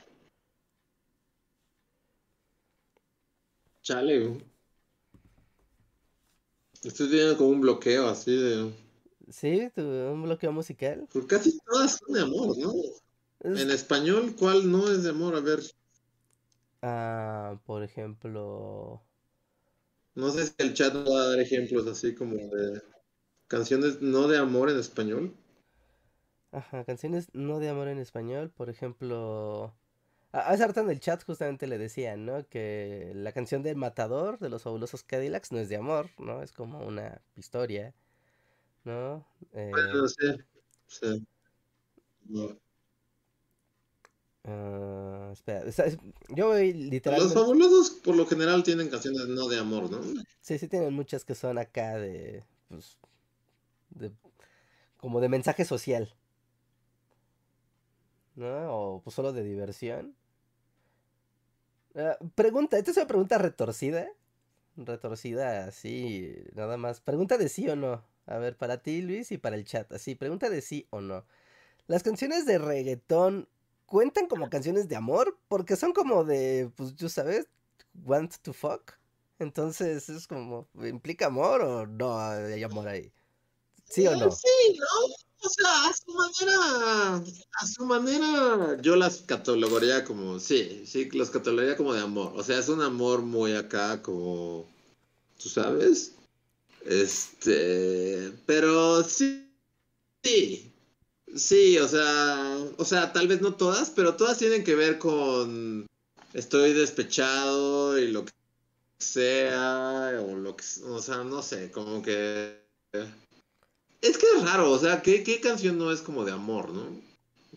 Chale. 3.83 4.45
Estoy 6.85 7.09
teniendo 7.11 7.37
como 7.37 7.51
un 7.51 7.61
bloqueo 7.63 8.07
así 8.07 8.37
de... 8.37 8.73
¿Sí? 9.29 9.69
¿Tu- 9.75 9.83
¿Un 9.83 10.23
bloqueo 10.23 10.53
musical? 10.53 11.09
Pues 11.13 11.27
casi 11.27 11.59
todas 11.67 11.99
son 11.99 12.15
de 12.15 12.21
amor, 12.21 12.57
¿no? 12.57 12.73
Es- 13.41 13.61
En 13.61 13.71
español, 13.73 14.37
¿cuál 14.39 14.71
no 14.71 14.89
es 14.89 15.03
de 15.03 15.11
amor? 15.11 15.35
A 15.35 15.41
ver, 15.41 15.59
Ah, 16.81 17.59
por 17.67 17.83
ejemplo... 17.83 19.03
no 20.15 20.31
sé 20.31 20.47
si 20.47 20.53
el 20.59 20.75
chat 20.75 20.95
va 20.95 21.23
a 21.23 21.29
dar 21.31 21.41
ejemplos 21.41 21.89
así 21.89 22.15
como 22.15 22.37
de 22.37 22.81
canciones 23.49 24.01
no 24.01 24.29
de 24.29 24.39
amor 24.39 24.71
en 24.71 24.79
español. 24.79 25.35
Ajá, 26.51 26.85
canciones 26.85 27.29
no 27.35 27.59
de 27.59 27.69
amor 27.69 27.89
en 27.89 27.99
español, 27.99 28.51
por 28.51 28.71
ejemplo... 28.71 29.75
Ese 30.53 30.67
rato 30.67 30.81
en 30.81 30.91
el 30.91 31.01
chat 31.01 31.25
justamente 31.25 31.67
le 31.67 31.79
decían, 31.79 32.27
¿no? 32.27 32.47
Que 32.49 33.13
la 33.15 33.33
canción 33.33 33.63
del 33.63 33.77
Matador 33.77 34.39
de 34.39 34.51
los 34.51 34.63
fabulosos 34.63 35.03
Cadillacs 35.03 35.53
no 35.53 35.59
es 35.59 35.69
de 35.71 35.77
amor, 35.77 36.11
¿no? 36.19 36.43
Es 36.43 36.53
como 36.53 36.87
una 36.87 37.23
historia, 37.37 37.95
¿no? 38.85 39.27
Eh, 39.53 39.71
Bueno, 39.71 40.07
sí, 40.09 40.27
sí. 40.87 41.27
No. 42.27 42.59
ah, 44.45 45.31
espera, 45.33 45.65
o 45.67 45.73
sea, 45.73 45.87
es- 45.87 45.99
yo 46.29 46.49
voy 46.49 46.73
Los 46.75 46.91
literalmente... 46.91 47.35
fabulosos 47.35 47.91
por 47.91 48.17
lo 48.17 48.27
general 48.27 48.63
tienen 48.63 48.91
canciones 48.91 49.29
no 49.29 49.49
de 49.49 49.59
amor, 49.59 49.91
¿no? 49.91 50.01
Sí, 50.41 50.59
sí 50.59 50.69
tienen 50.69 50.93
muchas 50.93 51.25
que 51.25 51.35
son 51.35 51.57
acá 51.59 51.97
de, 51.97 52.45
pues, 52.69 52.99
de, 53.91 54.13
como 54.99 55.21
de 55.21 55.29
mensaje 55.29 55.65
social, 55.65 56.15
¿no? 58.37 58.73
O 58.73 59.03
pues 59.03 59.15
solo 59.15 59.33
de 59.33 59.43
diversión. 59.43 60.15
Ah, 61.95 62.17
pregunta, 62.35 62.79
esta 62.79 62.91
es 62.91 62.97
una 62.97 63.07
pregunta 63.07 63.39
retorcida, 63.39 64.09
retorcida 64.77 65.67
así, 65.67 66.35
nada 66.55 66.77
más. 66.77 67.01
Pregunta 67.01 67.39
de 67.39 67.49
sí 67.49 67.69
o 67.69 67.77
no. 67.77 68.05
A 68.27 68.39
ver, 68.39 68.57
para 68.57 68.83
ti, 68.83 69.03
Luis, 69.03 69.33
y 69.33 69.39
para 69.39 69.57
el 69.57 69.65
chat, 69.65 69.93
así, 69.93 70.15
pregunta 70.15 70.51
de 70.51 70.61
sí 70.63 70.87
o 70.91 71.01
no. 71.01 71.25
¿Las 71.87 72.03
canciones 72.03 72.47
de 72.47 72.59
reggaetón 72.59 73.49
cuentan 73.87 74.29
como 74.29 74.51
canciones 74.51 74.89
de 74.89 74.97
amor? 74.97 75.39
Porque 75.49 75.77
son 75.77 75.93
como 75.93 76.25
de, 76.25 76.71
pues, 76.77 76.97
tú 76.97 77.09
sabes, 77.09 77.49
want 78.05 78.37
to 78.43 78.53
fuck. 78.53 78.95
Entonces 79.39 80.09
es 80.09 80.27
como, 80.29 80.69
¿implica 80.83 81.27
amor 81.27 81.63
o 81.63 81.87
no 81.87 82.19
hay 82.21 82.63
amor 82.65 82.89
ahí? 82.89 83.13
¿Sí 83.89 84.07
o 84.07 84.17
no? 84.17 84.31
Sí, 84.31 84.79
¿no? 84.79 85.15
O 85.41 85.49
sea, 85.49 85.89
a 85.89 85.93
su 85.93 86.13
manera, 86.13 87.23
a 87.61 87.67
su 87.67 87.85
manera, 87.85 88.77
yo 88.83 88.97
las 88.97 89.19
catalogaría 89.19 90.05
como, 90.05 90.41
sí, 90.41 90.83
sí, 90.85 91.09
los 91.13 91.31
catalogaría 91.31 91.77
como 91.77 91.95
de 91.95 92.01
amor. 92.01 92.33
O 92.35 92.43
sea, 92.43 92.59
es 92.59 92.69
un 92.69 92.83
amor 92.83 93.23
muy 93.23 93.55
acá, 93.55 94.03
como, 94.03 94.67
tú 95.41 95.49
sabes. 95.49 96.13
Este, 96.85 98.33
pero 98.47 99.05
sí, 99.05 99.49
sí, 100.25 100.73
sí, 101.37 101.79
o 101.79 101.87
sea, 101.87 102.59
o 102.77 102.85
sea, 102.85 103.13
tal 103.13 103.29
vez 103.29 103.41
no 103.41 103.55
todas, 103.55 103.91
pero 103.91 104.17
todas 104.17 104.39
tienen 104.39 104.65
que 104.65 104.75
ver 104.75 104.99
con 104.99 105.87
estoy 106.35 106.73
despechado 106.73 107.99
y 107.99 108.09
lo 108.11 108.25
que 108.25 108.33
sea, 108.99 110.21
o 110.21 110.37
lo 110.37 110.57
que, 110.57 110.65
o 110.85 111.01
sea, 111.01 111.19
no 111.25 111.43
sé, 111.43 111.71
como 111.71 112.03
que 112.03 112.59
es 114.01 114.19
que 114.19 114.27
es 114.37 114.43
raro, 114.43 114.71
o 114.71 114.79
sea, 114.79 115.03
¿qué, 115.03 115.23
¿qué, 115.23 115.41
canción 115.41 115.79
no 115.79 115.93
es 115.93 116.01
como 116.01 116.25
de 116.25 116.33
amor, 116.33 116.71
no? 116.71 117.01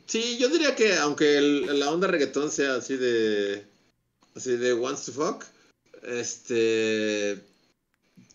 Sí, 0.07 0.37
yo 0.39 0.49
diría 0.49 0.75
que 0.75 0.95
aunque 0.97 1.37
el, 1.37 1.79
la 1.79 1.91
onda 1.91 2.07
reggaetón 2.07 2.51
sea 2.51 2.75
así 2.75 2.97
de. 2.97 3.65
así 4.35 4.57
de 4.57 4.73
wants 4.73 5.05
to 5.05 5.11
fuck, 5.13 5.45
este. 6.03 7.41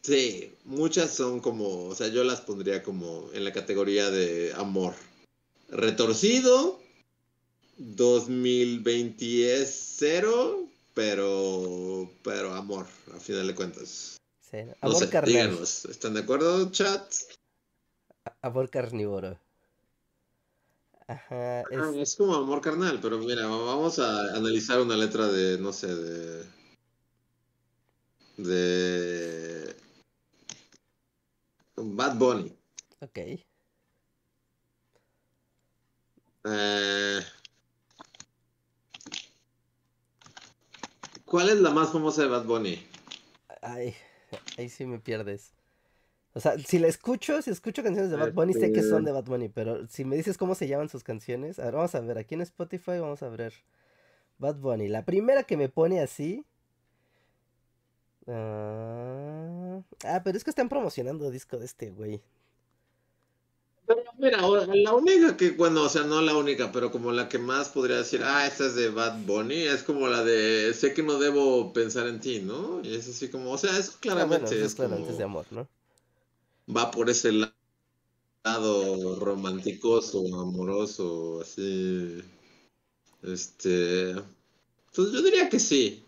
Sí, 0.03 0.53
muchas 0.65 1.13
son 1.15 1.41
como. 1.41 1.89
O 1.89 1.95
sea, 1.95 2.09
yo 2.09 2.25
las 2.25 2.41
pondría 2.41 2.83
como 2.83 3.29
en 3.35 3.45
la 3.45 3.53
categoría 3.53 4.11
de 4.11 4.53
amor. 4.57 4.95
Retorcido. 5.69 6.81
2020 7.77 9.61
es 9.61 9.97
cero, 9.99 10.67
pero. 10.95 12.11
pero 12.23 12.55
amor, 12.55 12.87
a 13.15 13.21
final 13.21 13.49
de 13.49 13.55
cuentas. 13.55 14.17
Sí, 14.51 14.59
amor 14.59 14.77
no 14.83 14.95
sé, 14.95 15.09
carnal. 15.11 15.33
Díganos, 15.33 15.85
¿están 15.87 16.15
de 16.15 16.21
acuerdo, 16.21 16.71
chat? 16.71 17.13
Amor 18.43 18.71
carnívoro. 18.71 19.39
Ajá. 21.09 21.61
Es... 21.63 21.79
Ah, 21.79 21.93
es... 21.97 22.17
como 22.17 22.35
amor 22.35 22.61
carnal, 22.61 22.99
pero 23.01 23.19
mira, 23.19 23.47
vamos 23.47 23.99
a 23.99 24.35
analizar 24.35 24.81
una 24.81 24.97
letra 24.97 25.27
de, 25.29 25.59
no 25.59 25.73
sé, 25.73 25.95
de. 25.95 26.45
de. 28.39 29.77
Bad 31.77 32.17
Bunny. 32.17 32.57
Ok. 33.01 33.19
Eh... 36.45 37.21
¿Cuál 41.25 41.49
es 41.49 41.57
la 41.57 41.71
más 41.71 41.93
famosa 41.93 42.23
de 42.23 42.29
Bad 42.29 42.45
Bunny? 42.45 42.87
Ay, 43.61 43.95
ahí 44.57 44.69
sí 44.69 44.87
me 44.87 45.01
pierdes. 45.01 45.56
O 46.37 46.41
sea, 46.41 46.59
si 46.59 46.79
la 46.79 46.87
escucho, 46.87 47.41
si 47.41 47.51
escucho 47.51 47.83
canciones 47.83 48.11
de 48.11 48.19
Bad 48.19 48.35
Bunny, 48.35 48.53
sé 48.53 48.71
que 48.71 48.83
son 48.83 49.07
de 49.07 49.11
Bad 49.11 49.25
Bunny, 49.25 49.49
pero 49.49 49.87
si 49.89 50.05
me 50.05 50.17
dices 50.17 50.37
cómo 50.37 50.55
se 50.55 50.69
llaman 50.69 50.91
sus 50.91 51.03
canciones, 51.03 51.59
a 51.59 51.65
ver, 51.65 51.77
vamos 51.77 51.95
a 51.95 52.01
ver, 52.01 52.19
aquí 52.19 52.35
en 52.35 52.43
Spotify 52.43 52.99
vamos 52.99 53.23
a 53.23 53.31
ver 53.31 53.55
Bad 54.37 54.57
Bunny. 54.57 54.87
La 54.89 55.03
primera 55.03 55.45
que 55.45 55.57
me 55.57 55.71
pone 55.71 56.03
así... 56.03 56.45
Uh... 58.27 59.83
Ah, 60.05 60.21
pero 60.23 60.37
es 60.37 60.45
que 60.45 60.51
están 60.51 60.69
promocionando 60.69 61.31
disco 61.31 61.57
de 61.57 61.65
este 61.65 61.91
güey. 61.91 62.21
Pero 63.87 64.03
mira, 64.19 64.37
la 64.43 64.93
única 64.93 65.39
que, 65.39 65.53
bueno, 65.53 65.85
o 65.85 65.89
sea, 65.89 66.03
no 66.03 66.21
la 66.21 66.37
única, 66.37 66.71
pero 66.71 66.91
como 66.91 67.13
la 67.13 67.31
que 67.31 67.39
más 67.39 67.71
podría 67.71 67.97
decir, 67.97 68.21
ah, 68.23 68.47
esta 68.47 68.67
es 68.67 68.75
de 68.75 68.91
Bad 68.91 69.25
Bunny, 69.25 69.63
es 69.63 69.83
como 69.83 70.07
la 70.07 70.23
de 70.23 70.75
sé 70.75 70.93
que 70.93 71.03
no 71.03 71.19
debo 71.19 71.73
pensar 71.73 72.07
en 72.09 72.21
ti, 72.21 72.41
¿no? 72.41 72.83
Y 72.83 72.95
es 72.95 73.09
así 73.09 73.31
como, 73.31 73.53
o 73.53 73.57
sea, 73.57 73.79
es 73.79 73.93
claramente. 73.93 74.45
Ah, 74.45 74.51
bueno, 74.51 74.67
es, 74.67 74.75
claramente 74.75 75.13
es 75.13 75.17
de 75.17 75.25
amor, 75.25 75.47
¿no? 75.51 75.67
Va 76.75 76.91
por 76.91 77.11
ese 77.11 77.33
lado 77.33 79.19
románticoso, 79.21 80.25
amoroso, 80.41 81.41
así. 81.41 82.23
Este. 83.23 84.15
Pues 84.95 85.13
yo 85.13 85.23
diría 85.23 85.49
que 85.49 85.59
sí. 85.61 86.03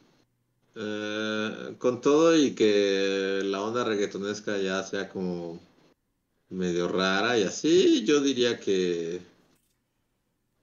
Eh, 0.75 1.75
con 1.79 2.01
todo 2.01 2.37
y 2.37 2.55
que 2.55 3.43
la 3.45 3.63
onda 3.63 3.85
reggaetonesca 3.85 4.59
ya 4.59 4.83
sea 4.85 5.09
como 5.09 5.61
medio 6.51 6.89
rara 6.89 7.37
y 7.39 7.43
así, 7.43 8.05
yo 8.05 8.21
diría 8.21 8.61
que 8.61 9.21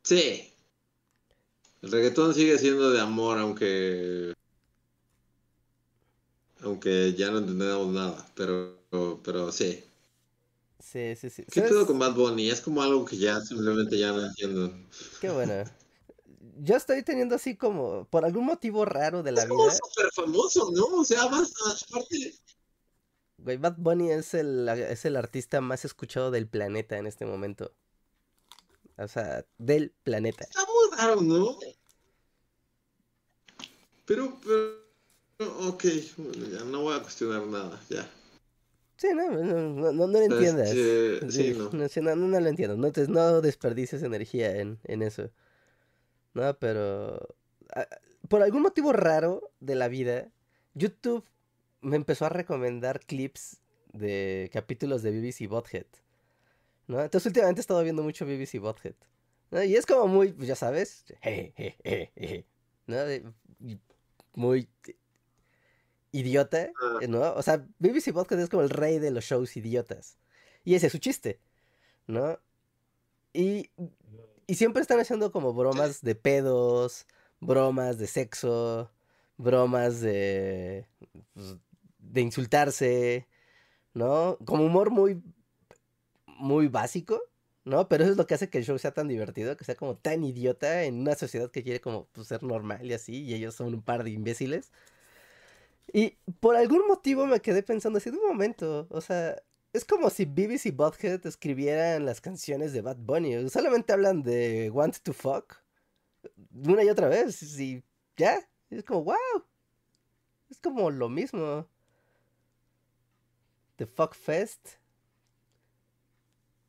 sí. 0.04 0.52
El 1.82 1.92
reggaetón 1.92 2.34
sigue 2.34 2.58
siendo 2.58 2.92
de 2.92 3.02
amor, 3.02 3.38
aunque 3.38 4.34
aunque 6.66 7.14
ya 7.14 7.32
no 7.32 7.38
entendemos 7.40 7.88
nada, 7.88 8.28
pero 8.36 8.76
pero, 9.24 9.52
sí. 9.52 9.84
Sí, 10.80 11.16
sí, 11.16 11.30
sí. 11.30 11.46
¿Qué 11.52 11.62
pedo 11.62 11.86
con 11.86 12.00
Bad 12.00 12.14
Bunny? 12.14 12.50
Es 12.50 12.62
como 12.62 12.82
algo 12.82 13.06
que 13.06 13.18
ya 13.18 13.42
simplemente 13.42 13.98
ya 13.98 14.12
no 14.12 14.26
entiendo. 14.26 14.74
Qué 15.20 15.30
bueno. 15.30 15.64
Yo 16.58 16.76
estoy 16.76 17.04
teniendo 17.04 17.36
así 17.36 17.58
como, 17.58 18.06
por 18.06 18.24
algún 18.24 18.46
motivo 18.46 18.86
raro 18.86 19.24
de 19.24 19.32
la 19.32 19.44
es 19.44 19.50
vida. 19.50 19.68
Es 19.68 19.80
súper 19.84 20.12
famoso, 20.14 20.72
¿no? 20.72 20.86
O 20.86 21.04
sea, 21.04 21.28
más 21.28 21.54
aparte. 21.90 22.36
Güey, 23.40 23.58
Bad 23.58 23.76
Bunny 23.78 24.12
es 24.12 24.34
el, 24.34 24.70
es 24.70 25.06
el 25.06 25.18
artista 25.18 25.60
más 25.60 25.84
escuchado 25.84 26.32
del 26.32 26.48
planeta 26.48 26.98
en 26.98 27.08
este 27.08 27.26
momento. 27.26 27.74
O 28.98 29.08
sea, 29.08 29.46
del 29.58 29.92
planeta. 30.04 30.46
Está 30.46 30.62
muy 30.66 30.98
raro, 30.98 31.22
¿no? 31.22 31.58
Pero, 34.06 34.40
pero, 34.42 34.85
ok, 35.40 35.84
bueno, 36.18 36.48
ya 36.48 36.64
no 36.64 36.82
voy 36.82 36.96
a 36.96 37.02
cuestionar 37.02 37.46
nada, 37.46 37.82
ya. 37.90 38.10
Sí, 38.98 39.08
no, 39.14 39.30
no, 39.30 39.92
no, 39.92 40.08
lo 40.08 40.20
entiendas. 40.20 40.70
sí, 40.70 41.54
no. 41.58 41.70
No, 41.72 42.16
no, 42.16 42.40
lo 42.40 42.48
entiendo. 42.48 42.78
No, 42.78 42.92
no 43.08 43.42
desperdices 43.42 44.04
energía 44.04 44.56
en, 44.58 44.80
en 44.86 45.02
eso. 45.02 45.32
No, 46.34 46.58
pero... 46.58 47.36
Por 48.30 48.42
algún 48.42 48.62
motivo 48.62 48.94
raro 48.94 49.52
de 49.60 49.76
la 49.76 49.90
vida, 49.90 50.32
YouTube 50.74 51.26
me 51.82 51.98
empezó 51.98 52.26
a 52.26 52.30
recomendar 52.30 53.02
clips 53.02 53.62
de 53.92 54.50
capítulos 54.54 55.04
de 55.04 55.12
BBC 55.12 55.48
Bothead. 55.50 55.86
¿No? 56.88 57.02
Entonces 57.02 57.28
últimamente 57.28 57.60
he 57.60 57.62
estado 57.64 57.84
viendo 57.84 58.02
mucho 58.02 58.26
BBC 58.26 58.60
Bothead. 58.60 58.96
¿no? 59.52 59.64
Y 59.64 59.76
es 59.76 59.86
como 59.86 60.08
muy, 60.08 60.32
pues 60.32 60.48
ya 60.48 60.56
sabes, 60.56 61.06
¿no? 62.88 62.98
muy 64.34 64.70
idiota, 66.16 66.72
ah. 66.82 67.00
¿no? 67.08 67.34
O 67.34 67.42
sea, 67.42 67.66
BBC 67.80 68.14
Podcast 68.14 68.42
es 68.42 68.50
como 68.50 68.64
el 68.64 68.70
rey 68.70 69.00
de 69.00 69.12
los 69.12 69.26
shows 69.26 69.56
idiotas. 69.58 70.18
Y 70.64 70.76
ese 70.76 70.88
es 70.88 70.92
su 70.92 71.00
chiste, 71.00 71.40
¿no? 72.08 72.40
Y, 73.34 73.70
y 74.48 74.56
siempre 74.56 74.82
están 74.82 75.00
haciendo 75.00 75.32
como 75.32 75.54
bromas 75.54 76.02
de 76.02 76.16
pedos, 76.16 77.06
bromas 77.40 77.98
de 77.98 78.08
sexo, 78.08 78.92
bromas 79.38 80.02
de, 80.02 80.88
pues, 81.34 81.58
de 82.00 82.22
insultarse, 82.22 83.28
¿no? 83.94 84.38
Como 84.46 84.66
humor 84.66 84.90
muy, 84.90 85.22
muy 86.28 86.68
básico, 86.68 87.22
¿no? 87.66 87.88
Pero 87.90 88.04
eso 88.04 88.12
es 88.12 88.18
lo 88.18 88.28
que 88.28 88.36
hace 88.36 88.50
que 88.50 88.60
el 88.60 88.66
show 88.66 88.78
sea 88.80 88.94
tan 88.94 89.08
divertido, 89.08 89.58
que 89.58 89.66
sea 89.66 89.76
como 89.76 89.96
tan 89.98 90.24
idiota 90.24 90.84
en 90.84 91.02
una 91.02 91.16
sociedad 91.16 91.52
que 91.52 91.64
quiere 91.64 91.82
como 91.82 92.08
pues, 92.14 92.28
ser 92.28 92.44
normal 92.44 92.86
y 92.86 92.94
así, 92.94 93.24
y 93.24 93.34
ellos 93.34 93.56
son 93.56 93.74
un 93.74 93.82
par 93.82 94.04
de 94.04 94.12
imbéciles. 94.12 94.72
Y 95.94 96.18
por 96.40 96.56
algún 96.56 96.88
motivo 96.88 97.26
me 97.26 97.42
quedé 97.42 97.64
pensando 97.64 97.98
así 97.98 98.10
de 98.10 98.18
un 98.18 98.28
momento, 98.28 98.88
o 98.90 99.02
sea, 99.02 99.36
es 99.72 99.86
como 99.86 100.10
si 100.10 100.26
BBC 100.26 100.72
Butthead 100.74 101.26
escribieran 101.26 102.06
las 102.06 102.22
canciones 102.22 102.74
de 102.74 102.82
Bad 102.82 102.98
Bunny, 102.98 103.50
solamente 103.50 103.94
hablan 103.94 104.24
de 104.24 104.70
Want 104.72 104.98
to 105.00 105.14
Fuck 105.14 105.66
una 106.64 106.84
y 106.84 106.90
otra 106.90 107.08
vez 107.08 107.42
y 107.60 107.84
ya, 108.18 108.40
es 108.70 108.84
como 108.84 109.04
wow. 109.04 109.44
Es 110.50 110.60
como 110.60 110.92
lo 110.92 111.10
mismo. 111.10 111.68
The 113.78 113.86
Fuck 113.86 114.16
Fest. 114.16 114.78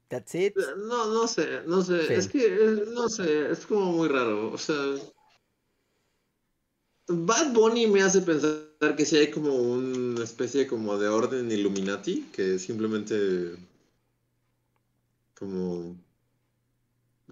That's 0.09 0.34
it. 0.34 0.56
No, 0.56 1.12
no 1.12 1.26
sé, 1.26 1.62
no 1.66 1.82
sé, 1.82 2.14
es 2.14 2.28
que 2.28 2.47
eh, 2.47 2.84
no 2.88 3.09
sé, 3.09 3.51
es 3.51 3.66
como 3.66 3.86
muy 3.93 4.09
raro, 4.09 4.52
o 4.52 4.59
sea, 4.59 4.76
Bad 7.08 7.52
Bunny 7.52 7.86
me 7.86 8.02
hace 8.02 8.20
pensar 8.20 8.96
que 8.96 9.06
sí 9.06 9.16
hay 9.16 9.30
como 9.30 9.54
una 9.54 10.24
especie 10.24 10.66
como 10.66 10.98
de 10.98 11.08
orden 11.08 11.50
Illuminati 11.50 12.28
que 12.32 12.58
simplemente 12.58 13.56
como 15.38 15.96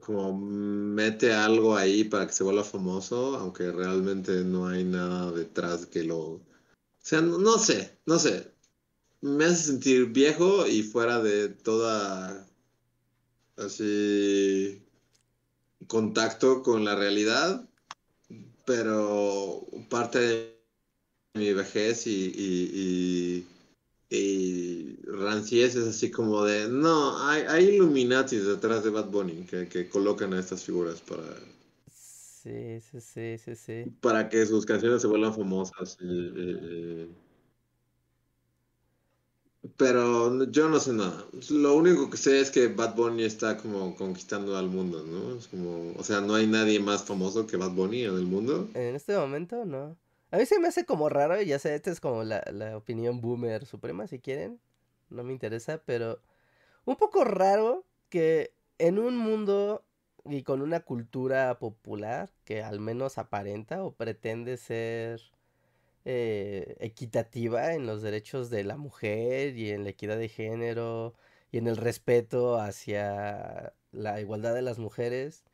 como 0.05 0.39
mete 0.39 1.33
algo 1.33 1.77
ahí 1.77 2.05
para 2.05 2.27
que 2.27 2.33
se 2.33 2.45
vuelva 2.45 2.63
famoso, 2.63 3.37
aunque 3.37 3.73
realmente 3.73 4.45
no 4.45 4.69
hay 4.69 4.85
nada 4.85 5.33
detrás 5.33 5.87
que 5.87 6.05
lo... 6.05 6.19
O 6.19 6.43
sea, 7.01 7.21
no, 7.21 7.59
sé, 7.59 7.99
no 8.07 8.19
sé. 8.19 8.53
Me 9.23 9.47
hace 9.47 9.65
sentir 9.65 10.07
viejo 10.07 10.67
y 10.67 10.83
fuera 10.83 11.23
de 11.23 11.49
toda 11.49 12.47
así 13.57 14.83
contacto 15.87 16.63
con 16.63 16.85
la 16.85 16.97
realidad 16.97 17.69
pero 18.65 19.67
parte 19.91 20.19
de 20.21 20.55
mi 21.35 21.53
vejez 21.55 22.07
y, 22.07 23.47
Y 24.11 24.97
Ranciés 25.07 25.77
es 25.77 25.89
así 25.89 26.11
como 26.11 26.45
de, 26.45 26.69
no, 26.69 27.19
hay, 27.29 27.43
hay 27.49 27.65
Illuminatis 27.77 28.47
detrás 28.47 28.85
de 28.85 28.91
Bad 28.91 29.11
Bunny 29.11 29.45
que, 29.47 29.69
que 29.69 29.89
colocan 29.89 30.33
a 30.35 30.41
estas 30.41 30.65
figuras 30.65 31.01
para, 31.03 31.25
Sí, 31.87 32.81
sí, 32.81 33.01
sí, 33.01 33.39
sí, 33.39 33.55
sí. 33.57 33.89
para 34.01 34.29
que 34.29 34.45
sus 34.47 34.67
canciones 34.67 35.03
se 35.03 35.09
vuelvan 35.09 35.35
famosas. 35.35 35.97
y- 36.01 36.05
y- 36.07 37.09
y- 37.09 37.15
Pero 39.77 40.45
yo 40.51 40.69
no 40.69 40.79
sé 40.79 40.93
nada. 40.93 41.25
Lo 41.51 41.75
único 41.75 42.11
que 42.11 42.17
sé 42.17 42.41
es 42.41 42.51
que 42.51 42.69
Bad 42.69 42.95
Bunny 42.95 43.25
está 43.25 43.57
como 43.57 43.97
conquistando 43.97 44.57
al 44.57 44.69
mundo, 44.69 45.05
¿no? 45.07 45.37
Es 45.39 45.49
como, 45.49 45.93
o 45.99 46.05
sea, 46.05 46.21
no 46.21 46.35
hay 46.35 46.47
nadie 46.47 46.81
más 46.81 47.05
famoso 47.05 47.47
que 47.47 47.57
Bad 47.57 47.71
Bunny 47.71 48.05
en 48.05 48.15
el 48.15 48.27
mundo. 48.27 48.69
En 48.75 48.95
este 48.95 49.17
momento, 49.17 49.65
no. 49.65 49.97
A 50.31 50.37
mí 50.37 50.47
se 50.47 50.59
me 50.59 50.69
hace 50.69 50.85
como 50.85 51.09
raro, 51.09 51.41
y 51.41 51.47
ya 51.47 51.59
sé, 51.59 51.75
esta 51.75 51.91
es 51.91 52.01
como 52.01 52.25
la, 52.25 52.43
la 52.53 52.77
opinión 52.77 53.21
boomer 53.21 53.65
suprema, 53.67 54.07
si 54.07 54.19
quieren. 54.19 54.61
No 55.09 55.25
me 55.25 55.33
interesa, 55.33 55.81
pero 55.85 56.21
un 56.85 56.97
poco 56.97 57.25
raro 57.25 57.85
que 58.11 58.53
en 58.79 58.99
un 58.99 59.17
mundo 59.17 59.85
y 60.25 60.43
con 60.43 60.63
una 60.63 60.81
cultura 60.81 61.59
popular 61.59 62.31
que 62.45 62.63
al 62.63 62.81
menos 62.81 63.19
aparenta 63.19 63.85
o 63.85 63.93
pretende 63.93 64.57
ser 64.57 65.21
eh, 66.05 66.77
equitativa 66.81 67.75
en 67.75 67.87
los 67.87 68.03
derechos 68.03 68.51
de 68.51 68.65
la 68.65 68.77
mujer 68.77 69.57
y 69.57 69.71
en 69.71 69.85
la 69.85 69.91
equidad 69.91 70.19
de 70.19 70.29
género 70.29 71.15
y 71.53 71.59
en 71.59 71.67
el 71.69 71.77
respeto 71.77 72.59
hacia 72.59 73.73
la 73.93 74.21
igualdad 74.21 74.55
de 74.55 74.63
las 74.63 74.79
mujeres. 74.79 75.45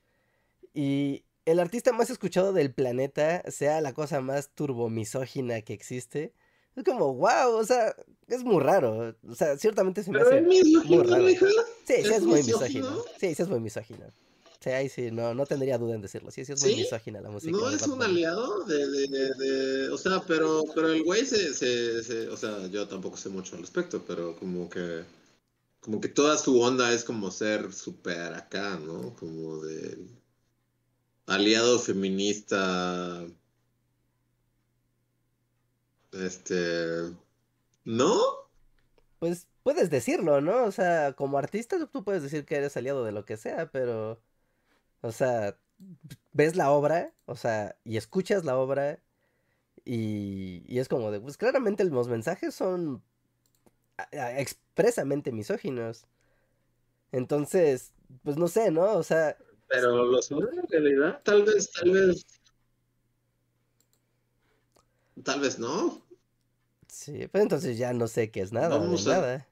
Y 0.74 1.24
el 1.44 1.58
artista 1.60 1.92
más 1.92 2.10
escuchado 2.10 2.52
del 2.52 2.72
planeta 2.72 3.42
sea 3.50 3.80
la 3.80 3.92
cosa 3.92 4.20
más 4.20 4.50
turbomisógina 4.50 5.60
que 5.62 5.72
existe. 5.72 6.32
Es 6.76 6.84
como, 6.84 7.14
wow, 7.14 7.52
o 7.56 7.64
sea, 7.64 7.94
es 8.28 8.44
muy 8.44 8.62
raro. 8.62 9.16
O 9.28 9.34
sea, 9.34 9.56
ciertamente 9.58 10.02
se 10.02 10.10
me 10.12 10.18
Pero 10.18 10.30
hace 10.30 10.38
es 10.38 10.84
muy 10.84 11.02
raro. 11.04 11.28
Sí, 11.28 11.36
sí 11.86 11.92
¿Es 11.94 12.10
es 12.10 12.22
muy 12.22 12.42
misógino? 12.42 12.90
misógino. 12.90 13.04
Sí, 13.18 13.34
sí 13.34 13.42
es 13.42 13.48
muy 13.48 13.60
misógino. 13.60 14.06
Sí, 14.60 14.70
ahí 14.70 14.88
sí, 14.88 15.10
no, 15.10 15.34
no 15.34 15.46
tendría 15.46 15.78
duda 15.78 15.94
en 15.94 16.02
decirlo. 16.02 16.30
Sí, 16.30 16.44
sí 16.44 16.52
es 16.52 16.58
muy 16.58 16.72
¿Sí? 16.72 16.74
misógina 16.74 17.20
la 17.20 17.30
música. 17.30 17.62
No 17.62 17.70
es 17.70 17.86
Bad 17.86 17.88
un 17.88 18.02
Bunny. 18.02 18.02
aliado 18.02 18.64
de, 18.64 18.86
de, 18.88 19.06
de, 19.08 19.34
de- 19.34 19.88
o 19.90 19.96
sea, 19.98 20.20
pero, 20.26 20.64
pero 20.74 20.88
el 20.92 21.02
güey 21.04 21.24
se, 21.24 21.54
se, 21.54 22.02
se- 22.04 22.28
o 22.28 22.36
sea, 22.36 22.66
yo 22.68 22.86
tampoco 22.88 23.16
sé 23.16 23.28
mucho 23.30 23.56
al 23.56 23.62
respecto, 23.62 24.04
pero 24.06 24.36
como 24.36 24.68
que, 24.68 25.04
como 25.80 26.00
que 26.00 26.08
toda 26.08 26.38
su 26.38 26.60
onda 26.60 26.92
es 26.94 27.04
como 27.04 27.30
ser 27.32 27.72
súper 27.72 28.34
acá, 28.34 28.78
¿no? 28.80 29.14
Como 29.16 29.58
de 29.62 29.98
aliado 31.26 31.78
feminista, 31.78 33.24
este, 36.12 37.16
¿no? 37.84 38.12
Pues 39.18 39.48
puedes 39.62 39.90
decirlo, 39.90 40.40
¿no? 40.40 40.64
O 40.64 40.72
sea, 40.72 41.12
como 41.14 41.38
artista 41.38 41.76
tú 41.86 42.04
puedes 42.04 42.22
decir 42.22 42.44
que 42.46 42.56
eres 42.56 42.76
aliado 42.76 43.04
de 43.04 43.12
lo 43.12 43.24
que 43.24 43.36
sea, 43.36 43.70
pero, 43.70 44.22
o 45.02 45.12
sea, 45.12 45.56
ves 46.32 46.56
la 46.56 46.70
obra, 46.72 47.14
o 47.26 47.36
sea, 47.36 47.76
y 47.84 47.96
escuchas 47.98 48.44
la 48.44 48.58
obra 48.58 49.00
y, 49.84 50.64
y 50.68 50.80
es 50.80 50.88
como 50.88 51.10
de, 51.12 51.20
pues 51.20 51.38
claramente 51.38 51.84
los 51.84 52.08
mensajes 52.08 52.54
son 52.54 53.02
expresamente 54.12 55.32
misóginos. 55.32 56.06
Entonces, 57.12 57.92
pues 58.22 58.36
no 58.36 58.48
sé, 58.48 58.70
¿no? 58.70 58.92
O 58.94 59.02
sea, 59.02 59.36
Pero 59.68 60.04
lo 60.04 60.20
son 60.20 60.42
en 60.52 60.66
realidad, 60.68 61.22
tal 61.24 61.44
vez, 61.44 61.70
tal 61.72 61.90
vez, 61.92 62.26
tal 65.24 65.40
vez 65.40 65.58
no. 65.58 66.02
sí, 66.88 67.26
pues 67.28 67.42
entonces 67.42 67.78
ya 67.78 67.92
no 67.92 68.06
sé 68.08 68.30
qué 68.30 68.40
es 68.42 68.52
nada, 68.52 68.78
Vamos 68.78 69.06
a- 69.08 69.22
nada. 69.22 69.48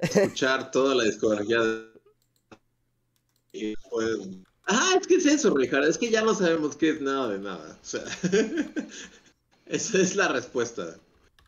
escuchar 0.00 0.70
toda 0.70 0.94
la 0.94 1.04
discografía 1.04 1.60
de... 1.60 1.92
y 3.52 3.74
pues... 3.90 4.18
Ah, 4.66 4.94
es 5.00 5.06
que 5.06 5.14
es 5.16 5.26
eso, 5.26 5.54
Richard, 5.56 5.84
es 5.84 5.98
que 5.98 6.10
ya 6.10 6.22
no 6.22 6.34
sabemos 6.34 6.76
qué 6.76 6.90
es 6.90 7.00
nada 7.00 7.28
de 7.28 7.38
nada. 7.38 7.78
O 7.80 7.84
sea, 7.84 8.04
esa 9.66 9.98
es 9.98 10.16
la 10.16 10.28
respuesta. 10.28 10.98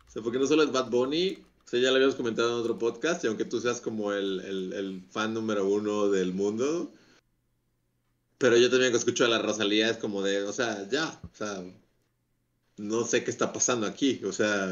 O 0.07 0.11
sea, 0.11 0.23
porque 0.23 0.39
no 0.39 0.47
solo 0.47 0.63
es 0.63 0.73
Bad 0.73 0.91
Bunny, 0.91 1.39
o 1.65 1.69
sea, 1.69 1.81
ya 1.81 1.91
lo 1.91 1.97
habíamos 1.97 2.15
comentado 2.17 2.51
en 2.51 2.61
otro 2.61 2.79
podcast, 2.79 3.25
y 3.25 3.27
aunque 3.29 3.45
tú 3.45 3.61
seas 3.61 3.81
como 3.81 4.13
el, 4.13 4.41
el- 4.41 4.73
el 4.73 5.03
fan 5.11 5.35
número 5.35 5.67
uno 5.69 6.09
del 6.11 6.33
mundo, 6.33 6.93
pero 8.39 8.57
yo 8.57 8.71
también 8.71 8.91
que 8.93 8.99
escucho 8.99 9.25
a 9.25 9.29
la 9.29 9.39
Rosalía 9.43 9.91
es 9.91 9.97
como 9.99 10.23
de, 10.23 10.43
o 10.45 10.53
sea, 10.53 10.89
ya, 10.89 11.21
o 11.25 11.35
sea, 11.37 11.63
no 12.79 13.05
sé 13.05 13.25
qué 13.25 13.31
está 13.31 13.53
pasando 13.53 13.87
aquí, 13.87 14.23
o 14.25 14.33
sea, 14.33 14.71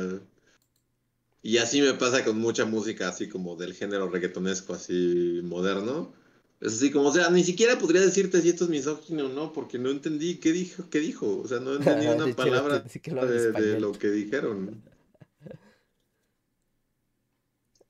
y 1.42 1.58
así 1.58 1.80
me 1.80 1.94
pasa 1.94 2.24
con 2.24 2.38
mucha 2.38 2.64
música 2.64 3.08
así 3.08 3.28
como 3.28 3.56
del 3.56 3.74
género 3.74 4.08
reggaetonesco, 4.08 4.74
así 4.74 5.40
moderno. 5.44 6.12
Es 6.60 6.74
así 6.74 6.90
como, 6.90 7.08
o 7.08 7.12
sea, 7.12 7.28
ni 7.30 7.44
siquiera 7.44 7.78
podría 7.78 8.00
decirte 8.00 8.40
si 8.40 8.48
esto 8.48 8.64
es 8.64 8.70
misógino 8.70 9.26
o 9.26 9.28
no, 9.28 9.52
porque 9.52 9.78
no 9.78 9.90
entendí 9.90 10.36
qué 10.36 10.52
dijo, 10.52 10.88
qué 10.90 11.00
dijo. 11.00 11.40
O 11.40 11.46
sea, 11.46 11.60
no 11.60 11.74
entendí 11.74 12.06
una 12.14 12.24
hecho, 12.24 12.36
palabra 12.36 12.84
sí 12.88 13.00
lo 13.10 13.26
de, 13.26 13.80
lo 13.80 13.92
que 13.92 14.10
dijeron. 14.10 14.82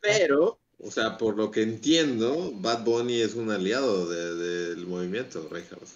Pero, 0.00 0.58
o 0.78 0.90
sea, 0.90 1.16
por 1.16 1.36
lo 1.36 1.50
que 1.50 1.62
entiendo, 1.62 2.52
Bad 2.56 2.84
Bunny 2.84 3.20
es 3.20 3.34
un 3.34 3.50
aliado 3.50 4.08
de- 4.08 4.34
del 4.34 4.86
movimiento, 4.86 5.48
Reinhardt. 5.50 5.88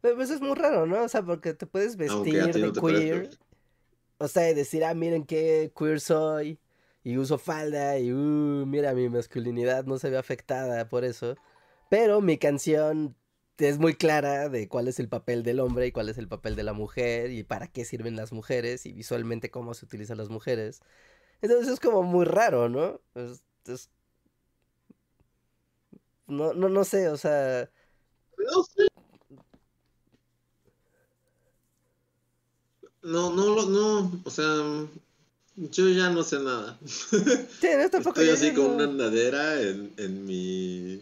Pero 0.00 0.16
pues 0.16 0.30
es 0.30 0.40
muy 0.40 0.54
raro, 0.54 0.86
¿no? 0.86 1.02
O 1.04 1.08
sea, 1.08 1.22
porque 1.22 1.54
te 1.54 1.66
puedes 1.66 1.96
vestir 1.96 2.52
ti 2.52 2.60
de 2.60 2.72
queer, 2.72 3.30
o 4.18 4.28
sea, 4.28 4.50
y 4.50 4.54
decir, 4.54 4.84
ah, 4.84 4.94
miren 4.94 5.24
qué 5.24 5.72
queer 5.76 6.00
soy, 6.00 6.58
y 7.02 7.16
uso 7.18 7.38
falda, 7.38 7.98
y 7.98 8.12
uh, 8.12 8.66
mira, 8.66 8.94
mi 8.94 9.08
masculinidad 9.08 9.84
no 9.84 9.98
se 9.98 10.10
ve 10.10 10.18
afectada 10.18 10.88
por 10.88 11.04
eso. 11.04 11.36
Pero 11.88 12.20
mi 12.20 12.38
canción 12.38 13.16
es 13.58 13.78
muy 13.78 13.94
clara 13.94 14.48
de 14.48 14.68
cuál 14.68 14.88
es 14.88 14.98
el 14.98 15.08
papel 15.08 15.42
del 15.42 15.60
hombre 15.60 15.86
y 15.86 15.92
cuál 15.92 16.08
es 16.08 16.18
el 16.18 16.28
papel 16.28 16.56
de 16.56 16.64
la 16.64 16.72
mujer, 16.72 17.30
y 17.30 17.44
para 17.44 17.68
qué 17.68 17.84
sirven 17.84 18.16
las 18.16 18.32
mujeres, 18.32 18.84
y 18.86 18.92
visualmente 18.92 19.50
cómo 19.50 19.74
se 19.74 19.84
utilizan 19.84 20.18
las 20.18 20.28
mujeres. 20.28 20.80
Entonces 21.42 21.68
es 21.72 21.80
como 21.80 22.02
muy 22.02 22.24
raro, 22.24 22.68
¿no? 22.68 23.00
Es- 23.14 23.44
es- 23.66 23.90
No, 26.26 26.54
no, 26.54 26.68
no 26.68 26.84
sé, 26.84 27.08
o 27.08 27.16
sea... 27.16 27.70
No 28.38 28.62
sé. 28.64 28.86
No, 33.02 33.30
no, 33.30 33.66
no, 33.66 34.22
o 34.24 34.30
sea, 34.30 34.46
yo 35.56 35.88
ya 35.90 36.08
no 36.08 36.22
sé 36.22 36.38
nada. 36.40 36.78
Sí, 36.86 37.68
no, 37.76 37.98
Estoy 37.98 38.30
así 38.30 38.46
ya 38.48 38.54
con 38.54 38.64
no- 38.68 38.74
una 38.74 38.84
andadera 38.84 39.60
en, 39.60 39.92
en 39.98 40.24
mi 40.24 41.00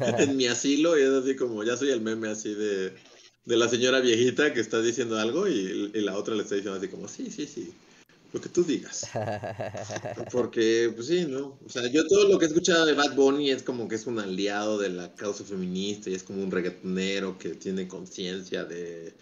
en 0.00 0.36
mi 0.36 0.46
asilo 0.46 0.98
y 0.98 1.02
es 1.02 1.10
así 1.10 1.36
como 1.36 1.64
ya 1.64 1.76
soy 1.76 1.90
el 1.90 2.00
meme 2.00 2.28
así 2.28 2.54
de, 2.54 2.92
de 3.44 3.56
la 3.56 3.68
señora 3.68 4.00
viejita 4.00 4.52
que 4.52 4.60
está 4.60 4.80
diciendo 4.80 5.18
algo 5.18 5.48
y, 5.48 5.90
y 5.94 6.00
la 6.00 6.16
otra 6.16 6.34
le 6.34 6.42
está 6.42 6.54
diciendo 6.54 6.78
así 6.78 6.88
como 6.88 7.08
sí, 7.08 7.30
sí, 7.30 7.46
sí, 7.46 7.72
lo 8.32 8.40
que 8.40 8.48
tú 8.48 8.64
digas. 8.64 9.06
Porque, 10.32 10.92
pues 10.94 11.06
sí, 11.06 11.24
¿no? 11.24 11.58
O 11.64 11.68
sea, 11.68 11.86
yo 11.90 12.06
todo 12.06 12.28
lo 12.28 12.38
que 12.38 12.46
he 12.46 12.48
escuchado 12.48 12.84
de 12.84 12.94
Bad 12.94 13.14
Bunny 13.14 13.50
es 13.50 13.62
como 13.62 13.86
que 13.88 13.94
es 13.94 14.06
un 14.06 14.18
aliado 14.18 14.78
de 14.78 14.90
la 14.90 15.14
causa 15.14 15.44
feminista 15.44 16.10
y 16.10 16.14
es 16.14 16.24
como 16.24 16.42
un 16.42 16.50
reggaetonero 16.50 17.38
que 17.38 17.50
tiene 17.50 17.86
conciencia 17.86 18.64
de 18.64 19.14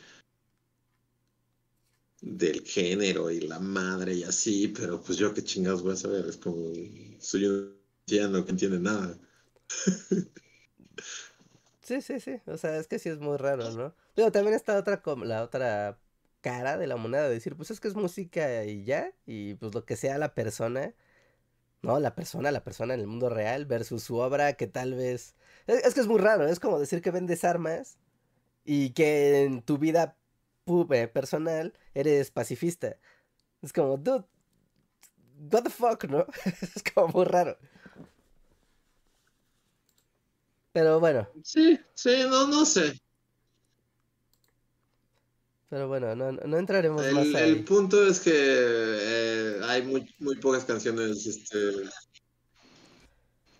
del 2.22 2.62
género 2.62 3.30
y 3.30 3.40
la 3.40 3.58
madre 3.58 4.14
y 4.14 4.22
así, 4.22 4.68
pero 4.68 5.02
pues 5.02 5.18
yo 5.18 5.34
qué 5.34 5.42
chingados 5.44 5.82
voy 5.82 5.92
a 5.92 5.96
saber, 5.96 6.24
es 6.26 6.36
como 6.36 6.72
soy 7.18 7.46
un 7.46 7.76
anciano 8.06 8.44
que 8.44 8.44
no 8.44 8.50
entiende 8.50 8.78
nada. 8.78 9.18
Sí, 11.82 12.00
sí, 12.00 12.20
sí. 12.20 12.40
O 12.46 12.56
sea, 12.56 12.76
es 12.78 12.86
que 12.86 12.98
sí 12.98 13.08
es 13.08 13.18
muy 13.18 13.36
raro, 13.36 13.70
¿no? 13.72 13.94
Pero 14.14 14.30
también 14.30 14.54
está 14.54 14.76
otra 14.76 15.02
la 15.24 15.42
otra 15.42 15.98
cara 16.40 16.76
de 16.78 16.86
la 16.86 16.96
moneda 16.96 17.24
de 17.24 17.34
decir, 17.34 17.56
pues 17.56 17.70
es 17.70 17.80
que 17.80 17.88
es 17.88 17.94
música 17.94 18.64
y 18.64 18.84
ya, 18.84 19.12
y 19.26 19.54
pues 19.54 19.74
lo 19.74 19.84
que 19.84 19.96
sea 19.96 20.18
la 20.18 20.34
persona, 20.34 20.94
¿no? 21.82 22.00
La 22.00 22.14
persona, 22.14 22.50
la 22.52 22.64
persona 22.64 22.94
en 22.94 23.00
el 23.00 23.06
mundo 23.06 23.28
real 23.28 23.66
versus 23.66 24.04
su 24.04 24.16
obra 24.16 24.54
que 24.54 24.66
tal 24.66 24.94
vez 24.94 25.34
es, 25.66 25.84
es 25.84 25.94
que 25.94 26.00
es 26.00 26.06
muy 26.08 26.20
raro, 26.20 26.46
es 26.46 26.60
como 26.60 26.78
decir 26.78 27.02
que 27.02 27.10
vendes 27.10 27.44
armas 27.44 27.98
y 28.64 28.90
que 28.90 29.44
en 29.44 29.62
tu 29.62 29.78
vida 29.78 30.16
eh, 30.66 31.08
personal 31.08 31.74
eres 31.94 32.30
pacifista. 32.30 32.96
Es 33.62 33.72
como, 33.72 33.96
dude, 33.96 34.24
what 35.52 35.62
the 35.64 35.70
fuck, 35.70 36.04
¿no? 36.04 36.26
es 36.44 36.82
como 36.94 37.08
muy 37.08 37.24
raro. 37.24 37.56
Pero 40.72 41.00
bueno, 41.00 41.28
Sí, 41.44 41.78
sí, 41.94 42.24
no, 42.28 42.46
no 42.46 42.64
sé. 42.64 42.98
pero 45.68 45.88
bueno, 45.88 46.14
no, 46.14 46.32
no 46.32 46.58
entraremos 46.58 47.02
más 47.12 47.34
ahí. 47.34 47.50
el 47.50 47.64
punto 47.64 48.06
es 48.06 48.20
que 48.20 48.32
eh, 48.34 49.60
hay 49.64 49.82
muy, 49.82 50.14
muy 50.18 50.36
pocas 50.36 50.64
canciones, 50.64 51.26
este, 51.26 51.88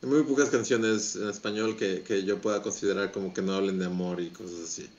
muy 0.02 0.22
pocas 0.24 0.50
canciones 0.50 1.16
en 1.16 1.30
español 1.30 1.76
que, 1.76 2.02
que 2.02 2.24
yo 2.24 2.38
pueda 2.40 2.62
considerar 2.62 3.12
como 3.12 3.32
que 3.32 3.40
no 3.40 3.54
hablen 3.54 3.78
de 3.78 3.86
amor 3.86 4.20
y 4.20 4.30
cosas 4.30 4.60
así. 4.64 4.90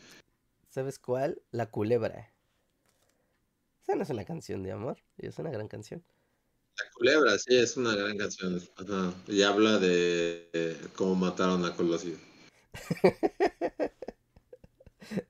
¿Sabes 0.69 0.98
cuál? 0.98 1.40
La 1.52 1.69
culebra. 1.69 2.34
Esa 3.84 3.95
no 3.95 4.03
es 4.03 4.10
una 4.10 4.26
canción 4.26 4.64
de 4.64 4.72
amor, 4.72 4.98
es 5.18 5.38
una 5.38 5.52
gran 5.52 5.68
canción. 5.68 6.03
La 6.78 6.86
culebra, 6.94 7.38
sí, 7.38 7.56
es 7.56 7.78
una 7.78 7.95
gran 7.95 8.18
canción. 8.18 8.62
Ajá. 8.78 9.14
Y 9.28 9.41
habla 9.44 9.78
de 9.78 10.50
eh, 10.54 10.78
cómo 10.95 11.16
mataron 11.16 11.64
a 11.66 11.76
Colosio. 11.76 12.18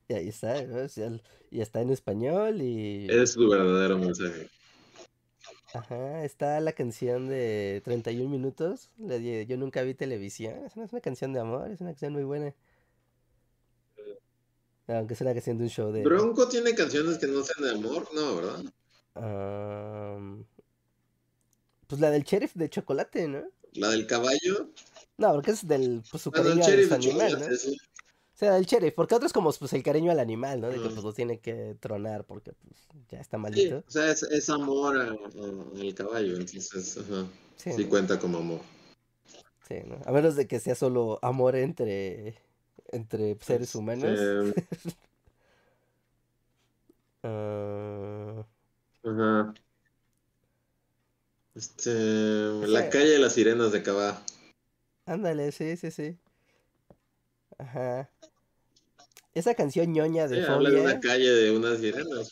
y 0.07 0.13
ahí 0.13 0.29
está, 0.29 0.63
y 1.51 1.61
está 1.61 1.81
en 1.81 1.89
español 1.89 2.61
y... 2.61 3.07
Es 3.09 3.33
su 3.33 3.49
verdadero 3.49 3.97
mensaje. 3.97 4.49
Ajá, 5.73 6.23
está 6.23 6.59
la 6.59 6.73
canción 6.73 7.27
de 7.27 7.81
31 7.83 8.29
minutos, 8.29 8.91
la 8.97 9.17
de 9.17 9.47
Yo 9.47 9.57
nunca 9.57 9.81
vi 9.81 9.95
televisión, 9.95 10.65
es 10.65 10.75
una, 10.75 10.85
es 10.85 10.91
una 10.91 11.01
canción 11.01 11.33
de 11.33 11.39
amor, 11.39 11.71
es 11.71 11.81
una 11.81 11.89
canción 11.91 12.13
muy 12.13 12.23
buena. 12.23 12.53
Aunque 14.87 15.15
es 15.15 15.21
una 15.21 15.33
canción 15.33 15.57
de 15.57 15.63
un 15.63 15.69
show 15.69 15.91
de... 15.91 16.03
Bronco 16.03 16.47
tiene 16.47 16.75
canciones 16.75 17.17
que 17.17 17.27
no 17.27 17.41
sean 17.41 17.63
de 17.63 17.71
amor, 17.71 18.07
no, 18.13 18.35
¿verdad? 18.35 18.63
Am, 19.15 20.45
pues 21.87 22.01
la 22.01 22.09
del 22.09 22.23
sheriff 22.23 22.53
de 22.55 22.69
chocolate, 22.69 23.27
¿no? 23.27 23.43
La 23.73 23.89
del 23.89 24.07
caballo. 24.07 24.69
No, 25.17 25.31
porque 25.33 25.51
es 25.51 25.67
del, 25.67 26.03
pues 26.09 26.23
su 26.23 26.29
Ah, 26.29 26.33
cariño 26.33 26.63
a 26.63 26.67
sheriff 26.67 26.85
su 26.85 26.89
de 26.89 26.95
animal, 26.95 27.39
¿no? 27.39 27.57
sí. 27.57 27.77
O 28.35 28.35
sea, 28.35 28.57
el 28.57 28.65
sheriff, 28.65 28.93
porque 28.95 29.13
otro 29.15 29.27
es 29.27 29.33
como 29.33 29.51
pues 29.53 29.73
el 29.73 29.83
cariño 29.83 30.11
al 30.11 30.19
animal, 30.19 30.59
¿no? 30.59 30.67
De 30.69 30.75
que 30.75 30.89
pues 30.89 31.03
lo 31.03 31.13
tiene 31.13 31.39
que 31.39 31.75
tronar 31.79 32.25
porque 32.25 32.53
pues 32.53 32.73
ya 33.09 33.19
está 33.19 33.37
Sí, 33.37 33.41
maldito. 33.43 33.83
o 33.87 33.91
sea, 33.91 34.11
es, 34.11 34.23
es 34.23 34.49
amor 34.49 34.97
al 34.97 35.93
caballo, 35.95 36.35
entonces, 36.37 36.97
ajá. 36.97 37.27
Sí, 37.57 37.73
Sí 37.73 37.83
¿no? 37.83 37.89
cuenta 37.89 38.19
como 38.19 38.39
amor. 38.39 38.59
Sí, 39.67 39.75
¿no? 39.85 39.99
A 40.05 40.11
menos 40.11 40.35
de 40.35 40.47
que 40.47 40.59
sea 40.59 40.75
solo 40.75 41.19
amor 41.21 41.55
entre, 41.55 42.37
entre 42.91 43.37
seres 43.41 43.75
humanos. 43.75 44.19
Ah, 47.23 48.45
ajá. 49.03 49.53
Este, 51.55 51.91
la 52.67 52.89
calle 52.89 53.09
de 53.11 53.19
las 53.19 53.33
sirenas 53.33 53.71
de 53.71 53.83
Cabá. 53.83 54.21
ándale, 55.05 55.51
sí, 55.51 55.77
sí, 55.77 55.91
sí. 55.91 56.17
Ajá. 57.57 58.09
Esa 59.33 59.53
canción 59.55 59.91
ñoña 59.93 60.27
Sí, 60.27 60.35
de 60.35 60.45
habla 60.47 60.69
de 60.69 60.81
una 60.81 60.89
Fobia. 60.95 60.99
calle 60.99 61.29
de 61.29 61.55
unas 61.55 61.79
sirenas. 61.79 62.29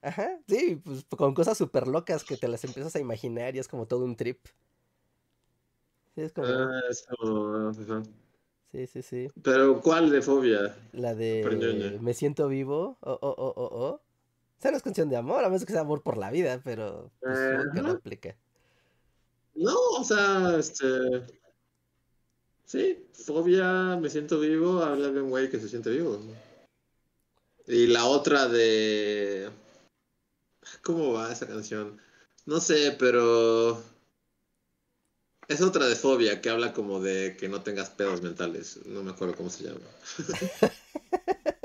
Ajá, 0.00 0.38
sí, 0.48 0.80
pues 0.84 1.04
con 1.04 1.34
cosas 1.34 1.58
súper 1.58 1.88
locas 1.88 2.24
que 2.24 2.36
te 2.36 2.48
las 2.48 2.62
empiezas 2.64 2.94
a 2.96 3.00
imaginar 3.00 3.54
y 3.56 3.58
es 3.58 3.68
como 3.68 3.86
todo 3.86 4.04
un 4.04 4.16
trip. 4.16 4.38
Sí, 6.14 6.22
es 6.22 6.32
como, 6.32 6.46
Ah, 6.46 6.80
eso, 6.88 7.68
ajá. 7.70 8.02
sí, 8.72 8.86
sí, 8.86 9.02
sí. 9.02 9.28
Pero 9.42 9.80
¿cuál 9.80 10.10
de 10.10 10.22
fobia? 10.22 10.76
La 10.92 11.14
de 11.14 11.98
Me 12.00 12.14
siento 12.14 12.48
vivo, 12.48 12.96
oh, 13.00 13.18
oh, 13.20 13.34
oh, 13.36 13.52
oh, 13.56 13.68
oh. 13.72 14.00
Esa 14.58 14.70
no 14.70 14.76
es 14.76 14.82
canción 14.82 15.08
de 15.08 15.16
amor, 15.16 15.44
a 15.44 15.48
menos 15.48 15.64
que 15.64 15.72
sea 15.72 15.82
amor 15.82 16.02
por 16.02 16.16
la 16.16 16.30
vida, 16.30 16.60
pero 16.64 17.12
pues, 17.20 17.38
supongo 17.38 17.72
que 17.72 17.82
no 17.82 17.90
aplica. 17.90 18.36
No, 19.54 19.76
o 19.98 20.04
sea, 20.04 20.56
este. 20.58 21.26
Sí, 22.64 23.06
fobia, 23.12 23.96
me 23.96 24.10
siento 24.10 24.40
vivo, 24.40 24.82
habla 24.82 25.08
de 25.08 25.22
un 25.22 25.30
güey 25.30 25.48
que 25.48 25.60
se 25.60 25.68
siente 25.68 25.90
vivo. 25.90 26.20
Y 27.66 27.86
la 27.86 28.04
otra 28.06 28.48
de. 28.48 29.50
¿Cómo 30.82 31.12
va 31.12 31.32
esa 31.32 31.46
canción? 31.46 32.00
No 32.44 32.60
sé, 32.60 32.96
pero. 32.98 33.82
Es 35.46 35.62
otra 35.62 35.86
de 35.86 35.96
fobia 35.96 36.40
que 36.40 36.50
habla 36.50 36.72
como 36.72 37.00
de 37.00 37.36
que 37.36 37.48
no 37.48 37.62
tengas 37.62 37.90
pedos 37.90 38.22
mentales. 38.22 38.80
No 38.86 39.02
me 39.02 39.12
acuerdo 39.12 39.36
cómo 39.36 39.50
se 39.50 39.64
llama. 39.64 39.80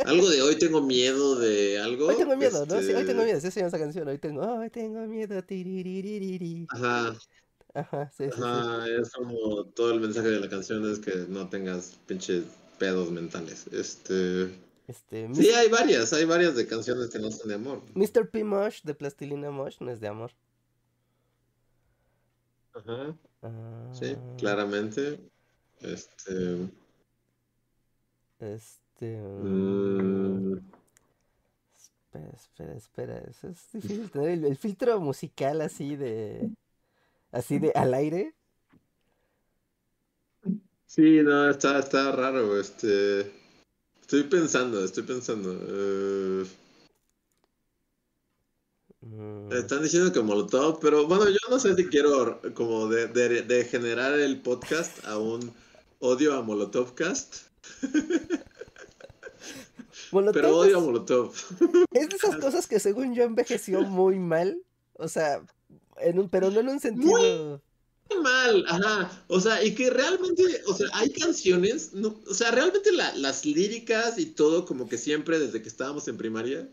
Algo 0.06 0.30
de 0.30 0.42
hoy 0.42 0.56
tengo 0.58 0.82
miedo 0.82 1.36
de 1.40 1.80
algo. 1.80 2.08
Hoy 2.08 2.16
tengo 2.18 2.36
miedo, 2.36 2.66
¿no? 2.66 2.82
Sí, 2.82 2.88
hoy 2.94 3.06
tengo 3.06 3.22
este, 3.22 3.26
miedo, 3.26 3.40
sí 3.42 3.52
se 3.52 3.60
llama 3.60 3.68
esa 3.70 3.80
canción, 3.80 4.08
hoy 4.08 4.18
tengo, 4.18 4.42
hoy 4.42 4.70
tengo 4.70 5.00
miedo. 5.08 5.44
Ajá, 6.70 7.16
Ajá, 7.74 8.12
sí, 8.16 8.26
sí, 8.26 8.32
sí. 8.36 8.42
ajá, 8.44 8.88
es 8.88 9.12
como 9.12 9.66
todo 9.66 9.94
el 9.94 10.00
mensaje 10.00 10.30
de 10.30 10.40
la 10.40 10.50
canción 10.50 10.90
es 10.92 11.00
que 11.00 11.26
no 11.28 11.50
tengas 11.50 11.98
pinches 12.06 12.44
pedos 12.78 13.10
mentales. 13.12 13.66
Este. 13.72 14.52
Este, 14.88 15.34
Sí, 15.34 15.50
hay 15.50 15.70
varias, 15.70 16.12
hay 16.14 16.26
varias 16.26 16.56
de 16.56 16.68
canciones 16.68 17.10
que 17.10 17.20
no 17.20 17.32
son 17.32 17.48
de 17.48 17.56
amor. 17.56 17.82
Mr. 17.96 18.30
P. 18.30 18.44
Mosh 18.44 18.82
de 18.84 18.94
Plastilina 18.94 19.50
Mosh 19.50 19.78
no 19.80 19.92
es 19.92 20.00
de 20.02 20.08
amor. 20.08 20.32
Ajá, 22.74 23.16
sí, 23.94 24.16
Ah, 24.18 24.36
claramente. 24.38 25.20
Este. 25.80 26.70
Este. 28.40 28.83
Mm, 29.02 30.54
mm, 30.54 30.62
Espera, 31.76 32.30
espera, 32.36 32.74
espera. 32.76 33.18
Es, 33.30 33.44
es 33.44 33.72
difícil 33.74 34.10
tener 34.12 34.30
el, 34.30 34.46
el 34.46 34.58
filtro 34.58 35.00
musical 35.00 35.62
así 35.62 35.96
de. 35.96 36.50
Así 37.32 37.58
de 37.60 37.72
al 37.74 37.94
aire. 37.94 38.36
sí, 40.86 41.22
no, 41.24 41.50
está, 41.50 41.80
está 41.80 42.12
raro. 42.12 42.60
Este. 42.60 43.32
Estoy 44.02 44.24
pensando, 44.24 44.84
estoy 44.84 45.04
pensando. 45.04 45.58
eh, 45.68 46.46
Mm, 49.06 49.52
están 49.52 49.84
diciendo 49.84 50.14
que 50.14 50.22
Molotov, 50.22 50.80
pero 50.80 51.06
bueno, 51.08 51.28
yo 51.30 51.38
no 51.50 51.60
sé 51.60 51.76
si 51.76 51.88
quiero 51.88 52.40
como 52.54 52.88
de, 52.88 53.08
de, 53.08 53.42
de 53.42 53.66
generar 53.66 54.14
el 54.18 54.42
podcast 54.42 55.06
a 55.06 55.18
un 55.18 55.54
odio 56.00 56.34
a 56.36 56.42
Molotovcast, 56.42 57.48
Molotov 60.14 60.34
pero 60.42 60.58
odio 60.58 60.78
a 60.78 60.82
Molotov. 60.82 61.34
Es 61.92 62.10
de 62.10 62.16
esas 62.16 62.36
cosas 62.46 62.68
que 62.68 62.80
según 62.80 63.14
yo 63.16 63.24
envejeció 63.24 63.82
muy 63.82 64.18
mal. 64.20 64.58
O 64.94 65.08
sea, 65.08 65.42
en 65.98 66.20
un, 66.20 66.30
pero 66.30 66.50
no 66.52 66.60
en 66.62 66.70
un 66.70 66.80
sentido. 66.80 67.62
mal, 68.22 68.66
ajá. 68.68 69.24
O 69.28 69.40
sea, 69.40 69.64
y 69.64 69.74
que 69.74 69.90
realmente, 69.90 70.44
o 70.68 70.74
sea, 70.76 70.88
hay 70.94 71.10
canciones, 71.12 71.94
no, 71.94 72.20
o 72.30 72.34
sea, 72.34 72.52
realmente 72.52 72.92
la- 72.92 73.16
las 73.16 73.44
líricas 73.46 74.20
y 74.20 74.28
todo, 74.28 74.66
como 74.66 74.88
que 74.88 74.98
siempre 74.98 75.40
desde 75.40 75.62
que 75.62 75.68
estábamos 75.70 76.08
en 76.08 76.18
primaria, 76.18 76.70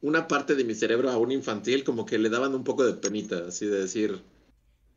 una 0.00 0.28
parte 0.28 0.54
de 0.54 0.64
mi 0.64 0.74
cerebro 0.74 1.10
aún 1.10 1.32
infantil, 1.32 1.84
como 1.84 2.06
que 2.06 2.18
le 2.18 2.30
daban 2.30 2.54
un 2.54 2.64
poco 2.64 2.84
de 2.86 2.94
penita, 2.94 3.48
así 3.48 3.66
de 3.66 3.80
decir. 3.80 4.18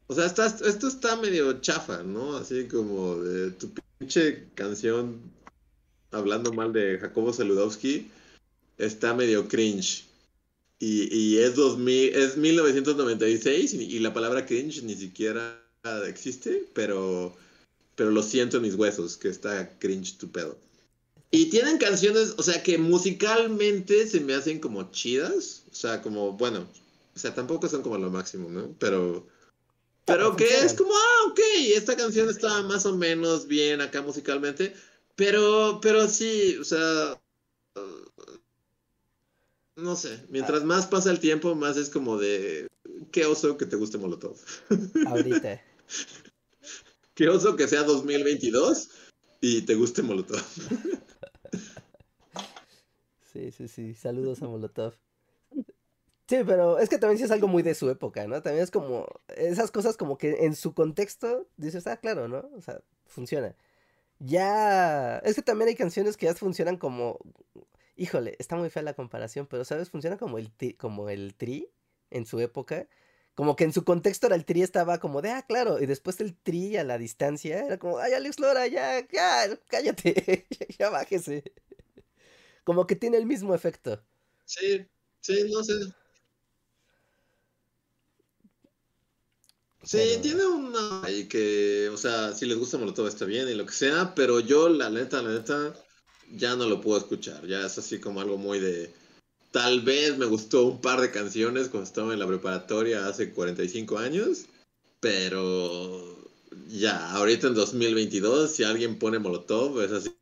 O 0.08 0.14
sea, 0.16 0.26
está- 0.28 0.46
esto 0.46 0.88
está 0.88 1.16
medio 1.18 1.60
chafa, 1.62 2.04
¿no? 2.04 2.38
Así 2.38 2.68
como 2.68 3.16
de 3.18 3.52
tu 3.52 3.72
pinche 4.00 4.48
canción 4.56 5.20
hablando 6.12 6.54
mal 6.54 6.74
de 6.74 6.98
Jacobo 7.00 7.34
Saludowski, 7.34 8.10
está 8.78 9.14
medio 9.14 9.48
cringe. 9.48 10.06
Y, 10.80 11.16
y 11.16 11.38
es 11.38 11.56
2000, 11.56 12.16
es 12.16 12.38
1996 12.38 13.74
y, 13.74 13.84
y 13.84 14.00
la 14.00 14.14
palabra 14.14 14.46
cringe 14.46 14.82
ni 14.84 14.96
siquiera 14.96 15.62
existe, 16.08 16.68
pero, 16.74 17.36
pero 17.96 18.12
lo 18.12 18.24
siento 18.24 18.58
en 18.58 18.64
mis 18.64 18.76
huesos, 18.76 19.18
que 19.18 19.30
está 19.30 19.78
cringe 19.80 20.18
tu 20.18 20.32
pedo. 20.32 20.58
Y 21.32 21.46
tienen 21.46 21.78
canciones, 21.78 22.34
o 22.38 22.44
sea, 22.44 22.62
que 22.62 22.78
musicalmente 22.78 24.06
se 24.08 24.20
me 24.20 24.34
hacen 24.34 24.60
como 24.60 24.92
chidas, 24.92 25.64
o 25.72 25.76
sea, 25.76 26.02
como, 26.02 26.34
bueno, 26.34 26.68
o 27.16 27.20
sea, 27.20 27.34
tampoco 27.34 27.70
son 27.70 27.82
como 27.82 27.98
lo 27.98 28.10
máximo, 28.10 28.50
¿no? 28.50 28.76
Pero, 28.80 29.26
pero 30.06 30.36
que 30.36 30.46
es 30.46 30.74
como, 30.74 30.92
ah, 30.94 31.30
ok, 31.30 31.40
esta 31.74 31.96
canción 31.96 32.30
está 32.30 32.64
más 32.64 32.86
o 32.86 32.98
menos 32.98 33.48
bien 33.48 33.80
acá 33.80 34.02
musicalmente, 34.02 34.74
pero, 35.22 35.80
pero 35.84 36.08
sí, 36.08 36.58
o 36.60 36.64
sea, 36.64 37.22
no 39.76 39.96
sé, 39.96 40.26
mientras 40.30 40.64
más 40.64 40.88
pasa 40.88 41.12
el 41.12 41.20
tiempo, 41.20 41.54
más 41.54 41.78
es 41.78 41.92
como 41.92 42.18
de, 42.18 42.68
qué 43.12 43.28
oso 43.28 43.56
que 43.56 43.68
te 43.68 43.76
guste 43.76 44.00
Molotov. 44.00 44.36
Ahorita. 45.06 45.62
Qué 47.14 47.30
oso 47.30 47.56
que 47.56 47.68
sea 47.68 47.84
2022 47.84 48.90
y 49.42 49.62
te 49.62 49.76
guste 49.76 50.02
Molotov. 50.02 50.42
Sí, 53.32 53.52
sí, 53.52 53.68
sí. 53.68 53.94
Saludos 53.94 54.42
a 54.42 54.48
Molotov. 54.48 54.96
Sí, 56.28 56.38
pero 56.48 56.80
es 56.80 56.90
que 56.90 56.98
también 56.98 57.20
sí 57.20 57.26
es 57.26 57.32
algo 57.32 57.48
muy 57.48 57.62
de 57.62 57.76
su 57.76 57.92
época, 57.92 58.26
¿no? 58.26 58.42
También 58.42 58.64
es 58.64 58.72
como 58.72 59.06
esas 59.28 59.70
cosas 59.70 59.98
como 59.98 60.18
que 60.18 60.46
en 60.46 60.56
su 60.56 60.74
contexto 60.74 61.48
dices, 61.58 61.86
ah, 61.86 61.98
claro, 61.98 62.28
¿no? 62.28 62.50
O 62.56 62.62
sea, 62.62 62.82
funciona. 63.06 63.56
Ya, 64.24 65.18
es 65.26 65.36
que 65.36 65.42
también 65.42 65.70
hay 65.70 65.76
canciones 65.76 66.16
que 66.16 66.28
ya 66.28 66.36
funcionan 66.36 66.78
como, 66.78 67.18
híjole, 67.96 68.36
está 68.38 68.56
muy 68.56 68.70
fea 68.70 68.84
la 68.84 68.94
comparación, 68.94 69.48
pero 69.48 69.66
¿sabes? 69.66 69.90
Funciona 69.90 70.18
como 70.18 70.38
el 70.38 70.52
tri, 70.52 70.74
como 70.76 71.10
el 71.10 71.34
tri 71.36 71.70
en 72.12 72.28
su 72.28 72.40
época. 72.40 72.88
Como 73.34 73.56
que 73.56 73.64
en 73.64 73.74
su 73.74 73.84
contexto 73.84 74.28
era 74.28 74.36
el 74.36 74.46
tri 74.46 74.62
estaba 74.62 75.00
como 75.00 75.24
de, 75.24 75.32
ah, 75.32 75.42
claro, 75.48 75.82
y 75.82 75.88
después 75.88 76.20
el 76.22 76.38
tri 76.38 76.78
a 76.78 76.84
la 76.84 77.00
distancia 77.00 77.66
era 77.66 77.80
como, 77.80 77.98
ay, 77.98 78.14
Alex 78.14 78.40
Lora, 78.40 78.68
ya, 78.68 79.00
ya, 79.12 79.58
cállate, 79.68 80.46
ya 80.80 80.90
bájese. 80.92 81.44
Como 82.64 82.86
que 82.86 82.96
tiene 82.96 83.18
el 83.18 83.26
mismo 83.26 83.56
efecto. 83.56 84.04
Sí, 84.46 84.86
sí, 85.22 85.50
no 85.52 85.64
sé. 85.64 85.74
Sí, 89.84 89.98
Pero- 89.98 90.22
tiene 90.22 90.46
una... 90.46 91.10
Y 91.10 91.28
que, 91.28 91.90
o 91.90 91.98
sea, 91.98 92.34
si 92.34 92.46
les 92.46 92.58
gusta 92.58 92.78
Molotov 92.78 93.08
está 93.08 93.26
bien 93.26 93.50
y 93.50 93.56
lo 93.56 93.66
que 93.66 93.74
sea, 93.74 94.14
pero 94.16 94.40
yo, 94.40 94.70
la 94.70 94.90
neta, 94.90 95.22
la 95.22 95.34
neta, 95.34 95.74
ya 96.32 96.56
no 96.56 96.68
lo 96.68 96.82
puedo 96.82 96.98
escuchar. 97.00 97.46
Ya 97.48 97.66
es 97.66 97.78
así 97.78 98.00
como 98.00 98.22
algo 98.22 98.38
muy 98.38 98.60
de... 98.60 98.94
tal 99.52 99.82
vez 99.82 100.18
me 100.18 100.26
gustó 100.26 100.66
un 100.66 100.82
par 100.82 101.02
de 101.02 101.12
canciones 101.12 101.70
cuando 101.70 101.88
estaba 101.88 102.14
en 102.14 102.20
la 102.20 102.28
preparatoria 102.28 103.08
hace 103.08 103.32
45 103.32 103.98
años, 103.98 104.46
pero 105.00 106.30
ya, 106.68 107.12
ahorita 107.14 107.48
en 107.48 107.56
2022, 107.56 108.52
si 108.52 108.64
alguien 108.64 109.00
pone 109.00 109.20
Molotov, 109.20 109.82
es 109.82 109.92
así, 109.92 110.16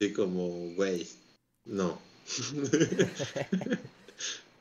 así 0.00 0.12
como, 0.12 0.74
güey, 0.74 1.06
no. 1.64 2.00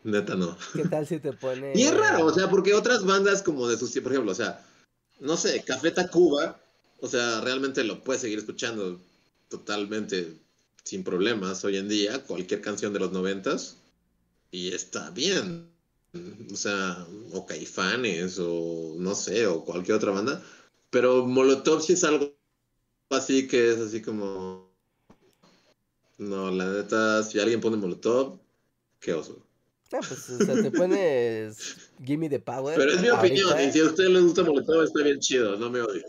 Neta, 0.03 0.35
no. 0.35 0.57
¿Qué 0.73 0.85
tal 0.85 1.05
si 1.07 1.19
te 1.19 1.33
pone.? 1.33 1.73
Y 1.75 1.83
es 1.83 1.95
raro, 1.95 2.25
o 2.25 2.33
sea, 2.33 2.49
porque 2.49 2.73
otras 2.73 3.05
bandas 3.05 3.43
como 3.43 3.67
de 3.67 3.77
sus 3.77 3.91
por 3.99 4.11
ejemplo, 4.11 4.31
o 4.31 4.35
sea, 4.35 4.65
no 5.19 5.37
sé, 5.37 5.63
Café 5.63 5.91
Tacuba, 5.91 6.59
o 6.99 7.07
sea, 7.07 7.41
realmente 7.41 7.83
lo 7.83 8.03
puedes 8.03 8.21
seguir 8.21 8.39
escuchando 8.39 8.99
totalmente 9.49 10.37
sin 10.83 11.03
problemas 11.03 11.63
hoy 11.63 11.77
en 11.77 11.87
día, 11.87 12.23
cualquier 12.23 12.61
canción 12.61 12.93
de 12.93 12.99
los 12.99 13.11
noventas, 13.11 13.77
y 14.49 14.73
está 14.73 15.09
bien. 15.11 15.69
O 16.51 16.57
sea, 16.57 17.07
o 17.31 17.45
Caifanes, 17.45 18.37
o 18.39 18.95
no 18.97 19.15
sé, 19.15 19.47
o 19.47 19.63
cualquier 19.63 19.95
otra 19.97 20.11
banda. 20.11 20.43
Pero 20.89 21.25
Molotov 21.25 21.81
sí 21.81 21.93
es 21.93 22.03
algo 22.03 22.35
así 23.09 23.47
que 23.47 23.71
es 23.71 23.79
así 23.79 24.01
como. 24.01 24.69
No, 26.17 26.51
la 26.51 26.65
neta, 26.65 27.23
si 27.23 27.39
alguien 27.39 27.61
pone 27.61 27.77
Molotov, 27.77 28.39
qué 28.99 29.13
oso. 29.13 29.41
No, 29.91 29.99
pues, 29.99 30.29
o 30.29 30.45
sea, 30.45 30.61
te 30.61 30.71
pones 30.71 31.77
Gimme 32.03 32.29
the 32.29 32.39
Power. 32.39 32.77
Pero 32.77 32.93
es 32.93 33.01
mi 33.01 33.09
opinión, 33.09 33.59
y 33.61 33.71
si 33.71 33.79
a 33.79 33.85
usted 33.85 34.07
le 34.07 34.21
gusta 34.21 34.43
Molotov, 34.43 34.83
está 34.83 35.03
bien 35.03 35.19
chido, 35.19 35.57
no 35.57 35.69
me 35.69 35.81
odio. 35.81 36.03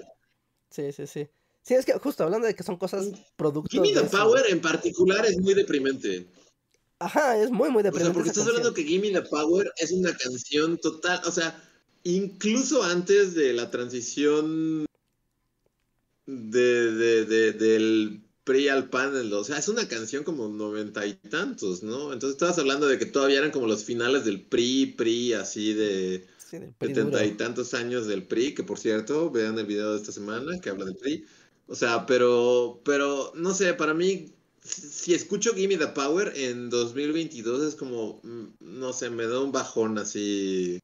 Sí, 0.71 0.93
sí, 0.93 1.07
sí. 1.07 1.29
Sí, 1.63 1.75
es 1.75 1.85
que 1.85 1.93
justo 1.95 2.25
hablando 2.25 2.47
de 2.47 2.55
que 2.55 2.63
son 2.63 2.77
cosas 2.77 3.09
productos. 3.37 3.71
Gimme 3.71 3.93
the 3.93 4.09
Power 4.09 4.45
en 4.49 4.61
particular 4.61 5.25
es 5.27 5.39
muy 5.39 5.55
deprimente. 5.55 6.29
Ajá, 6.99 7.37
es 7.37 7.51
muy, 7.51 7.71
muy 7.71 7.83
deprimente. 7.83 8.11
O 8.11 8.13
sea, 8.13 8.15
porque 8.15 8.29
estás 8.31 8.47
hablando 8.47 8.73
que 8.73 8.85
Gimme 8.85 9.11
the 9.11 9.23
Power 9.23 9.73
es 9.77 9.91
una 9.93 10.17
canción 10.17 10.79
total, 10.79 11.21
o 11.25 11.33
sea, 11.33 11.61
incluso 12.05 12.83
antes 12.83 13.35
de 13.35 13.53
la 13.53 13.71
transición 13.71 14.87
de, 16.27 16.93
de, 16.93 17.25
de, 17.25 17.53
del 17.53 18.23
PRI 18.45 18.69
al 18.69 18.89
PAN, 18.91 19.33
o 19.33 19.45
sea, 19.45 19.59
es 19.59 19.69
una 19.69 19.87
canción 19.87 20.25
como 20.25 20.49
noventa 20.49 21.07
y 21.07 21.15
tantos, 21.15 21.83
¿no? 21.83 22.13
Entonces 22.13 22.35
estabas 22.37 22.59
hablando 22.59 22.89
de 22.89 22.99
que 22.99 23.07
todavía 23.07 23.39
eran 23.39 23.51
como 23.53 23.67
los 23.67 23.85
finales 23.85 24.25
del 24.25 24.43
PRI, 24.43 24.95
PRI, 24.97 25.35
así 25.35 25.75
de 25.75 26.27
setenta 26.81 27.25
y 27.25 27.33
tantos 27.33 27.73
años 27.75 28.07
del 28.07 28.25
PRI, 28.25 28.55
que 28.55 28.65
por 28.65 28.79
cierto, 28.79 29.31
vean 29.31 29.59
el 29.59 29.67
video 29.67 29.93
de 29.93 29.99
esta 29.99 30.13
semana 30.13 30.61
que 30.61 30.71
habla 30.71 30.87
del 30.87 30.97
PRI. 30.97 31.25
O 31.69 31.75
sea, 31.75 32.05
pero, 32.07 32.81
pero, 32.85 33.33
no 33.35 33.55
sé, 33.55 33.75
para 33.75 33.95
mí, 33.95 34.33
si 34.63 35.15
escucho 35.15 35.55
Gimme 35.55 35.79
the 35.79 35.89
Power 35.89 36.33
en 36.37 36.69
2022 36.71 37.63
es 37.63 37.75
como, 37.77 38.21
mm, 38.23 38.47
no 38.61 38.93
sé, 38.93 39.11
me 39.11 39.27
da 39.27 39.41
un 39.41 39.53
bajón 39.53 39.99
así. 39.99 40.81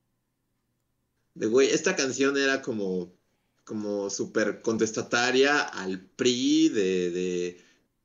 De 1.34 1.46
güey, 1.46 1.68
esta 1.68 1.96
canción 1.96 2.36
era 2.36 2.62
como 2.62 3.17
como 3.68 4.08
súper 4.08 4.62
contestataria 4.62 5.60
al 5.60 6.00
PRI 6.00 6.70
de, 6.70 7.60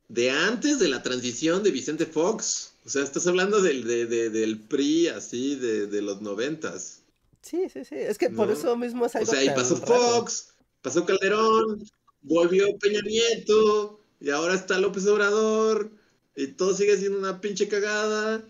de, 0.10 0.30
antes 0.30 0.77
de 0.80 0.90
la 0.90 1.02
transición 1.02 1.64
de 1.64 1.72
Vicente 1.72 2.06
Fox. 2.06 2.73
O 2.85 2.90
sea, 2.90 3.02
estás 3.02 3.26
hablando 3.27 3.61
del, 3.61 3.88
del 3.88 4.60
PRI 4.60 5.07
así 5.07 5.56
de, 5.56 6.02
los 6.02 6.22
noventas. 6.22 6.99
Sí, 7.41 7.69
sí, 7.72 7.85
sí. 7.85 7.95
Es 7.95 8.18
que 8.18 8.30
por 8.30 8.52
eso 8.52 8.76
mismo 8.76 9.06
es 9.06 9.15
algo 9.15 9.31
O 9.31 9.34
sea, 9.34 9.44
y 9.44 9.49
pasó 9.49 9.77
Fox, 9.77 10.49
pasó 10.81 11.06
Calderón, 11.06 11.81
volvió 12.22 12.68
Peña 12.80 12.99
Nieto, 13.02 14.02
y 14.19 14.31
ahora 14.31 14.56
está 14.56 14.77
López 14.80 15.07
Obrador, 15.07 15.91
y 16.35 16.48
todo 16.48 16.76
sigue 16.76 16.98
siendo 16.98 17.18
una 17.18 17.40
pinche 17.40 17.69
cagada. 17.69 18.44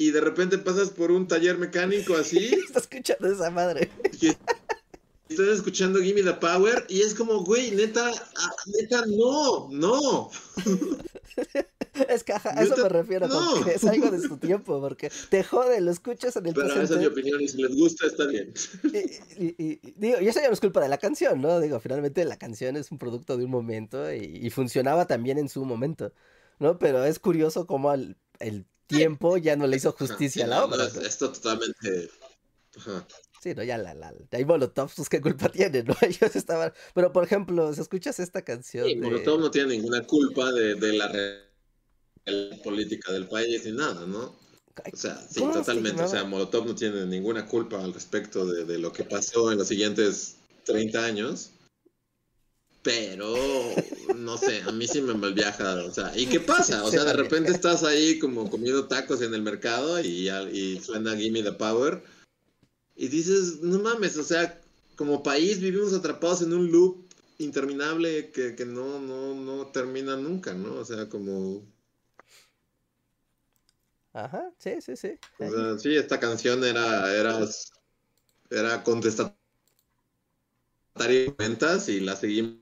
Y 0.00 0.12
de 0.12 0.20
repente 0.20 0.58
pasas 0.58 0.90
por 0.90 1.10
un 1.10 1.26
taller 1.26 1.58
mecánico 1.58 2.14
así. 2.14 2.38
Estás 2.66 2.84
escuchando 2.84 3.32
esa 3.32 3.50
madre. 3.50 3.90
Estoy 5.28 5.50
escuchando 5.50 6.00
Gimme 6.00 6.22
the 6.22 6.32
Power 6.34 6.86
y 6.88 7.02
es 7.02 7.14
como, 7.14 7.44
güey, 7.44 7.70
neta, 7.72 8.10
ah, 8.10 8.50
neta, 8.66 9.04
no, 9.06 9.68
no. 9.70 10.30
Es 12.08 12.22
que 12.22 12.32
a 12.32 12.36
eso 12.36 12.76
me 12.76 12.88
refiero, 12.88 13.26
no. 13.26 13.66
es 13.66 13.84
algo 13.84 14.10
de 14.10 14.20
su 14.20 14.36
tiempo, 14.36 14.80
porque 14.80 15.10
te 15.30 15.42
jode, 15.42 15.80
lo 15.80 15.90
escuchas 15.90 16.36
en 16.36 16.46
el 16.46 16.54
Pero 16.54 16.68
esa 16.80 16.94
es 16.94 17.00
mi 17.00 17.06
opinión 17.06 17.40
y 17.40 17.48
si 17.48 17.60
les 17.60 17.74
gusta 17.74 18.06
está 18.06 18.26
bien. 18.26 18.52
Y, 19.36 19.80
digo, 19.96 20.20
y 20.20 20.28
eso 20.28 20.40
ya 20.40 20.46
no 20.46 20.52
es 20.52 20.60
culpa 20.60 20.80
de 20.80 20.88
la 20.88 20.98
canción, 20.98 21.40
¿no? 21.40 21.60
Digo, 21.60 21.80
finalmente 21.80 22.24
la 22.24 22.38
canción 22.38 22.76
es 22.76 22.90
un 22.92 22.98
producto 22.98 23.36
de 23.36 23.44
un 23.44 23.50
momento 23.50 24.12
y, 24.12 24.48
funcionaba 24.50 25.06
también 25.06 25.38
en 25.38 25.48
su 25.48 25.64
momento, 25.64 26.12
¿no? 26.58 26.78
Pero 26.78 27.04
es 27.04 27.18
curioso 27.18 27.66
cómo 27.66 27.92
el, 27.92 28.16
tiempo 28.86 29.36
ya 29.36 29.54
no 29.54 29.66
le 29.66 29.76
hizo 29.76 29.92
justicia 29.92 30.46
a 30.46 30.48
la 30.48 30.64
obra. 30.64 30.86
esto 30.86 31.30
totalmente... 31.30 32.10
Ajá. 32.76 33.06
Sí, 33.42 33.54
no, 33.54 33.62
ya 33.62 33.78
la, 33.78 33.94
la, 33.94 34.12
hay 34.32 34.44
Molotov, 34.44 34.90
pues 34.94 35.08
qué 35.08 35.20
culpa 35.20 35.48
tienen, 35.48 35.86
¿no? 35.86 35.96
Ellos 36.02 36.34
estaban, 36.34 36.72
pero 36.94 37.12
por 37.12 37.24
ejemplo, 37.24 37.72
si 37.72 37.80
escuchas 37.80 38.18
esta 38.18 38.42
canción 38.42 38.86
sí, 38.86 38.96
Molotov 38.96 39.40
no 39.40 39.50
tiene 39.50 39.76
ninguna 39.76 40.02
culpa 40.02 40.50
de, 40.52 40.74
de 40.74 40.92
la, 40.94 41.12
política 42.62 43.12
del 43.12 43.28
país 43.28 43.64
ni 43.64 43.72
nada, 43.72 44.06
¿no? 44.06 44.36
O 44.92 44.96
sea, 44.96 45.16
sí, 45.28 45.40
totalmente, 45.40 46.02
o 46.02 46.08
sea, 46.08 46.24
Molotov 46.24 46.66
no 46.66 46.74
tiene 46.74 47.06
ninguna 47.06 47.46
culpa 47.46 47.82
al 47.82 47.94
respecto 47.94 48.46
de, 48.46 48.64
de 48.64 48.78
lo 48.78 48.92
que 48.92 49.04
pasó 49.04 49.50
en 49.50 49.58
los 49.58 49.68
siguientes 49.68 50.36
30 50.64 51.04
años, 51.04 51.52
pero, 52.82 53.34
no 54.16 54.38
sé, 54.38 54.62
a 54.62 54.72
mí 54.72 54.86
sí 54.86 55.02
me 55.02 55.14
malviaja, 55.14 55.84
o 55.84 55.92
sea, 55.92 56.12
¿y 56.16 56.26
qué 56.26 56.40
pasa? 56.40 56.82
O 56.84 56.90
sea, 56.90 57.04
de 57.04 57.12
repente 57.12 57.50
estás 57.50 57.82
ahí 57.82 58.18
como 58.18 58.48
comiendo 58.50 58.86
tacos 58.86 59.20
en 59.20 59.34
el 59.34 59.42
mercado 59.42 60.00
y, 60.00 60.28
y 60.28 60.80
suena 60.80 61.16
Gimme 61.16 61.42
the 61.42 61.52
Power 61.52 62.02
y 62.98 63.06
dices, 63.06 63.60
no 63.60 63.78
mames, 63.78 64.16
o 64.16 64.24
sea, 64.24 64.60
como 64.96 65.22
país 65.22 65.60
vivimos 65.60 65.94
atrapados 65.94 66.42
en 66.42 66.52
un 66.52 66.72
loop 66.72 67.06
interminable 67.38 68.32
que, 68.32 68.56
que 68.56 68.66
no, 68.66 68.98
no, 68.98 69.36
no 69.36 69.68
termina 69.68 70.16
nunca, 70.16 70.52
¿no? 70.52 70.74
O 70.74 70.84
sea, 70.84 71.08
como... 71.08 71.62
Ajá, 74.12 74.50
sí, 74.58 74.80
sí, 74.80 74.96
sí. 74.96 75.12
O 75.38 75.48
sea, 75.48 75.78
sí, 75.78 75.94
esta 75.94 76.18
canción 76.18 76.64
era, 76.64 77.14
era, 77.14 77.38
era 78.50 78.82
contestataria 78.82 79.36
ventas 81.38 81.88
y 81.88 82.00
la 82.00 82.16
seguimos 82.16 82.58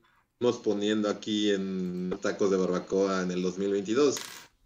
poniendo 0.62 1.08
aquí 1.08 1.50
en 1.50 2.12
tacos 2.20 2.50
de 2.50 2.58
barbacoa 2.58 3.22
en 3.22 3.30
el 3.30 3.40
2022. 3.40 4.16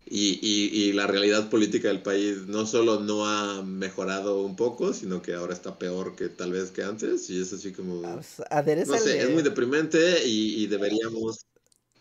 Y, 0.07 0.41
y, 0.43 0.93
la 0.93 1.07
realidad 1.07 1.51
política 1.51 1.87
del 1.87 2.03
país 2.03 2.49
no 2.49 2.67
solo 2.67 2.99
no 2.99 3.27
ha 3.27 3.63
mejorado 3.63 4.43
un 4.43 4.57
poco, 4.57 4.93
sino 4.93 5.23
que 5.23 5.35
ahora 5.35 5.53
está 5.53 5.79
peor 5.79 6.17
que 6.17 6.29
tal 6.29 6.51
vez 6.51 6.73
que 6.73 6.83
antes. 6.83 7.31
Y 7.31 7.41
es 7.41 7.53
así 7.53 7.73
como... 7.73 8.05
Ah, 8.05 8.21
pues, 8.65 8.89
no 8.89 8.99
sé, 8.99 9.21
es 9.21 9.31
muy 9.31 9.45
deprimente 9.45 10.27
y, 10.27 10.67
deberíamos, 10.67 11.47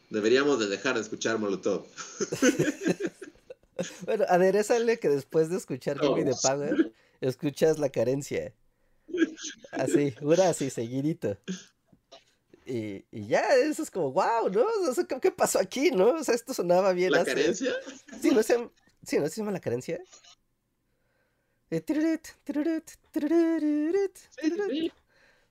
deberíamos 0.10 0.60
de 0.60 0.68
dejar 0.68 0.96
de 0.96 1.02
escuchar 1.02 1.38
Molotov. 1.38 1.86
bueno, 4.08 4.26
aderezale 4.28 4.98
que 4.98 5.10
después 5.10 5.50
de 5.50 5.58
escuchar 5.58 6.00
Gimme 6.00 6.24
de 6.24 6.36
Power, 6.42 6.92
escuchas 7.22 7.78
la 7.78 7.90
carencia. 7.90 8.56
Así, 9.72 10.16
una 10.22 10.50
así, 10.50 10.72
seguidito. 10.72 11.38
Y, 12.70 13.04
y, 13.10 13.28
ya, 13.28 13.42
eso 13.56 13.82
es 13.82 13.90
como, 13.90 14.12
wow, 14.12 14.48
¿no? 14.52 14.64
O 14.88 14.94
sea, 14.94 15.04
¿qué, 15.04 15.32
pasó 15.32 15.58
aquí, 15.58 15.90
no? 15.90 16.12
O 16.12 16.24
sea, 16.24 16.36
esto 16.36 16.54
sonaba 16.54 16.94
bien. 16.94 17.12
¿La 17.12 17.26
carencia? 17.26 17.74
Sí, 18.22 18.30
¿no 18.30 18.44
se, 18.44 18.70
sí, 19.04 19.18
¿no 19.18 19.28
se 19.28 19.38
llama 19.38 19.52
la 19.52 19.60
carencia? 19.60 20.00
Sí, 21.72 21.84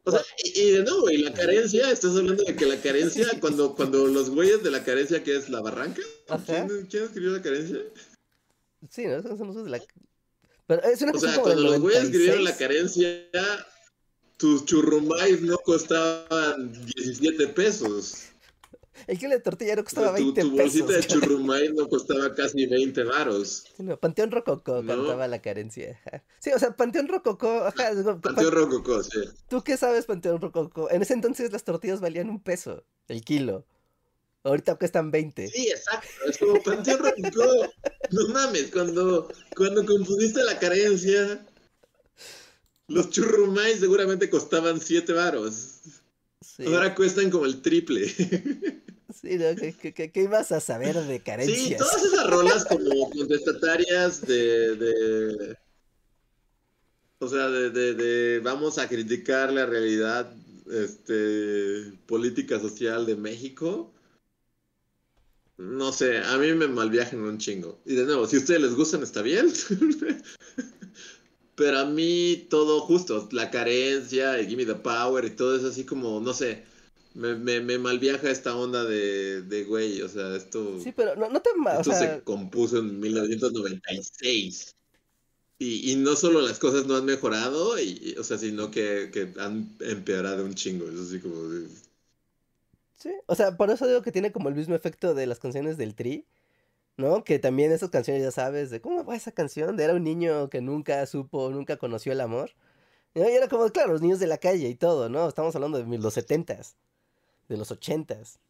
O 0.04 0.10
sea, 0.12 0.20
y, 0.44 0.70
de 0.70 0.84
nuevo, 0.84 1.10
y 1.10 1.18
la 1.18 1.32
carencia, 1.32 1.90
estás 1.90 2.12
hablando 2.12 2.44
de 2.44 2.54
que 2.54 2.66
la 2.66 2.80
carencia, 2.80 3.26
cuando, 3.40 3.74
cuando 3.74 4.06
los 4.06 4.30
güeyes 4.30 4.62
de 4.62 4.70
la 4.70 4.84
carencia, 4.84 5.24
que 5.24 5.36
es 5.36 5.48
la 5.48 5.60
barranca, 5.60 6.02
¿quién, 6.46 6.86
¿quién, 6.86 7.02
escribió 7.02 7.30
la 7.32 7.42
carencia? 7.42 7.78
Sí, 8.90 9.06
no, 9.06 9.20
son 9.22 9.38
los 9.38 9.64
de 9.64 9.70
la... 9.70 9.82
Pero 10.68 10.82
es 10.84 11.02
una 11.02 11.12
o 11.12 11.18
sea, 11.18 11.40
cuando 11.40 11.62
los 11.62 11.80
güeyes 11.80 12.04
escribieron 12.04 12.44
la 12.44 12.56
carencia, 12.56 13.26
tus 14.38 14.64
churrumais 14.64 15.42
no 15.42 15.58
costaban 15.58 16.72
17 16.72 17.48
pesos. 17.48 18.24
El 19.06 19.18
kilo 19.18 19.30
de 19.30 19.40
tortilla 19.40 19.76
no 19.76 19.84
costaba 19.84 20.12
20 20.12 20.34
pesos. 20.34 20.50
Tu 20.50 20.56
bolsita 20.56 20.92
de 20.92 21.06
churrumais 21.06 21.74
no 21.74 21.88
costaba 21.88 22.34
casi 22.34 22.66
20 22.66 23.04
varos. 23.04 23.64
Panteón 24.00 24.30
Rococó 24.30 24.84
cantaba 24.84 25.28
la 25.28 25.40
carencia. 25.40 26.00
Sí, 26.40 26.50
o 26.52 26.58
sea, 26.58 26.76
Panteón 26.76 27.08
Rococó. 27.08 27.72
Panteón 27.76 28.52
Rococó, 28.52 29.02
sí. 29.02 29.20
¿Tú 29.48 29.62
qué 29.62 29.76
sabes, 29.76 30.06
Panteón 30.06 30.40
Rococó? 30.40 30.90
En 30.90 31.02
ese 31.02 31.14
entonces 31.14 31.52
las 31.52 31.64
tortillas 31.64 32.00
valían 32.00 32.30
un 32.30 32.42
peso 32.42 32.84
el 33.08 33.22
kilo. 33.22 33.66
Ahorita 34.44 34.76
cuestan 34.76 35.10
20. 35.10 35.48
Sí, 35.48 35.68
exacto. 35.68 36.08
Es 36.28 36.38
como 36.38 36.62
Panteón 36.62 37.00
Rococó. 37.00 37.72
No 38.10 38.28
mames, 38.28 38.70
cuando, 38.72 39.28
cuando 39.56 39.84
confundiste 39.84 40.42
la 40.44 40.58
carencia 40.58 41.44
los 42.88 43.10
churrumais 43.10 43.78
seguramente 43.80 44.28
costaban 44.30 44.80
7 44.80 45.12
varos. 45.12 45.74
Ahora 46.66 46.94
cuestan 46.94 47.30
como 47.30 47.46
el 47.46 47.60
triple. 47.62 48.08
Sí, 48.08 49.36
¿no? 49.38 49.54
¿Qué, 49.56 49.74
qué, 49.80 49.94
qué- 49.94 50.10
qué 50.12 50.22
ibas 50.22 50.52
a 50.52 50.60
saber 50.60 50.94
de 50.96 51.20
carencias? 51.22 51.58
Sí, 51.58 51.74
todas 51.76 52.04
esas 52.04 52.26
rolas 52.28 52.64
como 52.64 53.10
contestatarias 53.10 54.20
de, 54.26 54.76
de 54.76 55.56
o 57.20 57.28
sea, 57.28 57.48
de, 57.48 57.70
de, 57.70 57.94
de 57.94 58.40
vamos 58.40 58.78
a 58.78 58.88
criticar 58.88 59.52
la 59.52 59.66
realidad 59.66 60.32
este 60.70 61.92
política 62.06 62.60
social 62.60 63.06
de 63.06 63.16
México. 63.16 63.92
No 65.56 65.92
sé, 65.92 66.18
a 66.18 66.36
mí 66.38 66.52
me 66.52 66.68
malviajan 66.68 67.20
un 67.20 67.38
chingo. 67.38 67.80
Y 67.84 67.94
de 67.96 68.04
nuevo, 68.04 68.26
si 68.26 68.36
a 68.36 68.38
ustedes 68.40 68.60
les 68.60 68.74
gustan, 68.74 69.02
está 69.02 69.22
bien. 69.22 69.48
Pero 71.58 71.78
a 71.80 71.84
mí 71.84 72.46
todo 72.50 72.80
justo, 72.80 73.28
la 73.32 73.50
carencia, 73.50 74.38
el 74.38 74.46
Gimme 74.48 74.64
the 74.64 74.76
Power 74.76 75.24
y 75.24 75.30
todo 75.30 75.56
eso 75.56 75.68
así 75.68 75.84
como, 75.84 76.20
no 76.20 76.32
sé, 76.32 76.62
me, 77.14 77.34
me, 77.34 77.60
me 77.60 77.78
malviaja 77.78 78.30
esta 78.30 78.56
onda 78.56 78.84
de, 78.84 79.42
de 79.42 79.64
güey, 79.64 80.00
o 80.02 80.08
sea, 80.08 80.36
esto... 80.36 80.78
Sí, 80.78 80.92
pero 80.92 81.16
no, 81.16 81.28
no 81.28 81.40
te... 81.42 81.50
ma- 81.56 81.72
O 81.78 81.80
Esto 81.80 81.92
sea, 81.92 81.98
se 82.00 82.22
compuso 82.24 82.78
en 82.78 83.00
1996. 83.00 84.76
Y, 85.58 85.92
y 85.92 85.96
no 85.96 86.16
solo 86.16 86.40
las 86.42 86.58
cosas 86.60 86.86
no 86.86 86.96
han 86.96 87.04
mejorado, 87.04 87.78
y, 87.80 87.98
y- 88.02 88.18
o 88.18 88.24
sea, 88.24 88.38
sino 88.38 88.70
que, 88.70 89.10
que 89.12 89.34
han 89.40 89.76
empeorado 89.80 90.44
un 90.44 90.54
chingo. 90.54 90.88
Es 90.88 90.98
así 91.00 91.20
como 91.20 91.34
Sí, 92.96 93.10
o 93.26 93.34
sea, 93.34 93.56
por 93.56 93.70
eso 93.70 93.86
digo 93.86 94.02
que 94.02 94.12
tiene 94.12 94.32
como 94.32 94.48
el 94.48 94.54
mismo 94.54 94.74
efecto 94.74 95.14
de 95.14 95.26
las 95.26 95.38
canciones 95.38 95.76
del 95.78 95.94
Tri, 95.94 96.26
¿no? 96.98 97.24
Que 97.24 97.38
también 97.38 97.72
esas 97.72 97.90
canciones, 97.90 98.22
ya 98.22 98.32
sabes, 98.32 98.70
de 98.70 98.80
cómo 98.80 99.04
va 99.04 99.16
esa 99.16 99.32
canción, 99.32 99.76
de 99.76 99.84
era 99.84 99.94
un 99.94 100.04
niño 100.04 100.50
que 100.50 100.60
nunca 100.60 101.06
supo, 101.06 101.50
nunca 101.50 101.78
conoció 101.78 102.12
el 102.12 102.20
amor. 102.20 102.50
Y 103.14 103.20
era 103.20 103.48
como, 103.48 103.68
claro, 103.70 103.92
los 103.92 104.02
niños 104.02 104.20
de 104.20 104.26
la 104.26 104.38
calle 104.38 104.68
y 104.68 104.74
todo, 104.74 105.08
¿no? 105.08 105.28
Estamos 105.28 105.54
hablando 105.56 105.82
de 105.82 105.98
los 105.98 106.14
setentas, 106.14 106.76
de 107.48 107.56
los 107.56 107.70
ochentas. 107.70 108.40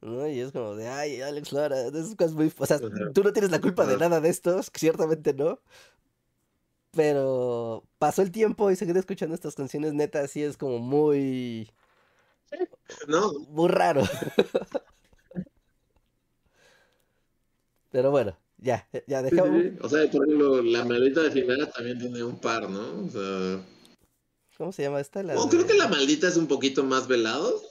¿no? 0.00 0.28
Y 0.28 0.40
es 0.40 0.52
como 0.52 0.76
de, 0.76 0.88
ay, 0.88 1.20
Alex 1.22 1.52
Lora, 1.52 1.88
esas 1.88 2.14
cosas 2.14 2.34
muy... 2.34 2.52
O 2.58 2.66
sea, 2.66 2.78
tú 2.78 3.22
no 3.24 3.32
tienes 3.32 3.50
la 3.50 3.60
culpa 3.60 3.86
de 3.86 3.96
nada 3.96 4.20
de 4.20 4.28
estos, 4.28 4.70
ciertamente 4.74 5.34
no. 5.34 5.60
Pero 6.92 7.84
pasó 7.98 8.22
el 8.22 8.30
tiempo 8.30 8.70
y 8.70 8.76
seguir 8.76 8.96
escuchando 8.96 9.34
estas 9.34 9.56
canciones 9.56 9.94
netas 9.94 10.30
sí 10.30 10.42
es 10.44 10.56
como 10.56 10.78
muy... 10.78 11.70
No, 13.08 13.32
muy 13.48 13.68
raro. 13.68 14.02
Pero 17.94 18.10
bueno, 18.10 18.36
ya, 18.58 18.88
ya 19.06 19.22
dejamos. 19.22 19.62
sí. 19.62 19.72
O 19.80 19.88
sea, 19.88 20.10
por 20.10 20.24
ejemplo, 20.24 20.60
la 20.62 20.84
maldita 20.84 21.22
de 21.22 21.30
Jimena 21.30 21.70
también 21.70 21.96
tiene 21.96 22.24
un 22.24 22.40
par, 22.40 22.68
¿no? 22.68 23.06
O 23.06 23.08
sea... 23.08 23.64
¿Cómo 24.58 24.72
se 24.72 24.82
llama 24.82 24.98
esta? 24.98 25.22
La 25.22 25.34
de... 25.34 25.40
creo 25.48 25.64
que 25.64 25.74
la 25.74 25.86
maldita 25.86 26.26
es 26.26 26.36
un 26.36 26.48
poquito 26.48 26.82
más 26.82 27.06
velado. 27.06 27.62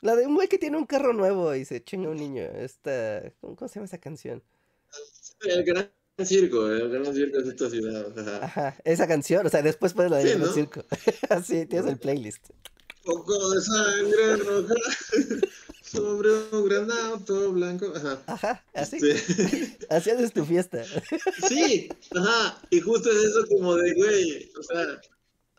la 0.00 0.14
de 0.14 0.28
un 0.28 0.36
güey 0.36 0.46
que 0.46 0.58
tiene 0.58 0.76
un 0.76 0.86
carro 0.86 1.12
nuevo 1.12 1.56
y 1.56 1.64
se 1.64 1.82
chinga 1.82 2.08
un 2.08 2.18
niño. 2.18 2.44
Esta... 2.44 3.32
¿Cómo, 3.40 3.56
se 3.66 3.74
llama 3.74 3.86
esa 3.86 3.98
canción? 3.98 4.44
El 5.40 5.64
gran 5.64 5.90
circo, 6.24 6.68
el 6.68 6.88
gran 6.88 7.12
circo 7.12 7.42
de 7.42 7.48
esta 7.50 7.68
ciudad. 7.68 8.16
Ajá. 8.16 8.44
Ajá, 8.44 8.76
esa 8.84 9.08
canción, 9.08 9.44
o 9.44 9.48
sea, 9.48 9.60
después 9.60 9.92
pones 9.92 10.12
la 10.12 10.18
de 10.18 10.38
Sí. 10.38 10.52
Circo. 10.54 10.84
sí, 11.44 11.66
tienes 11.66 11.90
el 11.90 11.98
playlist. 11.98 12.46
Poco 13.02 13.50
de 13.50 13.60
sangre 13.60 14.36
roja 14.36 14.74
sobre 15.86 16.28
un 16.52 16.68
gran 16.68 16.90
auto 16.90 17.52
blanco. 17.52 17.92
Ajá. 17.94 18.22
Ajá, 18.26 18.64
así. 18.74 18.98
Sí. 19.00 19.76
Así 19.88 20.10
haces 20.10 20.32
tu 20.32 20.44
fiesta. 20.44 20.82
Sí, 21.48 21.88
ajá, 22.14 22.60
y 22.70 22.80
justo 22.80 23.10
es 23.10 23.24
eso 23.24 23.46
como 23.48 23.76
de, 23.76 23.94
güey, 23.94 24.50
o 24.58 24.62
sea, 24.62 25.00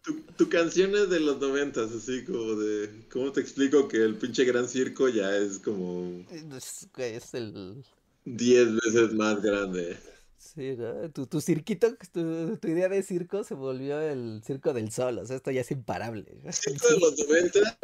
tu, 0.04 0.22
tu 0.38 0.50
canción 0.50 0.94
es 0.96 1.10
de 1.10 1.20
los 1.20 1.40
noventas, 1.40 1.92
así 1.92 2.24
como 2.26 2.56
de, 2.56 3.06
¿cómo 3.12 3.32
te 3.32 3.42
explico 3.42 3.88
que 3.88 3.98
el 3.98 4.16
pinche 4.16 4.44
gran 4.44 4.68
circo 4.68 5.08
ya 5.10 5.36
es 5.36 5.60
como 5.60 6.26
Es, 6.32 7.34
el... 7.34 7.84
10 8.26 8.74
veces 8.76 9.14
más 9.14 9.42
grande? 9.42 9.98
Sí, 10.38 10.76
¿no? 10.78 11.10
Tu, 11.12 11.28
tu 11.28 11.42
cirquito, 11.42 11.96
tu, 12.12 12.58
tu 12.58 12.68
idea 12.68 12.90
de 12.90 13.04
circo 13.04 13.44
se 13.44 13.54
volvió 13.54 14.00
el 14.02 14.42
circo 14.46 14.74
del 14.74 14.92
sol. 14.92 15.20
O 15.20 15.26
sea, 15.26 15.38
esto 15.38 15.52
ya 15.52 15.62
es 15.62 15.72
imparable. 15.72 16.26
Circo 16.52 16.88
de 16.90 17.00
los 17.00 17.18
noventas. 17.28 17.78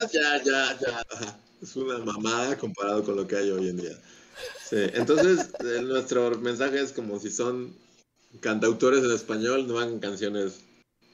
Ya, 0.00 0.42
ya, 0.42 0.78
ya, 0.80 1.02
ajá, 1.10 1.40
es 1.62 1.76
una 1.76 1.98
mamada 1.98 2.58
comparado 2.58 3.04
con 3.04 3.16
lo 3.16 3.26
que 3.26 3.36
hay 3.36 3.50
hoy 3.50 3.68
en 3.68 3.76
día. 3.76 3.98
Sí, 4.68 4.76
entonces 4.94 5.50
eh, 5.60 5.82
nuestro 5.82 6.30
mensaje 6.38 6.80
es 6.80 6.92
como 6.92 7.18
si 7.18 7.30
son 7.30 7.74
cantautores 8.40 9.04
en 9.04 9.12
español, 9.12 9.66
no 9.66 9.78
hagan 9.78 10.00
canciones 10.00 10.60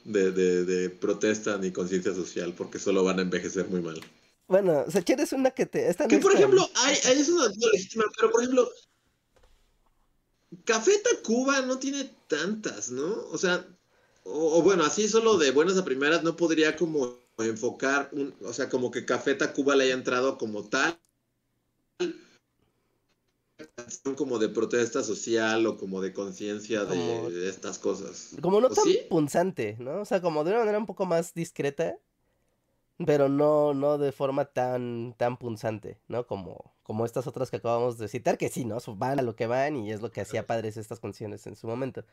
de, 0.05 0.32
de, 0.32 0.65
de 0.65 0.90
protesta 0.90 1.59
ni 1.59 1.70
conciencia 1.70 2.15
social, 2.15 2.55
porque 2.57 2.78
solo 2.78 3.05
van 3.05 3.19
a 3.19 3.23
envejecer 3.23 3.69
muy 3.69 3.81
mal. 3.82 4.01
Bueno, 4.48 4.85
o 4.86 4.90
sea, 4.90 5.02
¿quieres 5.02 5.32
una 5.32 5.51
que 5.52 5.66
te... 5.66 5.89
Esta 5.89 6.09
Que 6.09 6.19
por 6.19 6.32
ejemplo, 6.35 6.69
hay, 6.77 6.97
hay- 7.05 7.20
es 7.20 7.28
una 7.28 7.48
duda 7.48 7.69
legítima, 7.73 8.05
pero 8.16 8.32
por 8.32 8.40
ejemplo, 8.43 8.69
Café 10.65 10.98
Tacuba 10.98 11.61
no 11.62 11.78
tiene 11.78 12.11
tantas, 12.27 12.90
¿no? 12.90 13.27
O 13.31 13.39
sea, 13.39 13.65
o, 14.24 14.59
o 14.59 14.62
bueno, 14.62 14.85
así 14.85 15.07
solo 15.09 15.39
de 15.39 15.52
buenas 15.52 15.77
a 15.78 15.85
primeras 15.85 16.24
no 16.24 16.36
podría 16.36 16.74
como 16.77 17.20
enfocar, 17.49 18.11
un, 18.12 18.35
o 18.43 18.53
sea, 18.53 18.69
como 18.69 18.91
que 18.91 19.05
Café 19.05 19.35
Tacuba 19.35 19.77
le 19.77 19.85
haya 19.85 19.95
entrado 19.95 20.39
como 20.39 20.69
tal 20.69 20.99
como 24.17 24.39
de 24.39 24.49
protesta 24.49 25.03
social 25.03 25.67
o 25.67 25.77
como 25.77 26.01
de 26.01 26.12
conciencia 26.12 26.85
de 26.85 27.49
estas 27.49 27.79
cosas. 27.79 28.31
Como 28.41 28.61
no 28.61 28.69
¿O 28.69 28.71
tan 28.71 28.85
sí? 28.85 29.01
punzante, 29.09 29.77
¿no? 29.79 30.01
O 30.01 30.05
sea, 30.05 30.21
como 30.21 30.45
de 30.45 30.51
una 30.51 30.61
manera 30.61 30.79
un 30.79 30.87
poco 30.87 31.07
más 31.07 31.35
discreta, 31.35 31.97
pero 33.07 33.29
no, 33.29 33.75
no 33.75 33.99
de 33.99 34.12
forma 34.12 34.47
tan, 34.47 35.15
tan 35.17 35.37
punzante, 35.39 35.99
¿no? 36.09 36.27
Como, 36.27 36.75
como 36.83 37.05
estas 37.05 37.27
otras 37.27 37.51
que 37.51 37.57
acabamos 37.57 37.99
de 37.99 38.09
citar, 38.09 38.37
que 38.37 38.49
sí, 38.49 38.65
¿no? 38.65 38.79
Van 38.97 39.19
a 39.19 39.23
lo 39.23 39.37
que 39.37 39.47
van 39.47 39.77
y 39.77 39.93
es 39.93 40.01
lo 40.01 40.11
que 40.11 40.21
hacía 40.21 40.47
padres 40.47 40.77
estas 40.77 41.01
canciones 41.01 41.47
en 41.47 41.57
su 41.57 41.67
momento. 41.67 42.05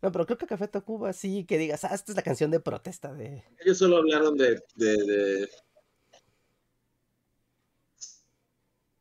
No, 0.00 0.12
pero 0.12 0.26
creo 0.26 0.38
que 0.38 0.46
Café 0.46 0.68
Tacuba 0.68 1.12
sí 1.12 1.44
que 1.44 1.58
digas, 1.58 1.84
ah, 1.84 1.94
esta 1.94 2.12
es 2.12 2.16
la 2.16 2.22
canción 2.22 2.50
de 2.50 2.60
protesta 2.60 3.12
de... 3.12 3.42
Ellos 3.64 3.78
solo 3.78 3.96
hablaron 3.96 4.36
de, 4.36 4.62
de, 4.76 4.96
de- 4.96 5.48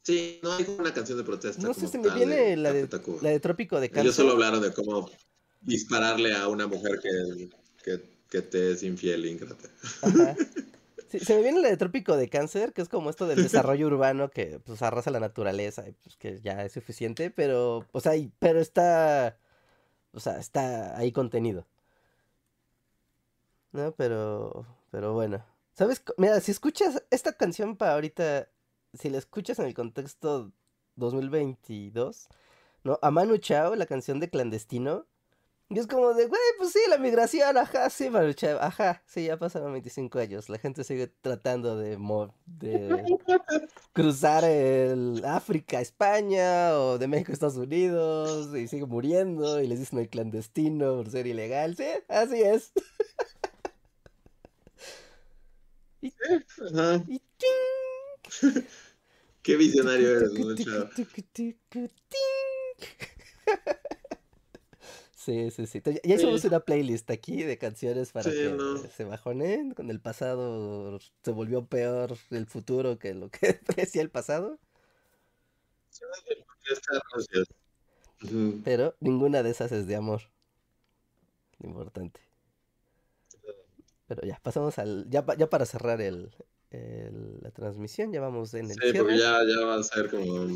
Sí, 0.04 0.40
no 0.42 0.54
hay 0.54 0.66
una 0.80 0.94
canción 0.94 1.18
de 1.18 1.24
protesta. 1.24 1.62
No 1.62 1.74
sé, 1.74 1.88
se 1.88 1.98
me 2.00 2.10
viene 2.12 2.36
de 2.36 2.56
la 2.56 2.72
de, 2.72 2.88
la 3.22 3.30
de 3.30 3.40
Trópico 3.42 3.80
de 3.80 3.88
Ellos 3.88 3.96
Cáncer. 3.96 4.14
solo 4.14 4.32
hablaron 4.34 4.62
de 4.62 4.74
cómo 4.74 5.10
dispararle 5.62 6.34
a 6.34 6.48
una 6.48 6.66
mujer 6.66 7.00
que, 7.02 7.50
que, 7.84 8.02
que 8.30 8.42
te 8.42 8.72
es 8.72 8.84
infiel 8.84 9.26
e. 9.26 9.70
Ajá. 10.02 10.36
Sí, 11.10 11.20
se 11.22 11.36
me 11.38 11.42
viene 11.42 11.62
la 11.62 11.70
de 11.70 11.78
Trópico 11.78 12.18
de 12.18 12.28
Cáncer, 12.28 12.74
que 12.74 12.82
es 12.82 12.90
como 12.90 13.10
esto 13.10 13.28
del 13.28 13.42
desarrollo 13.42 13.88
urbano 13.88 14.30
que 14.30 14.60
pues 14.66 14.82
arrasa 14.82 15.10
la 15.10 15.22
naturaleza 15.22 15.88
y 15.88 15.94
pues 15.94 16.18
que 16.18 16.42
ya 16.42 16.66
es 16.66 16.74
suficiente, 16.74 17.32
pero, 17.32 17.88
o 17.94 18.02
sea, 18.02 18.18
y- 18.18 18.30
pero 18.40 18.60
está, 18.60 19.38
o 20.18 20.20
sea, 20.20 20.40
está 20.40 20.98
ahí 20.98 21.12
contenido. 21.12 21.68
No, 23.72 23.92
pero, 23.92 24.66
pero 24.90 25.14
bueno. 25.14 25.46
¿Sabes? 25.74 26.04
Mira, 26.18 26.40
si 26.40 26.50
escuchas 26.50 27.04
esta 27.12 27.34
canción 27.34 27.78
para 27.78 27.94
ahorita, 27.94 28.50
si 28.94 29.12
la 29.12 29.20
escuchas 29.20 29.60
en 29.60 29.68
el 29.68 29.76
contexto 29.76 30.52
2022, 30.96 32.30
¿no? 32.84 32.98
A 33.04 33.12
Manu 33.12 33.38
Chao, 33.38 33.76
la 33.76 33.86
canción 33.86 34.20
de 34.20 34.32
Clandestino, 34.32 35.06
y 35.70 35.80
es 35.80 35.88
como 35.88 36.14
de, 36.14 36.28
güey, 36.28 36.40
pues 36.58 36.72
sí, 36.72 36.80
la 36.90 36.98
migración, 36.98 37.58
ajá, 37.58 37.90
sí, 37.90 38.10
Manu 38.10 38.32
Chao, 38.34 38.58
ajá, 38.62 39.04
sí, 39.06 39.26
ya 39.26 39.38
pasaron 39.38 39.74
25 39.74 40.20
años, 40.20 40.48
la 40.50 40.60
gente 40.60 40.84
sigue 40.86 41.08
tratando 41.08 41.76
de, 41.78 41.98
mo- 41.98 42.34
de 42.46 43.04
cruzar 43.94 44.46
el 44.46 45.24
África 45.26 45.82
España 45.82 46.78
o 46.80 46.98
de 46.98 47.08
México 47.08 47.32
a 47.32 47.34
Estados 47.34 47.58
Unidos 47.58 48.56
y 48.56 48.68
sigue 48.68 48.86
muriendo 48.86 49.62
y 49.62 49.68
les 49.68 49.80
dicen 49.80 50.00
el 50.00 50.10
clandestino 50.10 50.96
por 50.98 51.10
ser 51.12 51.28
ilegal, 51.28 51.76
sí, 51.76 51.86
así 52.08 52.42
es. 52.42 52.72
Y, 56.00 56.14
Ajá. 56.76 57.04
y 57.08 57.20
¡ting! 57.38 58.64
Qué 59.42 59.56
visionario 59.56 60.12
eres. 60.18 60.30
Sí, 65.28 65.52
sí, 65.52 65.68
sí. 65.68 65.80
Entonces, 65.80 66.02
Ya 66.06 66.16
hicimos 66.16 66.40
Sí. 66.40 66.48
una 66.48 66.62
playlist 66.62 67.10
aquí 67.12 67.44
de 67.44 67.58
canciones 67.58 68.14
para 68.14 68.32
Sí, 68.32 68.38
que 68.38 68.50
no. 68.52 68.78
se 68.78 69.04
bajonen. 69.04 69.74
Con 69.74 69.90
el 69.90 70.00
pasado 70.00 71.00
se 71.22 71.32
volvió 71.32 71.66
peor 71.66 72.18
el 72.32 72.46
futuro 72.46 72.98
que 72.98 73.14
lo 73.14 73.30
que 73.30 73.60
decía 73.92 74.02
el 74.02 74.10
pasado. 74.10 74.58
Pero 78.64 78.96
ninguna 79.02 79.44
de 79.44 79.50
esas 79.50 79.72
es 79.74 79.86
de 79.86 79.98
amor. 79.98 80.22
Importante. 81.62 82.22
Pero 84.08 84.22
ya, 84.26 84.40
pasamos 84.42 84.80
al. 84.80 85.10
Ya, 85.10 85.26
pa- 85.26 85.36
ya 85.36 85.50
para 85.50 85.66
cerrar 85.66 86.00
el, 86.00 86.32
el- 86.72 87.40
la 87.42 87.52
transmisión, 87.52 88.14
ya 88.14 88.22
vamos 88.22 88.54
en 88.54 88.68
el 88.72 88.76
Sí, 88.76 88.80
cierre. 88.92 89.00
porque 89.00 89.18
ya, 89.18 89.40
ya 89.44 89.66
va 89.66 89.76
a 89.76 89.84
ser 89.84 90.10
como. 90.10 90.48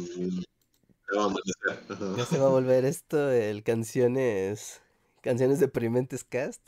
Ya 2.17 2.25
se 2.25 2.37
va 2.37 2.47
a 2.47 2.49
volver 2.49 2.85
esto 2.85 3.31
el 3.31 3.63
canciones. 3.63 4.81
Canciones 5.21 5.59
deprimentes 5.59 6.23
cast. 6.23 6.61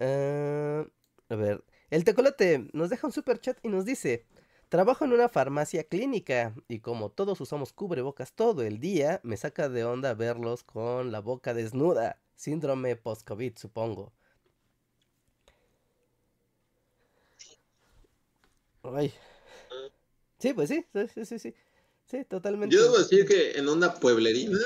Ah, 0.00 0.84
a 1.28 1.34
ver. 1.36 1.64
El 1.90 2.04
tecolote 2.04 2.68
nos 2.72 2.90
deja 2.90 3.06
un 3.06 3.12
super 3.12 3.40
chat 3.40 3.58
y 3.62 3.68
nos 3.68 3.84
dice: 3.84 4.26
Trabajo 4.68 5.04
en 5.04 5.12
una 5.12 5.28
farmacia 5.28 5.84
clínica 5.84 6.54
y 6.68 6.80
como 6.80 7.10
todos 7.10 7.40
usamos 7.40 7.72
cubrebocas 7.72 8.32
todo 8.32 8.62
el 8.62 8.78
día, 8.80 9.20
me 9.24 9.36
saca 9.36 9.68
de 9.68 9.84
onda 9.84 10.14
verlos 10.14 10.64
con 10.64 11.12
la 11.12 11.20
boca 11.20 11.54
desnuda. 11.54 12.20
Síndrome 12.36 12.96
post-COVID, 12.96 13.56
supongo. 13.56 14.12
Ay. 18.82 19.12
Sí, 20.38 20.52
pues 20.54 20.68
sí, 20.68 20.84
sí, 21.14 21.24
sí, 21.24 21.38
sí. 21.38 21.54
Sí, 22.10 22.24
totalmente. 22.24 22.74
Yo 22.74 22.82
debo 22.82 22.98
decir 22.98 23.24
que 23.24 23.52
en 23.52 23.68
onda 23.68 23.94
pueblerina, 23.94 24.58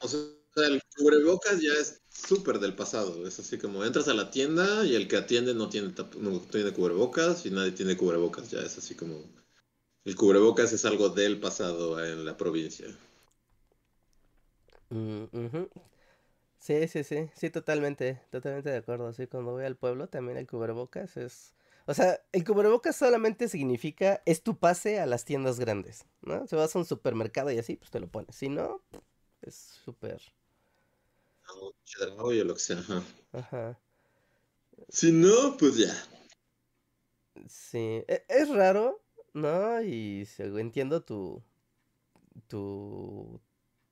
o 0.00 0.08
sea, 0.08 0.20
el 0.56 0.80
cubrebocas 0.96 1.60
ya 1.60 1.72
es 1.74 2.00
súper 2.08 2.60
del 2.60 2.74
pasado. 2.74 3.26
Es 3.26 3.38
así 3.38 3.58
como 3.58 3.84
entras 3.84 4.08
a 4.08 4.14
la 4.14 4.30
tienda 4.30 4.86
y 4.86 4.94
el 4.94 5.06
que 5.06 5.16
atiende 5.16 5.54
no 5.54 5.68
tiene, 5.68 5.92
no 6.18 6.40
tiene 6.40 6.72
cubrebocas 6.72 7.44
y 7.44 7.50
nadie 7.50 7.72
tiene 7.72 7.96
cubrebocas. 7.96 8.50
Ya 8.50 8.60
es 8.60 8.78
así 8.78 8.94
como. 8.94 9.22
El 10.04 10.16
cubrebocas 10.16 10.72
es 10.72 10.84
algo 10.86 11.10
del 11.10 11.40
pasado 11.40 12.02
en 12.02 12.24
la 12.24 12.36
provincia. 12.36 12.86
Mm, 14.88 15.24
sí, 16.58 16.88
sí, 16.88 17.04
sí. 17.04 17.30
Sí, 17.34 17.50
totalmente. 17.50 18.22
Totalmente 18.30 18.70
de 18.70 18.78
acuerdo. 18.78 19.08
Así 19.08 19.26
cuando 19.26 19.52
voy 19.52 19.64
al 19.64 19.76
pueblo 19.76 20.08
también 20.08 20.38
el 20.38 20.46
cubrebocas 20.46 21.18
es. 21.18 21.54
O 21.86 21.94
sea, 21.94 22.20
el 22.32 22.44
cubrebocas 22.44 22.96
solamente 22.96 23.48
significa 23.48 24.22
es 24.24 24.42
tu 24.42 24.58
pase 24.58 25.00
a 25.00 25.06
las 25.06 25.24
tiendas 25.24 25.60
grandes, 25.60 26.06
¿no? 26.22 26.46
Si 26.46 26.56
vas 26.56 26.74
a 26.74 26.78
un 26.78 26.86
supermercado 26.86 27.50
y 27.50 27.58
así, 27.58 27.76
pues 27.76 27.90
te 27.90 28.00
lo 28.00 28.08
pones. 28.08 28.34
Si 28.34 28.48
no, 28.48 28.82
es 29.42 29.54
súper 29.84 30.20
lo 32.44 32.54
que 32.54 32.60
sea. 32.60 32.82
Ajá. 33.32 33.78
Si 34.88 35.12
no, 35.12 35.56
pues 35.58 35.76
ya. 35.76 35.94
Sí, 37.48 38.02
e, 38.08 38.24
es 38.28 38.48
raro, 38.48 39.02
¿no? 39.32 39.82
Y 39.82 40.28
entiendo 40.38 41.02
tu, 41.02 41.42
tu, 42.48 43.40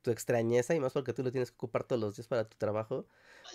tu 0.03 0.11
extrañeza 0.11 0.75
y 0.75 0.81
más 0.81 0.93
porque 0.93 1.13
tú 1.13 1.23
lo 1.23 1.31
tienes 1.33 1.51
que 1.51 1.57
ocupar 1.57 1.85
todos 1.85 2.01
los 2.01 2.17
días 2.17 2.29
para 2.29 2.49
tu 2.49 2.57
trabajo. 2.57 3.07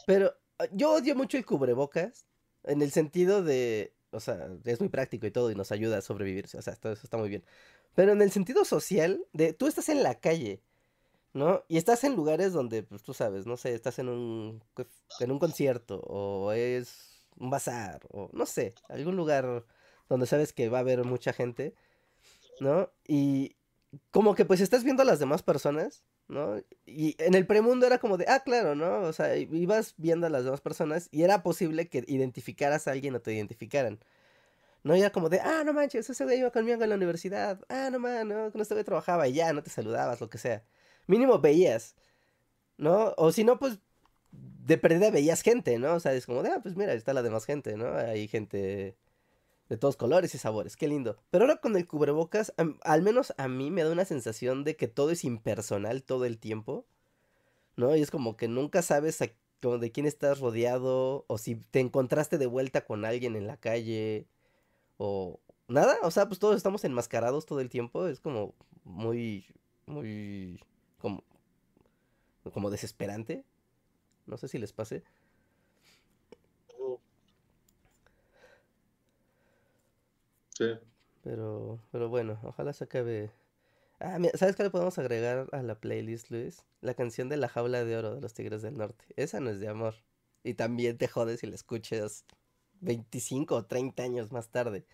Pero 0.06 0.34
ah, 0.60 0.68
yo 0.72 0.92
odio 0.92 1.16
mucho 1.16 1.38
el 1.38 1.46
cubrebocas 1.46 2.26
en 2.64 2.82
el 2.82 2.92
sentido 2.92 3.44
de, 3.44 3.94
o 4.12 4.20
sea, 4.20 4.50
es 4.66 4.80
muy 4.80 4.90
práctico 4.90 5.28
y 5.28 5.32
todo 5.32 5.52
y 5.52 5.56
nos 5.56 5.72
ayuda 5.72 5.98
a 5.98 6.02
sobrevivir, 6.02 6.46
o 6.46 6.62
sea, 6.62 6.76
todo 6.76 6.94
eso 6.94 7.04
está 7.04 7.18
muy 7.18 7.30
bien. 7.30 7.44
Pero 7.96 8.12
en 8.14 8.22
el 8.22 8.32
sentido 8.32 8.66
social, 8.66 9.26
de 9.34 9.54
tú 9.54 9.68
estás 9.68 9.90
en 9.90 10.04
la 10.04 10.16
calle 10.16 10.62
¿no? 11.38 11.64
Y 11.68 11.78
estás 11.78 12.04
en 12.04 12.16
lugares 12.16 12.52
donde, 12.52 12.84
pues 12.84 13.04
tú 13.04 13.14
sabes, 13.14 13.46
no 13.46 13.58
sé, 13.58 13.74
estás 13.74 14.00
en 14.00 14.10
un, 14.10 14.64
en 15.20 15.32
un 15.32 15.40
concierto 15.40 16.00
o 16.02 16.52
es 16.52 17.24
un 17.38 17.52
bazar 17.52 18.02
o 18.10 18.30
no 18.34 18.46
sé, 18.46 18.74
algún 18.90 19.16
lugar 19.16 19.64
donde 20.10 20.26
sabes 20.26 20.52
que 20.52 20.70
va 20.70 20.80
a 20.80 20.82
haber 20.82 21.04
mucha 21.06 21.34
gente, 21.34 21.76
¿no? 22.60 22.92
Y 23.08 23.56
como 24.12 24.36
que 24.36 24.46
pues 24.46 24.62
estás 24.62 24.84
viendo 24.84 25.04
a 25.04 25.06
las 25.06 25.20
demás 25.20 25.44
personas, 25.44 26.04
¿no? 26.28 26.62
Y 26.86 27.16
en 27.20 27.34
el 27.36 27.45
premundo 27.48 27.86
era 27.88 27.99
como 27.99 28.18
de, 28.18 28.26
ah, 28.28 28.41
claro, 28.41 28.76
¿no? 28.76 29.02
O 29.02 29.14
sea, 29.14 29.36
ibas 29.38 29.94
viendo 29.98 30.28
a 30.28 30.30
las 30.30 30.44
demás 30.45 30.62
personas 30.62 31.10
y 31.12 31.24
era 31.24 31.44
posible 31.44 31.90
que 31.90 32.04
identificaras 32.08 32.88
a 32.88 32.91
alguien 32.91 33.16
o 33.16 33.22
te 33.22 33.34
identificaran. 33.34 33.99
No 34.84 34.95
era 34.95 35.12
como 35.12 35.30
de, 35.30 35.40
ah, 35.41 35.64
no 35.66 35.74
manches, 35.74 36.10
ese 36.10 36.24
güey 36.24 36.40
iba 36.40 36.52
conmigo 36.52 36.82
en 36.84 36.90
la 36.90 36.95
universidad, 36.95 37.60
ah, 37.70 37.90
no 37.91 37.99
man, 37.99 38.28
no, 38.28 38.52
con 38.52 38.62
este 38.62 38.74
güey 38.76 38.86
trabajaba 38.86 39.28
y 39.28 39.34
ya, 39.34 39.54
no 39.54 39.64
te 39.64 39.70
saludabas, 39.70 40.22
lo 40.22 40.30
que 40.30 40.38
sea 40.38 40.64
mínimo 41.08 41.40
veías, 41.40 41.95
¿no? 42.78 43.14
O 43.18 43.32
si 43.32 43.44
no, 43.44 43.60
pues 43.60 43.80
de 44.32 44.78
perdida 44.78 45.12
veías 45.12 45.41
gente, 45.41 45.80
¿no? 45.80 45.95
O 45.95 45.99
sea, 45.99 46.14
es 46.14 46.26
como 46.26 46.44
de, 46.44 46.49
ah, 46.52 46.60
pues 46.62 46.76
mira, 46.76 46.94
está 46.94 47.14
la 47.14 47.24
demás 47.24 47.45
gente, 47.45 47.78
¿no? 47.78 47.95
Hay 47.95 48.28
gente 48.28 48.95
de 49.69 49.77
todos 49.77 49.98
colores 49.98 50.34
y 50.35 50.38
sabores, 50.38 50.76
qué 50.77 50.88
lindo. 50.88 51.18
Pero 51.30 51.45
ahora 51.45 51.57
con 51.57 51.76
el 51.76 51.88
cubrebocas, 51.88 52.53
al 52.84 53.02
menos 53.02 53.34
a 53.38 53.48
mí 53.48 53.72
me 53.72 53.84
da 53.84 53.91
una 53.91 54.06
sensación 54.06 54.64
de 54.64 54.76
que 54.76 54.88
todo 54.88 55.11
es 55.11 55.23
impersonal 55.23 56.03
todo 56.03 56.26
el 56.26 56.38
tiempo, 56.38 56.85
¿no? 57.76 57.95
Y 57.95 58.02
es 58.02 58.11
como 58.11 58.38
que 58.38 58.48
nunca 58.48 58.81
sabes 58.81 59.19
de 59.19 59.91
quién 59.91 60.06
estás 60.06 60.39
rodeado, 60.39 61.26
o 61.27 61.38
si 61.38 61.56
te 61.56 61.80
encontraste 61.80 62.38
de 62.38 62.45
vuelta 62.45 62.85
con 62.85 63.06
alguien 63.06 63.35
en 63.35 63.48
la 63.48 63.57
calle, 63.57 64.27
o 64.98 65.39
nada, 65.68 65.98
o 66.03 66.11
sea, 66.11 66.27
pues 66.27 66.39
todos 66.39 66.56
estamos 66.56 66.84
enmascarados 66.85 67.45
todo 67.45 67.60
el 67.60 67.69
tiempo, 67.69 68.07
es 68.07 68.19
como 68.19 68.53
muy, 68.84 69.45
muy 69.85 70.61
como, 70.99 71.23
como 72.53 72.69
desesperante. 72.69 73.44
No 74.26 74.38
sé 74.38 74.48
si 74.48 74.57
les 74.57 74.73
pase. 74.73 75.03
Sí. 80.58 80.66
Pero, 81.24 81.80
pero 81.92 82.10
bueno, 82.10 82.40
ojalá 82.44 82.74
se 82.74 82.86
acabe. 82.86 83.32
Ah, 84.00 84.18
¿sabes 84.34 84.56
qué 84.56 84.64
le 84.64 84.70
podemos 84.72 84.98
agregar 84.98 85.48
a 85.52 85.62
la 85.62 85.80
playlist, 85.80 86.32
Luis? 86.32 86.66
La 86.82 86.96
canción 86.96 87.30
de 87.30 87.38
La 87.38 87.48
Jaula 87.48 87.84
de 87.84 87.96
Oro 87.96 88.16
de 88.16 88.22
los 88.22 88.34
Tigres 88.34 88.64
del 88.64 88.76
Norte. 88.76 89.06
Esa 89.18 89.40
no 89.40 89.52
es 89.52 89.60
de 89.60 89.68
amor. 89.68 89.96
Y 90.44 90.56
también 90.56 90.98
te 90.98 91.08
jodes 91.08 91.42
si 91.42 91.48
la 91.48 91.56
escuchas 91.56 92.26
25 92.82 93.56
o 93.56 93.66
30 93.66 94.02
años 94.02 94.32
más 94.32 94.50
tarde. 94.50 94.86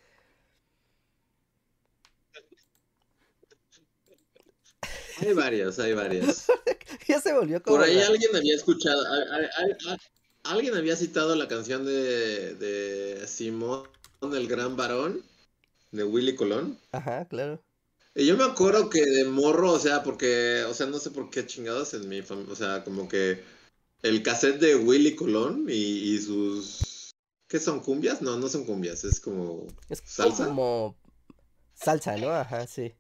Hay 5.21 5.33
varias, 5.33 5.79
hay 5.79 5.93
varias. 5.93 6.47
ya 7.07 7.21
se 7.21 7.31
volvió 7.31 7.63
como. 7.63 7.77
Por 7.77 7.85
ahí 7.85 8.01
alguien 8.01 8.35
había 8.35 8.55
escuchado, 8.55 9.01
alguien 10.43 10.75
había 10.75 10.95
citado 10.97 11.35
la 11.35 11.47
canción 11.47 11.85
de, 11.85 12.55
de 12.55 13.27
Simón, 13.27 13.87
el 14.21 14.47
gran 14.47 14.75
varón, 14.75 15.23
de 15.93 16.03
Willy 16.03 16.35
Colón. 16.35 16.77
Ajá, 16.91 17.25
claro. 17.25 17.63
Y 18.15 18.25
yo 18.25 18.35
me 18.35 18.43
acuerdo 18.43 18.89
que 18.89 19.05
de 19.05 19.25
morro, 19.25 19.71
o 19.71 19.79
sea, 19.79 20.03
porque, 20.03 20.63
o 20.67 20.73
sea, 20.73 20.87
no 20.87 20.99
sé 20.99 21.11
por 21.11 21.29
qué 21.29 21.45
chingados 21.45 21.93
en 21.93 22.09
mi 22.09 22.21
familia, 22.21 22.51
o 22.51 22.55
sea, 22.55 22.83
como 22.83 23.07
que 23.07 23.43
el 24.01 24.21
cassette 24.21 24.59
de 24.59 24.75
Willy 24.75 25.15
Colón 25.15 25.65
y, 25.69 26.19
sus... 26.19 27.11
¿Qué 27.47 27.59
son? 27.59 27.79
¿Cumbias? 27.79 28.21
No, 28.21 28.37
no 28.37 28.49
son 28.49 28.65
cumbias, 28.65 29.03
es 29.03 29.19
como... 29.19 29.67
Es 29.89 30.01
salsa. 30.05 30.47
como 30.47 30.95
salsa, 31.73 32.17
¿no? 32.17 32.29
Ajá, 32.31 32.67
sí. 32.67 32.93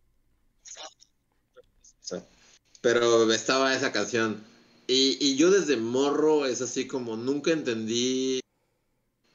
Pero 2.81 3.31
estaba 3.31 3.73
esa 3.73 3.91
canción. 3.91 4.43
Y, 4.87 5.35
yo 5.37 5.49
desde 5.49 5.77
morro 5.77 6.45
es 6.45 6.61
así 6.61 6.85
como 6.85 7.15
nunca 7.15 7.51
entendí 7.51 8.41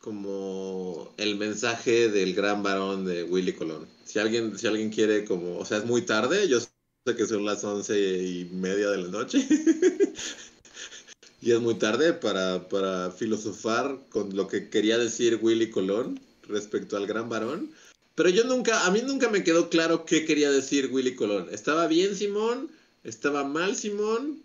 como 0.09 1.13
el 1.19 1.37
mensaje 1.37 2.09
del 2.09 2.33
gran 2.33 2.63
varón 2.63 3.05
de 3.05 3.25
Willy 3.25 3.53
Colón. 3.53 3.87
Si 4.07 4.19
alguien, 4.19 4.59
si 4.59 4.67
alguien 4.67 4.89
quiere 4.89 5.27
como, 5.27 5.59
o 5.59 5.67
sea, 5.67 5.77
es 5.77 5.85
muy 5.85 6.01
tarde, 6.01 6.49
yo 6.49 6.61
sé 6.61 6.71
que 7.15 7.27
son 7.27 7.45
las 7.45 7.63
once 7.63 7.95
y 8.01 8.47
media 8.47 8.89
de 8.89 9.03
la 9.03 9.09
noche. 9.09 9.47
y 11.43 11.53
es 11.53 11.61
muy 11.61 11.75
tarde 11.75 12.15
para, 12.15 12.71
para 12.71 13.11
filosofar 13.11 13.99
con 14.09 14.35
lo 14.35 14.49
que 14.49 14.71
quería 14.71 14.97
decir 14.97 15.41
Willy 15.43 15.69
Colón 15.69 16.19
respecto 16.45 16.97
al 16.97 17.07
gran 17.07 17.29
varón. 17.29 17.71
Pero 18.15 18.31
yo 18.31 18.45
nunca, 18.45 18.87
a 18.87 18.91
mí 18.91 19.03
nunca 19.05 19.29
me 19.29 19.45
quedó 19.45 19.69
claro 19.69 20.07
qué 20.07 20.25
quería 20.25 20.51
decir 20.51 20.89
Willy 20.91 21.17
Colón. 21.17 21.49
¿Estaba 21.53 21.87
bien 21.87 22.17
Simón? 22.17 22.71
¿Estaba 23.05 23.45
mal 23.45 23.77
Simón? 23.77 24.43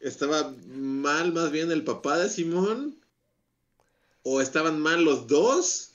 ¿Estaba 0.00 0.52
mal 0.74 1.32
más 1.32 1.52
bien 1.52 1.70
el 1.70 1.84
papá 1.84 2.18
de 2.18 2.28
Simón? 2.28 2.96
¿O 4.28 4.40
estaban 4.40 4.80
mal 4.80 5.04
los 5.04 5.28
dos? 5.28 5.92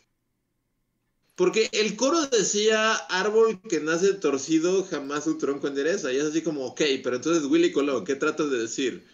Porque 1.36 1.68
el 1.74 1.98
coro 1.98 2.28
decía, 2.28 2.94
árbol 2.94 3.60
que 3.68 3.82
nace 3.82 4.14
torcido, 4.14 4.86
jamás 4.86 5.26
su 5.26 5.38
tronco 5.38 5.68
endereza. 5.68 6.14
Y 6.14 6.18
es 6.18 6.24
así 6.24 6.42
como, 6.42 6.66
ok, 6.68 6.82
pero 7.04 7.18
entonces 7.18 7.44
Willy 7.44 7.74
Colón, 7.74 8.06
¿qué 8.06 8.16
tratas 8.16 8.50
de 8.50 8.60
decir? 8.60 9.06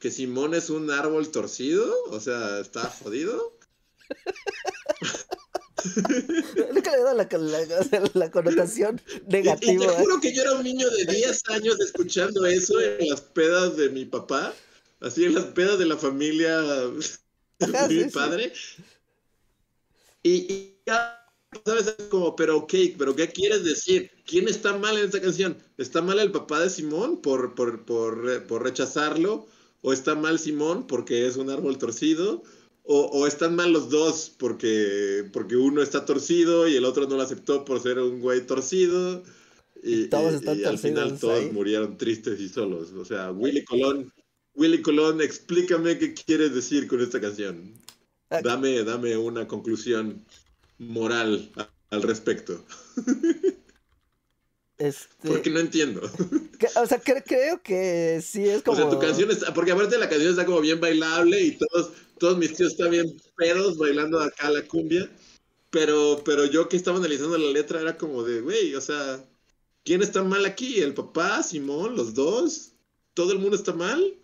¿Que 0.00 0.10
Simón 0.10 0.52
es 0.52 0.68
un 0.68 0.90
árbol 0.90 1.30
torcido? 1.30 1.94
O 2.06 2.18
sea, 2.18 2.58
¿está 2.58 2.90
jodido? 2.90 3.56
Nunca 6.74 6.90
le 6.90 6.96
he 6.96 7.02
dado 7.04 7.16
la, 8.14 8.30
connotación 8.32 9.00
negativa. 9.28 9.84
Y, 9.84 9.86
te 9.86 9.86
juro 9.86 10.20
que 10.20 10.34
yo 10.34 10.42
era 10.42 10.54
un 10.54 10.64
niño 10.64 10.90
de 10.90 11.04
10 11.04 11.50
años 11.50 11.78
escuchando 11.78 12.44
eso 12.44 12.80
en 12.80 13.10
las 13.10 13.20
pedas 13.20 13.76
de 13.76 13.90
mi 13.90 14.06
papá, 14.06 14.52
así 14.98 15.24
en 15.24 15.36
las 15.36 15.44
pedas 15.44 15.78
de 15.78 15.86
la 15.86 15.96
familia 15.96 16.64
mi 17.88 18.04
padre. 18.10 18.52
Y, 20.22 20.74
ya, 20.86 21.24
¿sabes? 21.64 21.94
Como, 22.10 22.34
pero 22.36 22.58
ok, 22.58 22.74
pero 22.98 23.14
¿qué 23.14 23.28
quieres 23.28 23.64
decir? 23.64 24.10
¿Quién 24.24 24.48
está 24.48 24.76
mal 24.76 24.98
en 24.98 25.04
esta 25.04 25.20
canción? 25.20 25.56
¿Está 25.78 26.02
mal 26.02 26.18
el 26.18 26.32
papá 26.32 26.60
de 26.60 26.70
Simón 26.70 27.22
por, 27.22 27.54
por, 27.54 27.84
por, 27.84 28.46
por 28.46 28.62
rechazarlo? 28.62 29.46
¿O 29.82 29.92
está 29.92 30.14
mal 30.14 30.38
Simón 30.38 30.86
porque 30.86 31.26
es 31.26 31.36
un 31.36 31.50
árbol 31.50 31.78
torcido? 31.78 32.42
O, 32.88 33.26
están 33.26 33.56
mal 33.56 33.72
los 33.72 33.90
dos 33.90 34.32
porque, 34.38 35.28
porque 35.32 35.56
uno 35.56 35.82
está 35.82 36.04
torcido 36.04 36.68
y 36.68 36.76
el 36.76 36.84
otro 36.84 37.08
no 37.08 37.16
lo 37.16 37.22
aceptó 37.22 37.64
por 37.64 37.82
ser 37.82 37.98
un 37.98 38.20
güey 38.20 38.46
torcido. 38.46 39.24
Y, 39.82 40.06
todos 40.06 40.34
están 40.34 40.64
al 40.64 40.78
final 40.78 41.18
todos 41.18 41.52
murieron 41.52 41.98
tristes 41.98 42.38
y 42.38 42.48
solos. 42.48 42.92
O 42.92 43.04
sea, 43.04 43.32
Willy 43.32 43.64
Colón, 43.64 44.12
Willy 44.56 44.82
Colón, 44.82 45.20
explícame 45.20 45.98
qué 45.98 46.14
quieres 46.14 46.54
decir 46.54 46.88
con 46.88 47.00
esta 47.00 47.20
canción. 47.20 47.72
Dame, 48.42 48.82
dame 48.82 49.16
una 49.16 49.46
conclusión. 49.46 50.24
moral 50.78 51.50
a- 51.56 51.70
al 51.90 52.02
respecto. 52.02 52.64
Este, 54.78 55.28
Porque 55.28 55.48
no 55.48 55.58
entiendo. 55.60 56.02
o 56.76 56.86
sea, 56.86 57.02
cre- 57.02 57.24
creo 57.26 57.62
que 57.62 58.20
sí 58.22 58.46
es 58.46 58.60
O 58.60 58.64
como... 58.64 58.76
sea, 58.76 58.90
tu 58.90 58.98
canción 58.98 59.30
está, 59.30 59.54
porque 59.54 59.72
aparte 59.72 59.96
la 59.96 60.08
canción 60.08 60.30
está 60.30 60.44
como 60.44 60.60
bien 60.60 60.80
bailable 60.80 61.40
y 61.40 61.52
todos, 61.56 61.92
todos 62.18 62.36
mis 62.36 62.52
tíos 62.54 62.72
están 62.72 62.90
bien 62.90 63.16
pedos 63.36 63.78
bailando 63.78 64.20
acá 64.20 64.50
la 64.50 64.62
cumbia. 64.66 65.10
Pero, 65.70 66.20
pero 66.24 66.44
yo 66.44 66.68
que 66.68 66.76
estaba 66.76 66.98
analizando 66.98 67.38
la 67.38 67.50
letra 67.50 67.80
era 67.80 67.96
como 67.96 68.22
de, 68.22 68.42
güey, 68.42 68.74
o 68.74 68.80
sea, 68.82 69.24
¿quién 69.82 70.02
está 70.02 70.22
mal 70.22 70.44
aquí? 70.44 70.80
¿El 70.80 70.92
papá, 70.92 71.42
Simón, 71.42 71.96
los 71.96 72.12
dos? 72.12 72.72
¿Todo 73.14 73.32
el 73.32 73.38
mundo 73.38 73.56
está 73.56 73.72
mal? 73.72 74.14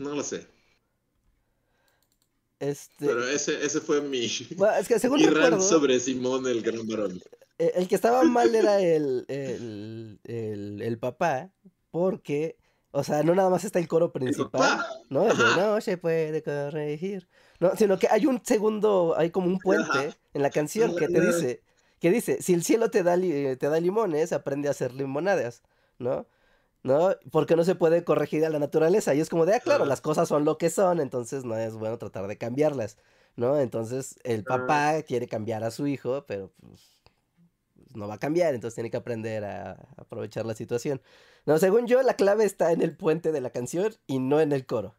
No 0.00 0.14
lo 0.16 0.22
sé. 0.24 0.46
Este, 2.58 3.06
Pero 3.06 3.24
ese, 3.26 3.64
ese 3.64 3.80
fue 3.80 4.02
mi, 4.02 4.28
bueno, 4.56 4.74
es 4.76 4.86
que 4.88 4.98
según 4.98 5.18
mi 5.18 5.26
rant 5.26 5.36
recuerdo, 5.36 5.60
sobre 5.62 5.98
Simón 5.98 6.46
el 6.46 6.60
gran 6.62 6.86
varón. 6.86 7.20
eh, 7.58 7.72
el 7.74 7.88
que 7.88 7.94
estaba 7.94 8.22
mal 8.24 8.54
era 8.54 8.80
el, 8.80 9.24
el, 9.28 10.20
el, 10.24 10.82
el 10.82 10.98
papá, 10.98 11.50
porque, 11.90 12.56
o 12.90 13.02
sea, 13.02 13.22
no 13.22 13.34
nada 13.34 13.48
más 13.48 13.64
está 13.64 13.78
el 13.78 13.88
coro 13.88 14.12
principal, 14.12 14.60
papá. 14.60 14.86
¿no? 15.08 15.30
El 15.30 15.38
de 15.38 15.44
no 15.56 15.80
se 15.80 15.96
puede 15.96 16.42
corregir, 16.42 17.28
no, 17.60 17.74
sino 17.76 17.98
que 17.98 18.08
hay 18.08 18.26
un 18.26 18.44
segundo, 18.44 19.14
hay 19.16 19.30
como 19.30 19.46
un 19.46 19.58
puente 19.58 19.98
Ajá. 19.98 20.16
en 20.34 20.42
la 20.42 20.50
canción 20.50 20.94
que 20.94 21.08
te 21.08 21.20
dice, 21.22 21.62
que 21.98 22.10
dice, 22.10 22.42
si 22.42 22.52
el 22.52 22.62
cielo 22.62 22.90
te 22.90 23.02
da, 23.02 23.16
li- 23.16 23.56
te 23.56 23.68
da 23.70 23.80
limones, 23.80 24.32
aprende 24.34 24.68
a 24.68 24.72
hacer 24.72 24.92
limonadas, 24.92 25.62
¿no? 25.98 26.26
¿No? 26.82 27.14
Porque 27.30 27.56
no 27.56 27.64
se 27.64 27.74
puede 27.74 28.04
corregir 28.04 28.44
a 28.44 28.50
la 28.50 28.58
naturaleza. 28.58 29.14
Y 29.14 29.20
es 29.20 29.28
como 29.28 29.44
de, 29.44 29.54
ah, 29.54 29.60
claro, 29.60 29.84
las 29.84 30.00
cosas 30.00 30.28
son 30.28 30.44
lo 30.44 30.56
que 30.56 30.70
son, 30.70 31.00
entonces 31.00 31.44
no 31.44 31.56
es 31.56 31.74
bueno 31.74 31.98
tratar 31.98 32.26
de 32.26 32.38
cambiarlas, 32.38 32.96
¿no? 33.36 33.58
Entonces 33.60 34.18
el 34.24 34.44
papá 34.44 35.02
quiere 35.02 35.28
cambiar 35.28 35.62
a 35.62 35.70
su 35.70 35.86
hijo, 35.86 36.24
pero 36.26 36.50
pues, 36.60 37.00
no 37.94 38.08
va 38.08 38.14
a 38.14 38.18
cambiar, 38.18 38.54
entonces 38.54 38.76
tiene 38.76 38.90
que 38.90 38.96
aprender 38.96 39.44
a 39.44 39.72
aprovechar 39.96 40.46
la 40.46 40.54
situación. 40.54 41.02
No, 41.46 41.58
según 41.58 41.86
yo, 41.86 42.02
la 42.02 42.14
clave 42.14 42.44
está 42.44 42.72
en 42.72 42.82
el 42.82 42.96
puente 42.96 43.32
de 43.32 43.40
la 43.40 43.50
canción 43.50 43.94
y 44.06 44.18
no 44.18 44.40
en 44.40 44.52
el 44.52 44.66
coro. 44.66 44.94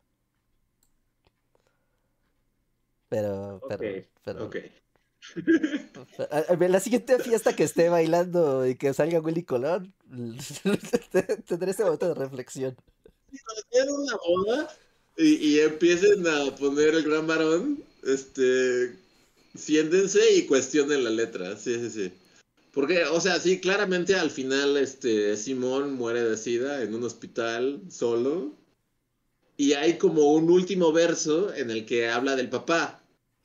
Pero, 3.09 3.61
pero, 3.67 3.83
pero. 4.23 4.49
la 6.69 6.79
siguiente 6.79 7.19
fiesta 7.19 7.55
que 7.55 7.63
esté 7.63 7.89
bailando 7.89 8.67
y 8.67 8.75
que 8.75 8.93
salga 8.93 9.19
Willy 9.19 9.43
Colón, 9.43 9.93
tendré 11.47 11.71
ese 11.71 11.83
momento 11.83 12.07
de 12.07 12.15
reflexión. 12.15 12.75
Era 13.71 13.93
una 13.93 14.15
boda 14.27 14.77
y, 15.17 15.35
y 15.35 15.59
empiecen 15.59 16.27
a 16.27 16.55
poner 16.55 16.95
el 16.95 17.03
gran 17.03 17.27
varón, 17.27 17.83
este, 18.03 18.95
siéntense 19.55 20.33
y 20.35 20.45
cuestionen 20.45 21.03
la 21.03 21.09
letra, 21.09 21.55
sí, 21.57 21.75
sí, 21.75 21.89
sí. 21.89 22.13
Porque, 22.73 23.03
o 23.03 23.19
sea, 23.19 23.39
sí, 23.39 23.59
claramente 23.59 24.15
al 24.15 24.31
final, 24.31 24.77
este, 24.77 25.35
Simón 25.35 25.93
muere 25.93 26.23
de 26.23 26.37
sida 26.37 26.81
en 26.81 26.95
un 26.95 27.03
hospital 27.03 27.81
solo 27.89 28.53
y 29.57 29.73
hay 29.73 29.97
como 29.97 30.33
un 30.33 30.49
último 30.49 30.91
verso 30.93 31.53
en 31.53 31.69
el 31.69 31.85
que 31.85 32.09
habla 32.09 32.35
del 32.35 32.49
papá 32.49 33.00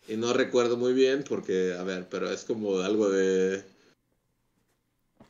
y 0.08 0.16
no 0.16 0.32
recuerdo 0.32 0.76
muy 0.76 0.92
bien 0.92 1.24
porque, 1.28 1.74
a 1.74 1.82
ver, 1.82 2.06
pero 2.10 2.30
es 2.30 2.44
como 2.44 2.78
algo 2.80 3.08
de... 3.08 3.64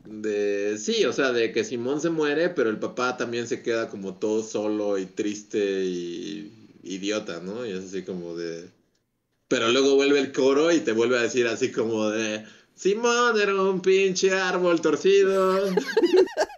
De, 0.05 0.79
sí, 0.79 1.05
o 1.05 1.13
sea, 1.13 1.33
de 1.33 1.51
que 1.51 1.65
Simón 1.65 2.01
se 2.01 2.11
muere, 2.11 2.49
pero 2.51 2.71
el 2.71 2.79
papá 2.79 3.17
también 3.17 3.49
se 3.49 3.63
queda 3.63 3.89
como 3.89 4.15
todo 4.15 4.45
solo 4.45 4.99
y 4.99 5.07
triste 5.07 5.85
y 5.85 6.53
idiota, 6.85 7.41
¿no? 7.41 7.67
Y 7.67 7.73
es 7.73 7.87
así 7.87 8.03
como 8.03 8.37
de... 8.37 8.69
Pero 9.49 9.71
luego 9.71 9.97
vuelve 9.97 10.21
el 10.21 10.33
coro 10.33 10.71
y 10.71 10.81
te 10.81 10.93
vuelve 10.93 11.19
a 11.19 11.23
decir 11.23 11.47
así 11.49 11.73
como 11.73 12.09
de... 12.11 12.45
Simón 12.77 13.41
era 13.41 13.55
un 13.55 13.81
pinche 13.81 14.33
árbol 14.33 14.81
torcido. 14.81 15.61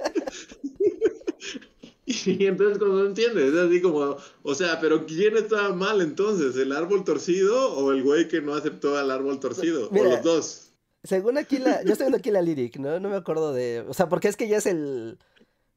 y 2.27 2.47
entonces 2.47 2.79
no 2.81 3.05
entiendes, 3.05 3.53
es 3.53 3.59
así 3.59 3.83
como... 3.83 4.17
O 4.43 4.55
sea, 4.55 4.81
pero 4.81 5.05
¿quién 5.07 5.37
estaba 5.37 5.75
mal 5.75 6.01
entonces? 6.01 6.57
¿El 6.57 6.73
árbol 6.73 7.05
torcido 7.05 7.75
o 7.75 7.93
el 7.93 8.03
güey 8.03 8.29
que 8.29 8.41
no 8.41 8.55
aceptó 8.55 8.97
al 8.97 9.11
árbol 9.11 9.39
torcido? 9.41 9.91
Mira, 9.91 10.09
o 10.09 10.11
los 10.13 10.23
dos. 10.23 10.73
Según 11.05 11.39
aquí 11.39 11.59
la, 11.59 11.83
yo 11.85 11.93
estoy 11.93 12.07
viendo 12.07 12.19
aquí 12.19 12.31
la 12.31 12.43
lyric, 12.43 12.79
¿no? 12.79 12.99
No 12.99 13.11
me 13.11 13.17
acuerdo 13.17 13.53
de, 13.53 13.85
o 13.87 13.95
sea, 13.95 14.09
porque 14.09 14.29
es 14.29 14.37
que 14.37 14.49
ya 14.49 14.57
es 14.57 14.67
el, 14.67 15.19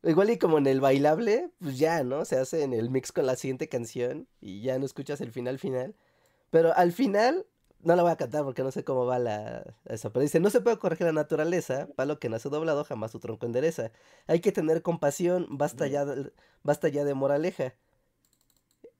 igual 0.03 0.29
y 0.29 0.37
como 0.37 0.57
en 0.57 0.67
el 0.67 0.81
bailable, 0.81 1.49
pues 1.59 1.77
ya, 1.77 2.03
¿no? 2.03 2.25
Se 2.25 2.37
hace 2.37 2.63
en 2.63 2.73
el 2.73 2.89
mix 2.89 3.11
con 3.11 3.25
la 3.25 3.35
siguiente 3.35 3.67
canción 3.67 4.27
y 4.39 4.61
ya 4.61 4.79
no 4.79 4.85
escuchas 4.85 5.21
el 5.21 5.31
final 5.31 5.59
final. 5.59 5.95
Pero 6.49 6.75
al 6.75 6.91
final, 6.91 7.45
no 7.83 7.95
la 7.95 8.03
voy 8.03 8.11
a 8.11 8.15
cantar 8.17 8.43
porque 8.43 8.63
no 8.63 8.71
sé 8.71 8.83
cómo 8.83 9.05
va 9.05 9.19
la, 9.19 9.75
eso, 9.85 10.11
pero 10.11 10.21
dice, 10.23 10.39
no 10.39 10.49
se 10.49 10.61
puede 10.61 10.77
corregir 10.79 11.07
la 11.07 11.13
naturaleza, 11.13 11.87
palo 11.95 12.19
que 12.19 12.29
nace 12.29 12.49
doblado, 12.49 12.83
jamás 12.83 13.11
su 13.11 13.19
tronco 13.19 13.45
endereza. 13.45 13.91
Hay 14.27 14.39
que 14.41 14.51
tener 14.51 14.81
compasión, 14.81 15.47
basta 15.51 15.87
ya, 15.87 16.05
de- 16.05 16.31
basta 16.63 16.89
ya 16.89 17.03
de 17.05 17.13
moraleja. 17.13 17.75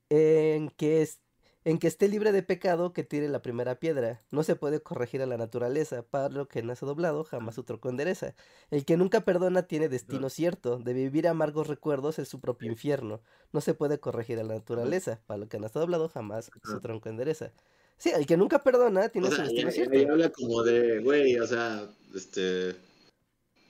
En 0.10 0.70
que 0.72 1.02
es, 1.02 1.22
en 1.64 1.78
que 1.80 1.88
esté 1.88 2.08
libre 2.10 2.32
de 2.34 2.44
pecado, 2.44 2.91
que 2.94 3.03
tire 3.03 3.30
la 3.30 3.41
primera 3.41 3.76
piedra. 3.80 4.22
No 4.32 4.44
se 4.44 4.56
puede 4.56 4.82
corregir 4.82 5.22
a 5.22 5.26
la 5.26 5.38
naturaleza, 5.38 6.03
palo 6.03 6.48
que 6.48 6.64
nace 6.64 6.86
doblado, 6.86 7.24
jamás 7.24 7.56
su 7.56 7.64
tronco 7.64 7.90
endereza. 7.90 8.36
El 8.72 8.84
que 8.86 8.98
nunca 8.98 9.22
perdona 9.22 9.64
tiene 9.68 9.88
destino 9.90 10.30
cierto, 10.30 10.78
de 10.80 10.94
vivir 10.94 11.28
amargos 11.28 11.68
recuerdos 11.68 12.20
es 12.20 12.28
su 12.28 12.41
propio 12.41 12.70
infierno. 12.70 13.22
No 13.53 13.62
se 13.62 13.74
puede 13.74 13.99
corregir 13.99 14.40
a 14.40 14.44
la 14.44 14.56
naturaleza, 14.56 15.22
palo 15.28 15.48
que 15.48 15.60
nace 15.60 15.80
doblado, 15.80 16.10
jamás 16.10 16.52
su 16.64 16.82
tronco 16.82 17.08
endereza. 17.10 17.53
Sí, 18.02 18.10
el 18.10 18.26
que 18.26 18.36
nunca 18.36 18.64
perdona 18.64 19.10
tiene 19.10 19.28
O 19.28 19.30
su 19.30 19.36
sea, 19.36 19.45
destino 19.45 19.69
cierto. 19.72 19.94
ya 19.94 20.11
habla 20.11 20.30
como 20.32 20.64
de, 20.64 20.99
güey, 21.03 21.38
o 21.38 21.45
sea, 21.45 21.88
este, 22.15 22.76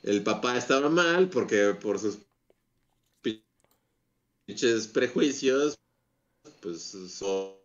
el 0.04 0.24
papá 0.24 0.58
estaba 0.58 0.90
mal 0.90 1.30
porque 1.30 1.76
por 1.82 2.00
sus 2.00 2.20
pinches 4.48 4.88
prejuicios, 4.88 5.78
pues, 6.62 6.82
so- 7.10 7.60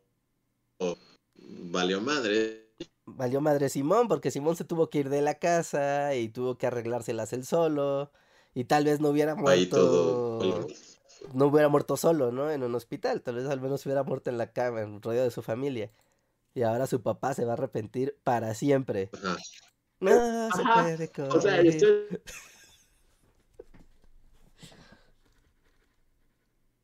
valió 1.70 2.00
madre. 2.00 2.66
Valió 3.06 3.40
madre 3.40 3.68
Simón, 3.68 4.08
porque 4.08 4.32
Simón 4.32 4.56
se 4.56 4.64
tuvo 4.64 4.90
que 4.90 4.98
ir 4.98 5.08
de 5.08 5.22
la 5.22 5.38
casa 5.38 6.16
y 6.16 6.28
tuvo 6.28 6.58
que 6.58 6.66
arreglárselas 6.66 7.32
él 7.32 7.44
solo. 7.46 8.10
Y 8.54 8.64
tal 8.64 8.84
vez 8.84 9.00
no 9.00 9.10
hubiera 9.10 9.36
Ahí 9.46 9.66
todo. 9.66 10.40
muerto. 10.40 10.74
No 11.32 11.46
hubiera 11.46 11.68
muerto 11.68 11.96
solo, 11.96 12.32
¿no? 12.32 12.50
En 12.50 12.62
un 12.64 12.74
hospital. 12.74 13.22
Tal 13.22 13.36
vez 13.36 13.46
al 13.46 13.60
menos 13.60 13.84
hubiera 13.86 14.02
muerto 14.02 14.30
en 14.30 14.38
la 14.38 14.52
cama, 14.52 14.80
rodeado 15.00 15.24
de 15.26 15.30
su 15.30 15.42
familia. 15.42 15.90
Y 16.56 16.62
ahora 16.62 16.86
su 16.86 17.02
papá 17.02 17.34
se 17.34 17.44
va 17.44 17.50
a 17.50 17.52
arrepentir 17.52 18.16
para 18.24 18.54
siempre. 18.54 19.10
Ajá. 19.12 19.36
No 20.00 20.10
se 20.56 20.62
Ajá. 20.62 20.82
puede 20.82 21.28
O 21.28 21.38
sea, 21.38 21.60
estoy 21.60 22.18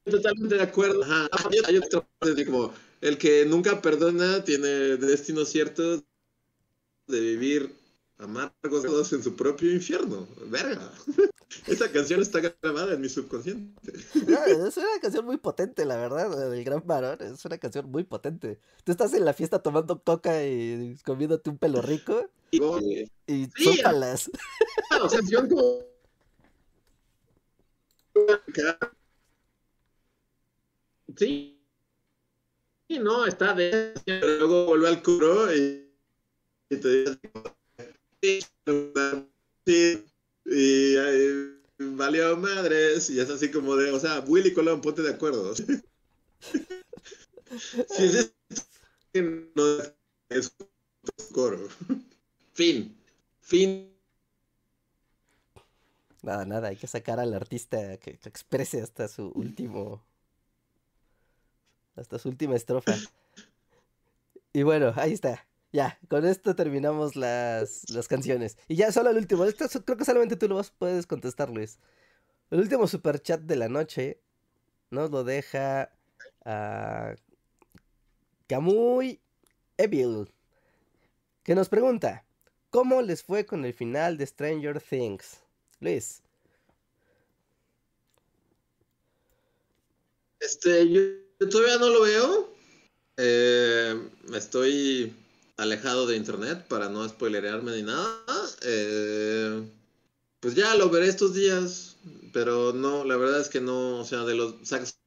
totalmente 0.05 0.57
de 0.57 0.62
acuerdo. 0.62 1.03
Ajá. 1.03 1.27
Hay 1.51 1.59
hay 1.65 1.78
otra 1.78 2.07
parte 2.19 2.35
de 2.35 2.44
como, 2.44 2.74
el 3.01 3.16
que 3.16 3.47
nunca 3.47 3.81
perdona 3.81 4.44
tiene 4.44 4.69
destino 4.99 5.47
cierto 5.47 6.05
de 7.07 7.20
vivir 7.20 7.74
amargos 8.19 9.13
en 9.13 9.23
su 9.23 9.35
propio 9.35 9.73
infierno. 9.73 10.27
Verga. 10.47 10.93
Esa 11.67 11.91
canción 11.93 12.23
está 12.23 12.41
grabada 12.41 12.95
en 12.95 13.01
mi 13.01 13.09
subconsciente. 13.09 13.93
No, 14.27 14.45
es 14.67 14.77
una 14.77 14.87
canción 15.01 15.25
muy 15.25 15.37
potente, 15.37 15.85
la 15.85 15.97
verdad, 15.97 16.51
del 16.51 16.65
gran 16.65 16.83
varón. 16.87 17.19
Es 17.21 17.45
una 17.45 17.59
canción 17.59 17.91
muy 17.91 18.05
potente. 18.05 18.59
Tú 18.85 18.93
estás 18.93 19.13
en 19.15 19.25
la 19.25 19.35
fiesta 19.35 19.63
tomando 19.63 20.03
coca 20.03 20.45
y 20.45 20.97
comiéndote 21.05 21.51
un 21.51 21.59
pelo 21.59 21.83
rico 21.83 22.31
Y, 22.51 22.63
y 23.27 23.49
Sí, 23.55 23.77
zócalas. 23.77 24.31
o 25.01 25.09
sea, 25.09 25.19
canción 25.21 25.49
como... 25.49 25.93
Sí. 31.17 31.59
Sí, 32.89 32.99
no, 32.99 33.27
está 33.27 33.55
de... 33.55 33.95
Pero 34.05 34.27
luego 34.39 34.67
vuelve 34.67 34.89
al 34.89 35.03
coro 35.03 35.55
y, 35.55 35.91
y 36.71 36.77
te 36.77 36.89
dice... 36.89 37.21
Sí, 38.23 38.39
y 40.44 40.94
eh, 40.97 41.57
valió 41.78 42.36
madres 42.36 43.11
y 43.11 43.19
es 43.19 43.28
así 43.28 43.51
como 43.51 43.74
de, 43.74 43.90
o 43.90 43.99
sea, 43.99 44.20
Willy 44.20 44.53
Colón, 44.53 44.81
ponte 44.81 45.03
de 45.03 45.11
acuerdo. 45.11 45.53
no 49.57 49.78
es 50.28 50.55
coro. 51.32 51.69
Fin. 52.53 52.97
Fin. 53.40 53.93
Nada, 56.23 56.44
nada, 56.44 56.69
hay 56.69 56.77
que 56.77 56.86
sacar 56.86 57.19
al 57.19 57.35
artista 57.35 57.97
que, 57.97 58.19
que 58.19 58.28
exprese 58.28 58.82
hasta 58.82 59.09
su 59.09 59.32
último. 59.35 60.01
Hasta 61.97 62.20
su 62.20 62.28
última 62.28 62.55
estrofa. 62.55 62.94
Y 64.53 64.62
bueno, 64.62 64.93
ahí 64.97 65.12
está. 65.12 65.44
Ya, 65.73 65.99
con 66.09 66.27
esto 66.27 66.55
terminamos 66.55 67.16
las, 67.16 67.89
las 67.89 68.07
canciones. 68.07 68.59
Y 68.69 68.77
ya, 68.77 68.93
solo 68.93 69.09
el 69.11 69.16
último. 69.16 69.47
Creo 69.47 69.97
que 69.97 70.05
solamente 70.05 70.36
tú 70.36 70.47
lo 70.47 70.62
puedes 70.78 71.07
contestar, 71.07 71.49
Luis. 71.51 71.78
El 72.51 72.61
último 72.61 72.86
superchat 72.86 73.40
de 73.40 73.57
la 73.57 73.70
noche 73.70 74.20
nos 74.90 75.11
lo 75.11 75.24
deja 75.24 75.90
a 76.44 77.15
Camuy 78.47 79.19
Evil, 79.78 80.31
que 81.43 81.55
nos 81.55 81.70
pregunta: 81.70 82.27
¿Cómo 82.69 83.01
les 83.01 83.23
fue 83.23 83.47
con 83.47 83.65
el 83.65 83.73
final 83.73 84.19
de 84.19 84.27
Stranger 84.27 84.78
Things? 84.78 85.40
Luis. 85.81 86.23
Este, 90.39 90.90
yo 90.90 91.49
todavía 91.49 91.78
no 91.78 91.89
lo 91.89 92.03
veo. 92.03 92.53
Eh, 93.16 94.11
estoy 94.35 95.15
alejado 95.57 96.07
de 96.07 96.16
internet 96.16 96.66
para 96.69 96.89
no 96.89 97.09
spoilerearme 97.09 97.77
ni 97.77 97.83
nada. 97.83 98.16
Eh, 98.62 99.62
pues 100.41 100.55
ya 100.55 100.74
lo 100.74 100.91
veré 100.91 101.09
estos 101.09 101.35
días. 101.35 101.97
Pero 102.33 102.73
no, 102.73 103.05
la 103.05 103.16
verdad 103.16 103.41
es 103.41 103.49
que 103.49 103.61
no, 103.61 104.01
o 104.01 104.05
sea, 104.05 104.24
de 104.24 104.35
los 104.35 104.57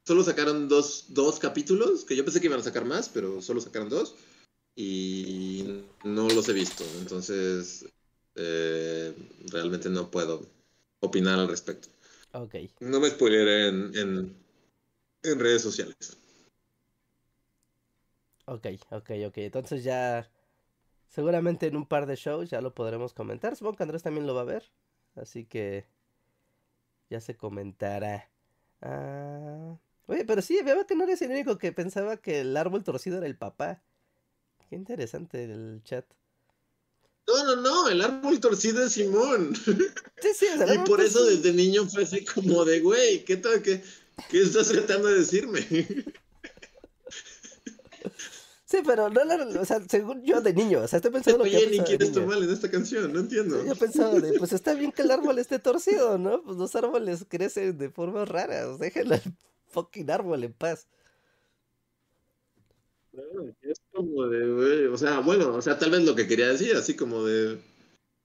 solo 0.06 0.24
sacaron 0.24 0.70
dos, 0.70 1.06
dos 1.10 1.40
capítulos, 1.40 2.06
que 2.06 2.16
yo 2.16 2.24
pensé 2.24 2.40
que 2.40 2.48
iban 2.48 2.60
a 2.60 2.64
sacar 2.64 2.86
más, 2.86 3.10
pero 3.10 3.42
solo 3.42 3.60
sacaron 3.60 3.90
dos. 3.90 4.16
Y 4.76 5.84
no 6.04 6.30
los 6.30 6.48
he 6.50 6.54
visto. 6.54 6.84
Entonces, 7.00 7.86
eh, 8.36 9.14
realmente 9.52 9.90
no 9.90 10.12
puedo 10.12 10.46
opinar 11.00 11.40
al 11.40 11.48
respecto. 11.48 11.90
Ok. 12.34 12.56
No 12.82 13.00
me 13.00 13.10
spoileré 13.10 13.70
en, 13.70 13.98
en, 13.98 14.36
en 15.24 15.40
redes 15.40 15.62
sociales. 15.62 16.18
Ok, 18.46 18.68
ok, 18.92 19.12
ok. 19.28 19.38
Entonces 19.38 19.84
ya 19.84 20.30
seguramente 21.16 21.68
en 21.68 21.78
un 21.78 21.88
par 21.88 22.08
de 22.08 22.18
shows 22.18 22.50
ya 22.50 22.60
lo 22.60 22.76
podremos 22.76 23.14
comentar. 23.14 23.56
Supongo 23.56 23.78
que 23.78 23.84
Andrés 23.84 24.04
también 24.04 24.28
lo 24.28 24.36
va 24.36 24.42
a 24.42 24.46
ver. 24.46 24.70
Así 25.16 25.46
que 25.46 25.86
ya 27.10 27.22
se 27.22 27.38
comentará. 27.38 28.30
Ah, 28.82 29.78
oye, 30.08 30.26
pero 30.26 30.42
sí, 30.42 30.60
veo 30.64 30.86
que 30.86 30.96
no 30.96 31.06
eres 31.06 31.22
el 31.22 31.32
único 31.32 31.58
que 31.58 31.72
pensaba 31.72 32.18
que 32.18 32.42
el 32.42 32.58
árbol 32.58 32.84
torcido 32.84 33.18
era 33.18 33.28
el 33.28 33.38
papá. 33.38 33.82
Qué 34.70 34.76
interesante 34.76 35.46
el 35.46 35.82
chat. 35.86 36.06
No, 37.28 37.44
no, 37.46 37.56
no, 37.62 37.90
el 37.90 38.02
árbol 38.02 38.40
torcido 38.42 38.84
es 38.84 38.92
Simón. 38.92 39.56
Sí, 40.22 40.30
sí, 40.34 40.48
sea, 40.58 40.74
y 40.74 40.80
por 40.80 41.02
eso 41.02 41.24
desde 41.26 41.54
niño 41.54 41.88
fue 41.88 42.04
así 42.04 42.26
como 42.26 42.66
de, 42.66 42.80
güey, 42.80 43.24
¿qué, 43.26 43.38
tal, 43.38 43.62
qué, 43.62 43.84
¿qué 44.30 44.42
estás 44.42 44.70
tratando 44.70 45.10
de 45.10 45.20
decirme? 45.20 45.60
Sí, 48.66 48.80
pero 48.84 49.12
no, 49.12 49.24
no, 49.24 49.62
o 49.62 49.66
sea, 49.66 49.80
según 49.88 50.24
yo 50.24 50.42
de 50.42 50.52
niño, 50.52 50.82
o 50.82 50.88
sea, 50.88 50.98
estoy 50.98 51.12
pensando 51.12 51.44
Oye, 51.44 51.54
lo 51.54 51.60
que 51.60 51.78
ni 51.78 51.80
quién 51.82 52.02
está 52.02 52.22
mal 52.22 52.44
en 52.44 52.50
esta 52.50 52.70
canción, 52.72 53.14
no 53.14 53.20
entiendo. 53.20 53.64
Yo 53.64 53.76
pensaba 53.76 54.20
de, 54.20 54.40
pues 54.40 54.54
está 54.54 54.74
bien 54.74 54.92
que 54.92 55.04
el 55.04 55.12
árbol 55.12 55.38
esté 55.38 55.60
torcido, 55.60 56.18
¿no? 56.18 56.42
Pues 56.42 56.58
los 56.58 56.76
árboles 56.76 57.26
crecen 57.30 57.78
de 57.78 57.92
formas 57.92 58.28
raras, 58.28 58.80
déjenlo 58.80 59.16
el 59.16 59.22
fucking 59.68 60.10
árbol 60.10 60.44
en 60.44 60.54
paz. 60.54 60.88
No, 63.14 63.22
es 63.62 63.80
como 63.92 64.28
de, 64.28 64.52
güey, 64.52 64.86
o 64.88 64.98
sea, 64.98 65.20
bueno, 65.20 65.54
o 65.54 65.62
sea, 65.62 65.78
tal 65.78 65.92
vez 65.92 66.04
lo 66.04 66.16
que 66.16 66.28
quería 66.28 66.48
decir, 66.48 66.76
así 66.76 66.96
como 66.96 67.24
de, 67.24 67.62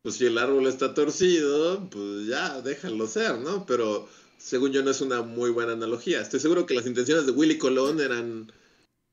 pues 0.01 0.15
si 0.15 0.25
el 0.25 0.39
árbol 0.39 0.67
está 0.67 0.95
torcido, 0.95 1.89
pues 1.91 2.27
ya, 2.27 2.63
déjalo 2.63 3.07
ser, 3.07 3.39
¿no? 3.41 3.67
Pero 3.67 4.09
según 4.39 4.73
yo 4.73 4.83
no 4.83 4.91
es 4.91 5.03
una 5.03 5.21
muy 5.21 5.51
buena 5.51 5.73
analogía. 5.73 6.23
Estoy 6.23 6.41
seguro 6.41 6.65
que 6.65 6.73
las 6.73 6.87
intenciones 6.87 7.27
de 7.27 7.33
Willy 7.33 7.59
Colón 7.59 8.01
eran 8.01 8.51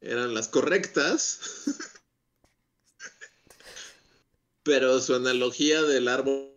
eran 0.01 0.33
las 0.33 0.47
correctas. 0.47 1.39
Pero 4.63 4.99
su 4.99 5.15
analogía 5.15 5.81
del 5.83 6.07
árbol 6.07 6.53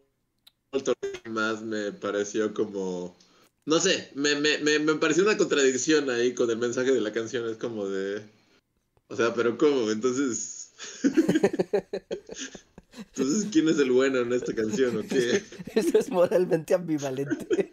más 1.28 1.62
me 1.62 1.92
pareció 1.92 2.52
como. 2.54 3.16
No 3.66 3.78
sé, 3.78 4.10
me, 4.14 4.34
me, 4.36 4.58
me, 4.58 4.94
pareció 4.96 5.22
una 5.22 5.36
contradicción 5.36 6.10
ahí 6.10 6.34
con 6.34 6.50
el 6.50 6.58
mensaje 6.58 6.92
de 6.92 7.00
la 7.00 7.12
canción. 7.12 7.48
Es 7.48 7.56
como 7.56 7.86
de. 7.86 8.22
O 9.08 9.16
sea, 9.16 9.34
pero 9.34 9.56
¿cómo? 9.58 9.90
Entonces. 9.90 10.72
Entonces, 13.14 13.48
¿quién 13.52 13.68
es 13.68 13.78
el 13.78 13.92
bueno 13.92 14.18
en 14.18 14.32
esta 14.32 14.54
canción 14.54 14.96
o 14.98 15.02
qué? 15.02 15.42
Eso 15.74 15.98
es 15.98 16.10
moralmente 16.10 16.74
ambivalente. 16.74 17.72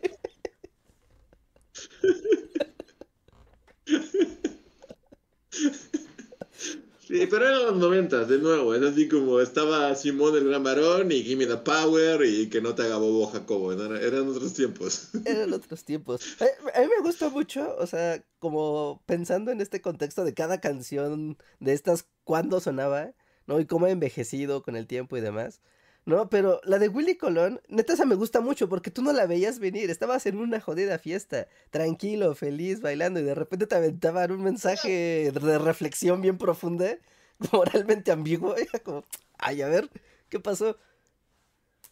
Sí, 7.08 7.26
pero 7.32 7.48
eran 7.48 7.64
los 7.64 7.78
noventas, 7.78 8.28
de 8.28 8.38
nuevo, 8.38 8.76
es 8.76 8.84
así 8.84 9.08
como 9.08 9.40
estaba 9.40 9.96
Simón 9.96 10.36
el 10.36 10.50
Gran 10.50 10.62
Varón 10.62 11.10
y 11.10 11.24
Gimme 11.24 11.46
the 11.46 11.56
Power 11.56 12.22
y 12.26 12.50
que 12.50 12.60
no 12.60 12.76
te 12.76 12.82
haga 12.82 12.98
bobo 12.98 13.28
Jacobo, 13.28 13.72
eran, 13.72 14.28
otros 14.28 14.54
tiempos. 14.54 15.12
Eran 15.24 15.54
otros 15.54 15.86
tiempos. 15.86 16.22
A, 16.42 16.82
mí 16.82 16.88
me 16.88 17.02
gusta 17.02 17.30
mucho, 17.30 17.78
o 17.80 17.88
sea, 17.88 18.22
como 18.40 19.02
pensando 19.06 19.52
en 19.52 19.62
este 19.62 19.80
contexto 19.80 20.26
de 20.26 20.34
cada 20.34 20.60
canción 20.60 21.38
de 21.62 21.72
estas, 21.72 22.10
cuándo 22.26 22.60
sonaba, 22.60 23.14
¿no? 23.46 23.62
Y 23.62 23.66
cómo 23.66 23.86
ha 23.86 23.92
envejecido 23.92 24.62
con 24.62 24.76
el 24.76 24.86
tiempo 24.86 25.16
y 25.16 25.22
demás. 25.22 25.62
No, 26.08 26.30
pero 26.30 26.62
la 26.64 26.80
de 26.80 26.88
Willy 26.88 27.18
Colón, 27.18 27.60
neta 27.68 27.92
esa 27.92 28.06
me 28.06 28.16
gusta 28.16 28.40
mucho 28.40 28.70
porque 28.70 28.90
tú 28.90 29.02
no 29.02 29.12
la 29.12 29.26
veías 29.26 29.60
venir, 29.60 29.90
estabas 29.90 30.26
en 30.26 30.38
una 30.38 30.62
jodida 30.62 31.00
fiesta, 31.00 31.50
tranquilo, 31.70 32.34
feliz, 32.34 32.80
bailando 32.80 33.20
y 33.20 33.24
de 33.24 33.36
repente 33.36 33.68
te 33.68 33.76
aventaban 33.76 34.32
un 34.32 34.42
mensaje 34.42 35.34
de 35.34 35.58
reflexión 35.60 36.22
bien 36.22 36.38
profunda, 36.38 36.98
moralmente 37.52 38.14
ambiguo, 38.14 38.56
era 38.56 38.80
como, 38.80 39.04
ay, 39.38 39.62
a 39.62 39.68
ver, 39.68 39.90
¿qué 40.30 40.40
pasó? 40.40 40.78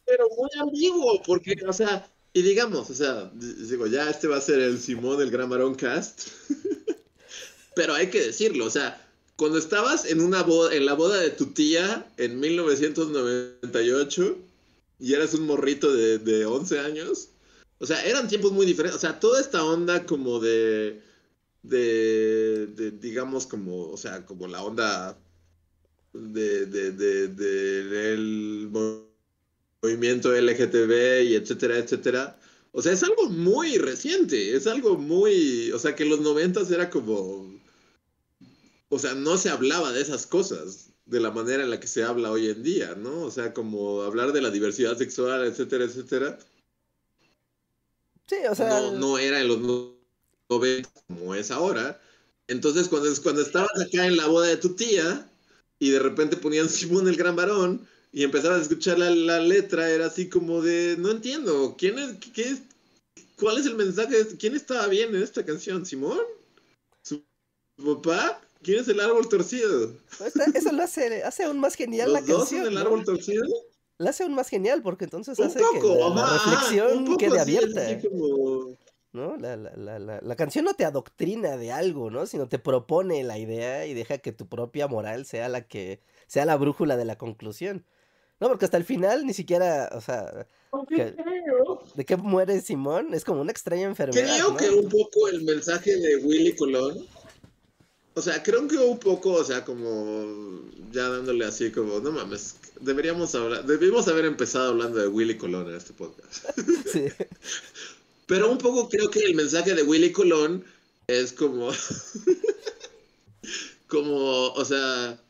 Pero 0.06 0.30
muy 0.38 0.50
ambiguo, 0.62 1.22
porque, 1.24 1.58
o 1.68 1.74
sea, 1.74 2.10
y 2.32 2.42
digamos, 2.42 2.90
o 2.90 2.94
sea, 2.94 3.30
digo, 3.34 3.86
ya 3.86 4.10
este 4.10 4.30
va 4.30 4.38
a 4.38 4.42
ser 4.42 4.62
el 4.62 4.80
Simón 4.80 5.18
del 5.18 5.30
Gran 5.30 5.50
Marón 5.50 5.76
Cast, 5.76 6.30
pero 7.76 7.94
hay 7.94 8.10
que 8.10 8.28
decirlo, 8.28 8.64
o 8.64 8.70
sea, 8.70 9.05
cuando 9.38 9.58
estabas 9.58 10.06
en 10.06 10.22
una 10.22 10.44
boda, 10.44 10.74
en 10.76 10.86
la 10.86 10.94
boda 10.94 11.20
de 11.20 11.32
tu 11.32 11.48
tía 11.48 12.10
en 12.18 12.40
1998 12.40 14.38
y 15.00 15.14
eras 15.14 15.34
un 15.34 15.46
morrito 15.46 15.94
de, 15.94 16.20
de 16.20 16.46
11 16.46 16.80
años, 16.80 17.30
o 17.80 17.86
sea, 17.86 18.04
eran 18.06 18.28
tiempos 18.28 18.52
muy 18.54 18.66
diferentes. 18.66 18.98
O 18.98 19.00
sea, 19.00 19.20
toda 19.20 19.42
esta 19.42 19.64
onda 19.64 20.06
como 20.06 20.40
de, 20.40 21.02
de, 21.64 22.68
de 22.68 22.92
digamos, 22.92 23.46
como, 23.46 23.90
o 23.90 23.98
sea, 23.98 24.26
como 24.26 24.48
la 24.48 24.64
onda 24.64 25.18
de, 26.14 26.66
de, 26.66 26.92
de, 26.92 27.28
del 27.28 28.70
movimiento 29.82 30.34
LGTB 30.34 31.24
y 31.24 31.36
etcétera, 31.36 31.78
etcétera. 31.78 32.40
O 32.72 32.82
sea, 32.82 32.94
es 32.94 33.04
algo 33.04 33.30
muy 33.30 33.78
reciente, 33.78 34.56
es 34.56 34.68
algo 34.68 34.98
muy, 34.98 35.72
o 35.72 35.80
sea, 35.80 35.96
que 35.96 36.06
los 36.06 36.22
noventas 36.22 36.72
era 36.72 36.90
como 36.90 37.54
o 38.90 39.00
sea, 39.00 39.14
no 39.14 39.38
se 39.38 39.50
hablaba 39.50 39.92
de 39.92 40.02
esas 40.02 40.26
cosas 40.28 40.92
de 41.06 41.20
la 41.20 41.32
manera 41.32 41.64
en 41.64 41.70
la 41.70 41.80
que 41.80 41.88
se 41.88 42.04
habla 42.04 42.32
hoy 42.32 42.50
en 42.50 42.64
día, 42.64 42.96
¿no? 42.96 43.22
O 43.22 43.32
sea, 43.32 43.54
como 43.54 44.02
hablar 44.02 44.32
de 44.32 44.42
la 44.42 44.50
diversidad 44.50 44.98
sexual, 44.98 45.46
etcétera, 45.46 45.86
etcétera. 45.86 46.40
Sí, 48.28 48.38
o 48.50 48.56
sea. 48.56 48.92
No, 48.92 49.18
era 49.18 49.40
en 49.40 49.48
los 49.48 49.60
90 50.50 50.90
como 51.08 51.36
es 51.36 51.52
ahora. 51.52 52.02
Entonces, 52.48 52.88
cuando, 52.88 53.10
cuando 53.22 53.42
estabas 53.42 53.80
acá 53.80 54.06
en 54.06 54.18
la 54.18 54.28
boda 54.28 54.48
de 54.48 54.58
tu 54.58 54.76
tía 54.76 55.30
y 55.80 55.90
de 55.90 56.00
repente 56.00 56.38
ponían 56.38 56.70
Simón 56.70 57.08
el 57.08 57.18
gran 57.18 57.36
varón 57.36 57.88
y 58.12 58.24
empezabas 58.24 58.60
a 58.60 58.62
escuchar 58.64 58.98
la, 58.98 59.40
letra, 59.40 59.90
era 59.90 60.08
así 60.08 60.30
como 60.30 60.62
de, 60.62 60.96
no 60.98 61.12
entiendo, 61.12 61.76
¿quién 61.78 62.00
es, 62.00 62.16
qué 62.34 62.58
cuál 63.38 63.58
es 63.58 63.66
el 63.66 63.76
mensaje? 63.76 64.26
¿Quién 64.40 64.56
estaba 64.56 64.88
bien 64.88 65.14
en 65.16 65.22
esta 65.22 65.46
canción? 65.46 65.86
¿Simón? 65.86 66.22
¿Su 67.02 67.24
papá? 67.78 68.42
¿Quién 68.66 68.80
es 68.80 68.88
el 68.88 69.00
árbol 69.00 69.30
torcido? 69.30 69.94
Eso 70.56 70.72
lo 70.72 70.84
hace, 70.84 71.24
hace 71.24 71.44
aún 71.44 71.60
más 71.60 71.76
genial 71.76 72.12
la 72.12 72.22
dos 72.22 72.40
canción. 72.40 72.64
Son 72.64 72.72
el 72.74 72.78
árbol 72.80 73.06
torcido? 73.06 73.44
La 74.00 74.10
hace 74.10 74.24
aún 74.24 74.34
más 74.34 74.50
genial 74.50 74.82
porque 74.82 75.04
entonces 75.04 75.40
hace 75.40 75.60
que 75.60 75.88
la, 75.88 76.34
reflexión 76.34 77.16
quede 77.18 77.40
abierta. 77.40 77.88
¿no? 79.14 79.38
La, 79.38 79.56
la, 79.56 80.00
la, 80.00 80.20
la, 80.20 80.36
canción 80.36 80.66
no 80.66 80.74
te 80.74 80.84
adoctrina 80.84 81.58
de 81.58 81.72
algo, 81.72 82.10
¿no? 82.10 82.26
Sino 82.26 82.50
te 82.50 82.58
propone 82.58 83.24
la 83.24 83.38
idea 83.38 83.86
y 83.86 83.94
deja 83.94 84.18
que 84.18 84.32
tu 84.32 84.50
propia 84.50 84.88
moral 84.88 85.26
sea 85.26 85.48
la 85.48 85.68
que 85.68 86.02
sea 86.28 86.46
la 86.46 86.58
brújula 86.58 86.98
de 86.98 87.06
la 87.06 87.18
conclusión. 87.18 87.86
No, 88.40 88.50
porque 88.50 88.66
hasta 88.66 88.78
el 88.78 88.84
final 88.84 89.26
ni 89.26 89.34
siquiera, 89.34 89.90
o 89.94 90.02
sea, 90.02 90.48
de 91.96 92.06
qué 92.06 92.18
muere 92.18 92.60
Simón 92.60 93.14
es 93.14 93.24
como 93.24 93.42
una 93.42 93.52
extraña 93.52 93.84
enfermedad. 93.84 94.28
Creo 94.28 94.58
que 94.58 94.70
un 94.72 94.90
poco 94.90 95.30
el 95.30 95.44
mensaje 95.44 95.96
de 95.96 96.18
Willy 96.18 96.54
Colón 96.56 97.08
o 98.16 98.22
sea, 98.22 98.42
creo 98.42 98.66
que 98.68 98.78
un 98.78 98.98
poco, 98.98 99.34
o 99.34 99.44
sea, 99.44 99.66
como 99.66 100.62
ya 100.92 101.10
dándole 101.10 101.46
así 101.46 101.70
como, 101.70 102.00
no 102.00 102.14
mames, 102.14 102.56
deberíamos 102.80 103.36
hablar, 103.36 103.66
debimos 103.66 104.08
haber 104.08 104.24
empezado 104.24 104.70
hablando 104.70 105.00
de 105.00 105.10
Willy 105.10 105.38
Colón 105.38 105.68
en 105.70 105.76
este 105.76 105.94
podcast. 105.94 106.46
Sí. 106.92 107.08
Pero 108.26 108.50
un 108.50 108.58
poco 108.58 108.90
creo 108.90 109.12
que 109.12 109.20
el 109.20 109.36
mensaje 109.36 109.76
de 109.76 109.84
Willy 109.84 110.14
Colón 110.14 110.64
es 111.08 111.34
como, 111.34 111.72
como, 113.88 114.48
o 114.54 114.66
sea, 114.66 115.22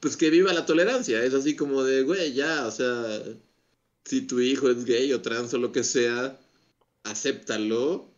pues 0.00 0.16
que 0.16 0.30
viva 0.30 0.52
la 0.52 0.66
tolerancia, 0.66 1.22
es 1.22 1.32
así 1.32 1.54
como 1.54 1.84
de, 1.84 2.02
güey, 2.02 2.32
ya, 2.32 2.66
o 2.66 2.72
sea, 2.72 3.22
si 4.04 4.22
tu 4.22 4.40
hijo 4.40 4.68
es 4.68 4.84
gay 4.84 5.12
o 5.12 5.22
trans 5.22 5.54
o 5.54 5.58
lo 5.58 5.70
que 5.70 5.84
sea, 5.84 6.38
acéptalo 7.04 8.13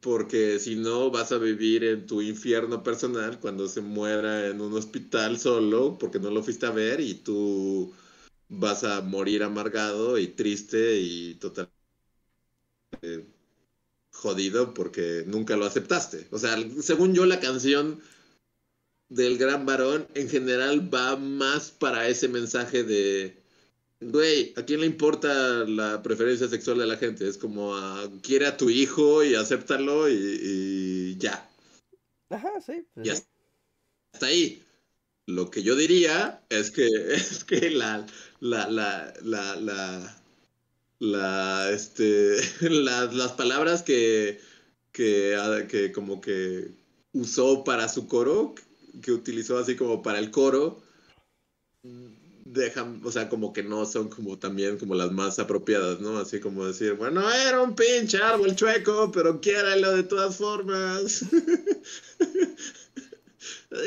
porque 0.00 0.58
si 0.58 0.76
no 0.76 1.10
vas 1.10 1.32
a 1.32 1.38
vivir 1.38 1.84
en 1.84 2.06
tu 2.06 2.22
infierno 2.22 2.82
personal 2.82 3.38
cuando 3.40 3.68
se 3.68 3.80
muera 3.80 4.48
en 4.48 4.60
un 4.60 4.72
hospital 4.74 5.38
solo 5.38 5.98
porque 5.98 6.18
no 6.18 6.30
lo 6.30 6.42
fuiste 6.42 6.66
a 6.66 6.70
ver 6.70 7.00
y 7.00 7.14
tú 7.14 7.92
vas 8.48 8.84
a 8.84 9.00
morir 9.00 9.42
amargado 9.42 10.18
y 10.18 10.28
triste 10.28 10.98
y 10.98 11.34
total 11.34 11.70
eh, 13.02 13.26
jodido 14.12 14.72
porque 14.74 15.24
nunca 15.26 15.56
lo 15.56 15.66
aceptaste. 15.66 16.28
O 16.30 16.38
sea, 16.38 16.56
según 16.80 17.14
yo 17.14 17.26
la 17.26 17.40
canción 17.40 18.00
del 19.08 19.38
gran 19.38 19.66
varón 19.66 20.06
en 20.14 20.28
general 20.28 20.92
va 20.92 21.16
más 21.16 21.70
para 21.70 22.08
ese 22.08 22.28
mensaje 22.28 22.84
de, 22.84 23.43
güey, 24.00 24.52
¿a 24.56 24.64
quién 24.64 24.80
le 24.80 24.86
importa 24.86 25.64
la 25.64 26.02
preferencia 26.02 26.48
sexual 26.48 26.78
de 26.78 26.86
la 26.86 26.96
gente? 26.96 27.28
Es 27.28 27.38
como, 27.38 27.74
a, 27.76 28.10
quiere 28.22 28.46
a 28.46 28.56
tu 28.56 28.70
hijo 28.70 29.24
y 29.24 29.34
acéptalo 29.34 30.08
y, 30.08 30.14
y 30.14 31.16
ya. 31.18 31.48
Ajá, 32.30 32.60
sí. 32.60 32.86
pues 32.94 33.06
Ya 33.06 33.16
sí. 33.16 33.22
hasta 34.12 34.26
ahí. 34.26 34.62
Lo 35.26 35.50
que 35.50 35.62
yo 35.62 35.74
diría 35.74 36.44
es 36.50 36.70
que, 36.70 36.86
es 37.14 37.44
que 37.44 37.70
la, 37.70 38.06
la, 38.40 38.68
la, 38.68 39.14
la, 39.22 39.56
la, 39.56 40.22
la, 40.98 41.70
este, 41.70 42.36
las, 42.70 43.14
las 43.14 43.32
palabras 43.32 43.82
que, 43.82 44.40
que, 44.92 45.36
ah, 45.36 45.66
que 45.68 45.92
como 45.92 46.20
que 46.20 46.72
usó 47.12 47.64
para 47.64 47.88
su 47.88 48.06
coro, 48.06 48.54
que 49.02 49.12
utilizó 49.12 49.58
así 49.58 49.76
como 49.76 50.02
para 50.02 50.18
el 50.18 50.30
coro, 50.30 50.82
dejan, 52.44 53.00
o 53.04 53.10
sea, 53.10 53.28
como 53.28 53.52
que 53.52 53.62
no 53.62 53.86
son 53.86 54.08
como 54.08 54.38
también 54.38 54.78
como 54.78 54.94
las 54.94 55.10
más 55.12 55.38
apropiadas, 55.38 56.00
¿no? 56.00 56.18
Así 56.18 56.40
como 56.40 56.66
decir, 56.66 56.94
bueno, 56.94 57.28
era 57.32 57.60
un 57.60 57.74
pinche 57.74 58.18
árbol 58.18 58.54
chueco, 58.54 59.10
pero 59.12 59.40
quiéralo 59.40 59.92
de 59.96 60.02
todas 60.04 60.36
formas. 60.36 61.24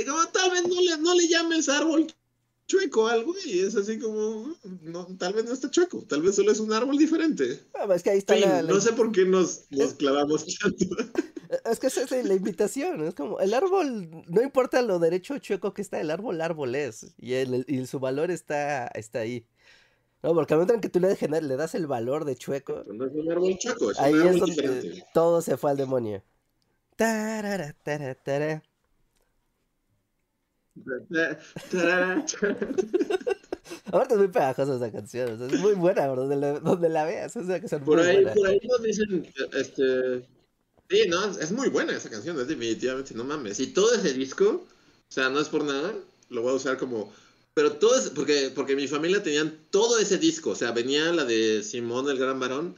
Como 0.05 0.27
tal 0.27 0.51
vez 0.51 0.67
no 0.67 0.81
le, 0.81 0.97
no 0.97 1.15
le 1.15 1.27
llames 1.29 1.69
árbol 1.69 2.07
chueco 2.67 3.07
algo 3.07 3.33
y 3.45 3.59
es 3.59 3.75
así 3.75 3.97
como, 3.99 4.53
no, 4.81 5.05
tal 5.17 5.33
vez 5.33 5.45
no 5.45 5.53
está 5.53 5.71
chueco, 5.71 6.03
tal 6.07 6.21
vez 6.21 6.35
solo 6.35 6.51
es 6.51 6.59
un 6.59 6.73
árbol 6.73 6.97
diferente. 6.97 7.61
Ah, 7.73 7.87
es 7.95 8.03
que 8.03 8.09
ahí 8.11 8.17
está 8.19 8.33
Fin, 8.35 8.43
la, 8.43 8.61
la- 8.61 8.71
no 8.73 8.79
sé 8.81 8.93
por 8.93 9.11
qué 9.11 9.25
nos, 9.25 9.65
nos 9.71 9.93
clavamos 9.93 10.45
tanto. 10.59 10.85
Es 11.63 11.79
que 11.79 11.87
esa 11.87 12.01
es 12.01 12.25
la 12.25 12.33
invitación, 12.35 13.05
es 13.07 13.15
como, 13.15 13.39
el 13.39 13.53
árbol, 13.53 14.09
no 14.27 14.41
importa 14.41 14.81
lo 14.81 14.99
derecho 14.99 15.35
o 15.35 15.37
chueco 15.37 15.73
que 15.73 15.81
está, 15.81 16.01
el 16.01 16.11
árbol, 16.11 16.41
árbol 16.41 16.75
es, 16.75 17.13
y, 17.17 17.35
el, 17.35 17.63
y 17.69 17.85
su 17.85 17.99
valor 18.01 18.31
está, 18.31 18.87
está 18.87 19.19
ahí. 19.19 19.45
No, 20.23 20.33
porque 20.33 20.53
al 20.55 20.59
momento 20.59 20.73
en 20.75 20.81
que 20.81 20.89
tú 20.89 20.99
le, 20.99 21.15
le 21.41 21.55
das 21.55 21.75
el 21.75 21.87
valor 21.87 22.25
de 22.25 22.35
chueco, 22.35 22.83
No 22.87 23.05
es 23.05 23.13
un 23.13 23.31
árbol 23.31 23.57
chueco, 23.57 23.91
es 23.91 23.99
ahí 23.99 24.13
un 24.13 24.19
es 24.21 24.25
árbol 24.25 24.39
donde 24.41 24.55
diferente. 24.55 25.05
todo 25.13 25.41
se 25.41 25.57
fue 25.57 25.71
al 25.71 25.77
demonio. 25.77 26.23
Tarara, 26.97 27.73
tara, 27.83 28.15
tara. 28.15 28.63
Ahorita 33.91 34.13
es 34.13 34.19
muy 34.19 34.27
pegajosa 34.27 34.75
esa 34.75 34.91
canción, 34.91 35.33
o 35.33 35.37
sea, 35.37 35.47
es 35.47 35.61
muy 35.61 35.73
buena, 35.73 36.07
bro, 36.07 36.21
donde 36.21 36.35
la, 36.35 36.59
donde 36.59 36.89
la 36.89 37.05
veas, 37.05 37.35
es 37.35 37.45
una 37.45 37.59
canción 37.59 37.83
Por 37.83 37.99
muy 37.99 38.07
ahí, 38.07 38.25
por 38.25 38.47
ahí 38.47 38.59
nos 38.67 38.83
dicen, 38.83 39.27
este... 39.53 40.25
Sí, 40.89 41.03
no, 41.09 41.25
es 41.25 41.51
muy 41.51 41.69
buena 41.69 41.95
esa 41.95 42.09
canción, 42.09 42.39
es 42.39 42.47
definitivamente, 42.47 43.13
no 43.13 43.25
mames. 43.25 43.59
Y 43.59 43.67
todo 43.67 43.93
ese 43.93 44.13
disco, 44.13 44.65
o 44.65 45.11
sea, 45.11 45.29
no 45.29 45.39
es 45.39 45.49
por 45.49 45.65
nada, 45.65 45.93
lo 46.29 46.41
voy 46.41 46.51
a 46.51 46.55
usar 46.55 46.77
como... 46.77 47.13
Pero 47.53 47.73
todo 47.73 47.97
es, 47.97 48.09
porque, 48.11 48.51
porque 48.53 48.75
mi 48.75 48.87
familia 48.87 49.23
tenían 49.23 49.57
todo 49.69 49.99
ese 49.99 50.17
disco, 50.17 50.51
o 50.51 50.55
sea, 50.55 50.71
venía 50.71 51.11
la 51.11 51.25
de 51.25 51.63
Simón 51.63 52.09
el 52.09 52.19
Gran 52.19 52.39
Varón, 52.39 52.75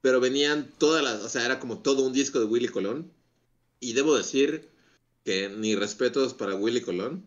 pero 0.00 0.20
venían 0.20 0.70
todas 0.78 1.02
las, 1.02 1.22
o 1.22 1.28
sea, 1.28 1.44
era 1.44 1.58
como 1.58 1.78
todo 1.78 2.06
un 2.06 2.12
disco 2.12 2.38
de 2.38 2.46
Willy 2.46 2.68
Colón. 2.68 3.10
Y 3.80 3.94
debo 3.94 4.16
decir 4.16 4.68
que 5.24 5.48
ni 5.48 5.74
respetos 5.76 6.34
para 6.34 6.54
Willy 6.56 6.80
Colón. 6.82 7.26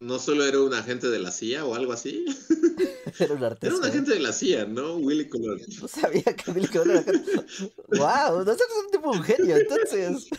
No 0.00 0.18
solo 0.18 0.44
era 0.44 0.60
un 0.60 0.74
agente 0.74 1.08
de 1.10 1.20
la 1.20 1.30
CIA 1.30 1.64
o 1.64 1.74
algo 1.76 1.92
así. 1.92 2.24
Era 3.18 3.34
un 3.34 3.42
Era 3.42 3.46
artista. 3.48 3.76
un 3.76 3.84
agente 3.84 4.12
de 4.14 4.20
la 4.20 4.32
CIA, 4.32 4.64
¿no? 4.66 4.96
Willy 4.96 5.28
Colón. 5.28 5.60
No 5.80 5.86
sabía 5.88 6.22
que 6.24 6.50
Billy 6.52 6.66
Colón 6.68 7.04
era 7.06 7.12
¡Wow! 7.88 8.44
No 8.44 8.52
es 8.52 8.58
un 8.84 8.90
tipo 8.90 9.10
un 9.10 9.22
genio, 9.22 9.56
entonces. 9.56 10.28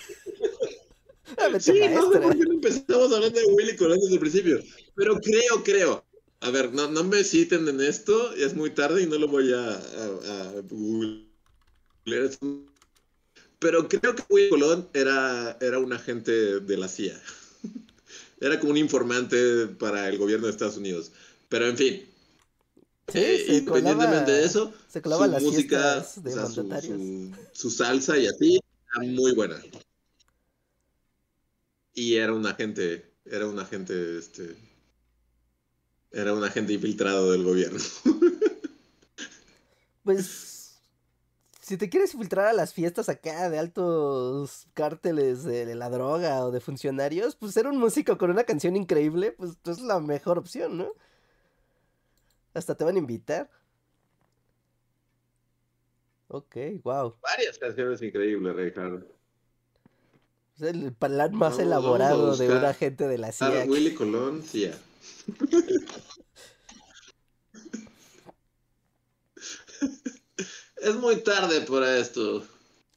Sí, 1.59 1.87
no 1.89 2.11
sé 2.11 2.19
maestra. 2.19 2.21
por 2.21 2.37
qué 2.37 2.43
no 2.45 2.53
empezamos 2.53 3.11
hablando 3.13 3.39
de 3.39 3.45
Willy 3.53 3.75
Colón 3.75 3.99
desde 3.99 4.13
el 4.15 4.19
principio. 4.19 4.59
Pero 4.95 5.19
creo, 5.19 5.63
creo. 5.63 6.05
A 6.41 6.49
ver, 6.51 6.73
no, 6.73 6.89
no 6.91 7.03
me 7.05 7.23
citen 7.23 7.67
en 7.67 7.79
esto, 7.81 8.35
ya 8.35 8.45
es 8.45 8.53
muy 8.53 8.71
tarde 8.71 9.01
y 9.03 9.07
no 9.07 9.17
lo 9.17 9.27
voy 9.29 9.51
a, 9.53 9.69
a, 9.69 10.49
a 10.49 10.61
googlear. 10.61 11.29
Pero 13.63 13.87
creo 13.87 14.15
que 14.15 14.23
Willy 14.29 14.49
Colón 14.49 14.89
era, 14.93 15.57
era 15.61 15.79
un 15.79 15.93
agente 15.93 16.59
de 16.59 16.77
la 16.77 16.87
CIA. 16.87 17.19
Era 18.41 18.59
como 18.59 18.71
un 18.73 18.77
informante 18.77 19.67
para 19.67 20.09
el 20.09 20.17
gobierno 20.17 20.47
de 20.47 20.51
Estados 20.51 20.75
Unidos. 20.77 21.11
Pero 21.47 21.67
en 21.67 21.77
fin, 21.77 22.03
Sí, 23.07 23.19
eh, 23.19 23.45
independientemente 23.59 24.25
colaba, 24.25 24.25
de 24.25 24.45
eso, 24.45 24.73
se 24.89 25.01
su 25.01 25.09
las 25.31 25.43
música, 25.43 25.95
de 26.17 26.31
o 26.31 26.33
sea, 26.33 26.47
su, 26.47 26.63
mandatarios. 26.63 26.99
su- 26.99 27.35
su 27.53 27.69
salsa 27.69 28.17
y 28.17 28.27
así, 28.27 28.59
era 28.95 29.05
muy 29.07 29.33
buena. 29.33 29.61
Y 31.93 32.15
era 32.15 32.33
un 32.33 32.45
agente, 32.45 33.13
era 33.25 33.47
un 33.47 33.59
agente, 33.59 34.17
este, 34.17 34.55
era 36.11 36.33
un 36.33 36.43
agente 36.43 36.73
infiltrado 36.73 37.31
del 37.33 37.43
gobierno. 37.43 37.79
Pues, 40.03 40.52
si 41.65 41.77
te 41.77 41.89
quieres 41.89 42.11
filtrar 42.11 42.47
a 42.47 42.53
las 42.53 42.73
fiestas 42.73 43.07
acá 43.07 43.49
de 43.49 43.57
altos 43.57 44.67
cárteles 44.73 45.45
de, 45.45 45.65
de 45.65 45.75
la 45.75 45.89
droga 45.89 46.45
o 46.45 46.51
de 46.51 46.59
funcionarios, 46.59 47.37
pues 47.37 47.53
ser 47.53 47.67
un 47.67 47.77
músico 47.77 48.17
con 48.17 48.29
una 48.31 48.43
canción 48.43 48.75
increíble, 48.75 49.31
pues 49.31 49.51
es 49.65 49.79
la 49.79 49.99
mejor 50.01 50.37
opción, 50.37 50.77
¿no? 50.77 50.91
Hasta 52.53 52.75
te 52.75 52.83
van 52.83 52.95
a 52.95 52.99
invitar. 52.99 53.49
Ok, 56.27 56.55
wow. 56.83 57.15
Varias 57.21 57.57
canciones 57.57 58.01
increíbles, 58.01 58.55
Ricardo. 58.55 59.05
Es 60.55 60.61
el 60.63 60.93
plan 60.93 61.11
más 61.15 61.29
Vamos- 61.29 61.39
vamos 61.39 61.59
a 61.59 61.63
elaborado 61.63 62.35
de 62.37 62.49
un 62.49 62.65
agente 62.65 63.07
de 63.07 63.17
la 63.17 63.31
CIA. 63.31 63.65
Willy 63.67 63.95
Colón, 63.95 64.43
sí. 64.43 64.69
es 70.83 70.95
muy 70.95 71.23
tarde 71.23 71.61
para 71.61 71.97
esto. 71.97 72.45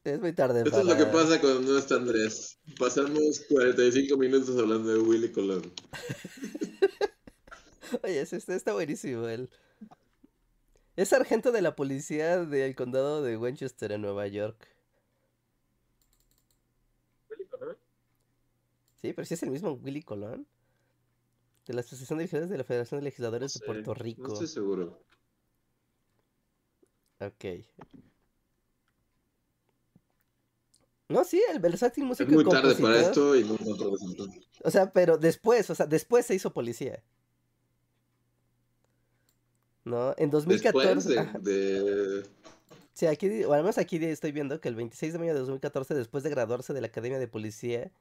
Es 0.05 0.21
muy 0.21 0.33
tarde 0.33 0.63
Esto 0.65 0.81
es 0.81 0.87
lo 0.87 0.97
que 0.97 1.07
pasa 1.07 1.41
cuando 1.41 1.73
no 1.73 1.79
está 1.79 1.97
Andrés. 1.97 2.59
Pasamos 2.79 3.41
45 3.49 4.17
minutos 4.17 4.57
hablando 4.57 4.91
de 4.91 4.99
Willy 4.99 5.33
Colón. 5.33 5.63
Oye, 8.05 8.21
ese 8.21 8.37
está, 8.37 8.55
está 8.55 8.73
buenísimo. 8.73 9.27
él. 9.27 9.51
Es 10.95 11.09
sargento 11.09 11.53
de 11.53 11.61
la 11.61 11.77
policía 11.77 12.45
del 12.45 12.75
condado 12.75 13.23
de 13.23 13.37
Winchester 13.37 13.93
en 13.93 14.03
Nueva 14.03 14.27
York. 14.29 14.69
Sí, 18.95 19.13
pero 19.13 19.27
sí 19.27 19.35
es 19.35 19.43
el 19.43 19.51
mismo 19.51 19.73
Willy 19.73 20.03
Colón. 20.03 20.47
De 21.67 21.75
la 21.75 21.81
Asociación 21.81 22.19
de 22.19 22.25
Legisladores 22.25 22.51
de 22.51 22.59
la 22.59 22.65
Federación 22.65 23.01
de 23.01 23.05
Legisladores 23.05 23.57
No 23.57 23.61
de 23.61 23.67
Puerto 23.67 23.95
Rico. 23.95 24.29
No 24.29 24.33
estoy 24.35 24.47
seguro. 24.47 25.03
Ok. 27.21 27.45
No, 31.09 31.23
sí, 31.25 31.41
el 31.53 31.61
versátil 31.61 32.03
Es 32.05 32.09
músico 32.09 32.31
y 32.33 32.35
muy 32.35 32.45
tarde 32.45 32.75
para 32.75 33.01
esto 33.01 33.37
y 33.37 33.45
no 33.45 33.57
resultados. 33.57 34.01
O 34.65 34.71
sea, 34.71 34.93
pero 34.93 35.17
después, 35.19 35.71
o 35.71 35.75
sea, 35.75 35.87
después 35.87 36.27
se 36.27 36.35
hizo 36.35 36.53
policía. 36.53 37.03
¿No? 39.85 40.15
En 40.19 40.31
2014. 40.31 41.15
Después 41.15 41.43
de, 41.45 42.25
Sí, 42.93 43.07
aquí, 43.07 43.45
o 43.45 43.53
al 43.53 43.63
menos 43.63 43.79
aquí 43.79 44.03
estoy 44.05 44.33
viendo 44.33 44.61
que 44.61 44.69
el 44.69 44.75
26 44.75 45.13
de 45.13 45.19
mayo 45.19 45.35
de 45.35 45.41
2014, 45.41 45.95
después 45.95 46.25
de 46.25 46.31
graduarse 46.31 46.73
de 46.73 46.81
la 46.81 46.87
Academia 46.89 47.19
de 47.19 47.29
Policía, 47.29 47.93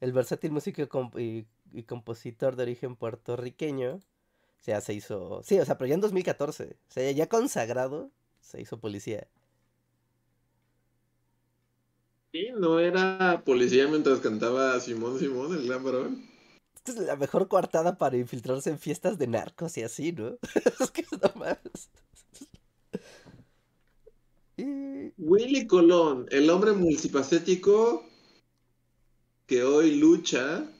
el 0.00 0.12
versátil 0.12 0.52
músico 0.52 0.80
y, 0.80 0.86
comp- 0.86 1.20
y- 1.20 1.46
y 1.76 1.82
compositor 1.82 2.54
de 2.56 2.62
origen 2.62 2.94
puertorriqueño, 2.96 3.96
o 3.96 4.62
sea, 4.62 4.80
se 4.80 4.94
hizo, 4.94 5.42
sí, 5.42 5.58
o 5.58 5.64
sea, 5.64 5.76
pero 5.76 5.88
ya 5.88 5.94
en 5.94 6.00
2014, 6.00 6.76
o 6.88 6.92
sea, 6.92 7.10
ya 7.10 7.28
consagrado, 7.28 8.10
se 8.46 8.60
hizo 8.60 8.78
policía. 8.78 9.26
Sí, 12.32 12.48
no 12.56 12.78
era 12.78 13.42
policía 13.44 13.88
mientras 13.88 14.20
cantaba 14.20 14.78
Simón 14.80 15.18
Simón, 15.18 15.54
el 15.54 15.66
gran 15.66 15.82
varón. 15.82 16.24
Esta 16.76 16.92
es 16.92 16.98
la 16.98 17.16
mejor 17.16 17.48
coartada 17.48 17.98
para 17.98 18.16
infiltrarse 18.16 18.70
en 18.70 18.78
fiestas 18.78 19.18
de 19.18 19.26
narcos 19.26 19.76
y 19.78 19.82
así, 19.82 20.12
¿no? 20.12 20.38
es 20.80 20.90
que 20.90 21.04
no 21.10 21.40
más. 21.40 21.58
Y... 24.56 25.12
Willy 25.18 25.66
Colón, 25.66 26.26
el 26.30 26.48
hombre 26.50 26.72
multifacético 26.72 28.04
que 29.46 29.64
hoy 29.64 29.96
lucha. 29.96 30.70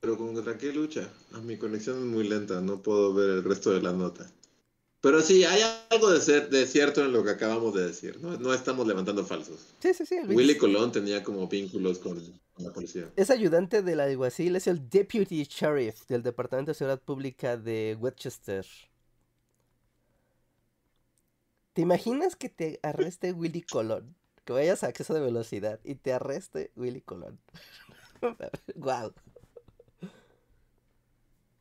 Pero 0.00 0.16
¿contra 0.16 0.58
qué 0.58 0.72
lucha? 0.72 1.12
Ah, 1.32 1.40
mi 1.40 1.58
conexión 1.58 1.98
es 1.98 2.04
muy 2.04 2.26
lenta, 2.26 2.60
no 2.60 2.82
puedo 2.82 3.14
ver 3.14 3.30
el 3.30 3.44
resto 3.44 3.70
de 3.70 3.82
la 3.82 3.92
nota. 3.92 4.28
Pero 5.02 5.20
sí, 5.20 5.42
hay 5.42 5.60
algo 5.90 6.12
de, 6.12 6.20
ser, 6.20 6.48
de 6.48 6.64
cierto 6.64 7.04
en 7.04 7.12
lo 7.12 7.24
que 7.24 7.30
acabamos 7.30 7.74
de 7.74 7.88
decir, 7.88 8.20
¿no? 8.20 8.38
No 8.38 8.54
estamos 8.54 8.86
levantando 8.86 9.24
falsos. 9.24 9.74
Sí, 9.80 9.92
sí, 9.92 10.06
sí. 10.06 10.20
Willy 10.28 10.56
Colón 10.56 10.92
tenía 10.92 11.24
como 11.24 11.48
vínculos 11.48 11.98
con, 11.98 12.22
la 12.58 12.72
policía. 12.72 13.10
Es 13.16 13.28
ayudante 13.30 13.82
del 13.82 13.98
alguacil, 13.98 14.54
es 14.54 14.68
el 14.68 14.88
deputy 14.88 15.42
sheriff 15.42 16.06
del 16.06 16.22
Departamento 16.22 16.70
de 16.70 16.76
Seguridad 16.76 17.02
Pública 17.02 17.56
de 17.56 17.96
Westchester. 17.98 18.64
¿Te 21.72 21.82
imaginas 21.82 22.36
que 22.36 22.48
te 22.48 22.78
arreste 22.84 23.32
Willy 23.32 23.62
Colón? 23.62 24.14
Que 24.44 24.52
vayas 24.52 24.84
a 24.84 24.86
acceso 24.86 25.14
de 25.14 25.20
velocidad 25.20 25.80
y 25.82 25.96
te 25.96 26.12
arreste 26.12 26.70
Willy 26.76 27.00
Colón. 27.00 27.40
wow. 28.76 29.12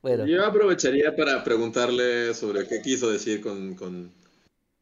Yo 0.03 0.45
aprovecharía 0.45 1.15
para 1.15 1.44
preguntarle 1.44 2.34
sobre 2.34 2.68
qué 2.68 2.82
quiso 2.82 3.11
decir 3.11 3.40
con, 3.40 3.76
con, 3.76 4.11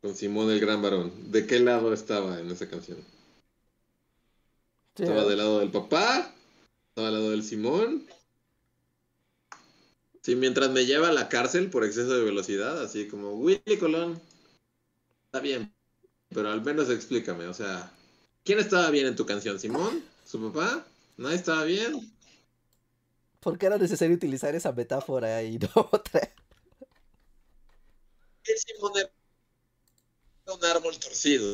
con 0.02 0.16
Simón 0.16 0.50
el 0.50 0.62
Gran 0.62 0.82
Varón. 0.82 1.12
¿De 1.30 1.46
qué 1.46 1.60
lado 1.60 1.94
estaba 1.94 2.40
en 2.40 2.50
esa 2.50 2.70
canción? 2.70 2.98
¿Estaba 4.96 5.26
del 5.26 5.38
lado 5.38 5.60
del 5.60 5.72
papá? 5.72 6.34
¿Estaba 6.90 7.08
del 7.10 7.20
lado 7.20 7.32
del 7.32 7.44
Simón? 7.44 8.08
Sí, 10.22 10.36
mientras 10.36 10.70
me 10.70 10.86
lleva 10.86 11.10
a 11.10 11.14
la 11.14 11.28
cárcel 11.28 11.70
por 11.70 11.84
exceso 11.84 12.14
de 12.14 12.24
velocidad, 12.24 12.82
así 12.82 13.08
como 13.08 13.34
Willy 13.34 13.78
Colón. 13.78 14.22
Está 15.26 15.42
bien, 15.42 15.74
pero 16.30 16.50
al 16.50 16.62
menos 16.62 16.90
explícame, 16.90 17.48
o 17.48 17.54
sea, 17.54 17.92
¿quién 18.44 18.60
estaba 18.60 18.90
bien 18.90 19.08
en 19.08 19.16
tu 19.16 19.26
canción? 19.26 19.60
¿Simón? 19.60 20.04
¿Su 20.26 20.52
papá? 20.52 20.86
¿Nadie 21.18 21.36
estaba 21.36 21.64
bien? 21.66 22.10
¿Por 23.40 23.58
qué 23.58 23.68
era 23.68 23.78
necesario 23.78 24.16
utilizar 24.16 24.56
esa 24.56 24.72
metáfora 24.74 25.44
y 25.44 25.58
no 25.60 25.70
otra? 25.92 26.22
¿Qué 28.44 28.54
Simón 28.58 28.92
era 28.98 29.10
un 30.56 30.66
árbol 30.66 30.98
torcido? 31.00 31.48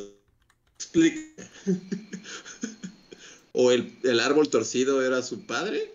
Explícame. 0.78 1.50
¿O 3.54 3.72
el, 3.72 3.98
el 4.04 4.20
árbol 4.20 4.50
torcido 4.50 5.04
era 5.06 5.22
su 5.22 5.46
padre? 5.46 5.92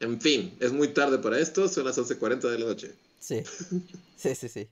En 0.00 0.20
fin, 0.20 0.56
es 0.60 0.72
muy 0.72 0.88
tarde 0.88 1.18
para 1.18 1.38
esto, 1.38 1.68
son 1.68 1.84
las 1.86 1.98
11.40 1.98 2.48
de 2.50 2.58
la 2.58 2.66
noche. 2.66 2.94
Sí, 3.18 3.42
sí, 4.14 4.34
sí, 4.34 4.48
sí. 4.48 4.70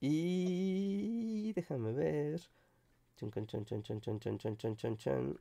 Y 0.00 1.52
déjame 1.54 1.92
ver. 1.92 2.40
Chun, 3.16 3.30
chun, 3.32 3.46
chun, 3.48 3.64
chun, 3.66 3.82
chun, 3.82 4.00
chun, 4.00 4.20
chun, 4.20 4.38
chun, 4.38 4.56
chun, 4.58 4.76
chun, 4.76 4.96
chun. 4.98 5.40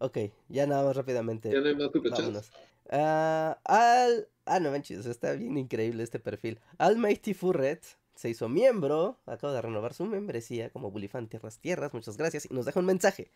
Ok, 0.00 0.16
ya 0.48 0.66
nada 0.66 0.82
más 0.82 0.96
rápidamente. 0.96 1.52
¿Ya 1.52 1.60
no 1.60 1.68
hay 1.68 1.74
más? 1.74 1.90
Vámonos. 1.92 2.50
Ah, 2.88 3.58
al... 3.64 4.28
Ah, 4.46 4.58
no 4.58 4.70
manches, 4.70 5.04
está 5.04 5.34
bien 5.34 5.58
increíble 5.58 6.02
este 6.02 6.18
perfil. 6.18 6.58
Almighty 6.78 7.34
Furret 7.34 7.84
se 8.14 8.30
hizo 8.30 8.48
miembro, 8.48 9.18
acaba 9.26 9.52
de 9.52 9.60
renovar 9.60 9.92
su 9.92 10.06
membresía 10.06 10.70
como 10.70 10.90
Bulifan 10.90 11.28
Tierras 11.28 11.58
Tierras, 11.58 11.92
muchas 11.92 12.16
gracias, 12.16 12.48
y 12.50 12.54
nos 12.54 12.64
deja 12.64 12.80
un 12.80 12.86
mensaje. 12.86 13.30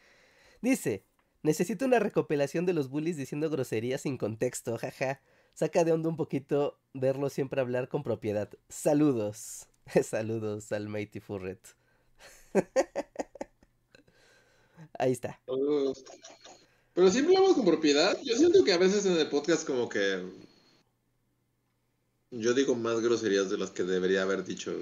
Dice, 0.62 1.04
necesito 1.42 1.84
una 1.84 1.98
recopilación 1.98 2.64
de 2.64 2.72
los 2.72 2.88
bullies 2.88 3.18
diciendo 3.18 3.50
groserías 3.50 4.00
sin 4.00 4.16
contexto, 4.16 4.78
jaja. 4.78 5.20
Saca 5.52 5.84
de 5.84 5.92
onda 5.92 6.08
un 6.08 6.16
poquito 6.16 6.78
verlo 6.94 7.28
siempre 7.28 7.60
hablar 7.60 7.88
con 7.88 8.02
propiedad. 8.02 8.48
Saludos. 8.70 9.68
Saludos, 10.02 10.72
Almighty 10.72 11.20
Furret. 11.20 11.60
Ahí 14.98 15.12
está. 15.12 15.40
Saludos. 15.46 16.04
Pero 16.94 17.10
siempre 17.10 17.36
hablamos 17.36 17.56
con 17.56 17.66
propiedad. 17.66 18.16
Yo 18.22 18.36
siento 18.36 18.64
que 18.64 18.72
a 18.72 18.78
veces 18.78 19.04
en 19.06 19.16
el 19.16 19.28
podcast 19.28 19.66
como 19.66 19.88
que 19.88 20.22
yo 22.30 22.54
digo 22.54 22.74
más 22.74 23.00
groserías 23.00 23.50
de 23.50 23.58
las 23.58 23.70
que 23.70 23.84
debería 23.84 24.22
haber 24.22 24.44
dicho 24.44 24.72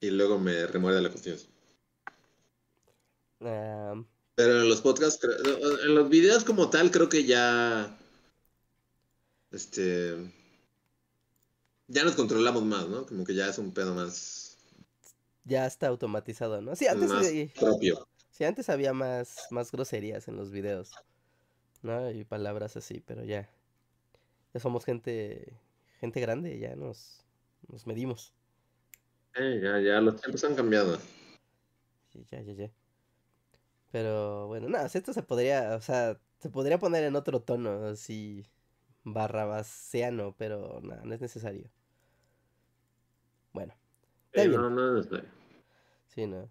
y 0.00 0.10
luego 0.10 0.38
me 0.38 0.66
remuerde 0.66 1.02
la 1.02 1.10
conciencia. 1.10 1.48
Ah, 3.40 4.02
Pero 4.34 4.60
en 4.60 4.68
los 4.68 4.80
podcasts, 4.80 5.26
en 5.84 5.94
los 5.94 6.08
videos 6.08 6.44
como 6.44 6.70
tal, 6.70 6.90
creo 6.90 7.08
que 7.08 7.24
ya, 7.24 7.98
este, 9.50 10.14
ya 11.88 12.04
nos 12.04 12.14
controlamos 12.14 12.62
más, 12.64 12.88
¿no? 12.88 13.06
Como 13.06 13.24
que 13.24 13.34
ya 13.34 13.48
es 13.48 13.58
un 13.58 13.72
pedo 13.72 13.94
más, 13.94 14.50
ya 15.44 15.66
está 15.66 15.88
automatizado, 15.88 16.60
¿no? 16.60 16.76
Sí, 16.76 16.86
antes, 16.86 17.08
más 17.08 17.26
sí, 17.26 17.50
propio. 17.58 18.06
Sí, 18.40 18.44
antes 18.46 18.70
había 18.70 18.94
más, 18.94 19.48
más 19.50 19.70
groserías 19.70 20.26
en 20.26 20.36
los 20.36 20.50
videos, 20.50 20.92
¿no? 21.82 22.10
Y 22.10 22.24
palabras 22.24 22.74
así, 22.74 23.02
pero 23.06 23.22
ya. 23.22 23.50
Ya 24.54 24.60
somos 24.60 24.86
gente, 24.86 25.60
gente 25.98 26.20
grande, 26.22 26.58
ya 26.58 26.74
nos, 26.74 27.22
nos 27.68 27.86
medimos. 27.86 28.32
Eh, 29.34 29.60
ya, 29.62 29.78
ya, 29.78 30.00
los 30.00 30.18
tiempos 30.18 30.42
han 30.44 30.54
cambiado. 30.54 30.96
Sí, 32.08 32.24
ya, 32.30 32.40
ya, 32.40 32.52
ya. 32.54 32.70
Pero 33.92 34.46
bueno, 34.46 34.70
nada, 34.70 34.86
esto 34.86 35.12
se 35.12 35.22
podría, 35.22 35.74
o 35.76 35.82
sea, 35.82 36.18
se 36.38 36.48
podría 36.48 36.78
poner 36.78 37.04
en 37.04 37.16
otro 37.16 37.42
tono, 37.42 37.88
así, 37.88 38.46
barrabaseano, 39.04 40.34
pero 40.38 40.80
nada, 40.82 41.02
no 41.04 41.14
es 41.14 41.20
necesario. 41.20 41.70
Bueno, 43.52 43.74
está 44.28 44.44
Eh, 44.44 44.48
bien. 44.48 44.62
no, 44.62 44.70
no, 44.70 44.92
no, 44.94 45.02
no. 45.02 45.22
Sí, 46.08 46.26
no. 46.26 46.50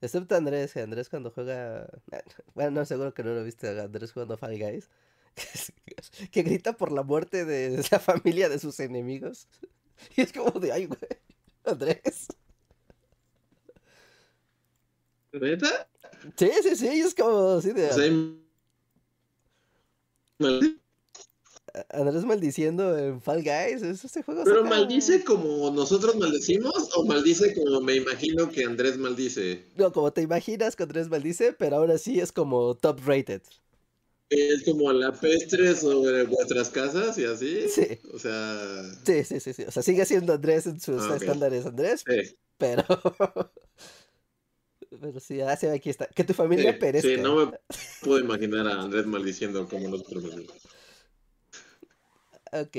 Excepto 0.00 0.34
Andrés, 0.34 0.72
que 0.72 0.80
Andrés 0.80 1.08
cuando 1.08 1.30
juega. 1.30 1.86
Bueno, 2.54 2.70
no, 2.70 2.84
seguro 2.84 3.12
que 3.12 3.22
no 3.22 3.34
lo 3.34 3.44
viste 3.44 3.68
a 3.68 3.84
Andrés 3.84 4.12
jugando 4.12 4.36
Fall 4.36 4.58
Guys. 4.58 4.88
Que 6.32 6.42
grita 6.42 6.72
por 6.72 6.90
la 6.92 7.02
muerte 7.02 7.44
de 7.44 7.84
la 7.90 7.98
familia 7.98 8.48
de 8.48 8.58
sus 8.58 8.80
enemigos. 8.80 9.48
Y 10.16 10.22
es 10.22 10.32
como 10.32 10.58
de, 10.58 10.72
ay, 10.72 10.86
güey. 10.86 10.98
Andrés. 11.62 12.28
¿Neta? 15.32 15.88
Sí, 16.36 16.50
sí, 16.62 16.76
sí, 16.76 16.88
es 16.88 17.14
como 17.14 17.58
así 17.58 17.72
de. 17.72 17.90
Andrés 21.90 22.24
maldiciendo 22.24 22.96
en 22.98 23.20
Fall 23.20 23.42
Guys. 23.42 23.82
es- 23.82 24.04
Este 24.04 24.22
juego 24.22 24.44
¿Pero 24.44 24.64
saca- 24.64 24.68
maldice 24.70 25.24
como 25.24 25.70
nosotros 25.70 26.16
maldecimos 26.16 26.74
o 26.96 27.04
maldice 27.04 27.54
como 27.54 27.80
me 27.80 27.96
imagino 27.96 28.50
que 28.50 28.64
Andrés 28.64 28.96
maldice? 28.98 29.64
No, 29.76 29.92
como 29.92 30.12
te 30.12 30.22
imaginas 30.22 30.76
que 30.76 30.82
Andrés 30.84 31.08
maldice, 31.08 31.52
pero 31.52 31.76
ahora 31.76 31.98
sí 31.98 32.20
es 32.20 32.32
como 32.32 32.74
top 32.74 33.00
rated. 33.06 33.42
Es 34.28 34.62
como 34.64 34.92
la 34.92 35.10
pestre 35.12 35.74
sobre 35.74 36.22
vuestras 36.24 36.68
casas 36.70 37.18
y 37.18 37.24
así. 37.24 37.68
Sí. 37.68 37.98
O 38.14 38.18
sea, 38.18 38.82
Sí, 39.04 39.24
sí, 39.24 39.40
sí, 39.40 39.52
sí. 39.52 39.64
O 39.64 39.70
sea, 39.72 39.82
sigue 39.82 40.04
siendo 40.06 40.32
Andrés 40.34 40.66
en 40.66 40.80
sus 40.80 41.02
Ah, 41.02 41.16
estándares, 41.16 41.66
Andrés, 41.66 42.04
sí, 42.06 42.36
pero. 42.56 42.84
Pero 45.00 45.20
sí, 45.20 45.40
ah, 45.40 45.56
sí, 45.56 45.66
aquí 45.66 45.88
está. 45.88 46.06
Que 46.06 46.24
tu 46.24 46.34
familia 46.34 46.72
sí, 46.72 46.78
perezca. 46.78 47.08
sí, 47.08 47.16
no 47.20 47.46
me 47.46 47.52
puedo 48.02 48.18
imaginar 48.20 48.66
a 48.66 48.82
Andrés 48.82 49.06
maldiciendo 49.06 49.66
como 49.68 49.88
nosotros 49.88 50.24
maldicimos. 50.24 50.62
Ok, 52.52 52.76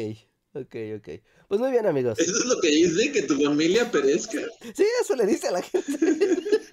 ok, 0.53 0.75
ok. 0.97 1.09
Pues 1.47 1.61
muy 1.61 1.71
bien, 1.71 1.85
amigos. 1.85 2.19
¿Eso 2.19 2.37
es 2.37 2.45
lo 2.45 2.59
que 2.59 2.69
dice? 2.69 3.11
¿Que 3.11 3.21
tu 3.23 3.41
familia 3.41 3.89
perezca? 3.91 4.41
Sí, 4.75 4.85
eso 5.01 5.15
le 5.15 5.25
dice 5.25 5.47
a 5.47 5.51
la 5.51 5.61
gente. 5.61 5.91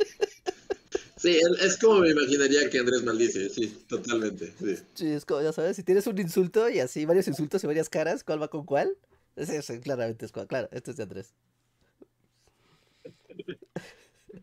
Sí, 1.21 1.37
es, 1.61 1.77
como 1.79 1.99
me 1.99 2.11
imaginaría 2.11 2.71
que 2.71 2.79
Andrés 2.79 3.03
maldice, 3.03 3.51
sí, 3.51 3.67
totalmente. 3.89 4.55
Sí. 4.57 4.77
Sí, 4.95 5.09
es 5.09 5.25
como, 5.25 5.43
ya 5.43 5.53
sabes, 5.53 5.75
si 5.75 5.83
tienes 5.83 6.07
un 6.07 6.17
insulto 6.17 6.71
y 6.71 6.79
así 6.79 7.05
varios 7.07 7.27
insultos 7.27 7.65
y 7.65 7.67
varias 7.67 7.89
caras, 7.89 8.23
¿cuál 8.23 8.41
va 8.41 8.47
con 8.47 8.65
cuál? 8.65 8.97
Ese 9.35 9.81
claramente 9.81 10.27
es 10.27 10.31
cuál. 10.31 10.47
Claro, 10.47 10.69
este 10.71 10.93
es 10.93 10.97
de 10.97 11.03
Andrés. 11.03 11.35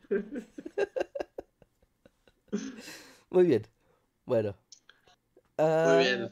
Muy 3.29 3.45
bien. 3.45 3.65
Bueno. 4.25 4.57
Muy 5.57 5.57
Ah, 5.57 5.97
bien. 5.99 6.31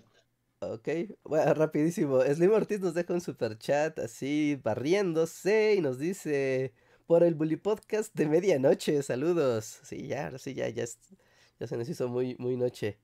Ok, 0.71 0.87
bueno, 1.23 1.53
rapidísimo. 1.53 2.21
Slim 2.21 2.51
Ortiz 2.51 2.79
nos 2.79 2.93
deja 2.93 3.13
un 3.13 3.21
super 3.21 3.57
chat 3.57 3.99
así 3.99 4.59
barriéndose 4.63 5.75
y 5.75 5.81
nos 5.81 5.99
dice 5.99 6.73
por 7.05 7.23
el 7.23 7.35
Bully 7.35 7.57
Podcast 7.57 8.13
de 8.15 8.27
medianoche. 8.27 9.03
Saludos. 9.03 9.79
Sí, 9.83 10.07
ya, 10.07 10.25
ahora 10.25 10.37
sí, 10.37 10.53
ya, 10.53 10.69
ya, 10.69 10.85
se 10.87 11.77
nos 11.77 11.89
hizo 11.89 12.07
muy, 12.07 12.35
muy 12.39 12.55
noche. 12.55 12.97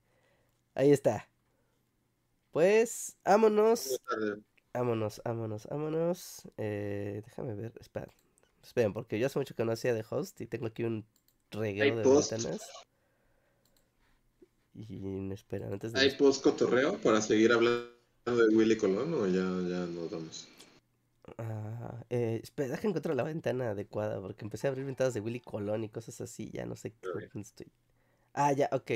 Ahí 0.73 0.91
está. 0.91 1.30
Pues, 2.52 3.18
vámonos, 3.26 4.02
vámonos, 4.73 5.22
vámonos, 5.23 5.68
vámonos. 5.68 6.41
Eh, 6.57 7.22
déjame 7.26 7.56
ver, 7.56 7.73
espera. 7.80 8.07
Esperen, 8.64 8.94
porque 8.94 9.19
yo 9.19 9.27
hace 9.27 9.40
mucho 9.40 9.56
que 9.56 9.65
no 9.65 9.72
hacía 9.72 9.94
de 9.94 10.06
host 10.10 10.40
y 10.41 10.48
tengo 10.48 10.68
aquí 10.68 10.84
un 10.84 11.06
reguero 11.52 11.98
de 11.98 12.03
ventanas. 12.03 12.88
Y 14.74 15.32
espera, 15.32 15.68
antes 15.68 15.94
de 15.94 16.00
¿Hay 16.00 16.10
post 16.18 16.41
cotorreo 16.44 16.98
para 16.98 17.22
seguir 17.22 17.52
hablando 17.52 17.91
de 18.26 18.56
Willy 18.56 18.76
Colón 18.76 19.14
o 19.14 19.28
ya, 19.28 19.46
ya 19.72 19.86
nos 19.86 20.10
vamos? 20.10 20.48
Ah, 21.38 22.04
eh, 22.10 22.40
espera, 22.44 22.70
deja 22.76 22.88
encontrar 22.88 23.16
la 23.16 23.24
ventana 23.24 23.72
adecuada 23.72 24.20
porque 24.22 24.44
empecé 24.46 24.68
a 24.68 24.70
abrir 24.72 24.86
ventanas 24.86 25.14
de 25.14 25.22
Willy 25.22 25.40
Colón 25.41 25.84
y 25.84 25.90
cosas 25.90 26.20
así, 26.22 26.50
ya 26.52 26.66
no 26.66 26.76
sé 26.76 26.94
qué 26.94 27.08
Ok. 27.10 27.30
dónde 27.34 27.48
estoy. 27.48 27.68
Ah, 28.34 28.54
ya, 28.54 28.70
ok. 28.74 28.91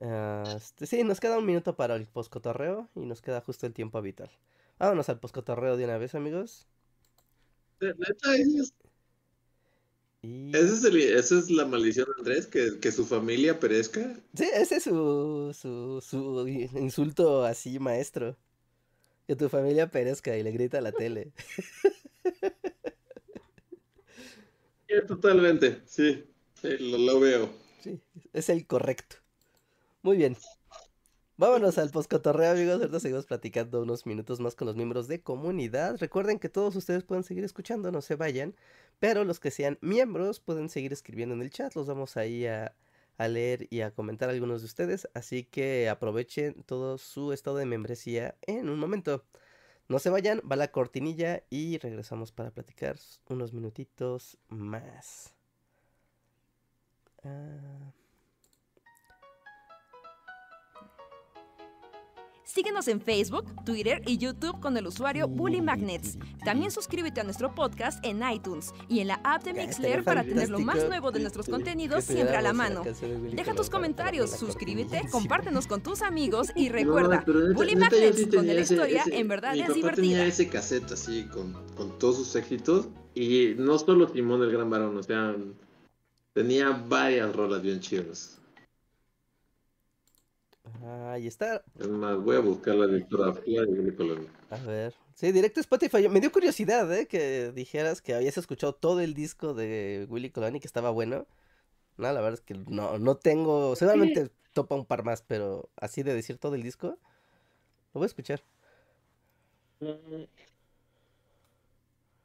Ah, 0.00 0.54
este, 0.56 0.86
sí, 0.86 1.04
nos 1.04 1.20
queda 1.20 1.38
un 1.38 1.46
minuto 1.46 1.76
para 1.76 1.94
el 1.96 2.06
poscotorreo 2.06 2.88
y 2.94 3.06
nos 3.06 3.20
queda 3.22 3.40
justo 3.40 3.66
el 3.66 3.74
tiempo 3.74 3.98
habitual. 3.98 4.30
Vámonos 4.78 5.08
al 5.08 5.20
poscotorreo 5.20 5.76
de 5.76 5.84
una 5.84 5.98
vez, 5.98 6.14
amigos. 6.14 6.66
Neta, 7.80 8.34
ese 8.36 8.58
es- 8.60 8.74
Y... 10.22 10.52
ese 10.52 10.74
es 10.74 10.84
el- 10.84 11.00
esa 11.00 11.38
es 11.38 11.50
la 11.50 11.64
maldición 11.66 12.06
de 12.06 12.12
Andrés, 12.18 12.46
que, 12.46 12.78
que 12.80 12.92
su 12.92 13.04
familia 13.06 13.58
perezca. 13.58 14.16
Sí, 14.34 14.48
ese 14.54 14.76
es 14.76 14.84
su, 14.84 15.52
su, 15.54 16.00
su 16.00 16.46
insulto 16.48 17.44
así, 17.44 17.78
maestro. 17.78 18.36
Que 19.28 19.36
tu 19.36 19.48
familia 19.48 19.90
perezca 19.90 20.36
y 20.36 20.42
le 20.42 20.52
grita 20.52 20.78
a 20.78 20.82
la 20.82 20.92
tele. 20.92 21.32
totalmente, 25.08 25.82
sí, 25.86 26.24
lo, 26.62 26.98
lo, 26.98 27.20
veo. 27.20 27.50
Sí, 27.78 28.02
es 28.32 28.48
el 28.48 28.66
correcto. 28.66 29.16
Muy 30.02 30.16
bien. 30.18 30.36
Vámonos 31.40 31.78
al 31.78 31.88
postcotorreo, 31.88 32.50
amigos. 32.50 32.82
Ahorita 32.82 33.00
seguimos 33.00 33.24
platicando 33.24 33.80
unos 33.80 34.04
minutos 34.04 34.40
más 34.40 34.54
con 34.54 34.66
los 34.66 34.76
miembros 34.76 35.08
de 35.08 35.22
comunidad. 35.22 35.96
Recuerden 35.98 36.38
que 36.38 36.50
todos 36.50 36.76
ustedes 36.76 37.02
pueden 37.02 37.24
seguir 37.24 37.44
escuchando, 37.44 37.90
no 37.90 38.02
se 38.02 38.14
vayan. 38.14 38.54
Pero 38.98 39.24
los 39.24 39.40
que 39.40 39.50
sean 39.50 39.78
miembros 39.80 40.38
pueden 40.38 40.68
seguir 40.68 40.92
escribiendo 40.92 41.34
en 41.34 41.40
el 41.40 41.48
chat. 41.48 41.74
Los 41.74 41.86
vamos 41.86 42.18
ahí 42.18 42.44
a, 42.44 42.74
a 43.16 43.28
leer 43.28 43.68
y 43.70 43.80
a 43.80 43.90
comentar 43.90 44.28
algunos 44.28 44.60
de 44.60 44.66
ustedes. 44.66 45.08
Así 45.14 45.44
que 45.44 45.88
aprovechen 45.88 46.62
todo 46.64 46.98
su 46.98 47.32
estado 47.32 47.56
de 47.56 47.64
membresía 47.64 48.34
en 48.42 48.68
un 48.68 48.78
momento. 48.78 49.24
No 49.88 49.98
se 49.98 50.10
vayan, 50.10 50.42
va 50.42 50.56
la 50.56 50.70
cortinilla 50.70 51.42
y 51.48 51.78
regresamos 51.78 52.32
para 52.32 52.50
platicar 52.50 52.98
unos 53.30 53.54
minutitos 53.54 54.36
más. 54.50 55.32
Ah. 57.24 57.94
Síguenos 62.52 62.88
en 62.88 63.00
Facebook, 63.00 63.44
Twitter 63.64 64.02
y 64.06 64.18
YouTube 64.18 64.58
con 64.58 64.76
el 64.76 64.84
usuario 64.84 65.28
Bully 65.28 65.60
Magnets. 65.60 66.18
También 66.44 66.72
suscríbete 66.72 67.20
a 67.20 67.24
nuestro 67.24 67.54
podcast 67.54 68.04
en 68.04 68.28
iTunes 68.28 68.72
y 68.88 68.98
en 68.98 69.06
la 69.06 69.20
app 69.22 69.44
de 69.44 69.54
Mixler 69.54 70.02
para 70.02 70.24
tener 70.24 70.48
lo 70.50 70.58
más 70.58 70.84
nuevo 70.88 71.12
de 71.12 71.20
nuestros 71.20 71.48
contenidos 71.48 72.02
siempre 72.02 72.36
a 72.36 72.42
la 72.42 72.52
mano. 72.52 72.82
Deja 73.32 73.54
tus 73.54 73.70
comentarios, 73.70 74.32
suscríbete, 74.32 75.02
compártenos 75.12 75.68
con 75.68 75.80
tus 75.80 76.02
amigos 76.02 76.48
y 76.56 76.68
recuerda, 76.70 77.24
Bully 77.54 77.76
Magnets 77.76 78.26
con 78.34 78.44
la 78.44 78.54
historia 78.54 79.04
en 79.06 79.28
verdad 79.28 79.54
es 79.54 79.72
divertida. 79.72 80.02
tenía 80.02 80.26
ese 80.26 80.48
cassette 80.48 80.90
así 80.90 81.28
con, 81.32 81.52
con 81.76 82.00
todos 82.00 82.16
sus 82.16 82.34
éxitos 82.34 82.88
y 83.14 83.54
no 83.58 83.78
solo 83.78 84.08
Timón 84.08 84.42
el 84.42 84.50
Gran 84.50 84.68
Varón, 84.68 84.96
o 84.96 85.02
sea, 85.04 85.36
tenía 86.32 86.70
varias 86.70 87.32
rolas 87.36 87.62
bien 87.62 87.78
chidas. 87.78 88.39
Ahí 91.08 91.26
está. 91.26 91.62
Es 91.78 91.88
más, 91.88 92.16
voy 92.18 92.36
a 92.36 92.40
buscar 92.40 92.74
la 92.74 92.86
discografía 92.86 93.62
de 93.62 93.68
Willy 93.68 93.94
Colón. 93.94 94.28
A 94.50 94.56
ver. 94.56 94.94
Sí, 95.14 95.32
directo 95.32 95.60
Spotify. 95.60 96.08
Me 96.08 96.20
dio 96.20 96.32
curiosidad, 96.32 96.90
¿eh? 96.92 97.06
Que 97.06 97.52
dijeras 97.52 98.00
que 98.00 98.14
habías 98.14 98.38
escuchado 98.38 98.74
todo 98.74 99.00
el 99.00 99.14
disco 99.14 99.54
de 99.54 100.06
Willy 100.08 100.30
Colón 100.30 100.56
y 100.56 100.60
que 100.60 100.66
estaba 100.66 100.90
bueno. 100.90 101.26
No, 101.96 102.12
la 102.12 102.20
verdad 102.20 102.34
es 102.34 102.40
que 102.40 102.54
no, 102.54 102.98
no 102.98 103.16
tengo. 103.16 103.76
Seguramente 103.76 104.30
topa 104.52 104.74
un 104.74 104.86
par 104.86 105.04
más, 105.04 105.22
pero 105.22 105.68
así 105.76 106.02
de 106.02 106.14
decir 106.14 106.38
todo 106.38 106.54
el 106.54 106.62
disco, 106.62 106.88
lo 106.88 106.96
voy 107.92 108.04
a 108.04 108.06
escuchar. 108.06 108.42
Mm. 109.80 110.24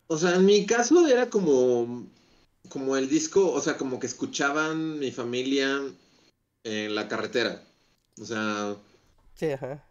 O 0.08 0.18
sea, 0.18 0.36
en 0.36 0.46
mi 0.46 0.66
caso 0.66 1.08
era 1.08 1.30
como. 1.30 2.08
Como 2.70 2.98
el 2.98 3.10
disco, 3.10 3.52
o 3.52 3.62
sea, 3.62 3.78
como 3.78 4.00
que 4.00 4.08
escuchaban 4.08 4.98
mi 4.98 5.12
familia 5.12 5.82
en 6.64 6.96
la 6.96 7.08
carretera. 7.08 7.62
O 8.22 8.26
sea. 8.26 8.76
Sí, 9.36 9.48
ajá. 9.48 9.84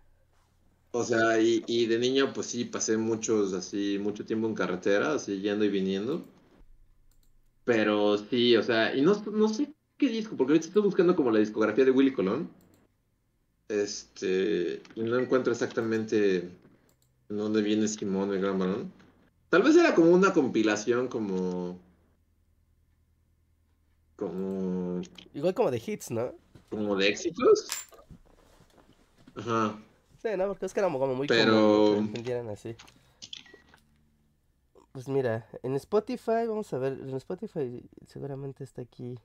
O 0.93 1.03
sea, 1.03 1.41
y, 1.41 1.65
y, 1.67 1.87
de 1.87 1.99
niño, 1.99 2.33
pues 2.33 2.47
sí, 2.47 2.65
pasé 2.65 2.97
muchos, 2.97 3.53
así, 3.53 3.99
mucho 4.01 4.25
tiempo 4.25 4.47
en 4.47 4.55
carretera, 4.55 5.15
así, 5.15 5.41
yendo 5.41 5.65
y 5.65 5.69
viniendo. 5.69 6.25
Pero 7.65 8.17
sí, 8.19 8.57
o 8.57 8.63
sea, 8.63 8.95
y 8.95 9.01
no, 9.01 9.21
no 9.33 9.49
sé 9.49 9.75
qué 9.97 10.09
disco, 10.09 10.37
porque 10.37 10.53
ahorita 10.53 10.69
estoy 10.69 10.83
buscando 10.83 11.17
como 11.17 11.31
la 11.31 11.41
discografía 11.41 11.85
de 11.85 11.91
Willy 11.91 12.13
Colón. 12.13 12.49
Este, 13.69 14.83
y 14.95 15.03
no 15.03 15.19
encuentro 15.19 15.53
exactamente 15.53 16.49
en 17.29 17.37
dónde 17.37 17.63
viene 17.63 17.89
Simón 17.89 18.33
el 18.33 18.41
Gran 18.41 18.59
Barón. 18.59 18.93
Tal 19.49 19.63
vez 19.63 19.77
era 19.77 19.95
como 19.95 20.11
una 20.11 20.33
compilación 20.33 21.09
como... 21.09 21.79
Como... 24.17 25.01
Igual 25.33 25.55
como 25.55 25.71
de 25.71 25.83
hits, 25.85 26.11
¿no? 26.11 26.35
Como 26.71 26.97
de 26.97 27.09
éxitos. 27.09 27.69
Ajá. 29.37 29.79
Sí, 30.23 30.29
no, 30.37 30.49
porque 30.49 30.67
es 30.67 30.73
que 30.73 30.81
era 30.81 30.91
como 30.91 31.15
muy 31.15 31.27
Pero... 31.27 31.97
común 31.97 32.49
así. 32.51 32.77
Pues 34.93 35.09
mira, 35.09 35.47
en 35.63 35.75
Spotify, 35.75 36.47
vamos 36.47 36.73
a 36.73 36.79
ver, 36.79 36.93
en 36.93 37.15
Spotify 37.17 37.83
seguramente 38.07 38.63
está 38.63 38.83
aquí 38.83 39.19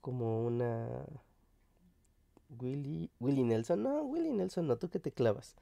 como 0.00 0.46
una 0.46 1.04
Willy, 2.60 3.10
Willy 3.20 3.42
Nelson, 3.42 3.82
no, 3.82 4.02
Willy 4.02 4.30
Nelson 4.30 4.66
no, 4.66 4.76
tú 4.76 4.88
que 4.88 4.98
te 4.98 5.12
clavas. 5.12 5.54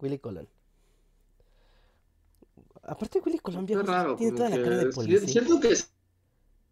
Willy 0.00 0.18
Colón. 0.18 0.48
Aparte 2.82 3.20
Willy 3.24 3.38
Colón 3.38 3.66
viejo, 3.66 3.82
raro, 3.82 4.16
tiene 4.16 4.36
toda 4.36 4.50
la 4.50 4.62
cara 4.62 4.76
de 4.78 4.86
policía. 4.86 5.28
Siento 5.28 5.60
que 5.60 5.74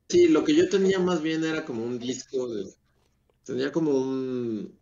sí, 0.09 0.29
lo 0.29 0.45
que 0.45 0.55
yo 0.55 0.69
tenía 0.69 0.99
más 0.99 1.21
bien 1.21 1.45
era 1.45 1.65
como 1.65 1.85
un 1.85 1.99
disco 1.99 2.49
de 2.49 2.73
tenía 3.45 3.73
como 3.73 3.91
un 3.91 4.79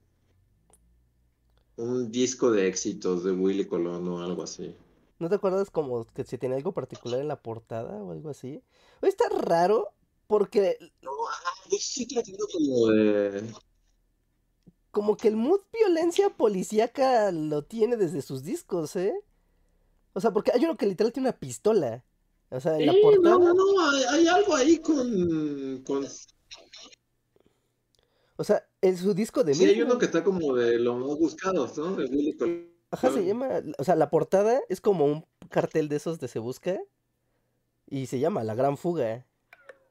un 1.77 2.11
disco 2.11 2.51
de 2.51 2.69
éxitos 2.69 3.24
de 3.24 3.32
Willy 3.32 3.66
Colón 3.66 4.09
o 4.09 4.23
algo 4.23 4.43
así. 4.43 4.74
¿No 5.19 5.28
te 5.28 5.36
acuerdas 5.36 5.70
como 5.70 6.07
que 6.07 6.24
si 6.24 6.39
tenía 6.39 6.57
algo 6.57 6.73
particular 6.73 7.20
en 7.20 7.28
la 7.28 7.40
portada 7.40 8.03
o 8.03 8.12
algo 8.12 8.31
así? 8.31 8.62
Está 9.03 9.28
raro 9.31 9.93
porque... 10.27 10.78
No, 11.03 11.12
yo 11.70 11.78
sí 11.78 12.07
tratando 12.07 12.47
como 12.53 12.89
de... 12.89 13.44
Como 14.90 15.16
que 15.16 15.28
el 15.28 15.36
mood 15.36 15.61
violencia 15.73 16.31
policíaca 16.31 17.31
lo 17.31 17.62
tiene 17.65 17.97
desde 17.97 18.23
sus 18.23 18.43
discos, 18.43 18.97
¿eh? 18.97 19.15
O 20.15 20.20
sea, 20.20 20.32
porque 20.32 20.53
hay 20.53 20.65
uno 20.65 20.77
que 20.77 20.86
literal 20.86 21.12
tiene 21.12 21.28
una 21.28 21.39
pistola. 21.39 22.03
O 22.48 22.61
sea, 22.61 22.78
en 22.78 22.86
la 22.86 22.94
portada... 23.03 23.39
No, 23.39 23.55
no, 23.55 23.90
hay, 23.90 24.03
hay 24.05 24.28
algo 24.28 24.55
ahí 24.55 24.78
con, 24.78 25.82
con 25.85 26.07
o 28.36 28.44
sea, 28.44 28.66
en 28.89 28.97
su 28.97 29.15
disco 29.15 29.45
de 29.45 29.55
Sí, 29.55 29.65
hay 29.65 29.83
uno 29.83 29.99
que 29.99 30.07
está 30.07 30.23
como 30.23 30.55
de 30.55 30.79
los 30.79 30.97
más 30.99 31.19
buscados, 31.19 31.77
¿no? 31.79 31.97
De 31.97 32.07
Willy 32.07 32.37
Colón. 32.37 32.69
Ajá, 32.91 33.11
se 33.11 33.25
llama. 33.25 33.63
O 33.79 33.85
sea, 33.85 33.97
la 33.97 34.11
portada 34.11 34.61
es 34.69 34.81
como 34.81 35.05
un 35.05 35.25
cartel 35.51 35.89
de 35.89 35.97
esos 35.97 36.21
de 36.21 36.29
Se 36.29 36.39
Busca. 36.39 36.79
Y 37.89 38.07
se 38.07 38.19
llama 38.19 38.45
La 38.45 38.55
Gran 38.55 38.77
Fuga. 38.77 39.27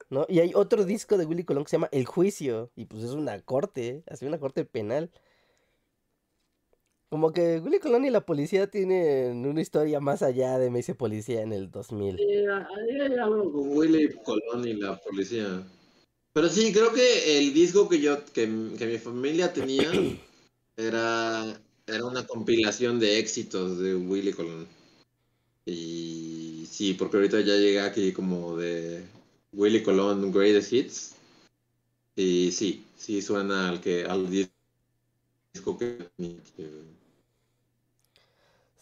¿No? 0.09 0.25
Y 0.29 0.39
hay 0.39 0.51
otro 0.53 0.85
disco 0.85 1.17
de 1.17 1.25
Willy 1.25 1.43
Colón 1.43 1.63
que 1.63 1.69
se 1.69 1.77
llama 1.77 1.89
El 1.91 2.05
Juicio. 2.05 2.71
Y 2.75 2.85
pues 2.85 3.03
es 3.03 3.11
una 3.11 3.39
corte, 3.41 4.03
así 4.07 4.25
una 4.25 4.39
corte 4.39 4.65
penal. 4.65 5.11
Como 7.09 7.31
que 7.31 7.59
Willy 7.59 7.79
Colón 7.79 8.05
y 8.05 8.09
la 8.09 8.25
policía 8.25 8.69
tienen 8.69 9.45
una 9.45 9.61
historia 9.61 9.99
más 9.99 10.21
allá 10.21 10.57
de 10.57 10.69
Me 10.69 10.79
hice 10.79 10.95
policía 10.95 11.41
en 11.41 11.53
el 11.53 11.71
2000. 11.71 12.17
Sí, 12.17 12.23
ahí 12.23 13.01
hay 13.01 13.17
algo 13.17 13.51
con 13.51 13.77
Willy 13.77 14.09
Colón 14.23 14.67
y 14.67 14.73
la 14.73 14.99
policía. 14.99 15.65
Pero 16.35 16.49
sí, 16.49 16.73
creo 16.73 16.91
que 16.91 17.37
el 17.37 17.53
disco 17.53 17.87
que 17.87 18.01
yo, 18.01 18.25
que, 18.33 18.45
mi 18.45 18.97
familia 18.97 19.53
tenía 19.53 19.89
era, 20.75 21.61
era 21.87 22.05
una 22.05 22.27
compilación 22.27 22.99
de 22.99 23.19
éxitos 23.19 23.79
de 23.79 23.95
Willy 23.95 24.33
Colón. 24.33 24.67
Y 25.65 26.67
sí, 26.69 26.93
porque 26.93 27.15
ahorita 27.15 27.39
ya 27.39 27.55
llegué 27.55 27.79
aquí 27.79 28.11
como 28.11 28.57
de 28.57 29.05
Willy 29.53 29.81
Colón 29.81 30.33
Greatest 30.33 30.73
Hits. 30.73 31.15
Y 32.17 32.51
sí, 32.51 32.83
sí 32.97 33.21
suena 33.21 33.69
al 33.69 33.79
que 33.79 34.03
al 34.03 34.29
disco 34.29 35.77
que 35.77 36.09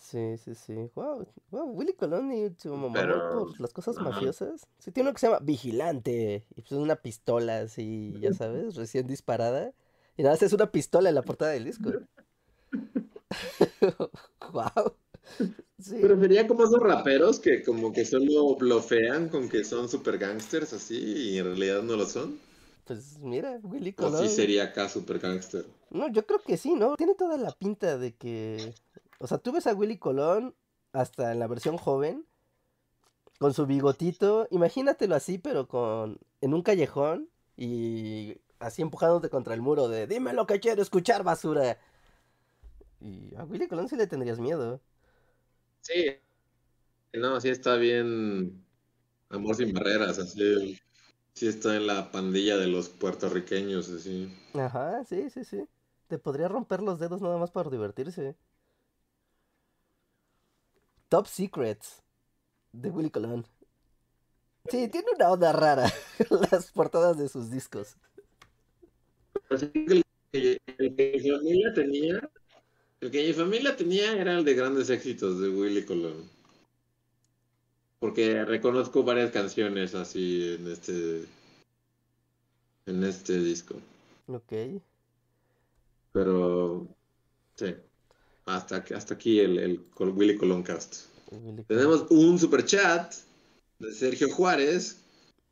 Sí, 0.03 0.37
sí, 0.37 0.53
sí. 0.53 0.73
Wow, 0.95 1.25
wow. 1.49 1.71
Willy 1.71 1.93
Colón 1.93 2.33
y 2.33 2.53
su 2.57 2.75
mamá 2.75 3.07
por 3.31 3.59
las 3.59 3.71
cosas 3.71 3.95
mafiosas. 3.95 4.67
Sí, 4.77 4.91
tiene 4.91 5.09
uno 5.09 5.13
que 5.13 5.21
se 5.21 5.27
llama 5.27 5.39
Vigilante. 5.39 6.45
Y 6.55 6.61
pues 6.61 6.73
una 6.73 6.97
pistola 6.97 7.59
así, 7.59 8.13
ya 8.19 8.33
sabes, 8.33 8.75
recién 8.75 9.07
disparada. 9.07 9.73
Y 10.17 10.23
nada 10.23 10.35
más 10.35 10.43
es 10.43 10.51
una 10.51 10.71
pistola 10.71 11.07
en 11.07 11.15
la 11.15 11.21
portada 11.21 11.51
del 11.51 11.63
disco. 11.63 11.89
wow. 14.51 14.93
Sí. 15.79 15.95
Prefería 16.01 16.47
como 16.47 16.65
esos 16.65 16.81
raperos 16.81 17.39
que 17.39 17.63
como 17.63 17.93
que 17.93 18.03
solo 18.03 18.55
blofean 18.57 19.29
con 19.29 19.47
que 19.47 19.63
son 19.63 19.87
super 19.87 20.17
gangsters 20.17 20.73
así 20.73 20.97
y 20.97 21.37
en 21.37 21.45
realidad 21.45 21.81
no 21.81 21.95
lo 21.95 22.05
son. 22.05 22.39
Pues 22.83 23.17
mira, 23.19 23.57
Willy 23.63 23.93
Colón. 23.93 24.15
O 24.15 24.27
sí 24.27 24.35
sería 24.35 24.65
acá 24.65 24.89
super 24.89 25.19
gangster. 25.19 25.65
No, 25.89 26.11
yo 26.11 26.25
creo 26.25 26.41
que 26.41 26.57
sí, 26.57 26.73
¿no? 26.73 26.97
Tiene 26.97 27.15
toda 27.15 27.37
la 27.37 27.51
pinta 27.51 27.97
de 27.97 28.13
que 28.13 28.73
o 29.23 29.27
sea, 29.27 29.37
tú 29.37 29.53
ves 29.53 29.67
a 29.67 29.73
Willy 29.73 29.97
Colón 29.97 30.53
hasta 30.91 31.31
en 31.31 31.39
la 31.39 31.47
versión 31.47 31.77
joven, 31.77 32.25
con 33.39 33.53
su 33.53 33.65
bigotito, 33.65 34.49
imagínatelo 34.51 35.15
así, 35.15 35.37
pero 35.37 35.65
con 35.65 36.19
en 36.41 36.53
un 36.53 36.61
callejón 36.61 37.29
y 37.55 38.35
así 38.59 38.81
empujándote 38.81 39.29
contra 39.29 39.53
el 39.53 39.61
muro 39.61 39.87
de 39.87 40.07
dime 40.07 40.33
lo 40.33 40.45
que 40.45 40.59
quiero 40.59 40.81
escuchar, 40.81 41.23
basura. 41.23 41.79
Y 42.99 43.33
a 43.35 43.45
Willy 43.45 43.69
Colón 43.69 43.87
sí 43.87 43.95
le 43.95 44.07
tendrías 44.07 44.39
miedo. 44.39 44.81
Sí. 45.79 46.17
No, 47.13 47.39
sí 47.39 47.47
está 47.47 47.77
bien. 47.77 48.61
Amor 49.29 49.55
sin 49.55 49.71
barreras, 49.71 50.19
así. 50.19 50.77
Sí 51.33 51.47
está 51.47 51.77
en 51.77 51.87
la 51.87 52.11
pandilla 52.11 52.57
de 52.57 52.67
los 52.67 52.89
puertorriqueños, 52.89 53.89
así. 53.89 54.37
Ajá, 54.53 55.05
sí, 55.05 55.29
sí, 55.29 55.45
sí. 55.45 55.65
Te 56.09 56.19
podría 56.19 56.49
romper 56.49 56.81
los 56.81 56.99
dedos 56.99 57.21
nada 57.21 57.37
más 57.37 57.51
para 57.51 57.69
divertirse. 57.69 58.35
Top 61.13 61.27
Secrets 61.27 62.01
de 62.71 62.89
Willy 62.89 63.11
Colón. 63.11 63.45
Sí, 64.67 64.87
tiene 64.87 65.09
una 65.15 65.29
onda 65.29 65.51
rara 65.51 65.93
las 66.51 66.71
portadas 66.71 67.19
de 67.19 67.29
sus 67.29 67.51
discos. 67.51 67.97
Así 69.47 69.67
que 69.67 70.01
el, 70.31 70.95
que 70.95 71.21
mi 71.23 71.29
familia 71.29 71.71
tenía, 71.75 72.31
el 72.99 73.11
que 73.11 73.27
mi 73.27 73.33
familia 73.33 73.75
tenía 73.75 74.13
era 74.13 74.39
el 74.39 74.43
de 74.43 74.55
grandes 74.55 74.89
éxitos 74.89 75.39
de 75.39 75.49
Willy 75.49 75.85
Colón. 75.85 76.27
Porque 77.99 78.43
reconozco 78.43 79.03
varias 79.03 79.29
canciones 79.29 79.93
así 79.93 80.55
en 80.55 80.71
este 80.71 81.25
en 82.87 83.03
este 83.03 83.37
disco. 83.37 83.75
Ok. 84.25 84.81
Pero 86.11 86.87
sí. 87.53 87.75
Hasta, 88.45 88.83
hasta 88.95 89.13
aquí 89.13 89.39
el, 89.39 89.57
el 89.57 89.85
Willy 89.97 90.37
Colón 90.37 90.63
Cast. 90.63 91.05
Willy. 91.31 91.63
Tenemos 91.63 92.05
un 92.09 92.37
super 92.37 92.65
chat 92.65 93.13
de 93.79 93.91
Sergio 93.91 94.29
Juárez 94.33 94.99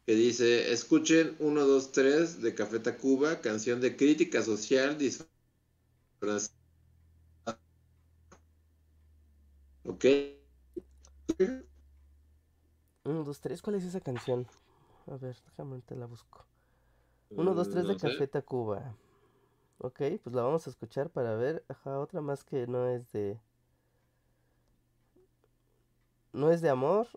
que 0.05 0.15
dice, 0.15 0.71
escuchen 0.71 1.35
1, 1.39 1.65
2, 1.65 1.91
3 1.91 2.41
de 2.41 2.55
Café 2.55 2.79
Tacuba, 2.79 3.39
canción 3.39 3.79
de 3.81 3.95
crítica 3.95 4.41
social 4.41 4.97
disfrazada. 4.97 6.51
Ok. 9.85 10.05
Uno, 13.03 13.23
dos, 13.23 13.39
tres, 13.39 13.61
¿cuál 13.61 13.77
es 13.77 13.83
esa 13.83 13.99
canción? 13.99 14.47
A 15.07 15.17
ver, 15.17 15.35
déjame 15.43 15.81
te 15.81 15.95
la 15.95 16.05
busco. 16.05 16.45
Uno, 17.31 17.53
dos, 17.55 17.69
tres 17.69 17.87
de 17.87 17.93
No. 17.93 17.99
Café 17.99 18.27
Tacuba. 18.27 18.95
Ok, 19.83 19.97
pues 20.23 20.35
la 20.35 20.43
vamos 20.43 20.67
a 20.67 20.69
escuchar 20.69 21.09
para 21.09 21.35
ver. 21.35 21.63
Ajá, 21.67 21.99
otra 21.99 22.21
más 22.21 22.43
que 22.43 22.67
no 22.67 22.87
es 22.87 23.11
de. 23.11 23.39
No 26.33 26.51
es 26.51 26.61
de 26.61 26.69
amor. 26.69 27.07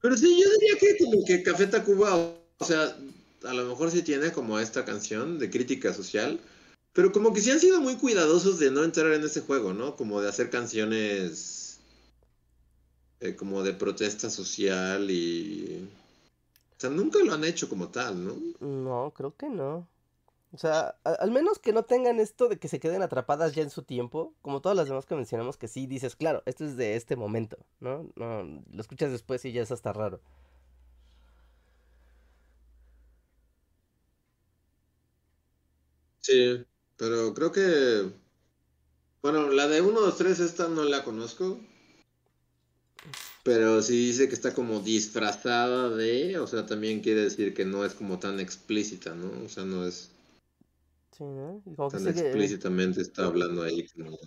Pero 0.00 0.16
sí, 0.16 0.42
yo 0.42 0.50
diría 0.58 0.78
que 0.80 1.04
como 1.04 1.24
que 1.24 1.42
Café 1.44 1.68
Tacuba, 1.68 2.16
o 2.16 2.64
sea, 2.64 2.96
a 3.44 3.54
lo 3.54 3.64
mejor 3.64 3.92
sí 3.92 4.02
tiene 4.02 4.32
como 4.32 4.58
esta 4.58 4.84
canción 4.84 5.38
de 5.38 5.50
crítica 5.50 5.94
social, 5.94 6.40
pero 6.92 7.12
como 7.12 7.32
que 7.32 7.40
sí 7.40 7.52
han 7.52 7.60
sido 7.60 7.80
muy 7.80 7.96
cuidadosos 7.96 8.58
de 8.58 8.72
no 8.72 8.82
entrar 8.82 9.12
en 9.12 9.22
ese 9.22 9.42
juego, 9.42 9.72
¿no? 9.72 9.94
Como 9.94 10.20
de 10.20 10.28
hacer 10.28 10.50
canciones 10.50 11.78
eh, 13.20 13.36
como 13.36 13.62
de 13.62 13.74
protesta 13.74 14.30
social 14.30 15.08
y... 15.10 15.88
O 16.76 16.80
sea, 16.80 16.90
nunca 16.90 17.20
lo 17.20 17.34
han 17.34 17.44
hecho 17.44 17.68
como 17.68 17.88
tal, 17.88 18.24
¿no? 18.24 18.36
No, 18.60 19.12
creo 19.14 19.36
que 19.36 19.48
no. 19.48 19.86
O 20.52 20.58
sea, 20.58 20.96
al 21.04 21.30
menos 21.30 21.60
que 21.60 21.72
no 21.72 21.84
tengan 21.84 22.18
esto 22.18 22.48
de 22.48 22.58
que 22.58 22.68
se 22.68 22.80
queden 22.80 23.02
atrapadas 23.02 23.54
ya 23.54 23.62
en 23.62 23.70
su 23.70 23.82
tiempo, 23.84 24.34
como 24.42 24.60
todas 24.60 24.76
las 24.76 24.88
demás 24.88 25.06
que 25.06 25.14
mencionamos, 25.14 25.56
que 25.56 25.68
sí 25.68 25.86
dices, 25.86 26.16
claro, 26.16 26.42
esto 26.46 26.64
es 26.64 26.76
de 26.76 26.96
este 26.96 27.14
momento, 27.16 27.56
¿no? 27.78 28.10
No, 28.16 28.42
lo 28.42 28.80
escuchas 28.80 29.12
después 29.12 29.44
y 29.44 29.52
ya 29.52 29.62
es 29.62 29.70
hasta 29.70 29.92
raro. 29.92 30.20
Sí, 36.20 36.64
pero 36.96 37.32
creo 37.34 37.52
que... 37.52 38.10
Bueno, 39.22 39.50
la 39.50 39.68
de 39.68 39.80
1, 39.82 40.00
2, 40.00 40.16
3, 40.16 40.40
esta 40.40 40.68
no 40.68 40.84
la 40.84 41.04
conozco. 41.04 41.60
Pero 43.42 43.82
sí 43.82 44.06
dice 44.06 44.28
que 44.28 44.34
está 44.34 44.54
como 44.54 44.80
disfrazada 44.80 45.90
de, 45.90 46.38
o 46.38 46.46
sea, 46.46 46.66
también 46.66 47.00
quiere 47.00 47.22
decir 47.22 47.54
que 47.54 47.64
no 47.64 47.84
es 47.84 47.94
como 47.94 48.18
tan 48.18 48.40
explícita, 48.40 49.14
¿no? 49.14 49.44
O 49.44 49.48
sea, 49.48 49.64
no 49.64 49.86
es 49.86 50.10
Sí, 51.20 51.24
¿no? 51.24 51.62
Y 51.66 51.76
como 51.76 51.92
que 51.92 51.98
tan 51.98 52.00
sigue, 52.00 52.54
explícitamente 52.54 53.00
está 53.02 53.26
hablando 53.26 53.62
ahí 53.62 53.86
como... 53.90 54.18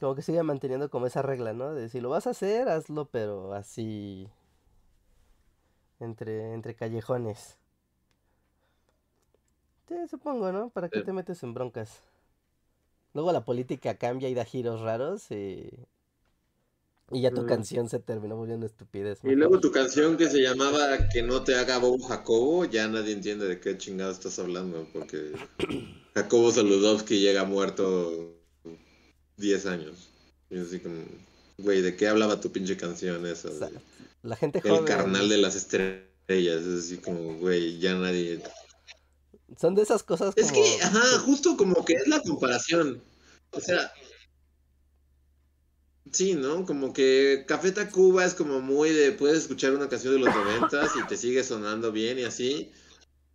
como 0.00 0.14
que 0.14 0.20
sigue 0.22 0.42
manteniendo 0.42 0.90
como 0.90 1.06
esa 1.06 1.22
regla, 1.22 1.52
¿no? 1.54 1.72
De 1.74 1.88
si 1.88 2.00
lo 2.00 2.10
vas 2.10 2.26
a 2.26 2.30
hacer, 2.30 2.68
hazlo, 2.68 3.08
pero 3.10 3.54
así 3.54 4.28
entre, 5.98 6.52
entre 6.54 6.76
callejones. 6.76 7.58
Sí, 9.88 9.94
supongo, 10.10 10.52
¿no? 10.52 10.68
¿Para 10.70 10.90
qué 10.90 11.00
Sí. 11.00 11.02
te 11.02 11.12
metes 11.14 11.42
en 11.42 11.54
broncas? 11.54 12.02
Luego 13.14 13.32
la 13.32 13.46
política 13.46 13.96
cambia 13.96 14.28
y 14.28 14.34
da 14.34 14.44
giros 14.44 14.82
raros 14.82 15.30
y, 15.30 15.70
y 17.10 17.22
ya 17.22 17.30
tu 17.32 17.42
Mm. 17.42 17.46
canción 17.46 17.88
se 17.88 17.98
terminó 17.98 18.36
volviendo 18.36 18.66
estupidez. 18.66 19.22
Y 19.24 19.34
luego 19.34 19.58
tu 19.58 19.72
canción 19.72 20.16
que 20.16 20.30
se 20.30 20.40
llamaba 20.40 21.08
Que 21.08 21.20
no 21.22 21.42
te 21.42 21.56
haga 21.56 21.78
Bobo 21.78 21.98
Jacobo, 22.06 22.64
ya 22.64 22.86
nadie 22.86 23.12
entiende 23.12 23.48
de 23.48 23.58
qué 23.58 23.76
chingado 23.76 24.12
estás 24.12 24.38
hablando, 24.38 24.86
porque 24.92 25.32
Jacobo 26.14 26.52
Saludowski 26.52 27.18
llega 27.20 27.44
muerto 27.44 28.36
10 29.36 29.66
años. 29.66 30.08
Y 30.50 30.58
así 30.58 30.78
como, 30.78 31.02
güey, 31.58 31.80
¿de 31.82 31.96
qué 31.96 32.06
hablaba 32.08 32.40
tu 32.40 32.52
pinche 32.52 32.76
canción 32.76 33.26
esa? 33.26 33.48
O 33.48 33.58
sea, 33.58 33.68
de- 33.68 33.80
la 34.22 34.36
gente 34.36 34.62
El 34.64 34.84
carnal 34.84 35.28
de 35.28 35.38
las 35.38 35.54
estrellas, 35.56 36.62
es 36.62 36.84
así 36.84 36.96
como, 36.98 37.36
güey, 37.38 37.78
ya 37.78 37.94
nadie... 37.94 38.42
son 39.60 39.74
de 39.74 39.82
esas 39.82 40.02
cosas 40.02 40.32
Es 40.36 40.50
como 40.50 40.62
que, 40.64 40.82
ajá, 40.82 41.18
justo 41.20 41.56
como 41.56 41.84
que 41.84 41.94
es 41.94 42.06
la 42.08 42.20
comparación. 42.22 43.02
O 43.50 43.60
sea, 43.60 43.92
sí, 46.12 46.34
¿no? 46.34 46.64
Como 46.64 46.92
que 46.92 47.44
Café 47.46 47.72
Tacuba 47.72 48.24
es 48.24 48.34
como 48.34 48.60
muy 48.60 48.90
de, 48.90 49.12
puedes 49.12 49.38
escuchar 49.38 49.72
una 49.74 49.88
canción 49.88 50.14
de 50.14 50.20
los 50.20 50.34
noventas 50.34 50.92
y 50.96 51.06
te 51.06 51.16
sigue 51.16 51.42
sonando 51.44 51.92
bien 51.92 52.18
y 52.18 52.24
así. 52.24 52.70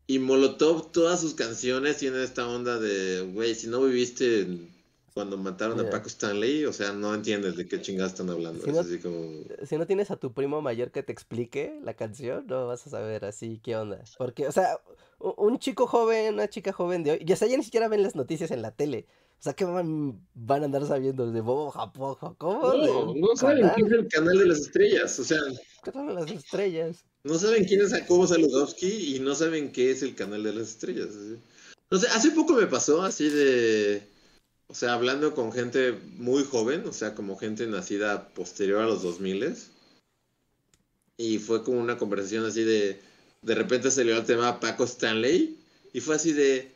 Y 0.10 0.18
Molotov, 0.18 0.91
todas 0.91 1.22
sus 1.22 1.36
canciones 1.36 1.98
tienen 1.98 2.22
esta 2.22 2.48
onda 2.48 2.80
de, 2.80 3.22
güey, 3.31 3.53
si 3.53 3.68
no 3.68 3.80
viviste 3.84 4.48
cuando 5.14 5.38
mataron 5.38 5.80
a. 5.80 5.88
Paco 5.91 6.07
Stanley, 6.07 6.65
o 6.65 6.73
sea, 6.73 6.94
no 6.94 7.14
entiendes 7.14 7.56
de 7.56 7.68
qué 7.68 7.80
chingados 7.80 8.14
están 8.14 8.31
hablando. 8.31 8.64
Si 8.64 8.69
Es 8.72 8.76
no- 8.76 8.81
así 8.81 8.98
como... 8.98 9.30
si 9.68 9.77
no 9.77 9.86
tienes 9.86 10.10
a 10.10 10.15
tu 10.15 10.34
primo 10.34 10.64
mayor 10.64 10.90
que 10.90 11.03
te 11.03 11.11
explique 11.11 11.80
la 11.84 11.94
canción, 11.94 12.48
no 12.48 12.65
vas 12.65 12.88
a 12.88 12.90
saber 12.90 13.23
así 13.23 13.60
qué 13.64 13.76
onda. 13.76 14.03
Porque, 14.18 14.48
o 14.48 14.52
sea, 14.52 14.80
un 15.19 15.60
chico 15.60 15.86
joven, 15.86 16.34
una 16.34 16.49
chica 16.49 16.73
joven 16.73 17.03
de 17.03 17.11
hoy, 17.11 17.19
ya, 17.23 17.36
sea, 17.36 17.48
ya 17.48 17.56
ni 17.57 17.64
siquiera 17.64 17.88
ven 17.88 18.02
las 18.02 18.15
noticias 18.15 18.49
en 18.49 18.64
la 18.64 18.72
tele. 18.72 19.06
O 19.38 19.44
sea, 19.44 19.53
¿qué 19.53 19.64
van, 19.64 20.27
van 20.34 20.64
a 20.64 20.65
andar 20.65 20.88
sabiendo 20.88 21.31
de 21.31 21.41
Bobo 21.41 21.69
Japón, 21.69 22.15
Jacobo? 22.15 22.73
No, 22.73 23.14
no 23.14 23.36
saben 23.36 23.60
canal? 23.60 23.76
quién 23.76 23.86
es 23.86 23.94
el 23.94 24.07
canal 24.07 24.40
de 24.40 24.45
las 24.48 24.60
estrellas, 24.61 25.19
o 25.19 25.23
sea... 25.23 25.40
¿Qué 25.84 25.91
son 25.91 26.15
las 26.15 26.31
estrellas? 26.31 27.06
No 27.24 27.38
saben 27.38 27.66
quién 27.66 27.82
es 27.82 27.91
Jacobo 27.91 28.26
Saludowski 28.26 29.16
y 29.16 29.20
no 29.20 29.36
saben 29.36 29.72
qué 29.72 29.91
es 29.91 30.04
el 30.04 30.16
canal 30.16 30.44
de 30.44 30.54
las 30.54 30.70
estrellas. 30.70 31.10
No 31.91 31.98
sé, 31.98 32.08
hace 32.08 32.32
poco 32.32 32.54
me 32.54 32.68
pasó 32.68 33.02
así 33.02 33.30
de. 33.30 34.02
O 34.68 34.74
sea, 34.74 34.94
hablando 34.94 35.34
con 35.34 35.52
gente 35.52 35.94
muy 36.18 36.44
joven, 36.44 36.88
o 36.88 36.94
sea, 36.94 37.16
como 37.16 37.38
gente 37.38 37.66
nacida 37.68 38.30
posterior 38.30 38.82
a 38.82 38.86
los 38.86 39.02
2000 39.02 39.56
Y 41.18 41.40
fue 41.40 41.64
como 41.64 41.80
una 41.80 41.98
conversación 41.98 42.46
así 42.46 42.64
de. 42.64 43.02
De 43.41 43.56
repente 43.56 43.91
salió 43.91 44.18
el 44.18 44.26
tema 44.26 44.60
Paco 44.60 44.86
Stanley. 44.86 45.58
Y 45.91 46.00
fue 46.00 46.16
así 46.16 46.34
de. 46.34 46.72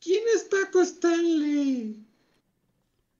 ¿Quién 0.00 0.22
es 0.34 0.44
Paco 0.44 0.80
Stanley? 0.80 2.04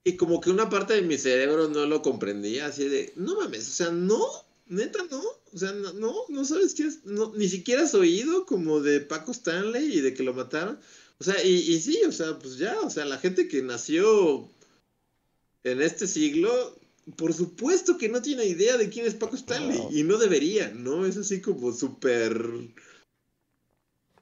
Y 0.05 0.17
como 0.17 0.41
que 0.41 0.51
una 0.51 0.69
parte 0.69 0.95
de 0.95 1.03
mi 1.03 1.17
cerebro 1.17 1.69
no 1.69 1.87
lo 1.87 2.03
comprendía, 2.03 2.67
así 2.67 2.87
de, 2.87 3.15
no 3.17 3.37
mames, 3.37 3.67
o 3.67 3.73
sea, 3.73 3.91
no, 3.91 4.23
neta 4.67 5.03
no, 5.11 5.23
o 5.55 5.59
sea, 5.59 5.72
no, 5.72 5.93
no, 5.93 6.14
no 6.28 6.44
sabes 6.44 6.74
quién 6.74 6.89
es, 6.89 7.05
no, 7.05 7.32
ni 7.36 7.48
siquiera 7.48 7.85
has 7.85 7.94
oído 7.94 8.44
como 8.44 8.81
de 8.81 9.01
Paco 9.01 9.31
Stanley 9.32 9.98
y 9.98 10.01
de 10.01 10.12
que 10.12 10.24
lo 10.24 10.35
mataron. 10.35 10.78
O 11.18 11.24
sea, 11.24 11.43
y, 11.44 11.51
y 11.55 11.81
sí, 11.81 12.01
o 12.06 12.12
sea, 12.12 12.39
pues 12.39 12.59
ya, 12.59 12.81
o 12.81 12.90
sea, 12.90 13.05
la 13.05 13.18
gente 13.18 13.47
que 13.47 13.62
nació 13.62 14.48
en 15.62 15.81
este 15.81 16.06
siglo, 16.09 16.51
por 17.16 17.32
supuesto 17.32 17.97
que 17.98 18.09
no 18.09 18.20
tiene 18.20 18.44
idea 18.47 18.76
de 18.76 18.89
quién 18.90 19.06
es 19.06 19.14
Paco 19.14 19.36
Stanley, 19.36 19.78
No. 19.78 19.89
y 19.93 20.02
no 20.02 20.18
debería, 20.18 20.70
¿no? 20.70 21.06
Es 21.06 21.16
así 21.16 21.40
como 21.40 21.72
súper, 21.72 22.36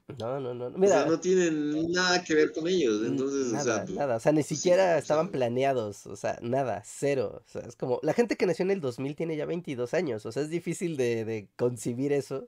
No, 0.07 0.39
no, 0.39 0.53
no. 0.53 0.69
no. 0.69 0.75
o 0.75 0.79
Mira, 0.79 1.01
sea, 1.01 1.05
no 1.05 1.19
tienen 1.19 1.91
nada 1.91 2.23
que 2.23 2.35
ver 2.35 2.51
con 2.51 2.67
ellos, 2.67 3.01
entonces, 3.05 3.47
o 3.47 3.51
nada, 3.53 3.63
sea, 3.63 3.85
pues, 3.85 3.97
nada. 3.97 4.15
O 4.17 4.19
sea, 4.19 4.31
ni 4.33 4.43
sí, 4.43 4.55
siquiera 4.55 4.83
o 4.83 4.87
sea, 4.87 4.97
estaban 4.97 5.31
planeados. 5.31 6.05
O 6.07 6.15
sea, 6.15 6.37
nada, 6.41 6.83
cero. 6.85 7.41
O 7.45 7.49
sea, 7.49 7.61
es 7.61 7.75
como, 7.75 7.99
la 8.03 8.13
gente 8.13 8.35
que 8.35 8.45
nació 8.45 8.63
en 8.63 8.71
el 8.71 8.81
2000 8.81 9.15
tiene 9.15 9.37
ya 9.37 9.45
22 9.45 9.93
años. 9.93 10.25
O 10.25 10.31
sea, 10.31 10.43
es 10.43 10.49
difícil 10.49 10.97
de, 10.97 11.25
de 11.25 11.47
concebir 11.55 12.11
eso. 12.13 12.47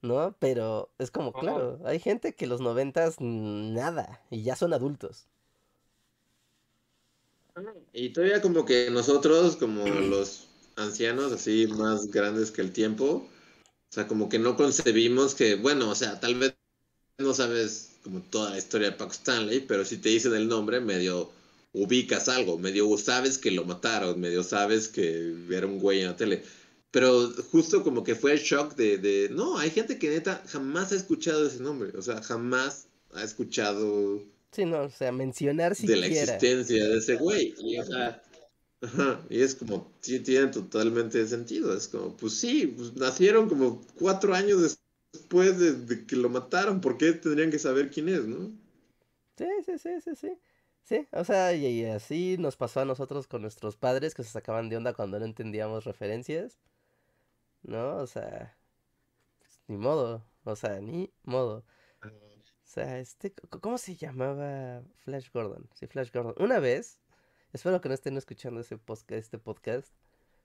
¿No? 0.00 0.36
Pero 0.38 0.90
es 0.98 1.10
como, 1.10 1.32
claro, 1.32 1.80
hay 1.84 1.98
gente 1.98 2.32
que 2.34 2.46
los 2.46 2.60
noventas 2.60 3.16
nada. 3.20 4.22
Y 4.30 4.42
ya 4.44 4.54
son 4.54 4.72
adultos. 4.72 5.26
Y 7.92 8.10
todavía 8.12 8.40
como 8.40 8.64
que 8.64 8.90
nosotros, 8.90 9.56
como 9.56 9.84
los 9.86 10.46
ancianos, 10.76 11.32
así 11.32 11.66
más 11.66 12.06
grandes 12.08 12.52
que 12.52 12.60
el 12.60 12.72
tiempo, 12.72 13.26
o 13.90 13.94
sea, 13.94 14.06
como 14.06 14.28
que 14.28 14.38
no 14.38 14.56
concebimos 14.56 15.34
que, 15.34 15.54
bueno, 15.54 15.90
o 15.90 15.94
sea, 15.94 16.20
tal 16.20 16.34
vez 16.34 16.54
no 17.18 17.34
sabes 17.34 17.96
como 18.02 18.20
toda 18.22 18.50
la 18.50 18.58
historia 18.58 18.90
de 18.90 18.96
Paco 18.96 19.12
Stanley, 19.12 19.60
pero 19.60 19.84
si 19.84 19.98
te 19.98 20.10
dicen 20.10 20.34
el 20.34 20.48
nombre, 20.48 20.80
medio 20.80 21.30
ubicas 21.72 22.28
algo, 22.28 22.58
medio 22.58 22.96
sabes 22.98 23.38
que 23.38 23.50
lo 23.50 23.64
mataron, 23.64 24.20
medio 24.20 24.42
sabes 24.42 24.88
que 24.88 25.34
era 25.50 25.66
un 25.66 25.78
güey 25.78 26.00
en 26.00 26.08
la 26.08 26.16
tele. 26.16 26.42
Pero 26.90 27.30
justo 27.50 27.82
como 27.84 28.04
que 28.04 28.14
fue 28.14 28.32
el 28.32 28.40
shock 28.40 28.74
de, 28.76 28.98
de, 28.98 29.28
no, 29.30 29.58
hay 29.58 29.70
gente 29.70 29.98
que 29.98 30.08
neta 30.10 30.42
jamás 30.48 30.92
ha 30.92 30.96
escuchado 30.96 31.46
ese 31.46 31.60
nombre, 31.60 31.92
o 31.96 32.02
sea, 32.02 32.22
jamás 32.22 32.88
ha 33.12 33.22
escuchado 33.24 34.22
Sí, 34.52 34.64
no, 34.64 34.82
o 34.84 34.90
sea, 34.90 35.12
mencionar 35.12 35.76
de 35.76 35.96
la 35.96 36.06
siquiera. 36.06 36.34
existencia 36.34 36.88
de 36.88 36.98
ese 36.98 37.16
güey. 37.16 37.54
Y, 37.58 37.78
o 37.78 37.84
sea, 37.84 38.22
Ajá, 38.80 39.20
y 39.28 39.42
es 39.42 39.56
como, 39.56 39.92
sí, 40.00 40.20
tiene 40.20 40.48
totalmente 40.48 41.26
sentido. 41.26 41.76
Es 41.76 41.88
como, 41.88 42.16
pues 42.16 42.38
sí, 42.38 42.66
pues 42.76 42.94
nacieron 42.94 43.48
como 43.48 43.82
cuatro 43.98 44.34
años 44.34 44.78
después 45.12 45.58
de, 45.58 46.06
que 46.06 46.16
lo 46.16 46.28
mataron. 46.28 46.80
¿Por 46.80 46.96
qué 46.96 47.12
tendrían 47.12 47.50
que 47.50 47.58
saber 47.58 47.90
quién 47.90 48.08
es, 48.08 48.24
no? 48.24 48.52
Sí, 49.36 49.46
sí, 49.66 49.78
sí, 49.78 50.00
sí, 50.00 50.10
sí. 50.14 50.38
Sí, 50.84 51.06
o 51.12 51.22
sea, 51.24 51.52
y, 51.54 51.84
así 51.84 52.36
nos 52.38 52.56
pasó 52.56 52.80
a 52.80 52.84
nosotros 52.86 53.26
con 53.26 53.42
nuestros 53.42 53.76
padres 53.76 54.14
que 54.14 54.22
se 54.22 54.30
sacaban 54.30 54.70
de 54.70 54.76
onda 54.78 54.94
cuando 54.94 55.18
no 55.18 55.26
entendíamos 55.26 55.84
referencias. 55.84 56.58
¿No? 57.62 57.96
O 57.96 58.06
sea, 58.06 58.56
pues, 59.38 59.60
ni 59.66 59.76
modo. 59.76 60.24
O 60.44 60.56
sea, 60.56 60.80
ni 60.80 61.12
modo. 61.24 61.64
O 62.02 62.70
sea, 62.70 62.98
este, 63.00 63.34
¿cómo 63.60 63.76
se 63.76 63.96
llamaba 63.96 64.82
Flash 65.04 65.30
Gordon? 65.32 65.68
Sí, 65.74 65.86
Flash 65.86 66.10
Gordon. 66.12 66.34
Una 66.38 66.58
vez 66.60 67.00
Espero 67.52 67.80
que 67.80 67.88
no 67.88 67.94
estén 67.94 68.16
escuchando 68.16 68.60
ese 68.60 68.76
podcast, 68.76 69.12
este 69.12 69.38
podcast. 69.38 69.88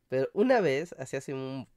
Pero 0.07 0.29
una 0.33 0.61
vez, 0.61 0.93
así 0.97 1.17
hace 1.17 1.33
un... 1.33 1.67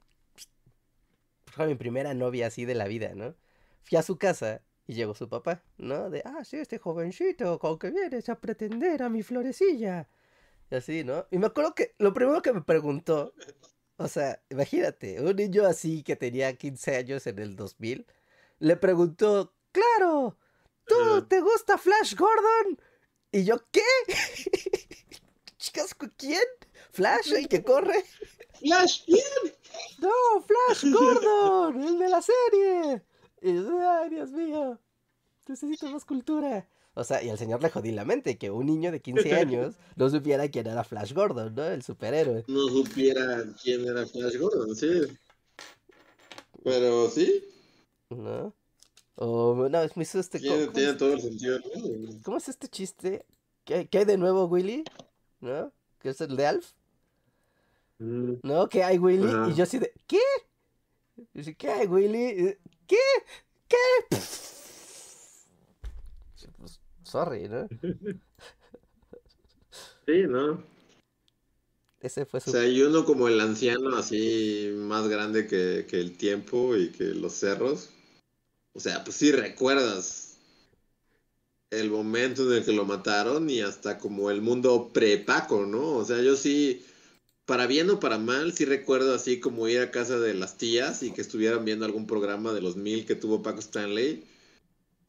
Fue 1.47 1.67
mi 1.67 1.75
primera 1.75 2.13
novia 2.13 2.47
así 2.47 2.65
de 2.65 2.75
la 2.75 2.87
vida, 2.87 3.13
¿no? 3.15 3.35
Fui 3.83 3.97
a 3.97 4.03
su 4.03 4.17
casa 4.17 4.61
y 4.85 4.93
llegó 4.93 5.15
su 5.15 5.27
papá, 5.27 5.63
¿no? 5.77 6.09
De, 6.09 6.21
ah, 6.25 6.43
sí, 6.45 6.57
este 6.57 6.77
jovencito, 6.77 7.59
con 7.59 7.77
que 7.77 7.89
vienes 7.89 8.29
a 8.29 8.39
pretender 8.39 9.03
a 9.03 9.09
mi 9.09 9.21
florecilla. 9.21 10.07
Y 10.71 10.75
así, 10.75 11.03
¿no? 11.03 11.25
Y 11.29 11.37
me 11.37 11.47
acuerdo 11.47 11.75
que 11.75 11.93
lo 11.97 12.13
primero 12.13 12.41
que 12.41 12.53
me 12.53 12.61
preguntó, 12.61 13.33
o 13.97 14.07
sea, 14.07 14.41
imagínate, 14.49 15.21
un 15.21 15.35
niño 15.35 15.65
así 15.65 16.03
que 16.03 16.15
tenía 16.15 16.53
15 16.55 16.95
años 16.95 17.27
en 17.27 17.39
el 17.39 17.55
2000, 17.55 18.05
le 18.59 18.75
preguntó, 18.77 19.53
claro, 19.71 20.37
¿tú 20.85 21.25
te 21.27 21.41
gusta 21.41 21.77
Flash 21.77 22.15
Gordon? 22.15 22.79
Y 23.31 23.43
yo, 23.43 23.57
¿qué? 23.71 23.81
¿quién? 26.17 26.43
¿Flash, 26.91 27.33
el 27.33 27.47
que 27.47 27.63
corre? 27.63 28.03
¿Flash 28.59 29.03
quién? 29.05 29.53
No, 29.99 30.41
Flash 30.41 30.91
Gordon, 30.91 31.83
el 31.83 31.99
de 31.99 32.09
la 32.09 32.21
serie. 32.21 33.03
ay, 33.43 34.09
Dios 34.09 34.31
mío, 34.31 34.79
necesito 35.47 35.89
más 35.89 36.05
cultura. 36.05 36.67
O 36.93 37.03
sea, 37.03 37.21
y 37.21 37.29
al 37.29 37.37
señor 37.37 37.61
le 37.61 37.69
jodí 37.69 37.91
la 37.91 38.05
mente 38.05 38.39
que 38.39 38.49
un 38.49 38.65
niño 38.65 38.91
de 38.91 39.01
15 39.01 39.33
años 39.35 39.75
no 39.95 40.09
supiera 40.09 40.47
quién 40.49 40.65
era 40.65 40.83
Flash 40.83 41.13
Gordon, 41.13 41.53
¿no? 41.53 41.63
El 41.65 41.83
superhéroe. 41.83 42.43
No 42.47 42.67
supiera 42.69 43.45
quién 43.61 43.85
era 43.87 44.05
Flash 44.07 44.37
Gordon, 44.37 44.75
sí. 44.75 45.03
Pero 46.63 47.09
sí. 47.09 47.43
¿No? 48.09 48.53
O, 49.15 49.67
no, 49.69 49.79
me 49.95 50.03
hizo 50.03 50.19
este... 50.19 50.39
Tiene, 50.39 50.67
tiene 50.67 50.93
todo 50.93 51.13
el 51.13 51.21
sentido. 51.21 51.59
¿Cómo 52.23 52.37
es 52.37 52.49
este 52.49 52.67
chiste? 52.67 53.25
¿Qué, 53.63 53.87
¿Qué, 53.87 53.99
hay 53.99 54.05
de 54.05 54.17
nuevo, 54.17 54.45
Willy? 54.45 54.83
¿No? 55.47 55.71
¿Qué 56.01 56.09
es 56.09 56.19
el 56.19 56.35
de 56.35 56.45
Alf? 56.45 56.73
Mm. 57.99 58.33
¿No? 58.43 58.67
¿Qué 58.67 58.83
hay, 58.83 58.97
Willy? 58.97 59.31
Y 59.49 59.55
yo 59.55 59.63
así 59.63 59.79
de, 59.79 59.93
¿qué? 60.05 60.19
Y 61.33 61.53
¿qué 61.55 61.69
hay, 61.69 61.87
Willy? 61.87 62.57
¿Qué? 62.85 62.97
¿Qué? 63.69 63.77
Pues, 66.57 66.81
sorry, 67.03 67.47
¿no? 67.47 67.67
Sí, 70.05 70.23
¿no? 70.25 70.63
Ese 71.99 72.25
fue 72.25 72.39
su... 72.39 72.49
O 72.49 72.53
sea, 72.53 72.65
y 72.65 72.81
uno 72.81 73.03
como 73.03 73.27
el 73.27 73.41
anciano 73.41 73.97
así 73.97 74.73
más 74.73 75.09
grande 75.09 75.47
que, 75.47 75.85
que 75.85 75.99
el 75.99 76.15
tiempo 76.15 76.77
y 76.77 76.91
que 76.93 77.03
los 77.05 77.33
cerros. 77.33 77.89
O 78.73 78.79
sea, 78.79 79.03
pues 79.03 79.17
sí 79.17 79.33
recuerdas 79.33 80.26
el 81.69 81.89
momento 81.89 82.49
en 82.49 82.57
el 82.57 82.65
que 82.65 82.71
lo 82.71 82.85
mataron 82.85 83.49
y 83.49 83.61
hasta 83.61 83.97
como 83.97 84.31
el 84.31 84.41
mundo 84.41 84.89
pre-Paco, 84.93 85.65
¿no? 85.65 85.95
O 85.97 86.05
sea, 86.05 86.21
yo 86.21 86.35
sí, 86.35 86.85
para 87.45 87.67
bien 87.67 87.89
o 87.89 87.99
para 87.99 88.17
mal, 88.17 88.53
sí 88.53 88.65
recuerdo 88.65 89.13
así 89.13 89.39
como 89.39 89.67
ir 89.67 89.79
a 89.79 89.91
casa 89.91 90.19
de 90.19 90.33
las 90.33 90.57
tías 90.57 91.03
y 91.03 91.11
que 91.11 91.21
estuvieran 91.21 91.65
viendo 91.65 91.85
algún 91.85 92.07
programa 92.07 92.53
de 92.53 92.61
los 92.61 92.75
mil 92.77 93.05
que 93.05 93.15
tuvo 93.15 93.41
Paco 93.41 93.59
Stanley. 93.59 94.23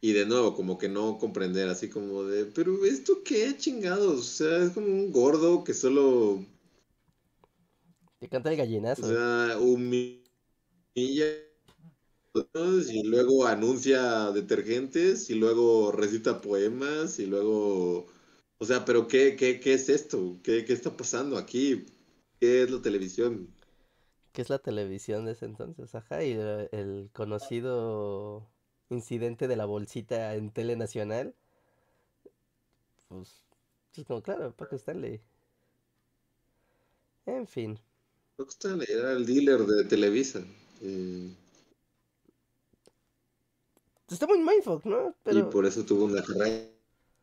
Y 0.01 0.13
de 0.13 0.27
nuevo, 0.27 0.55
como 0.55 0.79
que 0.79 0.89
no 0.89 1.19
comprender, 1.19 1.69
así 1.69 1.89
como 1.89 2.23
de, 2.23 2.45
pero 2.45 2.85
¿esto 2.85 3.23
qué 3.25 3.57
chingados? 3.57 4.21
O 4.21 4.23
sea, 4.23 4.65
es 4.65 4.71
como 4.71 4.87
un 4.87 5.11
gordo 5.11 5.65
que 5.65 5.75
solo... 5.75 6.45
Que 8.21 8.29
canta 8.29 8.51
el 8.51 8.57
gallinazo. 8.57 9.05
O 9.05 9.09
sea, 9.09 9.59
humilla 9.59 10.23
y 12.91 13.03
luego 13.05 13.47
anuncia 13.47 14.31
detergentes 14.33 15.31
y 15.31 15.35
luego 15.35 15.93
recita 15.93 16.41
poemas 16.41 17.19
y 17.19 17.27
luego... 17.27 18.07
O 18.61 18.65
sea, 18.65 18.85
pero 18.85 19.07
¿qué, 19.07 19.37
qué, 19.37 19.61
qué 19.61 19.75
es 19.75 19.89
esto? 19.89 20.39
¿Qué, 20.43 20.65
¿Qué 20.65 20.73
está 20.73 20.97
pasando 20.97 21.39
aquí? 21.39 21.87
¿Qué 22.41 22.63
es 22.63 22.71
la 22.71 22.83
televisión? 22.83 23.49
¿Qué 24.33 24.43
es 24.43 24.51
la 24.51 24.59
televisión 24.59 25.25
de 25.25 25.33
ese 25.33 25.47
entonces? 25.47 25.95
Ajá, 25.95 26.23
y 26.23 26.33
el, 26.33 27.11
conocido 27.13 28.49
incidente 28.89 29.49
de 29.49 29.57
la 29.57 29.65
bolsita 29.65 30.35
en 30.35 30.53
Tele 30.53 30.77
Nacional. 30.77 31.35
Pues, 33.09 33.43
es 33.97 34.05
como, 34.05 34.23
claro, 34.23 34.55
Paco 34.55 34.77
Stanley. 34.77 35.21
En 37.27 37.47
fin. 37.47 37.81
Paco 38.37 38.51
Stanley 38.51 38.87
era 38.89 39.13
el 39.13 39.27
dealer 39.27 39.67
de 39.67 39.85
Televisa. 39.85 40.45
Eh, 40.83 41.35
Está 44.11 44.27
muy 44.27 44.39
mindfuck, 44.39 44.85
¿no? 44.85 45.15
Y 45.31 45.43
por 45.43 45.67
eso 45.67 45.85
tuvo 45.85 46.07
una 46.07 46.23
carrera 46.23 46.47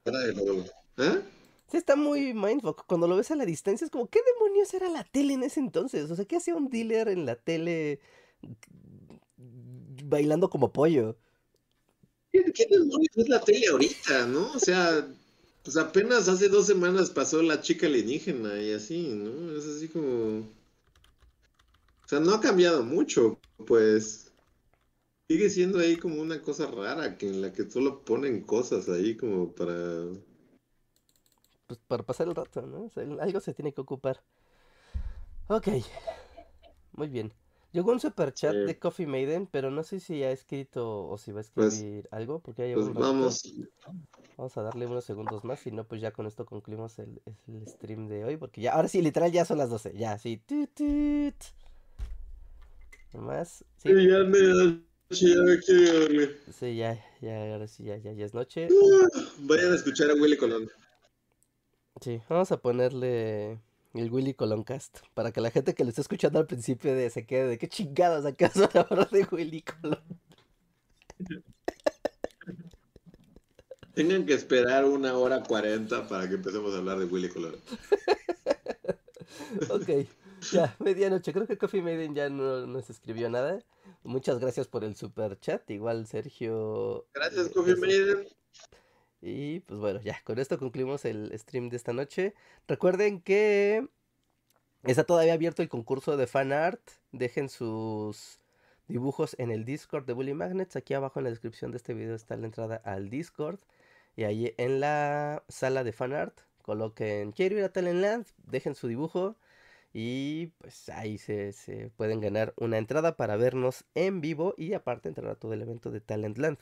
de 0.05 0.71
¿Eh? 0.97 1.21
Sí, 1.71 1.77
está 1.77 1.95
muy 1.95 2.33
mindfuck. 2.33 2.85
Cuando 2.85 3.07
lo 3.07 3.17
ves 3.17 3.31
a 3.31 3.35
la 3.35 3.45
distancia 3.45 3.85
es 3.85 3.91
como, 3.91 4.07
¿qué 4.07 4.19
demonios 4.33 4.73
era 4.73 4.87
la 4.89 5.03
tele 5.03 5.33
en 5.33 5.43
ese 5.43 5.59
entonces? 5.59 6.09
O 6.11 6.15
sea, 6.15 6.25
¿qué 6.25 6.37
hacía 6.37 6.55
un 6.55 6.69
dealer 6.69 7.07
en 7.07 7.25
la 7.25 7.35
tele 7.35 7.99
bailando 10.03 10.49
como 10.49 10.71
pollo? 10.71 11.17
¿Qué 12.31 12.67
demonios 12.69 13.15
es 13.15 13.29
la 13.29 13.41
tele 13.41 13.67
ahorita, 13.67 14.27
no? 14.27 14.51
O 14.53 14.59
sea, 14.59 15.07
pues 15.63 15.77
apenas 15.77 16.29
hace 16.29 16.49
dos 16.49 16.67
semanas 16.67 17.09
pasó 17.09 17.41
la 17.41 17.61
chica 17.61 17.87
alienígena 17.87 18.61
y 18.61 18.73
así, 18.73 19.07
¿no? 19.07 19.57
Es 19.57 19.65
así 19.65 19.87
como... 19.87 20.41
O 22.05 22.07
sea, 22.07 22.19
no 22.19 22.35
ha 22.35 22.41
cambiado 22.41 22.83
mucho, 22.83 23.39
pues 23.65 24.24
sigue 25.27 25.49
siendo 25.49 25.79
ahí 25.79 25.97
como 25.97 26.21
una 26.21 26.41
cosa 26.41 26.67
rara, 26.67 27.17
que 27.17 27.27
en 27.27 27.41
la 27.41 27.51
que 27.51 27.69
solo 27.69 28.03
ponen 28.03 28.41
cosas 28.41 28.89
ahí 28.89 29.15
como 29.15 29.51
para... 29.53 30.05
Pues 31.67 31.79
para 31.87 32.03
pasar 32.03 32.27
el 32.27 32.35
rato, 32.35 32.61
¿no? 32.61 32.91
algo 33.19 33.39
se 33.39 33.53
tiene 33.53 33.73
que 33.73 33.81
ocupar. 33.81 34.21
Ok, 35.47 35.67
muy 36.93 37.07
bien. 37.07 37.33
Llegó 37.71 37.91
un 37.91 37.99
super 37.99 38.33
chat 38.33 38.55
de 38.55 38.79
Coffee 38.79 39.05
Maiden, 39.05 39.47
pero 39.47 39.69
no 39.69 39.83
sé 39.83 39.99
si 39.99 40.23
ha 40.23 40.31
escrito 40.31 41.07
o 41.07 41.17
si 41.17 41.33
va 41.33 41.41
a 41.41 41.43
pues, 41.53 41.73
escribir 41.73 42.07
algo, 42.11 42.39
porque 42.39 42.63
hay 42.63 42.73
pues 42.73 42.93
vamos. 42.93 43.53
Vamos 44.37 44.57
a 44.57 44.61
darle 44.61 44.85
unos 44.85 45.03
segundos 45.03 45.43
más, 45.43 45.59
si 45.59 45.71
no, 45.71 45.85
pues 45.85 45.99
ya 45.99 46.11
con 46.11 46.25
esto 46.25 46.45
concluimos 46.45 46.99
el, 46.99 47.21
stream 47.67 48.07
de 48.07 48.23
hoy, 48.23 48.37
porque 48.37 48.61
ya, 48.61 48.73
ahora 48.73 48.87
sí, 48.87 49.01
literal, 49.01 49.31
ya 49.31 49.43
son 49.43 49.57
las 49.57 49.69
12, 49.69 49.97
ya, 49.97 50.17
sí. 50.17 50.37
Tut, 50.37 50.69
tut. 50.73 51.35
Más, 53.13 53.65
sí. 53.77 53.89
ya 53.89 54.23
me 54.23 54.85
Sí, 55.11 55.35
ya 55.35 55.41
Sí, 56.51 56.75
ya, 56.75 57.05
ya, 57.21 57.53
ahora 57.53 57.67
sí, 57.67 57.83
ya, 57.83 57.97
ya, 57.97 58.11
ya 58.13 58.25
es 58.25 58.33
noche. 58.33 58.67
vayan 59.39 59.71
a 59.71 59.75
escuchar 59.75 60.09
a 60.09 60.15
Willy 60.15 60.37
Colón. 60.37 60.69
Sí, 62.01 62.21
vamos 62.27 62.51
a 62.51 62.57
ponerle 62.57 63.59
el 63.93 64.11
Willy 64.11 64.33
Colón 64.33 64.63
cast 64.63 64.99
para 65.13 65.31
que 65.31 65.41
la 65.41 65.51
gente 65.51 65.75
que 65.75 65.83
lo 65.83 65.89
está 65.89 66.01
escuchando 66.01 66.39
al 66.39 66.47
principio 66.47 66.95
de 66.95 67.09
se 67.09 67.25
quede 67.25 67.47
de 67.47 67.57
qué 67.57 67.69
chingadas 67.69 68.25
acaso 68.25 68.67
la 68.73 68.87
hora 68.89 69.07
de 69.11 69.27
Willy 69.31 69.61
Colón. 69.61 70.01
Tengan 73.93 74.25
que 74.25 74.33
esperar 74.33 74.85
una 74.85 75.17
hora 75.17 75.43
cuarenta 75.43 76.07
para 76.07 76.27
que 76.27 76.35
empecemos 76.35 76.73
a 76.73 76.79
hablar 76.79 76.99
de 76.99 77.05
Willy 77.05 77.29
Colón. 77.29 77.55
ok, 79.69 79.89
ya, 80.51 80.75
medianoche. 80.79 81.31
Creo 81.31 81.47
que 81.47 81.57
Coffee 81.57 81.81
Maiden 81.81 82.13
ya 82.13 82.29
no 82.29 82.67
nos 82.67 82.89
escribió 82.89 83.29
nada. 83.29 83.63
Muchas 84.05 84.39
gracias 84.39 84.67
por 84.67 84.83
el 84.83 84.95
super 84.95 85.39
chat. 85.39 85.69
Igual 85.71 86.05
Sergio. 86.05 87.07
Gracias, 87.13 87.49
Coffee 87.49 87.75
Maiden. 87.75 88.27
Y 89.21 89.61
pues 89.61 89.79
bueno, 89.79 89.99
ya, 90.01 90.21
con 90.23 90.37
esto 90.37 90.59
concluimos 90.59 91.05
el 91.05 91.31
stream 91.37 91.69
de 91.69 91.77
esta 91.77 91.91
noche. 91.91 92.35
Recuerden 92.67 93.19
que 93.19 93.87
está 94.83 95.03
todavía 95.03 95.33
abierto 95.33 95.63
el 95.63 95.69
concurso 95.69 96.17
de 96.17 96.27
fan 96.27 96.53
art. 96.53 96.81
Dejen 97.11 97.49
sus 97.49 98.39
dibujos 98.87 99.35
en 99.39 99.49
el 99.49 99.65
Discord 99.65 100.05
de 100.05 100.13
Bully 100.13 100.35
Magnets. 100.35 100.75
Aquí 100.75 100.93
abajo 100.93 101.19
en 101.19 101.23
la 101.23 101.31
descripción 101.31 101.71
de 101.71 101.77
este 101.77 101.95
video 101.95 102.13
está 102.13 102.37
la 102.37 102.45
entrada 102.45 102.75
al 102.85 103.09
Discord. 103.09 103.59
Y 104.15 104.23
ahí 104.23 104.53
en 104.57 104.79
la 104.79 105.43
sala 105.49 105.83
de 105.83 105.91
fan 105.91 106.13
art 106.13 106.37
coloquen 106.61 107.31
quiero 107.31 107.57
ir 107.57 107.63
a 107.63 107.69
Talentland, 107.69 108.25
dejen 108.45 108.75
su 108.75 108.87
dibujo 108.87 109.35
y 109.97 110.47
pues 110.57 110.89
ahí 110.89 111.17
se, 111.17 111.53
pueden 111.95 112.19
ganar 112.19 112.53
una 112.57 112.77
entrada 112.77 113.15
para 113.15 113.37
vernos 113.37 113.85
en 113.95 114.19
vivo 114.19 114.53
y 114.57 114.73
aparte 114.73 115.07
entrar 115.07 115.31
a 115.31 115.35
todo 115.35 115.53
el 115.53 115.61
evento 115.61 115.89
de 115.89 116.01
Talentland. 116.01 116.57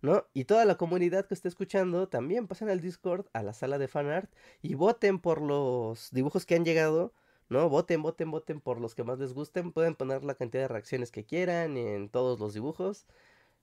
¿no? 0.00 0.26
Y 0.34 0.46
toda 0.46 0.64
la 0.64 0.76
comunidad 0.76 1.26
que 1.26 1.34
esté 1.34 1.46
escuchando 1.46 2.08
también 2.08 2.48
pasen 2.48 2.68
al 2.68 2.80
Discord, 2.80 3.26
a 3.34 3.44
la 3.44 3.52
sala 3.52 3.78
de 3.78 3.86
fanart 3.86 4.28
y 4.62 4.74
voten 4.74 5.20
por 5.20 5.40
los 5.40 6.10
dibujos 6.10 6.44
que 6.44 6.56
han 6.56 6.64
llegado, 6.64 7.14
¿no? 7.48 7.68
Voten, 7.68 8.02
voten, 8.02 8.32
voten 8.32 8.60
por 8.60 8.80
los 8.80 8.96
que 8.96 9.04
más 9.04 9.20
les 9.20 9.32
gusten. 9.32 9.70
Pueden 9.70 9.94
poner 9.94 10.24
la 10.24 10.34
cantidad 10.34 10.64
de 10.64 10.68
reacciones 10.68 11.12
que 11.12 11.24
quieran 11.24 11.76
en 11.76 12.08
todos 12.08 12.40
los 12.40 12.52
dibujos, 12.52 13.06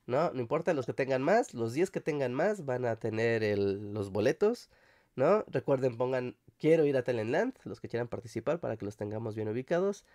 ¿no? 0.06 0.32
No 0.32 0.40
importa 0.40 0.74
los 0.74 0.86
que 0.86 0.94
tengan 0.94 1.24
más, 1.24 1.54
los 1.54 1.74
10 1.74 1.92
que 1.92 2.00
tengan 2.00 2.34
más 2.34 2.66
van 2.66 2.86
a 2.86 2.96
tener 2.98 3.44
los 3.58 4.12
boletos, 4.12 4.70
¿no? 5.20 5.44
Recuerden, 5.48 5.98
pongan 5.98 6.36
quiero 6.58 6.86
ir 6.86 6.98
a 6.98 7.04
Telenland, 7.04 7.54
los 7.64 7.80
que 7.80 7.90
quieran 7.90 8.08
participar 8.08 8.60
para 8.60 8.78
que 8.78 8.86
los 8.86 8.98
tengamos 8.98 9.36
bien 9.36 9.50
ubicados. 9.50 10.06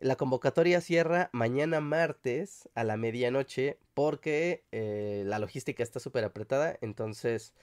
La 0.00 0.16
convocatoria 0.16 0.80
cierra 0.80 1.30
mañana 1.32 1.80
martes 1.80 2.68
a 2.74 2.84
la 2.84 2.96
medianoche 2.96 3.78
porque 3.94 4.64
eh, 4.72 5.22
la 5.26 5.38
logística 5.38 5.82
está 5.82 6.00
súper 6.00 6.24
apretada. 6.24 6.78
Entonces 6.80 7.54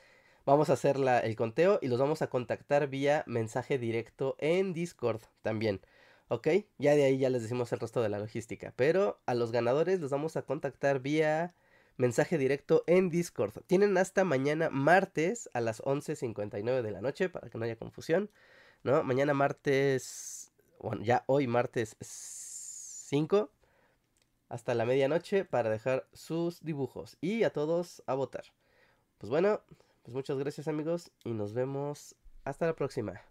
vamos 0.46 0.70
a 0.70 0.74
hacer 0.74 0.98
el 1.24 1.36
conteo 1.36 1.80
y 1.82 1.88
los 1.88 2.00
vamos 2.00 2.22
a 2.22 2.30
contactar 2.30 2.88
vía 2.88 3.24
mensaje 3.28 3.78
directo 3.78 4.36
en 4.40 4.74
Discord 4.74 5.22
también. 5.42 5.82
¿Ok? 6.30 6.48
Ya 6.78 6.96
de 6.96 7.04
ahí 7.06 7.18
ya 7.18 7.30
les 7.30 7.42
decimos 7.42 7.74
el 7.74 7.80
resto 7.80 8.02
de 8.02 8.10
la 8.10 8.20
logística. 8.20 8.74
Pero 8.76 9.20
a 9.26 9.34
los 9.36 9.52
ganadores 9.52 10.00
los 10.00 10.12
vamos 10.12 10.38
a 10.38 10.44
contactar 10.44 11.00
vía 11.02 11.56
mensaje 12.00 12.38
directo 12.38 12.84
en 12.88 13.10
Discord. 13.10 13.54
Tienen 13.68 13.98
hasta 13.98 14.24
mañana 14.24 14.70
martes 14.70 15.50
a 15.54 15.62
las 15.62 15.82
11.59 15.84 16.82
de 16.82 16.92
la 16.92 17.02
noche 17.02 17.30
para 17.30 17.50
que 17.50 17.58
no 17.58 17.66
haya 17.66 17.76
confusión. 17.76 18.32
¿No? 18.82 19.04
Mañana 19.04 19.34
martes 19.34 20.50
bueno, 20.80 21.04
ya 21.04 21.24
hoy 21.28 21.48
martes 21.48 21.98
5 22.00 23.52
hasta 24.48 24.74
la 24.74 24.86
medianoche 24.86 25.46
para 25.46 25.70
dejar 25.70 26.08
sus 26.14 26.64
dibujos 26.64 27.18
y 27.22 27.44
a 27.44 27.52
todos 27.52 28.02
a 28.08 28.16
votar. 28.16 28.46
Pues 29.18 29.30
bueno, 29.30 29.62
pues 30.04 30.16
muchas 30.16 30.38
gracias 30.40 30.68
amigos 30.68 31.12
y 31.24 31.34
nos 31.34 31.54
vemos 31.54 32.16
hasta 32.46 32.66
la 32.66 32.76
próxima. 32.76 33.22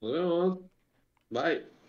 Nos 0.00 0.12
vemos. 0.12 0.58
Bye. 1.28 1.79